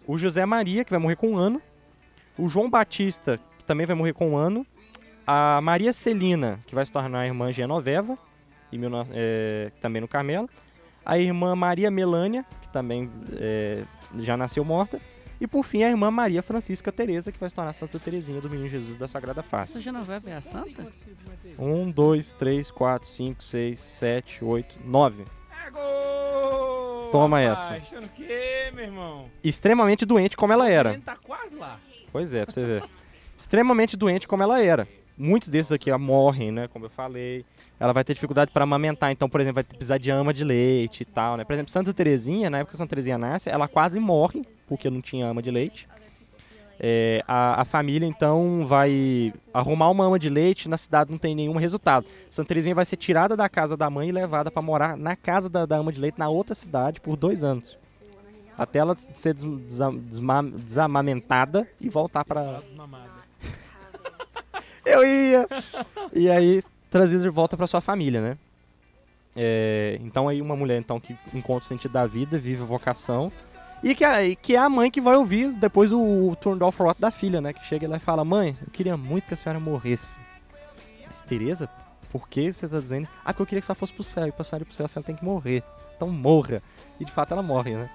O 0.06 0.18
José 0.18 0.46
Maria, 0.46 0.84
que 0.86 0.92
vai 0.92 1.00
morrer 1.00 1.16
com 1.16 1.32
um 1.32 1.38
ano. 1.38 1.62
O 2.38 2.48
João 2.48 2.70
Batista, 2.70 3.40
que 3.58 3.66
também 3.66 3.86
vai 3.86 3.96
morrer 3.96 4.14
com 4.14 4.32
um 4.32 4.38
ano. 4.38 4.66
A 5.26 5.60
Maria 5.62 5.92
Celina, 5.92 6.60
que 6.68 6.74
vai 6.76 6.86
se 6.86 6.92
tornar 6.92 7.20
a 7.22 7.26
irmã 7.26 7.52
Genoveva, 7.52 8.18
no- 8.72 9.08
é, 9.12 9.72
também 9.82 10.02
no 10.02 10.08
Carmelo. 10.08 10.50
A 11.06 11.18
irmã 11.18 11.56
Maria 11.56 11.90
Melânia, 11.92 12.46
que 12.62 12.70
também 12.70 13.10
é, 13.34 13.84
já 14.20 14.38
nasceu 14.38 14.64
morta. 14.64 15.00
E 15.40 15.46
por 15.46 15.64
fim, 15.64 15.84
a 15.84 15.90
irmã 15.90 16.10
Maria 16.10 16.42
Francisca 16.42 16.92
Teresa, 16.92 17.32
que 17.32 17.40
vai 17.40 17.50
se 17.50 17.56
tornar 17.56 17.74
Santa 17.74 18.00
Teresinha 18.00 18.42
do 18.42 18.50
Menino 18.50 18.68
Jesus 18.68 18.98
da 18.98 19.08
Sagrada 19.08 19.42
Essa 19.42 19.50
Face. 19.50 19.80
Genoveva 19.82 20.30
é 20.30 20.36
a 20.36 20.42
santa? 20.42 20.88
Um, 21.60 21.92
dois, 21.92 22.34
três, 22.34 22.72
quatro, 22.72 23.08
cinco, 23.08 23.44
seis, 23.44 23.80
sete, 23.80 24.44
oito, 24.44 24.76
nove. 24.84 25.26
É 25.66 25.70
gol! 25.70 27.10
Toma 27.12 27.40
essa. 27.40 27.74
Achando 27.74 28.06
o 28.06 28.10
quê, 28.10 28.72
meu 28.74 28.86
irmão? 28.86 29.26
Extremamente 29.44 30.06
doente 30.06 30.36
como 30.36 30.54
ela 30.54 30.70
era. 30.70 31.00
Tá 31.00 31.16
quase 31.16 31.56
lá. 31.56 31.80
Pois 32.12 32.34
é, 32.34 32.44
pra 32.44 32.54
você 32.54 32.66
ver. 32.66 32.84
Extremamente 33.38 33.96
doente 33.96 34.28
como 34.28 34.42
ela 34.42 34.62
era. 34.62 34.88
Muitos 35.16 35.50
desses 35.50 35.72
aqui 35.72 35.96
morrem, 35.98 36.52
né? 36.52 36.68
Como 36.68 36.86
eu 36.86 36.90
falei. 36.90 37.46
Ela 37.80 37.94
vai 37.94 38.04
ter 38.04 38.16
dificuldade 38.16 38.52
para 38.52 38.64
amamentar, 38.64 39.12
então, 39.12 39.30
por 39.30 39.40
exemplo, 39.40 39.56
vai 39.56 39.64
precisar 39.64 40.00
de 40.00 40.10
ama 40.10 40.34
de 40.34 40.44
leite 40.44 41.02
e 41.02 41.06
tal, 41.06 41.38
né? 41.38 41.44
Por 41.44 41.54
exemplo, 41.54 41.72
Santa 41.72 41.94
Terezinha, 41.94 42.50
na 42.50 42.60
época 42.60 42.72
que 42.72 42.78
Santa 42.78 42.90
Terezinha 42.90 43.20
nasce, 43.20 43.50
ela 43.50 43.68
quase 43.68 44.00
morre, 44.00 44.44
porque 44.68 44.90
não 44.90 45.02
tinha 45.02 45.28
ama 45.28 45.42
de 45.42 45.52
leite. 45.52 45.88
É, 46.80 47.24
a, 47.28 47.62
a 47.62 47.66
família 47.66 48.06
então 48.06 48.64
vai 48.64 49.34
arrumar 49.52 49.90
uma 49.90 50.06
ama 50.06 50.20
de 50.20 50.30
leite, 50.30 50.70
na 50.70 50.78
cidade 50.78 51.10
não 51.10 51.18
tem 51.18 51.34
nenhum 51.34 51.56
resultado. 51.56 52.06
Santa 52.30 52.50
Terezinha 52.50 52.76
vai 52.76 52.86
ser 52.86 52.98
tirada 52.98 53.36
da 53.36 53.50
casa 53.50 53.76
da 53.76 53.90
mãe 53.90 54.10
e 54.10 54.12
levada 54.12 54.52
para 54.52 54.62
morar 54.62 54.96
na 54.96 55.16
casa 55.16 55.50
da, 55.50 55.66
da 55.66 55.78
ama 55.78 55.92
de 55.92 56.00
leite 56.00 56.20
na 56.20 56.30
outra 56.30 56.54
cidade 56.54 57.02
por 57.02 57.18
dois 57.18 57.44
anos. 57.44 57.76
Até 58.56 58.78
ela 58.80 58.96
ser 58.96 59.34
des, 59.34 59.44
desma- 59.44 60.44
desamamentada 60.44 61.68
e 61.82 61.90
voltar 61.90 62.24
para 62.26 62.62
eu 64.86 65.04
ia! 65.06 65.48
E 66.14 66.30
aí, 66.30 66.64
trazida 66.90 67.24
de 67.24 67.30
volta 67.30 67.58
pra 67.58 67.68
sua 67.68 67.82
família, 67.82 68.22
né? 68.22 68.38
É, 69.36 70.00
então 70.02 70.28
aí 70.28 70.42
uma 70.42 70.56
mulher 70.56 70.80
então 70.80 71.00
que 71.00 71.16
encontra 71.34 71.64
o 71.64 71.68
sentido 71.68 71.92
da 71.92 72.06
vida, 72.08 72.40
vive 72.40 72.64
a 72.64 72.66
vocação. 72.66 73.32
E 73.84 73.94
que, 73.94 74.04
é- 74.04 74.36
que 74.36 74.56
é 74.56 74.60
a 74.60 74.70
mãe 74.70 74.90
que 74.90 75.00
vai 75.00 75.16
ouvir 75.16 75.52
depois 75.54 75.92
o, 75.92 76.00
o 76.30 76.36
turn 76.36 76.62
off 76.64 76.82
rot 76.82 77.00
da 77.00 77.12
filha, 77.12 77.40
né? 77.40 77.54
Que 77.54 77.66
chega 77.66 77.88
lá 77.88 77.98
e 77.98 78.00
fala, 78.00 78.26
mãe, 78.26 78.56
eu 78.62 78.72
queria 78.72 78.98
muito 78.98 79.26
que 79.28 79.34
a 79.34 79.38
senhora 79.38 79.60
morresse. 79.60 80.18
Mas, 81.06 81.22
Tereza, 81.22 81.70
por 82.12 82.28
que 82.28 82.52
você 82.52 82.68
tá 82.68 82.80
dizendo? 82.80 83.08
Ah, 83.24 83.34
porque 83.34 83.42
eu 83.44 83.46
queria 83.46 83.62
que 83.62 83.70
ela 83.70 83.76
fosse 83.76 83.94
pro 83.94 84.04
céu. 84.04 84.28
E 84.28 84.32
pra 84.32 84.44
senhora 84.44 84.64
ir 84.64 84.66
pro 84.66 84.74
céu, 84.74 84.86
a 84.86 84.90
senhora 84.90 85.06
tem 85.06 85.16
que 85.16 85.24
morrer. 85.24 85.64
Então 85.96 86.10
morra. 86.10 86.62
E 87.00 87.06
de 87.06 87.12
fato 87.12 87.32
ela 87.34 87.44
morre, 87.44 87.76
né? 87.76 87.90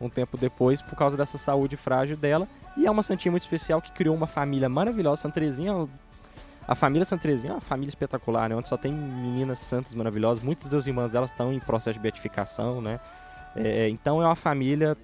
Um 0.00 0.08
tempo 0.08 0.36
depois, 0.36 0.82
por 0.82 0.96
causa 0.96 1.16
dessa 1.16 1.38
saúde 1.38 1.76
frágil 1.76 2.16
dela. 2.16 2.46
E 2.76 2.86
é 2.86 2.90
uma 2.90 3.02
santinha 3.02 3.30
muito 3.30 3.42
especial 3.42 3.80
que 3.80 3.92
criou 3.92 4.14
uma 4.14 4.26
família 4.26 4.68
maravilhosa. 4.68 5.22
Santa 5.22 5.34
Terezinha 5.34 5.88
a 6.68 6.74
família 6.74 7.04
Santa 7.04 7.22
Terezinha 7.22 7.52
é 7.52 7.54
uma 7.54 7.60
família 7.60 7.90
espetacular, 7.90 8.48
né? 8.48 8.56
Onde 8.56 8.68
só 8.68 8.76
tem 8.76 8.92
meninas 8.92 9.60
santas 9.60 9.94
maravilhosas. 9.94 10.42
Muitas 10.42 10.68
das 10.68 10.86
irmãs 10.86 11.12
delas 11.12 11.30
estão 11.30 11.52
em 11.52 11.60
processo 11.60 11.94
de 11.94 12.02
beatificação, 12.02 12.80
né? 12.82 12.98
É, 13.54 13.88
então 13.88 14.20
é 14.20 14.26
uma 14.26 14.34
família 14.36 14.96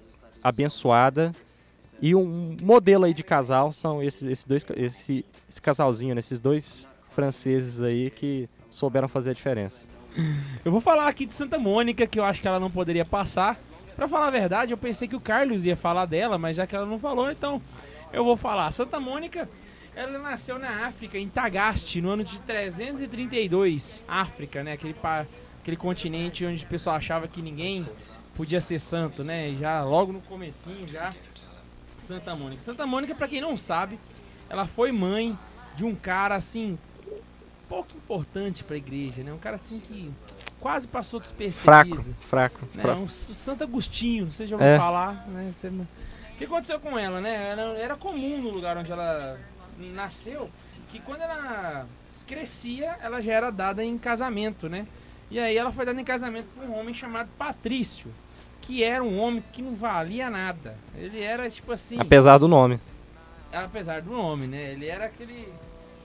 abençoada. 0.43 1.33
E 2.01 2.13
um 2.15 2.57
modelo 2.61 3.05
aí 3.05 3.13
de 3.13 3.23
casal 3.23 3.71
são 3.71 4.03
esses, 4.03 4.23
esses 4.23 4.45
dois, 4.45 4.65
esse, 4.75 5.25
esse 5.49 5.61
casalzinho, 5.61 6.13
né? 6.15 6.19
esses 6.19 6.39
dois 6.39 6.89
franceses 7.11 7.81
aí 7.81 8.09
que 8.11 8.49
souberam 8.69 9.07
fazer 9.07 9.29
a 9.29 9.33
diferença. 9.33 9.85
Eu 10.65 10.71
vou 10.71 10.81
falar 10.81 11.07
aqui 11.07 11.25
de 11.25 11.33
Santa 11.33 11.57
Mônica, 11.57 12.05
que 12.05 12.19
eu 12.19 12.23
acho 12.25 12.41
que 12.41 12.47
ela 12.47 12.59
não 12.59 12.69
poderia 12.69 13.05
passar. 13.05 13.57
Pra 13.95 14.07
falar 14.07 14.27
a 14.27 14.31
verdade, 14.31 14.71
eu 14.73 14.77
pensei 14.77 15.07
que 15.07 15.15
o 15.15 15.19
Carlos 15.19 15.65
ia 15.65 15.75
falar 15.75 16.05
dela, 16.05 16.37
mas 16.37 16.57
já 16.57 16.65
que 16.67 16.75
ela 16.75 16.85
não 16.85 16.97
falou, 16.99 17.31
então 17.31 17.61
eu 18.11 18.23
vou 18.25 18.35
falar. 18.35 18.71
Santa 18.71 18.99
Mônica, 18.99 19.47
ela 19.95 20.17
nasceu 20.19 20.57
na 20.59 20.87
África, 20.87 21.17
em 21.17 21.29
Tagaste, 21.29 22.01
no 22.01 22.09
ano 22.09 22.23
de 22.23 22.39
332. 22.39 24.03
África, 24.07 24.63
né? 24.63 24.73
Aquele, 24.73 24.93
pa- 24.93 25.25
aquele 25.61 25.77
continente 25.77 26.45
onde 26.45 26.63
o 26.63 26.67
pessoal 26.67 26.95
achava 26.95 27.27
que 27.27 27.41
ninguém 27.41 27.87
podia 28.35 28.59
ser 28.61 28.79
santo, 28.79 29.23
né? 29.23 29.51
Já 29.59 29.83
logo 29.83 30.11
no 30.11 30.21
comecinho, 30.21 30.87
já. 30.87 31.13
Santa 32.01 32.35
Mônica. 32.35 32.61
Santa 32.61 32.85
Mônica, 32.85 33.15
pra 33.15 33.27
quem 33.27 33.39
não 33.41 33.55
sabe, 33.55 33.97
ela 34.49 34.65
foi 34.65 34.91
mãe 34.91 35.37
de 35.75 35.85
um 35.85 35.95
cara, 35.95 36.35
assim, 36.35 36.77
pouco 37.69 37.95
importante 37.95 38.63
pra 38.63 38.75
igreja, 38.75 39.23
né? 39.23 39.31
Um 39.31 39.37
cara, 39.37 39.55
assim, 39.55 39.79
que 39.79 40.11
quase 40.59 40.87
passou 40.87 41.19
despercebido. 41.19 42.03
Fraco, 42.03 42.59
fraco, 42.59 42.65
Né? 42.75 42.81
fraco. 42.81 43.01
Um 43.01 43.07
Santo 43.07 43.63
Agostinho, 43.63 44.31
você 44.31 44.45
já 44.45 44.55
ouviu 44.55 44.67
É. 44.69 44.77
falar, 44.77 45.27
né? 45.27 45.51
Você 45.53 45.67
O 45.69 45.87
que 46.37 46.45
aconteceu 46.45 46.79
com 46.79 46.97
ela, 46.97 47.21
né? 47.21 47.51
Era, 47.51 47.61
era 47.77 47.95
comum 47.95 48.41
no 48.41 48.49
lugar 48.49 48.75
onde 48.77 48.91
ela 48.91 49.39
nasceu, 49.77 50.49
que 50.89 50.99
quando 50.99 51.21
ela 51.21 51.87
crescia, 52.27 52.97
ela 53.01 53.21
já 53.21 53.33
era 53.33 53.51
dada 53.51 53.83
em 53.83 53.97
casamento, 53.97 54.67
né? 54.67 54.85
E 55.31 55.39
aí 55.39 55.55
ela 55.55 55.71
foi 55.71 55.85
dada 55.85 55.99
em 55.99 56.03
casamento 56.03 56.47
por 56.55 56.63
um 56.65 56.77
homem 56.77 56.93
chamado 56.93 57.29
Patrício, 57.37 58.07
que 58.63 58.83
era 58.83 59.03
um 59.03 59.19
homem 59.19 59.43
que 59.53 59.61
não 59.61 59.75
valia 59.75 60.29
nada. 60.29 60.75
Ele 60.95 61.21
era 61.21 61.49
tipo 61.49 61.71
assim, 61.71 61.99
Apesar 61.99 62.37
do 62.37 62.47
nome. 62.47 62.79
apesar 63.51 64.01
do 64.01 64.11
nome, 64.11 64.47
né? 64.47 64.71
Ele 64.71 64.87
era 64.87 65.05
aquele 65.05 65.47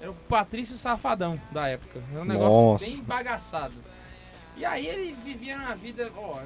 era 0.00 0.10
o 0.10 0.14
Patrício 0.14 0.76
Safadão 0.76 1.40
da 1.50 1.66
época. 1.68 2.00
Era 2.12 2.20
um 2.22 2.24
negócio 2.24 2.60
Nossa. 2.62 2.84
bem 2.84 3.04
bagaçado. 3.04 3.74
E 4.56 4.64
aí 4.64 4.86
ele 4.86 5.16
vivia 5.24 5.56
uma 5.56 5.74
vida, 5.74 6.10
ó, 6.16 6.38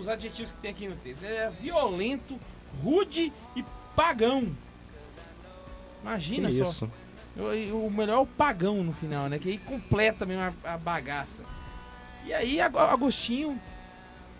os 0.00 0.08
adjetivos 0.08 0.52
que 0.52 0.58
tem 0.58 0.70
aqui 0.70 0.88
no 0.88 0.96
texto. 0.96 1.22
Ele 1.24 1.34
era 1.34 1.50
violento, 1.50 2.38
rude 2.82 3.32
e 3.56 3.64
pagão. 3.96 4.48
Imagina 6.02 6.48
Que 6.48 6.54
só. 6.56 6.62
isso. 6.64 6.90
O, 7.36 7.86
o 7.86 7.90
melhor 7.90 8.14
é 8.14 8.18
o 8.18 8.26
pagão 8.26 8.82
no 8.84 8.92
final, 8.92 9.28
né? 9.28 9.38
Que 9.38 9.50
aí 9.50 9.58
completa 9.58 10.26
mesmo 10.26 10.42
a, 10.64 10.74
a 10.74 10.76
bagaça. 10.76 11.44
E 12.26 12.32
aí 12.32 12.60
Ag- 12.60 12.76
Agostinho, 12.76 13.60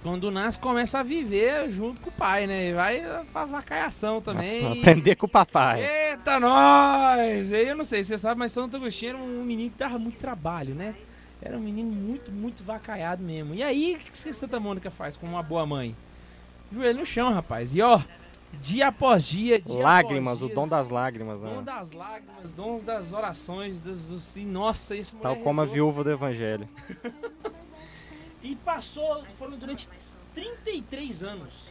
quando 0.03 0.31
nasce, 0.31 0.59
começa 0.59 0.99
a 0.99 1.03
viver 1.03 1.71
junto 1.71 2.01
com 2.01 2.11
o 2.11 2.13
pai, 2.13 2.47
né? 2.47 2.71
E 2.71 2.73
vai 2.75 3.25
pra 3.33 3.45
vacaiação 3.45 4.21
também. 4.21 4.67
Aprender 4.81 5.15
com 5.15 5.27
o 5.27 5.29
papai. 5.29 6.11
Eita, 6.11 6.41
nós! 6.41 7.53
Eu 7.53 7.77
não 7.77 7.85
sei 7.85 8.03
se 8.03 8.09
você 8.09 8.19
sabe, 8.19 8.39
mas 8.39 8.53
Santo 8.53 8.77
Agostinho 8.77 9.11
era 9.11 9.19
um 9.19 9.45
menino 9.45 9.71
que 9.71 9.79
dava 9.79 9.99
muito 9.99 10.19
trabalho, 10.19 10.75
né? 10.75 10.95
Era 11.41 11.57
um 11.57 11.61
menino 11.61 11.91
muito, 11.91 12.31
muito 12.31 12.63
vacaiado 12.63 13.23
mesmo. 13.23 13.55
E 13.55 13.63
aí, 13.63 13.95
o 13.95 13.99
que 13.99 14.13
que 14.13 14.33
Santa 14.35 14.59
Mônica 14.61 14.91
faz 14.91 15.17
como 15.17 15.33
uma 15.33 15.43
boa 15.43 15.65
mãe? 15.65 15.95
Joelho 16.73 17.01
no 17.01 17.07
chão, 17.07 17.33
rapaz. 17.33 17.75
E 17.75 17.83
ó, 17.83 18.01
dia 18.61 18.89
após 18.89 19.25
dia, 19.25 19.61
dia 19.61 19.83
Lágrimas, 19.83 20.39
após 20.39 20.43
o 20.43 20.47
dias, 20.47 20.55
dom 20.55 20.69
das 20.69 20.89
lágrimas, 20.89 21.41
Dom 21.41 21.57
né? 21.57 21.63
das 21.63 21.93
lágrimas, 21.93 22.53
dom 22.53 22.79
das 22.81 23.13
orações, 23.13 23.81
dos, 23.81 24.09
dos, 24.09 24.37
nossa, 24.47 24.97
esse 24.97 25.15
Tal 25.17 25.37
como 25.37 25.61
a 25.61 25.65
viúva 25.65 26.03
do 26.03 26.11
evangelho. 26.11 26.69
E 28.43 28.57
passou, 28.57 29.25
foram 29.39 29.57
durante 29.59 29.89
33 30.35 31.23
anos 31.23 31.71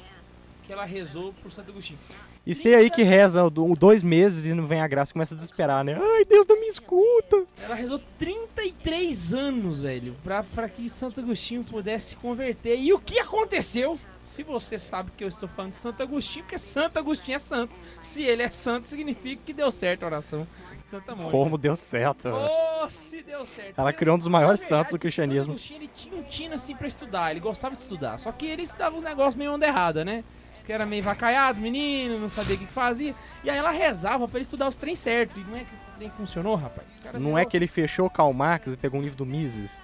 que 0.64 0.72
ela 0.72 0.86
rezou 0.86 1.34
pro 1.34 1.50
Santo 1.52 1.72
Agostinho. 1.72 2.00
E 2.46 2.54
você 2.56 2.76
aí 2.76 2.90
que 2.90 3.04
reza 3.04 3.50
do- 3.50 3.74
dois 3.76 4.02
meses 4.04 4.46
e 4.46 4.54
não 4.54 4.66
vem 4.66 4.80
a 4.80 4.88
graça, 4.88 5.12
começa 5.12 5.34
a 5.34 5.38
desesperar, 5.38 5.84
né? 5.84 5.98
Ai, 6.00 6.26
Deus 6.26 6.46
não 6.48 6.60
me 6.60 6.68
escuta. 6.68 7.44
Ela 7.64 7.76
rezou 7.76 8.00
33 8.18 9.34
anos, 9.34 9.80
velho, 9.82 10.16
pra, 10.24 10.44
pra 10.44 10.70
que 10.70 10.88
Santo 10.90 11.20
Agostinho 11.20 11.64
pudesse 11.64 12.10
se 12.10 12.16
converter. 12.16 12.80
E 12.80 12.94
o 12.94 13.00
que 13.00 13.20
aconteceu? 13.20 14.00
Se 14.26 14.44
você 14.44 14.78
sabe 14.80 15.12
que 15.18 15.24
eu 15.24 15.28
estou 15.28 15.50
falando 15.50 15.72
de 15.72 15.78
Santo 15.78 16.02
Agostinho, 16.02 16.46
porque 16.46 16.58
Santo 16.60 16.98
Agostinho 16.98 17.36
é 17.36 17.40
santo. 17.40 17.76
Se 18.00 18.24
ele 18.24 18.44
é 18.44 18.50
santo, 18.52 18.88
significa 18.88 19.42
que 19.46 19.52
deu 19.52 19.72
certo 19.72 20.04
a 20.04 20.06
oração 20.06 20.48
Santa. 20.92 21.16
Como 21.16 21.58
deu 21.58 21.76
certo. 21.76 22.30
né? 22.30 22.50
Oh, 22.84 22.90
se 22.90 23.24
deu 23.24 23.46
certo. 23.46 23.80
Ela 23.80 23.94
criou 23.94 24.16
um 24.16 24.20
dos 24.20 24.28
maiores 24.28 24.62
na 24.62 24.68
santos 24.68 24.92
do 24.92 24.98
verdade, 24.98 25.02
cristianismo. 25.02 25.54
Agostinho, 25.54 25.80
ele 25.80 25.90
tinha 25.96 26.16
um 26.16 26.24
tino 26.24 26.56
assim 26.56 26.76
pra 26.76 26.88
estudar, 26.88 27.32
ele 27.32 27.40
gostava 27.40 27.76
de 27.76 27.82
estudar. 27.82 28.20
Só 28.20 28.32
que 28.32 28.46
ele 28.46 28.64
estudava 28.64 28.96
os 28.98 29.04
negócios 29.04 29.36
meio 29.36 29.54
onda 29.54 29.66
errada, 29.66 30.04
né? 30.06 30.24
Que 30.66 30.72
era 30.72 30.86
meio 30.86 31.02
vacaiado, 31.04 31.60
menino, 31.60 32.20
não 32.20 32.30
sabia 32.30 32.56
o 32.56 32.60
que 32.60 32.66
que 32.66 32.72
fazia. 32.74 33.16
E 33.44 33.50
aí 33.50 33.58
ela 33.58 33.72
rezava 33.72 34.28
pra 34.28 34.38
ele 34.38 34.44
estudar 34.44 34.68
os 34.68 34.76
trem 34.76 34.96
certo. 34.96 35.40
E 35.40 35.44
não 35.44 35.58
é 35.58 35.62
que 35.62 35.74
o 35.74 35.98
trem 35.98 36.10
funcionou, 36.12 36.56
rapaz. 36.56 36.88
O 37.14 37.20
Não 37.20 37.38
é 37.38 37.46
que 37.46 37.58
ele 37.58 37.66
fechou 37.68 38.10
Karl 38.10 38.32
Marx 38.32 38.68
e 38.74 38.78
pegou 38.78 39.00
um 39.00 39.04
livro 39.04 39.18
do 39.18 39.26
Mises? 39.26 39.82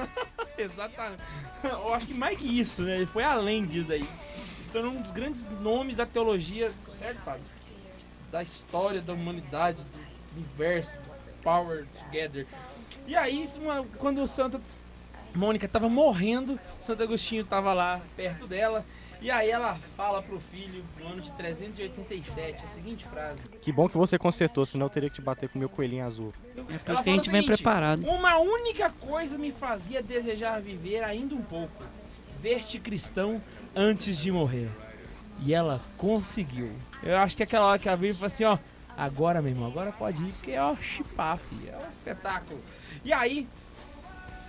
Exatamente. 0.58 1.20
Eu 1.62 1.94
acho 1.94 2.06
que 2.06 2.14
mais 2.14 2.38
que 2.38 2.58
isso, 2.58 2.82
né? 2.82 2.96
Ele 2.96 3.06
foi 3.06 3.22
além 3.22 3.64
disso 3.64 3.88
daí. 3.88 4.08
Tornou 4.72 4.92
um 4.92 5.00
dos 5.00 5.10
grandes 5.10 5.48
nomes 5.60 5.96
da 5.96 6.04
teologia, 6.04 6.70
certo, 6.92 7.18
Fábio? 7.20 7.40
Da 8.30 8.42
história 8.42 9.00
da 9.00 9.14
humanidade, 9.14 9.78
universo, 10.36 10.98
do 11.00 11.42
Power 11.42 11.84
Together. 12.04 12.46
E 13.06 13.14
aí, 13.16 13.48
uma- 13.56 13.84
quando 13.98 14.22
o 14.22 14.26
Santa 14.26 14.60
Mônica 15.34 15.68
tava 15.68 15.88
morrendo, 15.88 16.58
Santo 16.80 17.02
Agostinho 17.02 17.44
tava 17.44 17.72
lá 17.72 18.00
perto 18.16 18.46
dela. 18.46 18.84
E 19.20 19.30
aí 19.30 19.50
ela 19.50 19.78
fala 19.96 20.22
pro 20.22 20.38
filho, 20.38 20.84
no 21.00 21.06
ano 21.08 21.22
de 21.22 21.32
387, 21.32 22.64
a 22.64 22.66
seguinte 22.66 23.06
frase. 23.06 23.40
Que 23.62 23.72
bom 23.72 23.88
que 23.88 23.96
você 23.96 24.18
consertou, 24.18 24.66
senão 24.66 24.86
eu 24.86 24.90
teria 24.90 25.08
que 25.08 25.14
te 25.16 25.22
bater 25.22 25.48
com 25.48 25.56
o 25.56 25.58
meu 25.58 25.68
coelhinho 25.70 26.04
azul. 26.06 26.34
É 26.56 26.60
por 26.78 26.92
isso 26.94 27.02
que 27.02 27.10
a 27.10 27.12
gente 27.14 27.30
vem 27.30 27.42
preparado. 27.42 28.04
Uma 28.06 28.38
única 28.38 28.90
coisa 28.90 29.38
me 29.38 29.52
fazia 29.52 30.02
desejar 30.02 30.60
viver 30.60 31.02
ainda 31.02 31.34
um 31.34 31.42
pouco: 31.42 31.82
ver-te 32.40 32.78
cristão 32.78 33.40
antes 33.74 34.18
de 34.18 34.30
morrer. 34.30 34.68
E 35.42 35.52
ela 35.54 35.80
conseguiu. 35.96 36.70
Eu 37.02 37.16
acho 37.16 37.34
que 37.36 37.42
é 37.42 37.44
aquela 37.44 37.66
hora 37.66 37.78
que 37.78 37.88
ela 37.88 37.96
veio 37.96 38.10
e 38.10 38.14
falou 38.14 38.26
assim: 38.26 38.44
ó, 38.44 38.58
agora, 38.96 39.42
meu 39.42 39.52
irmão, 39.52 39.68
agora 39.68 39.92
pode 39.92 40.22
ir, 40.22 40.32
porque 40.32 40.56
ó, 40.56 40.74
chipar, 40.76 41.38
filho, 41.38 41.70
é 41.70 41.86
um 41.86 41.90
espetáculo. 41.90 42.60
E 43.04 43.12
aí, 43.12 43.46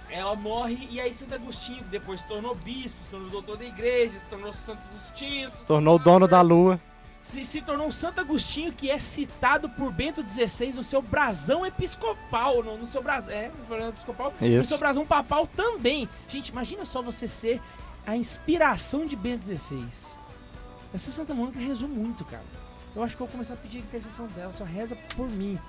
ela 0.10 0.36
morre, 0.36 0.88
e 0.90 1.00
aí 1.02 1.14
Santo 1.14 1.36
Agostinho 1.36 1.84
depois 1.86 2.22
se 2.22 2.28
tornou 2.28 2.56
bispo, 2.56 2.98
se 3.04 3.10
tornou 3.10 3.30
doutor 3.30 3.58
da 3.58 3.66
igreja, 3.66 4.18
se 4.18 4.26
tornou 4.26 4.54
Santo 4.54 4.88
Agostinho. 4.90 5.50
Se 5.50 5.66
tornou 5.66 5.96
o 5.96 6.00
dono 6.00 6.28
da 6.28 6.42
lua. 6.42 6.80
Se, 7.24 7.44
se 7.44 7.62
tornou 7.62 7.88
um 7.88 7.92
Santo 7.92 8.22
Agostinho 8.22 8.72
que 8.72 8.90
é 8.90 8.98
citado 9.00 9.68
por 9.70 9.92
Bento 9.92 10.24
XVI 10.28 10.72
no 10.74 10.84
seu 10.84 11.02
brasão 11.02 11.66
episcopal. 11.66 12.64
No, 12.64 12.78
no 12.78 12.88
seu 12.88 13.04
brasão. 13.04 13.34
É, 13.34 13.52
no 13.70 13.90
episcopal. 13.90 14.34
No 14.40 14.48
Isso. 14.48 14.70
seu 14.70 14.78
brasão 14.78 15.06
papal 15.06 15.46
também. 15.46 16.08
Gente, 16.30 16.50
imagina 16.50 16.86
só 16.86 17.02
você 17.02 17.28
ser 17.28 17.62
a 18.06 18.16
inspiração 18.16 19.06
de 19.06 19.18
Bento 19.18 19.44
XVI. 19.46 19.86
Essa 20.94 21.12
Santa 21.12 21.34
Mônica 21.34 21.60
rezou 21.60 21.90
muito, 21.90 22.24
cara. 22.24 22.46
Eu 22.98 23.04
acho 23.04 23.16
que 23.16 23.22
eu 23.22 23.28
vou 23.28 23.32
começar 23.32 23.54
a 23.54 23.58
pedir 23.58 23.78
a 23.78 23.82
intercessão 23.82 24.26
dela. 24.26 24.52
Só 24.52 24.64
reza 24.64 24.98
por 25.16 25.30
mim. 25.30 25.60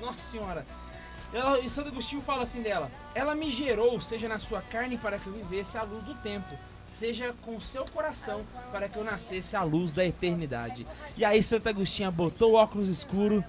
Nossa 0.00 0.20
senhora. 0.20 0.64
Ela, 1.34 1.58
e 1.58 1.68
Santo 1.68 1.88
Agostinho 1.88 2.22
fala 2.22 2.44
assim 2.44 2.62
dela: 2.62 2.88
Ela 3.12 3.34
me 3.34 3.50
gerou, 3.50 4.00
seja 4.00 4.28
na 4.28 4.38
sua 4.38 4.62
carne, 4.62 4.96
para 4.96 5.18
que 5.18 5.26
eu 5.26 5.32
vivesse 5.32 5.76
à 5.76 5.82
luz 5.82 6.04
do 6.04 6.14
tempo. 6.14 6.56
seja 6.86 7.34
com 7.42 7.60
seu 7.60 7.84
coração 7.86 8.42
para 8.70 8.88
que 8.88 8.96
eu 8.96 9.02
nascesse 9.02 9.56
à 9.56 9.64
luz 9.64 9.92
da 9.92 10.04
eternidade. 10.04 10.86
E 11.16 11.24
aí 11.24 11.42
Santa 11.42 11.70
Agostinha 11.70 12.08
botou 12.08 12.52
o 12.52 12.54
óculos 12.54 12.88
escuro. 12.88 13.44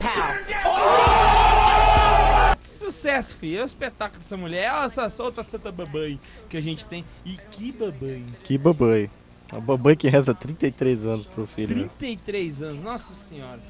Pau! 0.00 0.12
Sucesso, 2.58 3.36
filho. 3.36 3.58
É 3.58 3.62
o 3.62 3.66
espetáculo 3.66 4.18
dessa 4.18 4.36
mulher. 4.38 4.72
Olha 4.72 4.86
essa 4.86 5.10
solta 5.10 5.42
Santa 5.42 5.70
Babai 5.70 6.18
que 6.48 6.56
a 6.56 6.62
gente 6.62 6.86
tem. 6.86 7.04
E 7.22 7.36
que 7.36 7.70
babai. 7.70 8.24
Que 8.42 8.56
babai. 8.56 9.10
A 9.50 9.60
babai 9.60 9.94
que 9.94 10.08
reza 10.08 10.34
33 10.34 11.06
anos 11.06 11.26
pro 11.26 11.46
filho. 11.46 11.76
né? 11.76 11.90
33 11.98 12.62
anos, 12.62 12.80
nossa 12.82 13.14
senhora. 13.14 13.60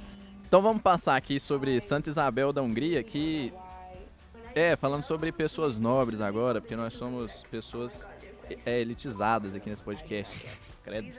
Então 0.47 0.63
vamos 0.63 0.81
passar 0.81 1.17
aqui 1.17 1.39
sobre 1.41 1.81
Santa 1.81 2.09
Isabel 2.09 2.53
da 2.53 2.63
Hungria, 2.63 3.03
que 3.03 3.53
é 4.55 4.77
falando 4.77 5.03
sobre 5.03 5.31
pessoas 5.33 5.79
nobres 5.79 6.21
agora, 6.21 6.61
porque 6.61 6.77
nós 6.77 6.95
somos 6.95 7.43
pessoas 7.51 8.09
é, 8.65 8.81
elitizadas 8.81 9.55
aqui 9.55 9.69
nesse 9.69 9.83
podcast. 9.83 10.45
Credo. 10.85 11.13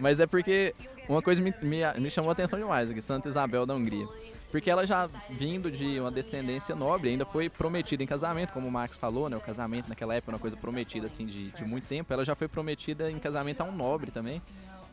Mas 0.00 0.18
é 0.20 0.26
porque 0.26 0.74
uma 1.08 1.20
coisa 1.20 1.40
me, 1.42 1.54
me, 1.62 1.80
me 2.00 2.10
chamou 2.10 2.30
a 2.30 2.32
atenção 2.32 2.58
demais 2.58 2.90
aqui, 2.90 3.00
Santa 3.00 3.28
Isabel 3.28 3.66
da 3.66 3.74
Hungria. 3.74 4.08
Porque 4.50 4.70
ela 4.70 4.86
já 4.86 5.08
vindo 5.28 5.70
de 5.70 5.98
uma 6.00 6.10
descendência 6.10 6.74
nobre, 6.74 7.10
ainda 7.10 7.24
foi 7.24 7.48
prometida 7.48 8.02
em 8.02 8.06
casamento, 8.06 8.52
como 8.52 8.68
o 8.68 8.70
Max 8.70 8.96
falou, 8.96 9.28
né? 9.28 9.36
O 9.36 9.40
casamento 9.40 9.88
naquela 9.88 10.14
época 10.14 10.30
era 10.30 10.36
uma 10.36 10.40
coisa 10.40 10.56
prometida 10.56 11.06
assim 11.06 11.26
de, 11.26 11.50
de 11.50 11.64
muito 11.64 11.86
tempo. 11.86 12.12
Ela 12.12 12.24
já 12.24 12.34
foi 12.34 12.48
prometida 12.48 13.10
em 13.10 13.18
casamento 13.18 13.60
a 13.60 13.64
um 13.64 13.72
nobre 13.72 14.10
também. 14.10 14.40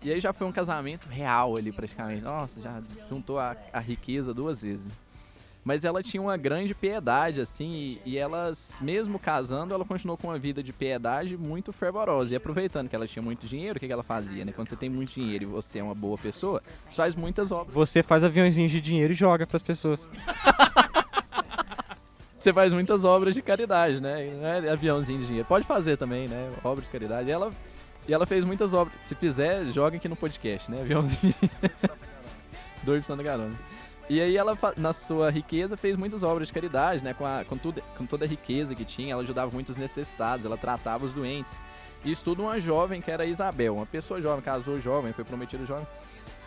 E 0.01 0.11
aí 0.11 0.19
já 0.19 0.34
foi 0.34 0.45
um 0.45 0.51
casamento 0.51 1.07
real 1.07 1.55
ali 1.55 1.71
praticamente. 1.71 2.23
Nossa, 2.23 2.59
já 2.59 2.81
juntou 3.09 3.39
a, 3.39 3.55
a 3.71 3.80
riqueza 3.80 4.34
duas 4.34 4.61
vezes. 4.61 4.91
Mas 5.64 5.85
ela 5.85 6.03
tinha 6.03 6.22
uma 6.22 6.35
grande 6.35 6.76
piedade, 6.76 7.40
assim, 7.40 7.72
e, 7.73 8.02
e 8.06 8.18
elas, 8.18 8.77
mesmo 8.81 9.18
casando, 9.18 9.73
ela 9.73 9.85
continuou 9.85 10.18
com 10.18 10.27
uma 10.27 10.38
vida 10.38 10.61
de 10.61 10.73
piedade 10.73 11.38
muito 11.38 11.72
fervorosa. 11.72 12.34
E 12.34 12.35
aproveitando 12.35 12.90
que 12.90 12.95
ela 12.95 13.07
tinha 13.07 13.23
muito 13.23 13.48
dinheiro, 13.48 13.77
o 13.77 13.80
que, 13.80 13.88
que 13.88 13.94
ela 13.94 14.03
fazia, 14.03 14.44
né? 14.44 14.52
Quando 14.52 14.68
você 14.68 14.76
tem 14.76 14.90
muito 14.90 15.14
dinheiro 15.14 15.44
e 15.44 15.48
você 15.48 15.80
é 15.80 15.84
uma 15.84 15.95
boa 15.95 16.18
pessoa, 16.18 16.61
você 16.73 16.91
faz 16.91 17.15
muitas 17.15 17.52
obras. 17.52 17.73
Você 17.73 18.03
faz 18.03 18.23
aviãozinhos 18.23 18.72
de 18.72 18.81
dinheiro 18.81 19.14
e 19.14 19.15
joga 19.15 19.48
pras 19.48 19.64
pessoas. 19.64 20.10
Você 22.44 22.52
faz 22.52 22.73
muitas 22.73 23.06
obras 23.06 23.34
de 23.34 23.41
caridade, 23.41 24.02
né? 24.02 24.30
Não 24.34 24.45
é 24.45 24.69
aviãozinho 24.69 25.18
de 25.18 25.27
dinheiro. 25.27 25.48
Pode 25.48 25.65
fazer 25.65 25.95
também, 25.95 26.27
né? 26.27 26.52
Obra 26.61 26.84
de 26.84 26.90
caridade. 26.90 27.30
E 27.30 27.31
ela, 27.31 27.53
e 28.06 28.14
ela 28.14 28.26
fez 28.26 28.44
muitas 28.44 28.73
obras. 28.73 28.94
Se 29.02 29.15
fizer, 29.15 29.72
joga 29.72 29.95
aqui 29.95 30.10
no 30.10 30.15
podcast, 30.18 30.69
né? 30.69 30.81
Aviãozinho 30.81 31.22
de 31.22 31.40
dinheiro. 31.40 31.98
Dois 32.84 32.99
por 32.99 33.07
Santa 33.07 33.23
Carona. 33.23 33.56
E 34.09 34.19
aí 34.19 34.35
ela, 34.35 34.57
na 34.75 34.91
sua 34.91 35.30
riqueza, 35.30 35.77
fez 35.77 35.95
muitas 35.95 36.23
obras 36.23 36.47
de 36.47 36.53
caridade, 36.53 37.03
né? 37.03 37.13
Com, 37.13 37.25
a, 37.25 37.45
com, 37.45 37.57
tudo, 37.57 37.81
com 37.97 38.05
toda 38.05 38.25
a 38.25 38.27
riqueza 38.27 38.75
que 38.75 38.84
tinha, 38.84 39.13
ela 39.13 39.23
ajudava 39.23 39.51
muitos 39.51 39.77
necessitados, 39.77 40.45
ela 40.45 40.57
tratava 40.57 41.05
os 41.05 41.13
doentes. 41.13 41.53
E 42.03 42.11
isso 42.11 42.23
tudo 42.23 42.43
uma 42.43 42.59
jovem 42.59 43.01
que 43.01 43.09
era 43.09 43.25
Isabel, 43.25 43.75
uma 43.75 43.85
pessoa 43.85 44.21
jovem, 44.21 44.43
casou 44.43 44.80
jovem, 44.80 45.13
foi 45.13 45.23
prometida 45.23 45.65
jovem. 45.65 45.88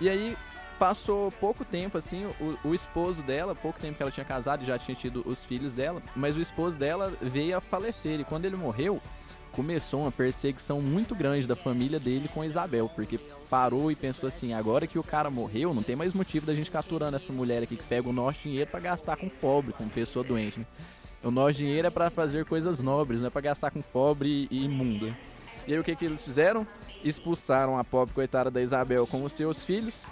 E 0.00 0.08
aí 0.08 0.36
passou 0.78 1.32
pouco 1.32 1.64
tempo, 1.64 1.96
assim, 1.96 2.26
o, 2.38 2.68
o 2.68 2.74
esposo 2.74 3.22
dela, 3.22 3.54
pouco 3.54 3.80
tempo 3.80 3.96
que 3.96 4.02
ela 4.02 4.12
tinha 4.12 4.26
casado 4.26 4.62
e 4.62 4.66
já 4.66 4.78
tinha 4.78 4.94
tido 4.94 5.22
os 5.26 5.42
filhos 5.44 5.72
dela, 5.72 6.02
mas 6.14 6.36
o 6.36 6.40
esposo 6.40 6.76
dela 6.78 7.12
veio 7.22 7.56
a 7.56 7.60
falecer. 7.60 8.20
E 8.20 8.24
quando 8.24 8.44
ele 8.44 8.56
morreu, 8.56 9.00
começou 9.56 10.02
uma 10.02 10.12
perseguição 10.12 10.82
muito 10.82 11.14
grande 11.14 11.46
da 11.46 11.56
família 11.56 11.98
dele 11.98 12.28
com 12.28 12.44
Isabel, 12.44 12.90
porque 12.94 13.18
parou 13.48 13.90
e 13.90 13.96
pensou 13.96 14.28
assim: 14.28 14.52
agora 14.52 14.86
que 14.86 14.98
o 14.98 15.02
cara 15.02 15.30
morreu, 15.30 15.72
não 15.72 15.82
tem 15.82 15.96
mais 15.96 16.12
motivo 16.12 16.44
da 16.44 16.54
gente 16.54 16.66
ficar 16.66 16.80
aturando 16.80 17.16
essa 17.16 17.32
mulher 17.32 17.62
aqui 17.62 17.74
que 17.74 17.82
pega 17.82 18.06
o 18.06 18.12
nosso 18.12 18.40
dinheiro 18.42 18.70
pra 18.70 18.78
gastar 18.78 19.16
com 19.16 19.30
pobre, 19.30 19.72
com 19.72 19.88
pessoa 19.88 20.22
doente. 20.22 20.60
Né? 20.60 20.66
O 21.24 21.30
nosso 21.30 21.54
dinheiro 21.54 21.88
é 21.88 21.90
pra 21.90 22.10
fazer 22.10 22.44
coisas 22.44 22.80
nobres, 22.80 23.20
não 23.20 23.28
é 23.28 23.30
pra 23.30 23.40
gastar 23.40 23.70
com 23.70 23.80
pobre 23.80 24.46
e 24.50 24.64
imundo. 24.64 25.16
E 25.66 25.72
aí 25.72 25.78
o 25.78 25.82
que, 25.82 25.96
que 25.96 26.04
eles 26.04 26.22
fizeram? 26.22 26.66
Expulsaram 27.02 27.78
a 27.78 27.82
pobre 27.82 28.14
coitada 28.14 28.50
da 28.50 28.60
Isabel 28.60 29.06
com 29.06 29.24
os 29.24 29.32
seus 29.32 29.64
filhos. 29.64 30.04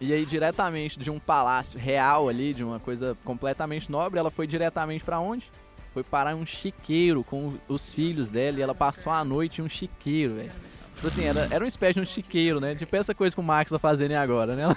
E 0.00 0.12
aí, 0.12 0.26
diretamente 0.26 0.98
de 0.98 1.10
um 1.10 1.18
palácio 1.18 1.78
real 1.78 2.28
ali, 2.28 2.52
de 2.52 2.64
uma 2.64 2.80
coisa 2.80 3.16
completamente 3.24 3.90
nobre, 3.90 4.18
ela 4.18 4.32
foi 4.32 4.48
diretamente 4.48 5.04
pra 5.04 5.20
onde? 5.20 5.50
Foi 5.92 6.02
parar 6.02 6.32
em 6.32 6.36
um 6.36 6.46
chiqueiro 6.46 7.22
com 7.22 7.54
os 7.68 7.92
filhos 7.92 8.30
dela 8.30 8.58
e 8.58 8.62
ela 8.62 8.74
passou 8.74 9.12
a 9.12 9.22
noite 9.22 9.60
em 9.60 9.64
um 9.64 9.68
chiqueiro, 9.68 10.36
velho. 10.36 10.50
Tipo 10.94 11.06
assim, 11.06 11.24
era, 11.24 11.48
era 11.50 11.64
uma 11.64 11.68
espécie 11.68 11.94
de 11.94 12.00
um 12.00 12.06
chiqueiro, 12.06 12.60
né? 12.60 12.74
Tipo 12.74 12.94
essa 12.96 13.14
coisa 13.14 13.34
que 13.34 13.40
o 13.40 13.44
Max 13.44 13.70
tá 13.70 13.78
fazendo 13.78 14.12
agora, 14.12 14.54
né? 14.54 14.62
Ela, 14.62 14.74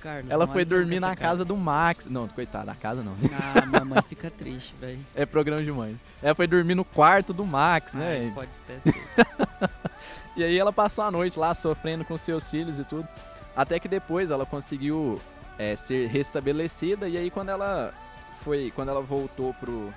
Carlos. 0.00 0.30
ela 0.30 0.46
foi 0.46 0.64
dormir 0.64 1.00
na 1.00 1.14
casa 1.14 1.44
do 1.44 1.56
Max. 1.56 2.10
Não, 2.10 2.26
coitada, 2.28 2.64
na 2.66 2.74
casa 2.74 3.02
não. 3.02 3.14
Ah, 3.32 3.64
mamãe 3.64 4.02
fica 4.08 4.30
triste, 4.30 4.74
velho. 4.80 4.98
É 5.14 5.24
programa 5.24 5.62
de 5.62 5.70
mãe. 5.70 5.98
Ela 6.22 6.34
foi 6.34 6.46
dormir 6.46 6.74
no 6.74 6.84
quarto 6.84 7.32
do 7.32 7.46
Max, 7.46 7.94
Ai, 7.94 8.00
né? 8.00 8.32
pode 8.34 8.50
ter 8.66 8.80
sido. 8.92 9.70
E 10.36 10.44
aí 10.44 10.58
ela 10.58 10.72
passou 10.72 11.04
a 11.04 11.10
noite 11.10 11.38
lá 11.38 11.54
sofrendo 11.54 12.04
com 12.04 12.18
seus 12.18 12.50
filhos 12.50 12.78
e 12.78 12.84
tudo. 12.84 13.06
Até 13.56 13.78
que 13.78 13.88
depois 13.88 14.30
ela 14.30 14.44
conseguiu 14.44 15.20
é, 15.58 15.76
ser 15.76 16.08
restabelecida 16.08 17.08
e 17.08 17.16
aí 17.16 17.30
quando 17.30 17.50
ela 17.50 17.92
foi, 18.42 18.72
quando 18.74 18.88
ela 18.88 19.02
voltou 19.02 19.52
pro 19.54 19.92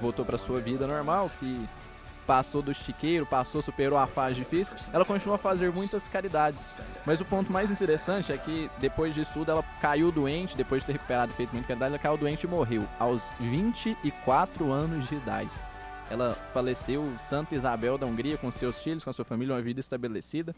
voltou 0.00 0.24
para 0.24 0.38
sua 0.38 0.60
vida 0.60 0.86
normal, 0.86 1.30
que 1.38 1.68
passou 2.26 2.62
do 2.62 2.74
chiqueiro, 2.74 3.26
passou, 3.26 3.62
superou 3.62 3.98
a 3.98 4.06
fase 4.06 4.36
difícil, 4.36 4.74
ela 4.92 5.04
continuou 5.04 5.34
a 5.34 5.38
fazer 5.38 5.70
muitas 5.70 6.08
caridades. 6.08 6.74
Mas 7.04 7.20
o 7.20 7.24
ponto 7.24 7.52
mais 7.52 7.70
interessante 7.70 8.32
é 8.32 8.38
que 8.38 8.70
depois 8.78 9.14
disso 9.14 9.30
tudo 9.34 9.50
ela 9.50 9.62
caiu 9.80 10.10
doente, 10.10 10.56
depois 10.56 10.82
de 10.82 10.86
ter 10.86 10.92
recuperado 10.94 11.32
e 11.32 11.36
feito 11.36 11.52
muita 11.52 11.68
caridade, 11.68 11.92
ela 11.92 12.02
caiu 12.02 12.16
doente 12.16 12.44
e 12.44 12.46
morreu 12.46 12.84
aos 12.98 13.30
24 13.38 14.72
anos 14.72 15.08
de 15.08 15.16
idade. 15.16 15.50
Ela 16.10 16.34
faleceu 16.52 17.10
Santa 17.18 17.54
Isabel 17.54 17.96
da 17.96 18.06
Hungria 18.06 18.36
com 18.36 18.50
seus 18.50 18.82
filhos, 18.82 19.02
com 19.02 19.10
a 19.10 19.12
sua 19.12 19.24
família, 19.24 19.54
uma 19.54 19.62
vida 19.62 19.80
estabelecida. 19.80 20.54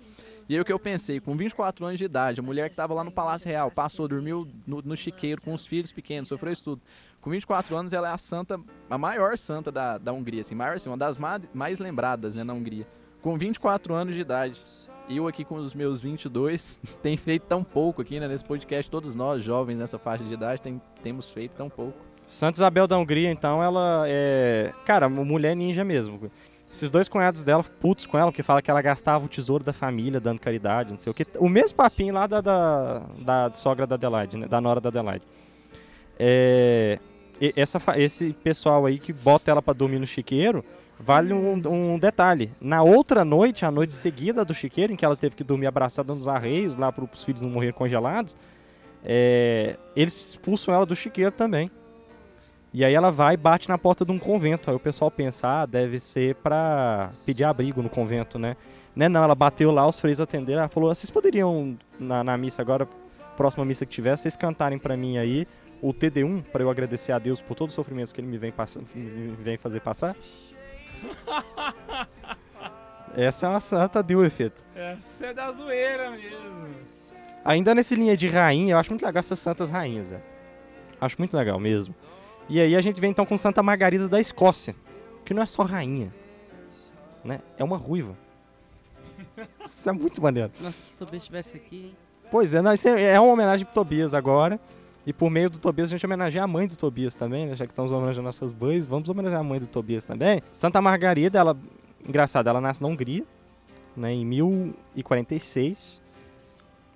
E 0.49 0.55
aí 0.55 0.61
o 0.61 0.65
que 0.65 0.73
eu 0.73 0.79
pensei, 0.79 1.21
com 1.21 1.37
24 1.37 1.87
anos 1.87 1.99
de 1.99 2.05
idade, 2.05 2.41
a 2.41 2.43
mulher 2.43 2.69
que 2.69 2.73
estava 2.73 2.93
lá 2.93 3.05
no 3.05 3.13
Palácio 3.13 3.49
Real, 3.49 3.71
passou, 3.71 4.09
dormiu 4.09 4.47
no, 4.67 4.83
no 4.83 4.97
chiqueiro 4.97 5.41
com 5.41 5.55
os 5.55 5.65
filhos 5.65 5.93
pequenos, 5.93 6.29
sofreu 6.29 6.53
isso 6.53 6.65
tudo. 6.65 6.83
Com 7.27 7.31
24 7.31 7.77
anos, 7.77 7.93
ela 7.93 8.09
é 8.09 8.12
a 8.12 8.19
santa, 8.19 8.57
a 8.89 8.97
maior 8.97 9.36
santa 9.36 9.73
da, 9.73 9.98
da 9.98 10.12
Hungria, 10.12 10.43
assim, 10.43 10.55
maior, 10.55 10.77
assim, 10.77 10.89
uma 10.89 10.97
das 10.97 11.19
ma- 11.19 11.40
mais 11.53 11.81
lembradas, 11.81 12.36
né, 12.36 12.44
na 12.44 12.53
Hungria. 12.53 12.86
Com 13.20 13.36
24 13.36 13.93
anos 13.94 14.15
de 14.15 14.20
idade. 14.20 14.62
Eu 15.11 15.27
aqui 15.27 15.44
com 15.44 15.57
os 15.57 15.74
meus 15.74 16.01
22, 16.01 16.81
tem 17.03 17.16
feito 17.16 17.43
tão 17.43 17.65
pouco 17.65 18.01
aqui, 18.01 18.20
né, 18.20 18.28
nesse 18.28 18.44
podcast, 18.44 18.89
todos 18.89 19.16
nós, 19.16 19.43
jovens 19.43 19.77
nessa 19.77 19.98
faixa 19.98 20.23
de 20.23 20.35
idade, 20.35 20.62
tem, 20.62 20.81
temos 21.03 21.28
feito 21.28 21.57
tão 21.57 21.69
pouco. 21.69 21.98
Santa 22.24 22.59
Isabel 22.59 22.86
da 22.86 22.97
Hungria, 22.97 23.28
então, 23.28 23.61
ela 23.61 24.05
é. 24.07 24.73
Cara, 24.85 25.09
mulher 25.09 25.57
ninja 25.57 25.82
mesmo. 25.82 26.31
Esses 26.73 26.93
dois 26.93 27.09
cunhados 27.09 27.43
dela, 27.43 27.65
putos 27.65 28.07
com 28.07 28.16
ela, 28.16 28.31
que 28.31 28.44
fala 28.44 28.62
que 28.62 28.70
ela 28.70 28.81
gastava 28.81 29.24
o 29.24 29.28
tesouro 29.28 29.65
da 29.65 29.73
família 29.73 30.20
dando 30.20 30.39
caridade, 30.40 30.90
não 30.90 30.98
sei 30.98 31.11
o 31.11 31.15
que. 31.15 31.27
O 31.40 31.48
mesmo 31.48 31.77
papinho 31.77 32.15
lá 32.15 32.28
da, 32.28 32.40
da, 32.40 32.98
da 33.19 33.53
sogra 33.53 33.85
da 33.85 33.97
Adelaide, 33.97 34.36
né? 34.36 34.47
Da 34.47 34.61
nora 34.61 34.81
da 34.81 34.90
Adelaide. 34.90 35.24
É, 36.19 36.98
essa, 37.57 37.81
esse 37.97 38.33
pessoal 38.33 38.87
aí 38.87 38.99
que 38.99 39.13
bota 39.13 39.51
ela 39.51 39.63
pra 39.63 39.75
dormir 39.75 39.99
no 39.99 40.07
chiqueiro, 40.07 40.65
vale 40.99 41.33
um, 41.33 41.61
um 41.67 41.99
detalhe. 41.99 42.51
Na 42.61 42.83
outra 42.83 43.25
noite, 43.25 43.65
a 43.65 43.71
noite 43.71 43.95
seguida 43.95 44.45
do 44.45 44.55
chiqueiro, 44.55 44.93
em 44.93 44.97
que 44.97 45.05
ela 45.05 45.17
teve 45.17 45.37
que 45.37 45.45
dormir 45.45 45.67
abraçada 45.67 46.15
nos 46.15 46.29
arreios, 46.29 46.77
lá 46.77 46.91
para 46.91 47.05
os 47.05 47.25
filhos 47.25 47.43
não 47.43 47.51
morrerem 47.51 47.75
congelados, 47.75 48.35
é, 49.05 49.77
eles 49.95 50.27
expulsam 50.31 50.75
ela 50.75 50.87
do 50.87 50.97
chiqueiro 50.97 51.33
também. 51.33 51.71
E 52.73 52.85
aí 52.85 52.93
ela 52.93 53.11
vai 53.11 53.35
e 53.35 53.37
bate 53.39 53.69
na 53.69 53.79
porta 53.79 54.05
de 54.05 54.13
um 54.13 54.19
convento. 54.19 54.69
Aí 54.69 54.77
o 54.77 54.81
pessoal 54.81 55.11
pensa, 55.11 55.63
ah, 55.63 55.67
deve 55.67 55.99
ser 55.99 56.35
pra 56.37 57.11
pedir 57.25 57.45
abrigo 57.45 57.81
no 57.83 57.89
convento, 57.89 58.39
né? 58.39 58.57
Né 58.95 59.09
não, 59.09 59.23
ela 59.23 59.35
bateu 59.35 59.71
lá, 59.71 59.87
os 59.87 60.01
freios 60.01 60.21
atenderam, 60.21 60.61
ela 60.61 60.69
falou, 60.69 60.95
vocês 60.95 61.11
poderiam, 61.11 61.77
na, 61.99 62.25
na 62.25 62.37
missa 62.37 62.61
agora, 62.61 62.87
próxima 63.37 63.65
missa 63.65 63.87
que 63.87 63.93
tiver, 63.93 64.17
vocês 64.17 64.37
cantarem 64.37 64.79
pra 64.79 64.97
mim 64.97 65.17
aí 65.17 65.47
o 65.81 65.93
TD1, 65.93 66.44
pra 66.44 66.62
eu 66.62 66.70
agradecer 66.70 67.12
a 67.12 67.19
Deus 67.19 67.40
por 67.40 67.55
todos 67.55 67.73
os 67.73 67.77
sofrimentos 67.77 68.12
que 68.12 68.20
ele 68.20 68.28
me 68.28 68.39
vem, 68.39 68.53
passa, 68.53 68.81
me 68.94 69.35
vem 69.36 69.57
fazer 69.57 69.81
passar? 69.81 70.16
Essa 73.16 73.47
é 73.47 73.48
uma 73.48 73.61
santa 73.61 74.03
deu 74.03 74.24
efeito. 74.24 74.62
Essa 74.74 75.27
é 75.27 75.35
da 75.35 75.51
zoeira 75.51 76.11
mesmo. 76.11 76.69
Ainda 77.44 77.74
nesse 77.74 77.94
linha 77.94 78.16
de 78.16 78.28
rainha, 78.28 78.74
eu 78.74 78.78
acho 78.78 78.90
muito 78.90 79.07
legal 79.07 79.20
essas 79.20 79.39
santas 79.39 79.70
rainhas, 79.70 80.09
Zé. 80.09 80.20
Acho 81.01 81.16
muito 81.19 81.36
legal 81.36 81.59
mesmo. 81.59 81.94
E 82.48 82.61
aí 82.61 82.77
a 82.77 82.81
gente 82.81 83.01
vem 83.01 83.11
então 83.11 83.24
com 83.24 83.36
Santa 83.36 83.62
Margarida 83.62 84.09
da 84.09 84.20
Escócia, 84.20 84.74
que 85.24 85.32
não 85.32 85.43
é 85.43 85.47
só 85.47 85.62
rainha, 85.62 86.12
né? 87.24 87.40
É 87.57 87.65
uma 87.65 87.77
ruiva. 87.77 88.16
Isso 89.65 89.89
é 89.89 89.93
muito 89.93 90.20
maneiro. 90.20 90.51
Nossa, 90.61 90.78
se 90.78 90.93
o 90.93 90.97
Tobias 90.97 91.23
estivesse 91.23 91.57
aqui, 91.57 91.77
hein? 91.77 91.97
Pois 92.31 92.53
é, 92.53 92.61
não, 92.61 92.73
isso 92.73 92.89
é 92.89 93.03
é 93.03 93.20
uma 93.20 93.32
homenagem 93.32 93.65
pro 93.65 93.74
Tobias 93.74 94.12
agora. 94.12 94.59
E 95.07 95.12
por 95.12 95.31
meio 95.31 95.49
do 95.49 95.59
Tobias 95.59 95.89
a 95.89 95.91
gente 95.91 96.05
homenageia 96.05 96.43
a 96.43 96.49
mãe 96.49 96.66
do 96.66 96.74
Tobias 96.77 97.15
também, 97.15 97.47
né? 97.47 97.55
Já 97.55 97.65
que 97.65 97.73
estamos 97.73 97.93
homenageando 97.93 98.27
nossas 98.27 98.53
mães, 98.53 98.87
vamos 98.87 99.09
homenagear 99.09 99.41
a 99.41 99.45
mãe 99.45 99.61
do 99.61 99.66
Tobias 99.66 100.03
também. 100.05 100.43
Santa 100.51 100.83
Margarida, 100.83 101.39
ela, 101.39 101.57
engraçado, 102.07 102.49
ela 102.49 102.61
nasce 102.61 102.83
na 102.83 102.89
Hungria, 102.89 103.23
né? 103.97 104.12
Em 104.12 104.24
1046. 104.27 106.01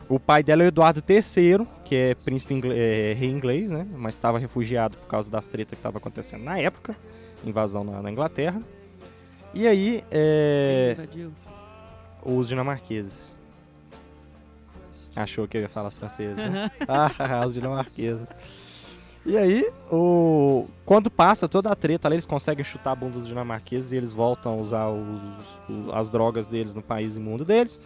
O 0.09 0.19
pai 0.19 0.43
dela 0.43 0.63
é 0.65 0.67
o 0.67 0.69
Eduardo 0.69 1.01
III, 1.09 1.65
que 1.85 1.95
é 1.95 2.15
príncipe 2.17 2.53
ingle- 2.53 2.73
é, 2.75 3.13
rei 3.13 3.29
inglês, 3.31 3.71
né? 3.71 3.87
Mas 3.97 4.15
estava 4.17 4.39
refugiado 4.41 4.99
por 4.99 5.07
causa 5.07 5.31
das 5.31 5.47
tretas 5.47 5.71
que 5.71 5.77
estavam 5.77 5.99
acontecendo 5.99 6.43
na 6.43 6.59
época, 6.59 6.97
invasão 7.45 7.85
na, 7.85 8.03
na 8.03 8.11
Inglaterra. 8.11 8.61
E 9.55 9.69
aí, 9.69 10.03
é, 10.11 10.97
os 12.25 12.49
dinamarqueses. 12.49 13.31
Achou 15.23 15.47
que 15.49 15.57
eu 15.57 15.63
ia 15.63 15.69
falar 15.69 15.89
os 15.89 15.95
franceses, 15.95 16.37
né? 16.37 16.71
ah, 16.89 17.45
os 17.47 17.55
dinamarqueses. 17.55 18.27
E 19.27 19.37
aí, 19.37 19.71
o... 19.93 20.67
quando 20.87 21.11
passa 21.11 21.47
toda 21.47 21.71
a 21.71 21.77
treta 21.77 22.09
ali, 22.09 22.15
eles 22.15 22.25
conseguem 22.27 22.65
chutar 22.65 22.93
a 22.93 22.95
bunda 22.95 23.19
dos 23.19 23.27
dinamarqueses 23.27 23.93
e 23.93 23.97
eles 23.97 24.13
voltam 24.13 24.53
a 24.53 24.57
usar 24.57 24.89
os- 24.89 25.89
as 25.93 26.09
drogas 26.09 26.49
deles 26.49 26.75
no 26.75 26.81
país 26.83 27.17
imundo 27.17 27.45
deles. 27.45 27.85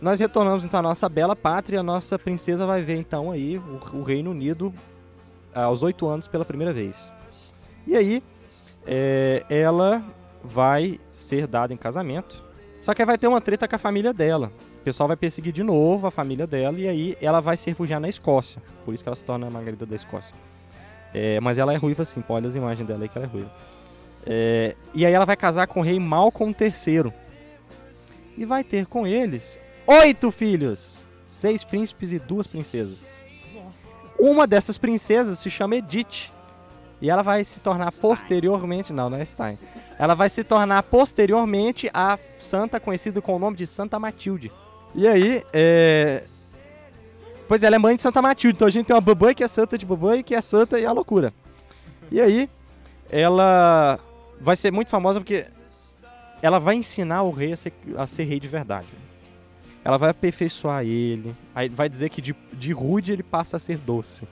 Nós 0.00 0.20
retornamos 0.20 0.64
então 0.64 0.78
à 0.78 0.82
nossa 0.82 1.08
bela 1.08 1.34
pátria 1.34 1.80
a 1.80 1.82
nossa 1.82 2.16
princesa 2.16 2.64
vai 2.64 2.82
ver 2.82 2.94
então 2.96 3.32
aí 3.32 3.58
o, 3.58 3.96
o 3.96 4.02
Reino 4.04 4.30
Unido 4.30 4.72
aos 5.52 5.82
oito 5.82 6.06
anos 6.06 6.28
pela 6.28 6.44
primeira 6.44 6.72
vez. 6.72 6.96
E 7.84 7.96
aí, 7.96 8.22
é, 8.86 9.44
ela 9.50 10.04
vai 10.44 11.00
ser 11.10 11.48
dada 11.48 11.74
em 11.74 11.76
casamento. 11.76 12.44
Só 12.80 12.94
que 12.94 13.04
vai 13.04 13.18
ter 13.18 13.26
uma 13.26 13.40
treta 13.40 13.66
com 13.66 13.74
a 13.74 13.78
família 13.78 14.12
dela. 14.14 14.52
O 14.88 14.90
pessoal 14.90 15.06
vai 15.06 15.18
perseguir 15.18 15.52
de 15.52 15.62
novo 15.62 16.06
a 16.06 16.10
família 16.10 16.46
dela 16.46 16.80
e 16.80 16.88
aí 16.88 17.18
ela 17.20 17.40
vai 17.40 17.58
se 17.58 17.68
refugiar 17.68 18.00
na 18.00 18.08
Escócia. 18.08 18.62
Por 18.86 18.94
isso 18.94 19.02
que 19.02 19.08
ela 19.10 19.16
se 19.16 19.22
torna 19.22 19.46
a 19.46 19.50
Margarida 19.50 19.84
da 19.84 19.94
Escócia. 19.94 20.34
É, 21.12 21.38
mas 21.40 21.58
ela 21.58 21.74
é 21.74 21.76
ruiva 21.76 22.06
sim, 22.06 22.22
pô, 22.22 22.32
olha 22.32 22.48
as 22.48 22.54
imagens 22.54 22.88
dela 22.88 23.02
aí 23.02 23.08
que 23.10 23.18
ela 23.18 23.26
é 23.26 23.30
ruiva. 23.30 23.50
É, 24.24 24.74
e 24.94 25.04
aí 25.04 25.12
ela 25.12 25.26
vai 25.26 25.36
casar 25.36 25.66
com 25.66 25.80
o 25.80 25.82
rei 25.82 26.00
Malcolm 26.00 26.56
III. 26.58 27.12
E 28.38 28.46
vai 28.46 28.64
ter 28.64 28.86
com 28.86 29.06
eles 29.06 29.58
oito 29.86 30.30
filhos. 30.30 31.06
Seis 31.26 31.62
príncipes 31.62 32.10
e 32.10 32.18
duas 32.18 32.46
princesas. 32.46 33.20
Uma 34.18 34.46
dessas 34.46 34.78
princesas 34.78 35.38
se 35.38 35.50
chama 35.50 35.76
Edith. 35.76 36.32
E 36.98 37.10
ela 37.10 37.20
vai 37.20 37.44
se 37.44 37.60
tornar 37.60 37.92
posteriormente. 37.92 38.90
Não, 38.90 39.10
não 39.10 39.18
é 39.18 39.24
Stein. 39.26 39.58
Ela 39.98 40.14
vai 40.14 40.30
se 40.30 40.42
tornar 40.42 40.82
posteriormente 40.84 41.90
a 41.92 42.18
santa 42.38 42.80
conhecida 42.80 43.20
com 43.20 43.36
o 43.36 43.38
nome 43.38 43.58
de 43.58 43.66
Santa 43.66 43.98
Matilde. 43.98 44.50
E 44.94 45.06
aí, 45.06 45.44
é. 45.52 46.22
Pois 47.46 47.62
é, 47.62 47.66
ela 47.66 47.76
é 47.76 47.78
mãe 47.78 47.96
de 47.96 48.02
Santa 48.02 48.20
Matilde. 48.20 48.56
Então 48.56 48.68
a 48.68 48.70
gente 48.70 48.86
tem 48.86 48.94
uma 48.94 49.00
babãe 49.00 49.34
que 49.34 49.42
é 49.42 49.48
santa 49.48 49.78
de 49.78 49.86
babãe, 49.86 50.22
que 50.22 50.34
é 50.34 50.40
santa 50.40 50.78
e 50.78 50.84
a 50.84 50.92
loucura. 50.92 51.32
E 52.10 52.20
aí, 52.20 52.48
ela 53.10 53.98
vai 54.40 54.56
ser 54.56 54.70
muito 54.70 54.88
famosa 54.88 55.20
porque 55.20 55.46
ela 56.42 56.58
vai 56.58 56.76
ensinar 56.76 57.22
o 57.22 57.30
rei 57.30 57.52
a 57.52 57.56
ser, 57.56 57.72
a 57.96 58.06
ser 58.06 58.24
rei 58.24 58.38
de 58.38 58.48
verdade. 58.48 58.88
Ela 59.84 59.96
vai 59.96 60.10
aperfeiçoar 60.10 60.84
ele, 60.84 61.34
aí 61.54 61.68
vai 61.68 61.88
dizer 61.88 62.10
que 62.10 62.20
de, 62.20 62.36
de 62.52 62.72
rude 62.72 63.12
ele 63.12 63.22
passa 63.22 63.56
a 63.56 63.60
ser 63.60 63.78
doce. 63.78 64.26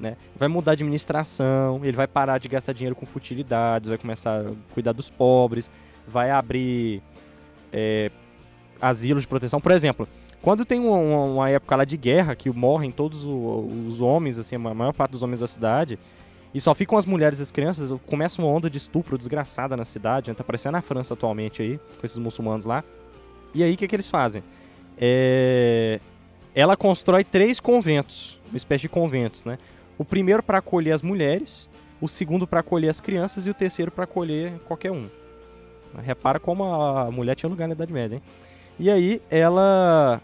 Né? 0.00 0.16
Vai 0.34 0.48
mudar 0.48 0.72
a 0.72 0.74
administração, 0.74 1.80
ele 1.84 1.96
vai 1.96 2.06
parar 2.06 2.38
de 2.38 2.48
gastar 2.48 2.72
dinheiro 2.72 2.96
com 2.96 3.06
futilidades, 3.06 3.88
vai 3.88 3.98
começar 3.98 4.40
a 4.40 4.52
cuidar 4.74 4.92
dos 4.92 5.10
pobres, 5.10 5.70
vai 6.08 6.30
abrir 6.30 7.02
é, 7.72 8.10
asilos 8.82 9.22
de 9.22 9.28
proteção. 9.28 9.60
Por 9.60 9.70
exemplo, 9.72 10.08
quando 10.42 10.64
tem 10.64 10.80
uma, 10.80 10.96
uma- 11.24 11.48
época 11.50 11.76
lá 11.76 11.84
de 11.84 11.96
guerra 11.96 12.34
que 12.34 12.50
morrem 12.50 12.90
todos 12.90 13.24
os 13.24 14.00
homens, 14.00 14.38
assim, 14.38 14.56
a 14.56 14.58
maior 14.58 14.92
parte 14.92 15.12
dos 15.12 15.22
homens 15.22 15.38
da 15.38 15.46
cidade, 15.46 15.98
e 16.52 16.60
só 16.60 16.74
ficam 16.74 16.98
as 16.98 17.06
mulheres 17.06 17.38
e 17.38 17.42
as 17.42 17.50
crianças, 17.50 17.98
começa 18.06 18.42
uma 18.42 18.50
onda 18.50 18.68
de 18.68 18.76
estupro 18.76 19.16
desgraçada 19.16 19.76
na 19.76 19.84
cidade, 19.84 20.30
né? 20.30 20.34
tá 20.34 20.42
aparecendo 20.42 20.72
na 20.72 20.82
França 20.82 21.14
atualmente 21.14 21.62
aí, 21.62 21.78
com 21.98 22.04
esses 22.04 22.18
muçulmanos 22.18 22.64
lá. 22.66 22.84
E 23.54 23.62
aí 23.62 23.72
o 23.72 23.76
que, 23.76 23.86
que 23.86 23.96
eles 23.96 24.08
fazem? 24.08 24.42
É, 24.98 26.00
Ela 26.54 26.76
constrói 26.76 27.24
três 27.24 27.58
conventos, 27.60 28.38
uma 28.50 28.56
espécie 28.56 28.82
de 28.82 28.88
conventos, 28.88 29.44
né? 29.44 29.58
O 29.96 30.04
primeiro 30.04 30.42
para 30.42 30.58
acolher 30.58 30.92
as 30.92 31.02
mulheres, 31.02 31.68
o 32.00 32.08
segundo 32.08 32.46
para 32.46 32.60
acolher 32.60 32.88
as 32.88 33.00
crianças 33.00 33.46
e 33.46 33.50
o 33.50 33.54
terceiro 33.54 33.90
para 33.90 34.04
acolher 34.04 34.52
qualquer 34.66 34.90
um. 34.90 35.08
Repara 36.02 36.40
como 36.40 36.64
a 36.64 37.10
mulher 37.10 37.34
tinha 37.34 37.48
lugar 37.48 37.68
na 37.68 37.74
Idade 37.74 37.92
Média, 37.92 38.16
hein? 38.16 38.22
E 38.78 38.90
aí 38.90 39.22
ela. 39.30 40.20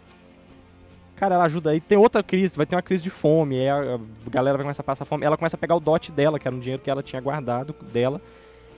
Cara, 1.16 1.34
ela 1.34 1.44
ajuda 1.44 1.70
aí. 1.70 1.80
Tem 1.80 1.98
outra 1.98 2.22
crise, 2.22 2.56
vai 2.56 2.64
ter 2.66 2.76
uma 2.76 2.82
crise 2.82 3.02
de 3.02 3.10
fome. 3.10 3.68
A 3.68 3.98
galera 4.30 4.56
vai 4.56 4.64
começar 4.64 4.82
a 4.82 4.84
passar 4.84 5.04
fome. 5.04 5.24
Ela 5.24 5.36
começa 5.36 5.56
a 5.56 5.58
pegar 5.58 5.74
o 5.74 5.80
dote 5.80 6.12
dela, 6.12 6.38
que 6.38 6.46
era 6.46 6.54
um 6.54 6.60
dinheiro 6.60 6.82
que 6.82 6.88
ela 6.90 7.02
tinha 7.02 7.20
guardado 7.20 7.74
dela. 7.92 8.20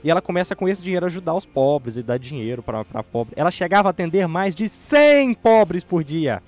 E 0.03 0.09
ela 0.09 0.21
começa 0.21 0.55
com 0.55 0.67
esse 0.67 0.81
dinheiro 0.81 1.05
a 1.05 1.07
ajudar 1.07 1.35
os 1.35 1.45
pobres 1.45 1.95
e 1.97 2.01
dar 2.01 2.17
dinheiro 2.17 2.63
para 2.63 2.83
pobre. 3.03 3.33
Ela 3.37 3.51
chegava 3.51 3.89
a 3.89 3.91
atender 3.91 4.27
mais 4.27 4.55
de 4.55 4.67
100 4.67 5.35
pobres 5.35 5.83
por 5.83 6.03
dia. 6.03 6.41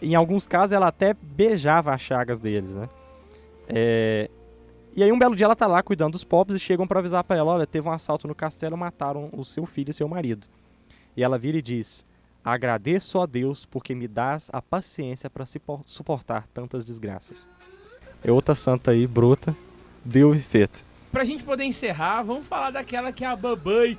Em 0.00 0.14
alguns 0.14 0.46
casos 0.46 0.72
ela 0.72 0.88
até 0.88 1.14
beijava 1.20 1.92
as 1.92 2.00
chagas 2.00 2.40
deles, 2.40 2.74
né? 2.74 2.88
É, 3.68 4.30
E 4.96 5.02
aí 5.02 5.12
um 5.12 5.18
belo 5.18 5.36
dia 5.36 5.44
ela 5.44 5.56
tá 5.56 5.66
lá 5.66 5.82
cuidando 5.82 6.12
dos 6.12 6.24
pobres 6.24 6.56
e 6.56 6.64
chegam 6.64 6.86
para 6.86 7.00
avisar 7.00 7.22
para 7.24 7.36
ela, 7.36 7.52
olha, 7.52 7.66
teve 7.66 7.86
um 7.86 7.92
assalto 7.92 8.26
no 8.26 8.34
castelo, 8.34 8.76
mataram 8.78 9.28
o 9.32 9.44
seu 9.44 9.66
filho 9.66 9.90
e 9.90 9.94
seu 9.94 10.08
marido. 10.08 10.46
E 11.16 11.22
ela 11.22 11.38
vira 11.38 11.58
e 11.58 11.62
diz: 11.62 12.04
"Agradeço 12.44 13.20
a 13.20 13.26
Deus 13.26 13.64
porque 13.64 13.94
me 13.94 14.08
dás 14.08 14.50
a 14.52 14.60
paciência 14.60 15.30
para 15.30 15.46
suportar 15.86 16.46
tantas 16.52 16.84
desgraças." 16.84 17.46
É 18.22 18.32
outra 18.32 18.54
santa 18.54 18.90
aí, 18.90 19.06
bruta, 19.06 19.54
deu 20.04 20.34
e 20.34 20.40
feita. 20.40 20.80
Pra 21.12 21.24
gente 21.24 21.44
poder 21.44 21.64
encerrar, 21.64 22.22
vamos 22.22 22.46
falar 22.46 22.70
daquela 22.70 23.12
que 23.12 23.24
é 23.24 23.26
a 23.28 23.36
babãe 23.36 23.96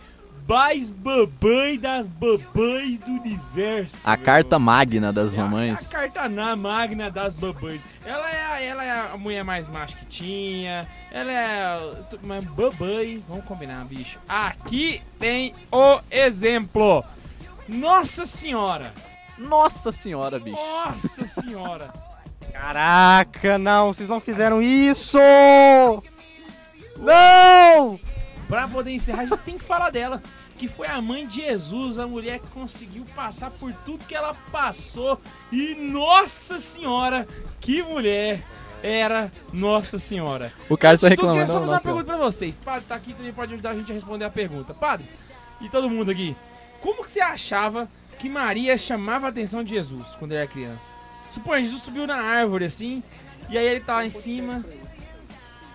mais 0.48 0.92
babãe 0.92 1.80
das 1.80 2.08
babães 2.08 3.00
do 3.00 3.12
universo. 3.12 3.98
A 4.04 4.16
carta 4.16 4.56
irmão. 4.56 4.60
magna 4.66 5.12
das 5.14 5.34
É 5.34 5.38
a- 5.38 5.44
mamães. 5.44 5.88
A, 5.88 5.92
carta 5.98 6.30
na 6.30 6.56
magna 6.56 7.10
das 7.10 7.34
babães. 7.34 7.82
Ela 8.06 8.30
é, 8.30 8.46
a, 8.46 8.62
ela 8.62 8.84
é 8.84 8.92
a 9.14 9.18
mulher 9.18 9.44
mais 9.44 9.68
macho 9.68 9.96
que 9.98 10.06
tinha. 10.06 10.88
Ela 11.12 11.32
é 11.32 11.64
a- 11.64 11.92
uma 12.24 12.42
babãe. 12.42 13.24
Vamos 13.28 13.46
combinar, 13.46 13.84
bicho. 13.86 14.20
Aqui 14.30 15.02
tem 15.20 15.54
o 15.72 16.00
exemplo. 16.12 17.04
Nossa 17.68 18.26
senhora. 18.26 18.94
Nossa 19.38 19.92
senhora, 19.92 20.38
bicho. 20.40 20.56
Nossa 20.58 21.26
senhora. 21.42 21.92
Caraca, 22.54 23.58
não, 23.58 23.92
vocês 23.92 24.08
não 24.08 24.22
fizeram 24.22 24.62
isso! 24.62 25.18
Não! 26.98 28.00
Pra 28.48 28.68
poder 28.68 28.92
encerrar, 28.92 29.24
a 29.24 29.26
gente 29.26 29.40
tem 29.40 29.58
que 29.58 29.64
falar 29.64 29.90
dela. 29.90 30.22
Que 30.58 30.68
foi 30.68 30.88
a 30.88 31.02
mãe 31.02 31.28
de 31.28 31.42
Jesus, 31.42 32.00
a 32.00 32.08
mulher 32.08 32.40
que 32.40 32.48
conseguiu 32.48 33.04
passar 33.16 33.52
por 33.52 33.74
tudo 33.86 34.06
que 34.06 34.16
ela 34.16 34.34
passou. 34.52 35.20
E 35.52 35.76
nossa 35.76 36.60
senhora, 36.60 37.28
que 37.60 37.84
mulher 37.84 38.42
era 38.86 39.32
Nossa 39.52 39.98
Senhora. 39.98 40.54
O 40.70 40.78
cara 40.78 40.94
está 40.94 41.08
reclamando. 41.08 41.40
queria 41.40 41.48
só 41.48 41.60
fazer 41.60 41.72
uma 41.72 41.82
pergunta 41.82 42.06
pra 42.06 42.18
vocês. 42.18 42.60
Padre 42.64 42.86
tá 42.88 42.96
aqui 42.96 43.14
também 43.14 43.34
pode 43.34 43.54
ajudar 43.54 43.72
a 43.72 43.76
gente 43.76 43.92
a 43.92 43.96
responder 43.96 44.26
a 44.26 44.30
pergunta. 44.30 44.74
Padre, 44.74 45.06
e 45.60 45.68
todo 45.70 45.90
mundo 45.90 46.12
aqui, 46.12 46.36
como 46.82 47.04
que 47.04 47.10
você 47.10 47.20
achava 47.20 47.90
que 48.20 48.30
Maria 48.30 48.78
chamava 48.78 49.26
a 49.26 49.30
atenção 49.30 49.64
de 49.64 49.72
Jesus 49.72 50.10
quando 50.20 50.32
ele 50.32 50.42
era 50.42 50.48
criança? 50.48 50.94
Suponha, 51.32 51.64
Jesus 51.64 51.82
subiu 51.82 52.06
na 52.06 52.18
árvore 52.18 52.66
assim, 52.66 53.04
e 53.50 53.58
aí 53.58 53.66
ele 53.66 53.80
tá 53.80 53.96
lá 53.96 54.06
em 54.06 54.12
cima. 54.12 54.64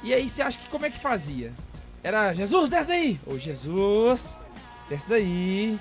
E 0.02 0.14
aí 0.14 0.28
você 0.28 0.40
acha 0.40 0.56
que 0.56 0.68
como 0.68 0.86
é 0.86 0.90
que 0.90 0.98
fazia? 0.98 1.52
Era 2.02 2.32
Jesus, 2.32 2.70
desce 2.70 2.92
aí! 2.92 3.20
Ou 3.26 3.38
Jesus, 3.38 4.38
desce 4.90 5.08
daí. 5.08 5.78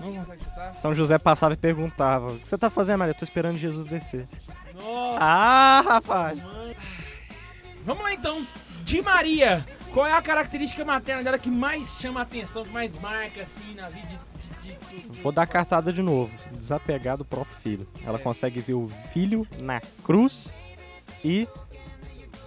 Não 0.00 0.12
consegue 0.12 0.44
chutar? 0.44 0.76
São 0.76 0.94
José 0.94 1.18
passava 1.18 1.54
e 1.54 1.56
perguntava: 1.56 2.32
O 2.32 2.38
que 2.38 2.48
você 2.48 2.58
tá 2.58 2.68
fazendo, 2.68 2.98
Maria? 2.98 3.12
Eu 3.12 3.18
tô 3.18 3.24
esperando 3.24 3.56
Jesus 3.56 3.86
descer. 3.86 4.26
Nossa! 4.74 5.18
Ah, 5.20 5.80
rapaz! 5.86 6.42
Mãe. 6.42 6.76
Vamos 7.84 8.02
lá 8.02 8.12
então, 8.12 8.46
de 8.84 9.00
Maria. 9.00 9.64
Qual 9.94 10.06
é 10.06 10.12
a 10.12 10.22
característica 10.22 10.84
materna 10.84 11.22
dela 11.22 11.38
que 11.38 11.50
mais 11.50 11.96
chama 11.98 12.20
a 12.20 12.22
atenção, 12.22 12.64
que 12.64 12.70
mais 12.70 12.94
marca 13.00 13.42
assim 13.42 13.74
na 13.74 13.88
vida 13.88 14.18
de? 14.62 14.76
Vou 15.22 15.32
dar 15.32 15.42
a 15.42 15.46
cartada 15.46 15.92
de 15.92 16.02
novo. 16.02 16.30
Desapegar 16.50 17.16
do 17.16 17.24
próprio 17.24 17.56
filho. 17.56 17.86
Ela 18.04 18.18
consegue 18.18 18.60
ver 18.60 18.74
o 18.74 18.88
filho 19.12 19.46
na 19.58 19.80
cruz 20.02 20.52
e 21.24 21.46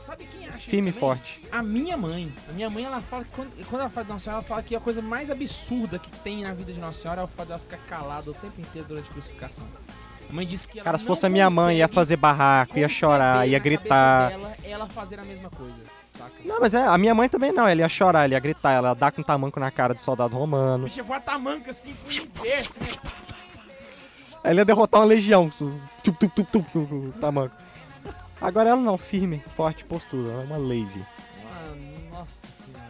Sabe 0.05 0.25
quem 0.25 0.47
acha 0.47 0.59
firme 0.59 0.91
isso 0.91 0.99
forte. 0.99 1.41
A 1.51 1.63
minha 1.63 1.97
mãe. 1.97 2.31
A 2.47 2.53
minha 2.53 2.69
mãe, 2.69 2.83
ela 2.83 3.01
fala 3.01 3.23
que 3.23 3.31
quando, 3.31 3.65
quando 3.67 3.81
ela 3.81 3.89
fala 3.89 4.05
de 4.05 4.11
Nossa 4.13 4.23
Senhora, 4.25 4.37
ela 4.39 4.47
fala 4.47 4.61
que 4.61 4.75
a 4.75 4.79
coisa 4.79 5.01
mais 5.01 5.31
absurda 5.31 5.97
que 5.97 6.11
tem 6.19 6.43
na 6.43 6.53
vida 6.53 6.71
de 6.71 6.79
Nossa 6.79 7.01
Senhora 7.01 7.21
é 7.21 7.23
o 7.23 7.27
fato 7.27 7.47
dela 7.47 7.59
ficar 7.59 7.77
calada 7.89 8.29
o 8.29 8.33
tempo 8.35 8.61
inteiro 8.61 8.87
durante 8.87 9.09
a 9.09 9.13
crucificação. 9.13 9.65
A 10.29 10.33
mãe 10.33 10.45
disse 10.45 10.67
que 10.67 10.77
ela 10.77 10.85
Cara, 10.85 10.97
se 10.99 11.05
fosse 11.05 11.25
a 11.25 11.29
minha 11.29 11.49
mãe, 11.49 11.77
ia 11.77 11.87
fazer 11.87 12.17
barraco, 12.17 12.77
ia 12.77 12.87
chorar, 12.87 13.47
ia 13.47 13.57
gritar. 13.57 14.29
Dela, 14.29 14.55
ela 14.63 14.85
fazer 14.85 15.19
a 15.19 15.23
mesma 15.23 15.49
coisa, 15.49 15.73
saca? 16.15 16.33
Não, 16.45 16.59
mas 16.59 16.75
é, 16.75 16.85
a 16.85 16.97
minha 16.99 17.15
mãe 17.15 17.27
também 17.27 17.51
não. 17.51 17.67
Ela 17.67 17.81
ia 17.81 17.89
chorar, 17.89 18.25
ela 18.25 18.33
ia 18.33 18.39
gritar, 18.39 18.73
ela 18.73 18.89
ia 18.89 18.95
dar 18.95 19.11
com 19.11 19.23
tamanco 19.23 19.59
na 19.59 19.71
cara 19.71 19.95
de 19.95 20.03
soldado 20.03 20.37
romano. 20.37 20.83
Bicho, 20.83 21.03
voa 21.03 21.19
tamanca 21.19 21.71
assim 21.71 21.95
pro 21.95 22.09
universo, 22.15 22.79
né? 22.79 22.89
Ela 24.43 24.61
ia 24.61 24.65
derrotar 24.65 25.01
uma 25.01 25.07
legião. 25.07 25.49
Tup, 25.49 26.15
tup, 26.19 26.31
tup, 26.35 26.51
tup, 26.51 26.71
tup, 26.71 27.19
tamanco. 27.19 27.64
Agora 28.39 28.69
ela 28.69 28.81
não, 28.81 28.97
firme, 28.97 29.41
forte 29.55 29.83
postura. 29.83 30.31
Ela 30.31 30.41
é 30.41 30.45
uma 30.45 30.57
lady. 30.57 31.05
Nossa 32.11 32.47
senhora. 32.47 32.85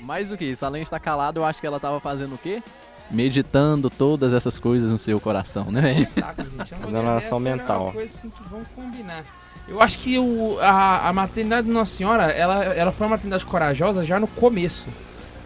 Mais 0.00 0.28
do 0.28 0.36
que 0.36 0.44
isso, 0.44 0.64
além 0.64 0.82
de 0.82 0.86
estar 0.86 1.00
calado, 1.00 1.40
eu 1.40 1.44
acho 1.44 1.60
que 1.60 1.66
ela 1.66 1.80
tava 1.80 2.00
fazendo 2.00 2.34
o 2.34 2.38
quê? 2.38 2.62
Meditando 3.10 3.90
todas 3.90 4.32
essas 4.32 4.58
coisas 4.58 4.90
no 4.90 4.98
seu 4.98 5.20
coração, 5.20 5.70
né, 5.70 5.94
gente. 5.94 6.10
É 6.18 7.40
mental. 7.40 7.80
É 7.80 7.84
uma 7.84 7.92
coisa 7.92 8.18
assim 8.18 8.30
que 8.30 8.42
vão 8.48 8.64
combinar. 8.74 9.24
Eu 9.68 9.80
acho 9.80 9.98
que 9.98 10.18
o, 10.18 10.58
a, 10.60 11.08
a 11.08 11.12
maternidade 11.12 11.66
de 11.66 11.72
Nossa 11.72 11.94
Senhora, 11.94 12.24
ela, 12.30 12.64
ela 12.64 12.90
foi 12.90 13.06
uma 13.06 13.16
maternidade 13.16 13.46
corajosa 13.46 14.04
já 14.04 14.18
no 14.18 14.26
começo. 14.26 14.86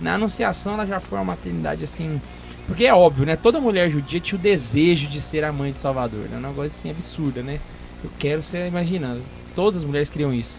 Na 0.00 0.14
Anunciação 0.14 0.74
ela 0.74 0.86
já 0.86 1.00
foi 1.00 1.18
uma 1.18 1.24
maternidade 1.24 1.84
assim. 1.84 2.20
Porque 2.66 2.84
é 2.84 2.94
óbvio, 2.94 3.26
né? 3.26 3.36
Toda 3.36 3.60
mulher 3.60 3.90
judia 3.90 4.20
tinha 4.20 4.38
o 4.38 4.42
desejo 4.42 5.06
de 5.06 5.20
ser 5.20 5.44
a 5.44 5.52
mãe 5.52 5.72
de 5.72 5.78
Salvador, 5.78 6.28
né? 6.28 6.36
Um 6.36 6.40
negócio 6.40 6.64
assim 6.64 6.90
absurda, 6.90 7.42
né? 7.42 7.60
Eu 8.04 8.10
quero 8.18 8.42
ser, 8.42 8.66
imaginando. 8.66 9.22
Todas 9.54 9.78
as 9.82 9.84
mulheres 9.84 10.10
queriam 10.10 10.32
isso. 10.32 10.58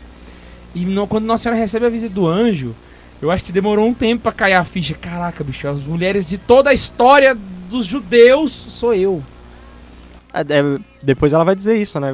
E 0.76 0.86
quando 1.08 1.26
Nossa 1.26 1.44
Senhora 1.44 1.60
recebe 1.60 1.86
a 1.86 1.90
visita 1.90 2.14
do 2.14 2.28
anjo, 2.28 2.76
eu 3.22 3.32
acho 3.32 3.44
que 3.44 3.52
demorou 3.52 3.88
um 3.88 3.94
tempo 3.94 4.24
pra 4.24 4.32
cair 4.32 4.54
a 4.54 4.64
ficha. 4.64 4.94
Caraca, 4.94 5.44
bicho, 5.44 5.68
as 5.68 5.82
mulheres 5.82 6.26
de 6.26 6.38
toda 6.38 6.70
a 6.70 6.74
história 6.74 7.36
dos 7.70 7.86
judeus 7.86 8.52
sou 8.52 8.94
eu. 8.94 9.24
É, 10.34 10.42
é, 10.42 10.80
depois 11.02 11.34
ela 11.34 11.44
vai 11.44 11.56
dizer 11.56 11.82
isso, 11.82 12.00
né? 12.00 12.14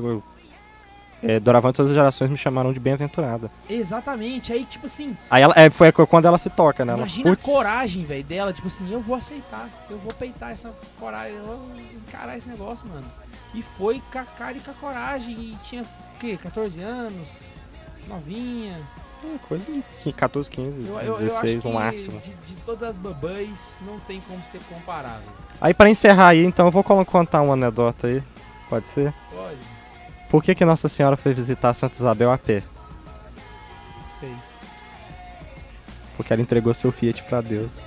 É, 1.21 1.39
doravante 1.39 1.77
todas 1.77 1.91
as 1.91 1.95
gerações 1.95 2.29
me 2.29 2.35
chamaram 2.35 2.73
de 2.73 2.79
bem-aventurada. 2.79 3.49
Exatamente. 3.69 4.51
Aí, 4.51 4.65
tipo 4.65 4.87
assim, 4.87 5.15
Aí 5.29 5.41
ela, 5.41 5.53
é, 5.55 5.69
foi 5.69 5.91
quando 5.91 6.25
ela 6.25 6.37
se 6.37 6.49
toca, 6.49 6.83
né? 6.83 6.91
Ela, 6.91 7.01
imagina 7.01 7.29
putz, 7.29 7.47
a 7.47 7.51
coragem, 7.51 8.05
velho, 8.05 8.23
dela. 8.23 8.51
Tipo 8.51 8.67
assim, 8.67 8.91
eu 8.91 8.99
vou 8.99 9.15
aceitar. 9.15 9.69
Eu 9.89 9.97
vou 9.99 10.13
peitar 10.13 10.51
essa 10.51 10.73
coragem. 10.99 11.37
Eu 11.37 11.45
vou 11.45 11.59
encarar 12.07 12.37
esse 12.37 12.47
negócio, 12.49 12.85
mano. 12.87 13.05
E 13.53 13.61
foi 13.61 14.01
com 14.11 14.19
a 14.19 14.23
cara 14.23 14.57
e 14.57 14.59
com 14.59 14.71
a 14.71 14.73
coragem. 14.73 15.33
E 15.33 15.57
tinha, 15.63 15.83
o 15.83 16.19
quê? 16.19 16.37
14 16.41 16.79
anos? 16.81 17.29
Novinha. 18.07 18.79
é 19.23 19.37
Coisa 19.47 19.65
de 20.03 20.11
14, 20.11 20.49
15, 20.49 20.81
Eu, 20.81 20.87
eu, 20.87 21.01
eu 21.01 21.15
acho 21.15 21.23
16 21.23 21.61
que 21.61 21.67
no 21.67 21.73
máximo. 21.75 22.19
De, 22.19 22.33
de 22.33 22.55
todas 22.65 22.89
as 22.89 22.95
babães, 22.95 23.77
não 23.81 23.99
tem 24.01 24.21
como 24.21 24.43
ser 24.45 24.59
comparável. 24.67 25.31
Aí 25.61 25.73
pra 25.73 25.89
encerrar 25.89 26.29
aí, 26.29 26.43
então 26.43 26.65
eu 26.65 26.71
vou 26.71 26.83
contar 26.83 27.41
uma 27.41 27.53
anedota 27.53 28.07
aí. 28.07 28.21
Pode 28.69 28.87
ser? 28.87 29.13
Pode? 29.31 29.57
Por 30.29 30.43
que, 30.43 30.55
que 30.55 30.65
Nossa 30.65 30.89
Senhora 30.89 31.15
foi 31.15 31.33
visitar 31.33 31.73
Santa 31.73 31.95
Isabel 31.95 32.31
a 32.31 32.37
pé? 32.37 32.63
Não 33.99 34.07
sei. 34.19 34.33
Porque 36.17 36.33
ela 36.33 36.41
entregou 36.41 36.73
seu 36.73 36.91
Fiat 36.91 37.21
pra 37.23 37.39
Deus. 37.39 37.85